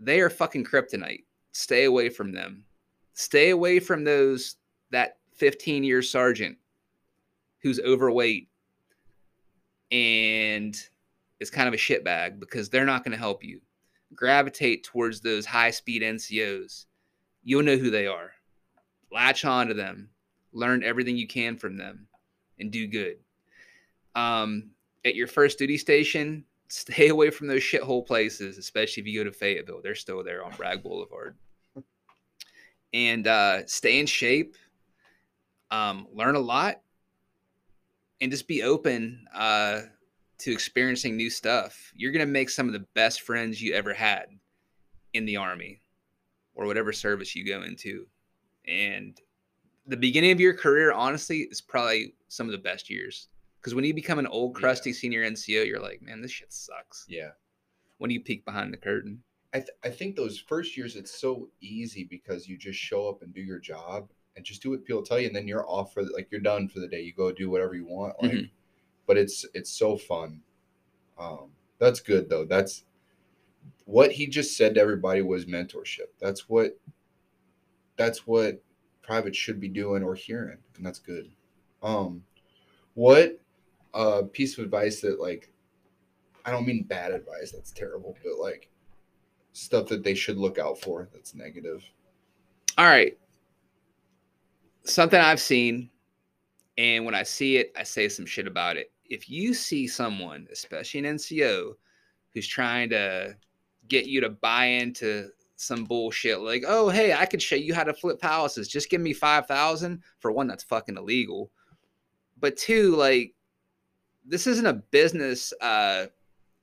they 0.00 0.18
are 0.18 0.28
fucking 0.28 0.64
kryptonite. 0.64 1.22
Stay 1.52 1.84
away 1.84 2.08
from 2.08 2.32
them. 2.32 2.64
Stay 3.12 3.50
away 3.50 3.78
from 3.78 4.02
those 4.02 4.56
that 4.90 5.18
15 5.36 5.84
year 5.84 6.02
sergeant 6.02 6.58
who's 7.62 7.78
overweight 7.78 8.48
and 9.92 10.76
is 11.38 11.48
kind 11.48 11.68
of 11.68 11.74
a 11.74 11.76
shitbag 11.76 12.40
because 12.40 12.68
they're 12.68 12.84
not 12.84 13.04
going 13.04 13.12
to 13.12 13.18
help 13.18 13.44
you. 13.44 13.60
Gravitate 14.16 14.82
towards 14.82 15.20
those 15.20 15.46
high 15.46 15.70
speed 15.70 16.02
NCOs. 16.02 16.86
You'll 17.42 17.62
know 17.62 17.76
who 17.76 17.90
they 17.90 18.06
are. 18.06 18.32
Latch 19.10 19.44
on 19.44 19.68
to 19.68 19.74
them. 19.74 20.10
Learn 20.52 20.82
everything 20.82 21.16
you 21.16 21.26
can 21.26 21.56
from 21.56 21.76
them 21.76 22.08
and 22.58 22.70
do 22.70 22.86
good. 22.86 23.16
Um, 24.14 24.70
at 25.04 25.14
your 25.14 25.26
first 25.26 25.58
duty 25.58 25.78
station, 25.78 26.44
stay 26.68 27.08
away 27.08 27.30
from 27.30 27.46
those 27.46 27.62
shithole 27.62 28.06
places, 28.06 28.58
especially 28.58 29.02
if 29.02 29.06
you 29.06 29.20
go 29.20 29.24
to 29.24 29.36
Fayetteville. 29.36 29.80
They're 29.82 29.94
still 29.94 30.22
there 30.22 30.44
on 30.44 30.52
Bragg 30.56 30.82
Boulevard. 30.82 31.36
And 32.94 33.26
uh, 33.26 33.66
stay 33.66 34.00
in 34.00 34.06
shape, 34.06 34.56
um, 35.70 36.06
learn 36.12 36.36
a 36.36 36.40
lot, 36.40 36.80
and 38.20 38.30
just 38.30 38.48
be 38.48 38.62
open 38.62 39.26
uh, 39.34 39.82
to 40.38 40.52
experiencing 40.52 41.16
new 41.16 41.28
stuff. 41.28 41.92
You're 41.94 42.12
going 42.12 42.26
to 42.26 42.32
make 42.32 42.48
some 42.48 42.66
of 42.66 42.72
the 42.72 42.86
best 42.94 43.22
friends 43.22 43.60
you 43.60 43.74
ever 43.74 43.92
had 43.92 44.26
in 45.12 45.26
the 45.26 45.36
Army 45.36 45.82
or 46.58 46.66
whatever 46.66 46.92
service 46.92 47.34
you 47.34 47.46
go 47.46 47.62
into. 47.62 48.06
And 48.66 49.18
the 49.86 49.96
beginning 49.96 50.32
of 50.32 50.40
your 50.40 50.52
career, 50.52 50.92
honestly, 50.92 51.48
is 51.50 51.60
probably 51.62 52.14
some 52.26 52.46
of 52.46 52.52
the 52.52 52.58
best 52.58 52.90
years 52.90 53.28
because 53.60 53.74
when 53.74 53.84
you 53.84 53.94
become 53.94 54.18
an 54.18 54.26
old, 54.26 54.54
crusty 54.54 54.90
yeah. 54.90 54.96
senior 54.96 55.30
NCO, 55.30 55.66
you're 55.66 55.80
like, 55.80 56.02
man, 56.02 56.20
this 56.20 56.32
shit 56.32 56.52
sucks. 56.52 57.06
Yeah. 57.08 57.30
When 57.98 58.10
you 58.10 58.20
peek 58.20 58.44
behind 58.44 58.72
the 58.72 58.76
curtain. 58.76 59.22
I, 59.54 59.58
th- 59.58 59.70
I 59.82 59.88
think 59.88 60.14
those 60.14 60.38
first 60.38 60.76
years, 60.76 60.94
it's 60.94 61.18
so 61.18 61.48
easy 61.60 62.04
because 62.04 62.46
you 62.46 62.58
just 62.58 62.78
show 62.78 63.08
up 63.08 63.22
and 63.22 63.32
do 63.32 63.40
your 63.40 63.58
job 63.58 64.10
and 64.36 64.44
just 64.44 64.62
do 64.62 64.70
what 64.70 64.84
people 64.84 65.02
tell 65.02 65.18
you, 65.18 65.28
and 65.28 65.34
then 65.34 65.48
you're 65.48 65.68
off 65.68 65.94
for 65.94 66.04
the, 66.04 66.12
like 66.12 66.28
you're 66.30 66.40
done 66.40 66.68
for 66.68 66.80
the 66.80 66.86
day. 66.86 67.00
You 67.00 67.12
go 67.12 67.32
do 67.32 67.50
whatever 67.50 67.74
you 67.74 67.86
want. 67.86 68.14
Like, 68.22 68.32
mm-hmm. 68.32 68.44
but 69.06 69.16
it's 69.16 69.46
it's 69.54 69.70
so 69.70 69.96
fun. 69.96 70.42
Um, 71.18 71.50
that's 71.78 72.00
good 72.00 72.28
though. 72.28 72.44
That's 72.44 72.84
what 73.88 74.12
he 74.12 74.26
just 74.26 74.54
said 74.54 74.74
to 74.74 74.80
everybody 74.82 75.22
was 75.22 75.46
mentorship. 75.46 76.08
That's 76.20 76.46
what 76.46 76.78
that's 77.96 78.26
what 78.26 78.62
private 79.00 79.34
should 79.34 79.58
be 79.58 79.68
doing 79.68 80.02
or 80.02 80.14
hearing, 80.14 80.58
and 80.76 80.84
that's 80.84 80.98
good. 80.98 81.30
Um, 81.82 82.22
what 82.92 83.40
a 83.94 84.24
piece 84.24 84.58
of 84.58 84.64
advice 84.64 85.00
that 85.00 85.18
like 85.18 85.50
I 86.44 86.50
don't 86.50 86.66
mean 86.66 86.82
bad 86.82 87.12
advice, 87.12 87.50
that's 87.50 87.72
terrible, 87.72 88.14
but 88.22 88.38
like 88.38 88.68
stuff 89.54 89.86
that 89.86 90.04
they 90.04 90.14
should 90.14 90.36
look 90.36 90.58
out 90.58 90.78
for 90.78 91.08
that's 91.10 91.34
negative. 91.34 91.82
All 92.76 92.84
right. 92.84 93.16
Something 94.84 95.18
I've 95.18 95.40
seen, 95.40 95.88
and 96.76 97.06
when 97.06 97.14
I 97.14 97.22
see 97.22 97.56
it, 97.56 97.72
I 97.74 97.84
say 97.84 98.10
some 98.10 98.26
shit 98.26 98.46
about 98.46 98.76
it. 98.76 98.92
If 99.06 99.30
you 99.30 99.54
see 99.54 99.86
someone, 99.86 100.46
especially 100.52 101.00
an 101.06 101.16
NCO, 101.16 101.72
who's 102.34 102.46
trying 102.46 102.90
to 102.90 103.34
get 103.88 104.06
you 104.06 104.20
to 104.20 104.30
buy 104.30 104.66
into 104.66 105.30
some 105.56 105.84
bullshit 105.84 106.40
like, 106.40 106.64
oh, 106.66 106.88
hey, 106.88 107.12
I 107.12 107.26
could 107.26 107.42
show 107.42 107.56
you 107.56 107.74
how 107.74 107.84
to 107.84 107.92
flip 107.92 108.20
palaces. 108.20 108.68
Just 108.68 108.90
give 108.90 109.00
me 109.00 109.12
5,000 109.12 110.02
for 110.20 110.30
one 110.30 110.46
that's 110.46 110.64
fucking 110.64 110.96
illegal. 110.96 111.50
But 112.38 112.56
two, 112.56 112.94
like, 112.94 113.34
this 114.24 114.46
isn't 114.46 114.66
a 114.66 114.74
business 114.74 115.52
uh, 115.60 116.06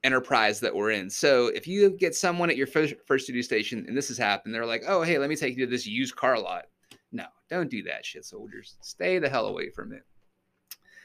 enterprise 0.03 0.59
that 0.61 0.73
we're 0.73 0.91
in. 0.91 1.09
So 1.09 1.47
if 1.47 1.67
you 1.67 1.89
get 1.89 2.15
someone 2.15 2.49
at 2.49 2.57
your 2.57 2.67
first, 2.67 2.93
first 3.05 3.25
studio 3.25 3.41
station 3.41 3.85
and 3.87 3.97
this 3.97 4.07
has 4.07 4.17
happened, 4.17 4.53
they're 4.53 4.65
like, 4.65 4.83
oh, 4.87 5.01
hey, 5.01 5.17
let 5.17 5.29
me 5.29 5.35
take 5.35 5.57
you 5.57 5.65
to 5.65 5.71
this 5.71 5.85
used 5.85 6.15
car 6.15 6.39
lot. 6.39 6.65
No, 7.11 7.25
don't 7.49 7.69
do 7.69 7.83
that 7.83 8.05
shit, 8.05 8.23
soldiers. 8.23 8.77
Stay 8.81 9.19
the 9.19 9.29
hell 9.29 9.47
away 9.47 9.69
from 9.69 9.91
it. 9.91 10.03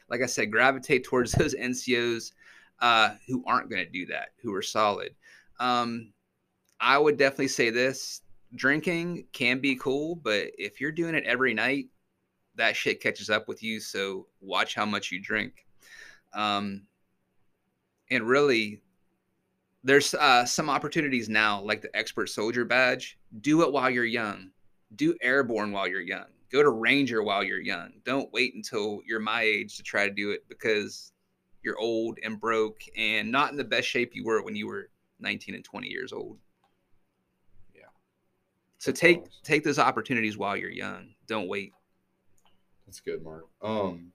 Like 0.09 0.22
I 0.22 0.26
said, 0.26 0.52
gravitate 0.52 1.05
towards 1.05 1.32
those 1.38 1.55
NCOs 1.55 2.32
uh, 2.80 3.14
who 3.26 3.42
aren't 3.47 3.70
going 3.70 3.84
to 3.84 3.90
do 3.90 4.06
that, 4.06 4.28
who 4.42 4.55
are 4.55 4.62
solid. 4.62 5.14
Um, 5.61 6.12
I 6.81 6.99
would 6.99 7.19
definitely 7.19 7.49
say 7.49 7.70
this 7.70 8.23
drinking 8.57 9.27
can 9.32 9.61
be 9.61 9.77
cool, 9.77 10.16
but 10.16 10.51
if 10.59 10.81
you're 10.81 10.91
doing 10.91 11.15
it 11.15 11.24
every 11.24 11.55
night, 11.55 11.87
that 12.57 12.74
shit 12.74 13.01
catches 13.01 13.31
up 13.31 13.47
with 13.47 13.62
you. 13.62 13.78
So 13.78 14.27
watch 14.41 14.74
how 14.74 14.87
much 14.87 15.12
you 15.12 15.20
drink. 15.20 15.66
Um, 16.32 16.82
and 18.11 18.27
really, 18.27 18.82
there's 19.85 20.15
uh, 20.15 20.45
some 20.45 20.69
opportunities 20.69 21.28
now, 21.28 21.61
like 21.61 21.82
the 21.82 21.95
expert 21.97 22.28
soldier 22.28 22.65
badge. 22.65 23.19
Do 23.41 23.62
it 23.62 23.73
while 23.73 23.89
you're 23.89 24.05
young. 24.05 24.51
Do 24.97 25.15
airborne 25.23 25.70
while 25.73 25.87
you're 25.87 26.01
young. 26.01 26.27
Go 26.51 26.62
to 26.62 26.70
ranger 26.70 27.23
while 27.23 27.45
you're 27.45 27.61
young. 27.61 27.93
Don't 28.05 28.32
wait 28.32 28.55
until 28.55 29.01
you're 29.07 29.20
my 29.20 29.43
age 29.43 29.77
to 29.77 29.85
try 29.85 30.09
to 30.09 30.15
do 30.15 30.32
it 30.32 30.45
because 30.49 31.12
you're 31.62 31.78
old 31.78 32.19
and 32.24 32.41
broke 32.41 32.81
and 32.97 33.31
not 33.31 33.53
in 33.53 33.57
the 33.57 33.65
best 33.65 33.87
shape 33.87 34.15
you 34.15 34.24
were 34.24 34.43
when 34.43 34.57
you 34.57 34.66
were 34.66 34.91
19 35.20 35.55
and 35.55 35.64
20 35.64 35.88
years 35.88 36.12
old. 36.12 36.38
Yeah. 37.74 37.82
So 38.78 38.92
take 38.92 39.24
take 39.42 39.64
those 39.64 39.78
opportunities 39.78 40.36
while 40.36 40.56
you're 40.56 40.70
young. 40.70 41.14
Don't 41.26 41.48
wait. 41.48 41.72
That's 42.86 43.01
good, 43.01 43.22
Mark. 43.22 43.47
Um, 43.62 44.12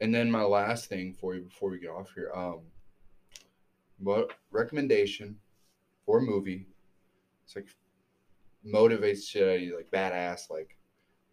and 0.00 0.14
then 0.14 0.30
my 0.30 0.42
last 0.42 0.86
thing 0.86 1.14
for 1.14 1.34
you 1.34 1.42
before 1.42 1.70
we 1.70 1.78
get 1.78 1.90
off 1.90 2.12
here, 2.14 2.32
um, 2.34 2.60
what 3.98 4.32
recommendation 4.50 5.36
for 6.04 6.18
a 6.18 6.22
movie? 6.22 6.66
It's 7.44 7.56
like 7.56 7.68
motivates 8.66 9.28
shit 9.28 9.48
out 9.48 9.56
of 9.56 9.62
you, 9.62 9.76
like 9.76 9.90
badass. 9.90 10.50
Like, 10.50 10.76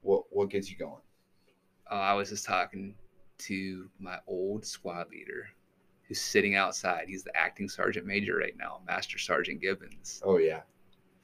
what 0.01 0.23
what 0.29 0.49
gets 0.49 0.69
you 0.69 0.77
going? 0.77 1.01
Uh, 1.91 1.95
I 1.95 2.13
was 2.13 2.29
just 2.29 2.45
talking 2.45 2.95
to 3.39 3.89
my 3.99 4.17
old 4.27 4.65
squad 4.65 5.09
leader, 5.09 5.47
who's 6.07 6.21
sitting 6.21 6.55
outside. 6.55 7.05
He's 7.07 7.23
the 7.23 7.35
acting 7.35 7.69
sergeant 7.69 8.05
major 8.05 8.37
right 8.37 8.55
now, 8.57 8.81
Master 8.85 9.17
Sergeant 9.17 9.61
Gibbons. 9.61 10.21
Oh 10.25 10.37
yeah, 10.37 10.61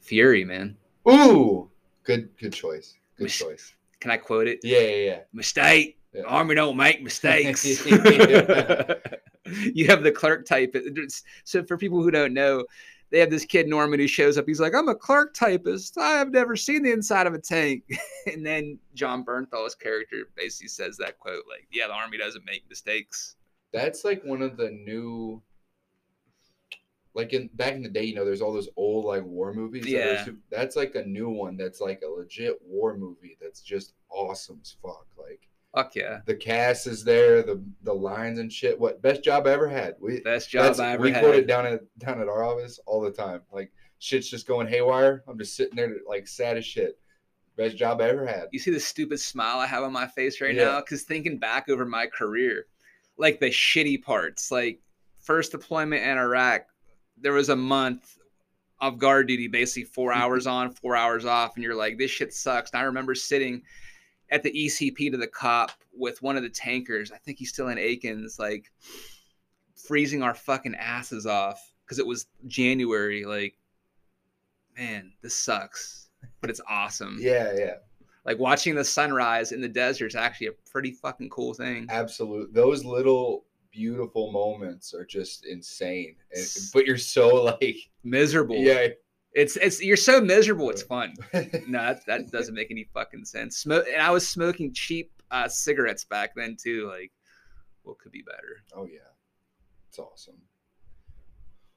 Fury, 0.00 0.44
man. 0.44 0.76
Ooh, 1.08 1.70
good 2.04 2.30
good 2.38 2.52
choice. 2.52 2.94
Good 3.16 3.24
Mis- 3.24 3.38
choice. 3.38 3.74
Can 4.00 4.10
I 4.10 4.16
quote 4.16 4.48
it? 4.48 4.60
Yeah, 4.62 4.80
yeah, 4.80 4.96
yeah. 4.96 5.18
Mistake. 5.32 5.98
Yeah. 6.12 6.22
Army 6.22 6.54
don't 6.54 6.76
make 6.76 7.02
mistakes. 7.02 7.64
you 7.86 7.96
have 9.86 10.02
the 10.02 10.12
clerk 10.14 10.46
type. 10.46 10.74
So 11.44 11.62
for 11.64 11.76
people 11.76 12.02
who 12.02 12.10
don't 12.10 12.34
know, 12.34 12.64
they 13.10 13.18
have 13.18 13.30
this 13.30 13.44
kid 13.44 13.68
Norman 13.68 14.00
who 14.00 14.06
shows 14.06 14.38
up. 14.38 14.46
He's 14.46 14.60
like, 14.60 14.74
"I'm 14.74 14.88
a 14.88 14.94
clerk 14.94 15.34
typist. 15.34 15.98
I 15.98 16.12
have 16.12 16.30
never 16.30 16.56
seen 16.56 16.82
the 16.82 16.92
inside 16.92 17.26
of 17.26 17.34
a 17.34 17.38
tank." 17.38 17.84
and 18.26 18.44
then 18.44 18.78
Jon 18.94 19.24
Bernthal's 19.24 19.74
character 19.74 20.28
basically 20.36 20.68
says 20.68 20.96
that 20.98 21.18
quote, 21.18 21.44
like, 21.48 21.66
"Yeah, 21.70 21.88
the 21.88 21.94
army 21.94 22.18
doesn't 22.18 22.44
make 22.44 22.68
mistakes." 22.68 23.36
That's 23.72 24.04
like 24.04 24.22
one 24.24 24.42
of 24.42 24.56
the 24.56 24.70
new 24.70 25.42
like 27.14 27.32
in 27.32 27.50
back 27.54 27.74
in 27.74 27.82
the 27.82 27.88
day, 27.88 28.04
you 28.04 28.14
know, 28.14 28.24
there's 28.24 28.40
all 28.40 28.52
those 28.52 28.68
old 28.76 29.04
like 29.04 29.24
war 29.24 29.52
movies. 29.52 29.86
Yeah, 29.86 30.24
that 30.24 30.36
that's 30.50 30.76
like 30.76 30.94
a 30.94 31.04
new 31.04 31.28
one. 31.28 31.56
That's 31.56 31.80
like 31.80 32.02
a 32.04 32.08
legit 32.08 32.58
war 32.64 32.96
movie. 32.96 33.36
That's 33.40 33.60
just 33.60 33.94
awesome 34.10 34.60
as 34.62 34.76
fuck. 34.80 35.06
Like, 35.18 35.48
fuck 35.74 35.96
yeah. 35.96 36.20
The 36.26 36.36
cast 36.36 36.86
is 36.86 37.04
there. 37.04 37.42
The 37.42 37.62
the 37.82 37.92
lines 37.92 38.38
and 38.38 38.52
shit. 38.52 38.78
What 38.78 39.02
best 39.02 39.24
job 39.24 39.46
I 39.46 39.50
ever 39.50 39.68
had. 39.68 39.96
We 40.00 40.20
best 40.20 40.50
job 40.50 40.78
I 40.78 40.92
ever 40.92 41.02
we 41.02 41.12
had. 41.12 41.22
We 41.22 41.28
quote 41.28 41.38
it 41.40 41.46
down 41.46 41.66
at 41.66 41.80
down 41.98 42.20
at 42.20 42.28
our 42.28 42.44
office 42.44 42.78
all 42.86 43.00
the 43.00 43.10
time. 43.10 43.40
Like 43.52 43.72
shit's 43.98 44.30
just 44.30 44.46
going 44.46 44.68
haywire. 44.68 45.24
I'm 45.26 45.38
just 45.38 45.56
sitting 45.56 45.76
there 45.76 45.96
like 46.06 46.28
sad 46.28 46.56
as 46.56 46.64
shit. 46.64 46.98
Best 47.56 47.76
job 47.76 48.00
I 48.00 48.08
ever 48.08 48.24
had. 48.24 48.44
You 48.52 48.60
see 48.60 48.70
the 48.70 48.80
stupid 48.80 49.18
smile 49.18 49.58
I 49.58 49.66
have 49.66 49.82
on 49.82 49.92
my 49.92 50.06
face 50.06 50.40
right 50.40 50.54
yeah. 50.54 50.64
now? 50.64 50.80
Because 50.80 51.02
thinking 51.02 51.38
back 51.38 51.68
over 51.68 51.84
my 51.84 52.06
career, 52.06 52.66
like 53.20 53.38
the 53.38 53.50
shitty 53.50 54.02
parts, 54.02 54.50
like 54.50 54.80
first 55.20 55.52
deployment 55.52 56.02
in 56.02 56.18
Iraq, 56.18 56.62
there 57.18 57.34
was 57.34 57.50
a 57.50 57.56
month 57.56 58.16
of 58.80 58.98
guard 58.98 59.28
duty, 59.28 59.46
basically 59.46 59.84
four 59.84 60.10
mm-hmm. 60.10 60.22
hours 60.22 60.46
on, 60.46 60.70
four 60.70 60.96
hours 60.96 61.26
off, 61.26 61.54
and 61.54 61.62
you're 61.62 61.74
like, 61.74 61.98
this 61.98 62.10
shit 62.10 62.32
sucks. 62.32 62.70
And 62.70 62.80
I 62.80 62.84
remember 62.84 63.14
sitting 63.14 63.62
at 64.30 64.42
the 64.42 64.50
ECP 64.50 65.10
to 65.10 65.18
the 65.18 65.26
COP 65.26 65.72
with 65.92 66.22
one 66.22 66.36
of 66.36 66.42
the 66.42 66.48
tankers. 66.48 67.12
I 67.12 67.18
think 67.18 67.38
he's 67.38 67.50
still 67.50 67.68
in 67.68 67.78
Aikens, 67.78 68.38
like 68.38 68.72
freezing 69.86 70.22
our 70.22 70.34
fucking 70.34 70.74
asses 70.76 71.26
off 71.26 71.60
because 71.84 71.98
it 71.98 72.06
was 72.06 72.26
January. 72.46 73.26
Like, 73.26 73.58
man, 74.78 75.12
this 75.22 75.36
sucks, 75.36 76.08
but 76.40 76.48
it's 76.48 76.60
awesome. 76.66 77.18
Yeah, 77.20 77.52
yeah. 77.54 77.74
Like 78.24 78.38
watching 78.38 78.74
the 78.74 78.84
sunrise 78.84 79.52
in 79.52 79.60
the 79.60 79.68
desert 79.68 80.08
is 80.08 80.14
actually 80.16 80.48
a 80.48 80.52
pretty 80.70 80.92
fucking 80.92 81.30
cool 81.30 81.54
thing. 81.54 81.86
Absolute. 81.90 82.52
Those 82.52 82.84
little 82.84 83.44
beautiful 83.72 84.30
moments 84.32 84.92
are 84.92 85.04
just 85.06 85.46
insane. 85.46 86.16
And, 86.34 86.46
but 86.74 86.86
you're 86.86 86.98
so 86.98 87.44
like 87.60 87.76
Miserable. 88.04 88.56
yeah. 88.56 88.88
It's 89.32 89.56
it's 89.56 89.82
you're 89.82 89.96
so 89.96 90.20
miserable. 90.20 90.70
It's 90.70 90.82
fun. 90.82 91.14
No, 91.68 91.78
that, 91.78 92.04
that 92.06 92.30
doesn't 92.32 92.54
make 92.54 92.70
any 92.72 92.88
fucking 92.92 93.24
sense. 93.24 93.58
Smoke, 93.58 93.84
and 93.92 94.02
I 94.02 94.10
was 94.10 94.28
smoking 94.28 94.72
cheap 94.74 95.12
uh, 95.30 95.46
cigarettes 95.48 96.04
back 96.04 96.34
then 96.34 96.56
too. 96.60 96.88
Like, 96.88 97.12
what 97.84 97.98
could 98.00 98.10
be 98.12 98.22
better? 98.22 98.62
oh 98.74 98.86
yeah. 98.86 98.98
It's 99.88 99.98
awesome. 100.00 100.36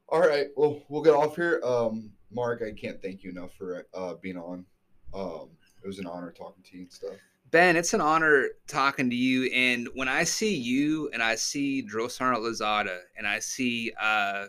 All 0.10 0.20
right. 0.20 0.48
Well, 0.56 0.82
we'll 0.90 1.02
get 1.04 1.14
off 1.14 1.36
here. 1.36 1.62
Um, 1.64 2.12
Mark, 2.32 2.62
I 2.62 2.72
can't 2.72 3.02
thank 3.02 3.24
you 3.24 3.32
enough 3.32 3.54
for 3.54 3.86
uh, 3.94 4.16
being 4.16 4.38
on. 4.38 4.66
Um, 5.14 5.50
it 5.84 5.88
was 5.88 6.00
an 6.00 6.08
honor 6.08 6.32
talking 6.32 6.64
to 6.64 6.78
you 6.78 6.84
and 6.84 6.92
stuff. 6.92 7.16
Ben, 7.52 7.76
it's 7.76 7.94
an 7.94 8.02
honor 8.02 8.48
talking 8.68 9.10
to 9.10 9.16
you. 9.16 9.46
And 9.54 9.88
when 9.94 10.08
I 10.08 10.24
see 10.24 10.56
you 10.56 11.10
and 11.14 11.22
I 11.22 11.36
see 11.36 11.88
Sergeant 11.88 12.44
Lazada 12.44 13.00
and 13.16 13.28
I 13.28 13.40
see, 13.40 13.92
uh, 14.02 14.48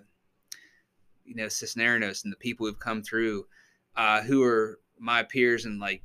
you 1.24 1.35
know, 1.35 1.48
Cisneros 1.48 2.24
and 2.24 2.32
the 2.32 2.36
people 2.39 2.66
who've 2.66 2.78
come 2.78 3.02
through, 3.02 3.47
uh, 3.97 4.23
who 4.23 4.43
are 4.43 4.78
my 4.98 5.23
peers 5.23 5.66
and 5.66 5.81
like, 5.81 6.02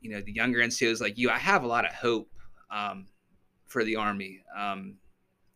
you 0.00 0.10
know, 0.10 0.20
the 0.20 0.32
younger 0.32 0.58
NCOs 0.58 1.00
like 1.00 1.16
you, 1.16 1.30
I 1.30 1.38
have 1.38 1.64
a 1.64 1.66
lot 1.68 1.86
of 1.86 1.94
hope 1.94 2.28
um, 2.70 3.06
for 3.64 3.82
the 3.84 3.96
Army 3.96 4.44
um, 4.54 4.96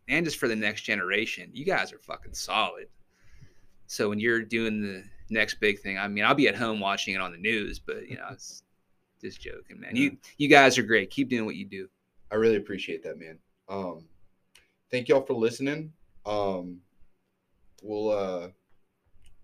and 0.09 0.25
just 0.25 0.39
for 0.39 0.49
the 0.49 0.57
next 0.57 0.83
generation. 0.83 1.51
You 1.53 1.67
guys 1.67 1.93
are 1.93 1.99
fucking 1.99 2.35
solid. 2.35 2.87
So 3.89 4.09
when 4.09 4.21
you're 4.21 4.43
doing 4.43 4.81
the 4.81 5.05
next 5.29 5.61
big 5.61 5.81
thing, 5.81 5.99
I 5.99 6.09
mean, 6.09 6.25
I'll 6.25 6.35
be 6.35 6.49
at 6.49 6.57
home 6.57 6.81
watching 6.81 7.15
it 7.15 7.21
on 7.21 7.33
the 7.33 7.39
news, 7.39 7.79
but 7.79 8.09
you 8.09 8.17
know, 8.17 8.29
it's 8.31 8.63
just 9.21 9.41
joking, 9.41 9.81
man. 9.81 9.97
You 9.97 10.17
you 10.39 10.49
guys 10.49 10.79
are 10.79 10.83
great. 10.83 11.11
Keep 11.11 11.31
doing 11.31 11.47
what 11.47 11.57
you 11.57 11.65
do. 11.67 11.89
I 12.31 12.37
really 12.37 12.57
appreciate 12.57 13.03
that, 13.05 13.19
man. 13.19 13.39
Um, 13.69 14.05
thank 14.91 15.09
y'all 15.09 15.23
for 15.23 15.35
listening. 15.35 15.93
Um, 16.25 16.81
we'll 17.83 18.11
uh, 18.11 18.49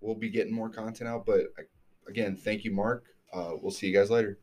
we'll 0.01 0.15
be 0.15 0.29
getting 0.29 0.53
more 0.53 0.69
content 0.69 1.09
out, 1.09 1.25
but 1.25 1.53
again, 2.07 2.35
thank 2.35 2.63
you, 2.63 2.71
Mark. 2.71 3.05
Uh, 3.31 3.51
we'll 3.61 3.71
see 3.71 3.87
you 3.87 3.93
guys 3.93 4.09
later. 4.09 4.37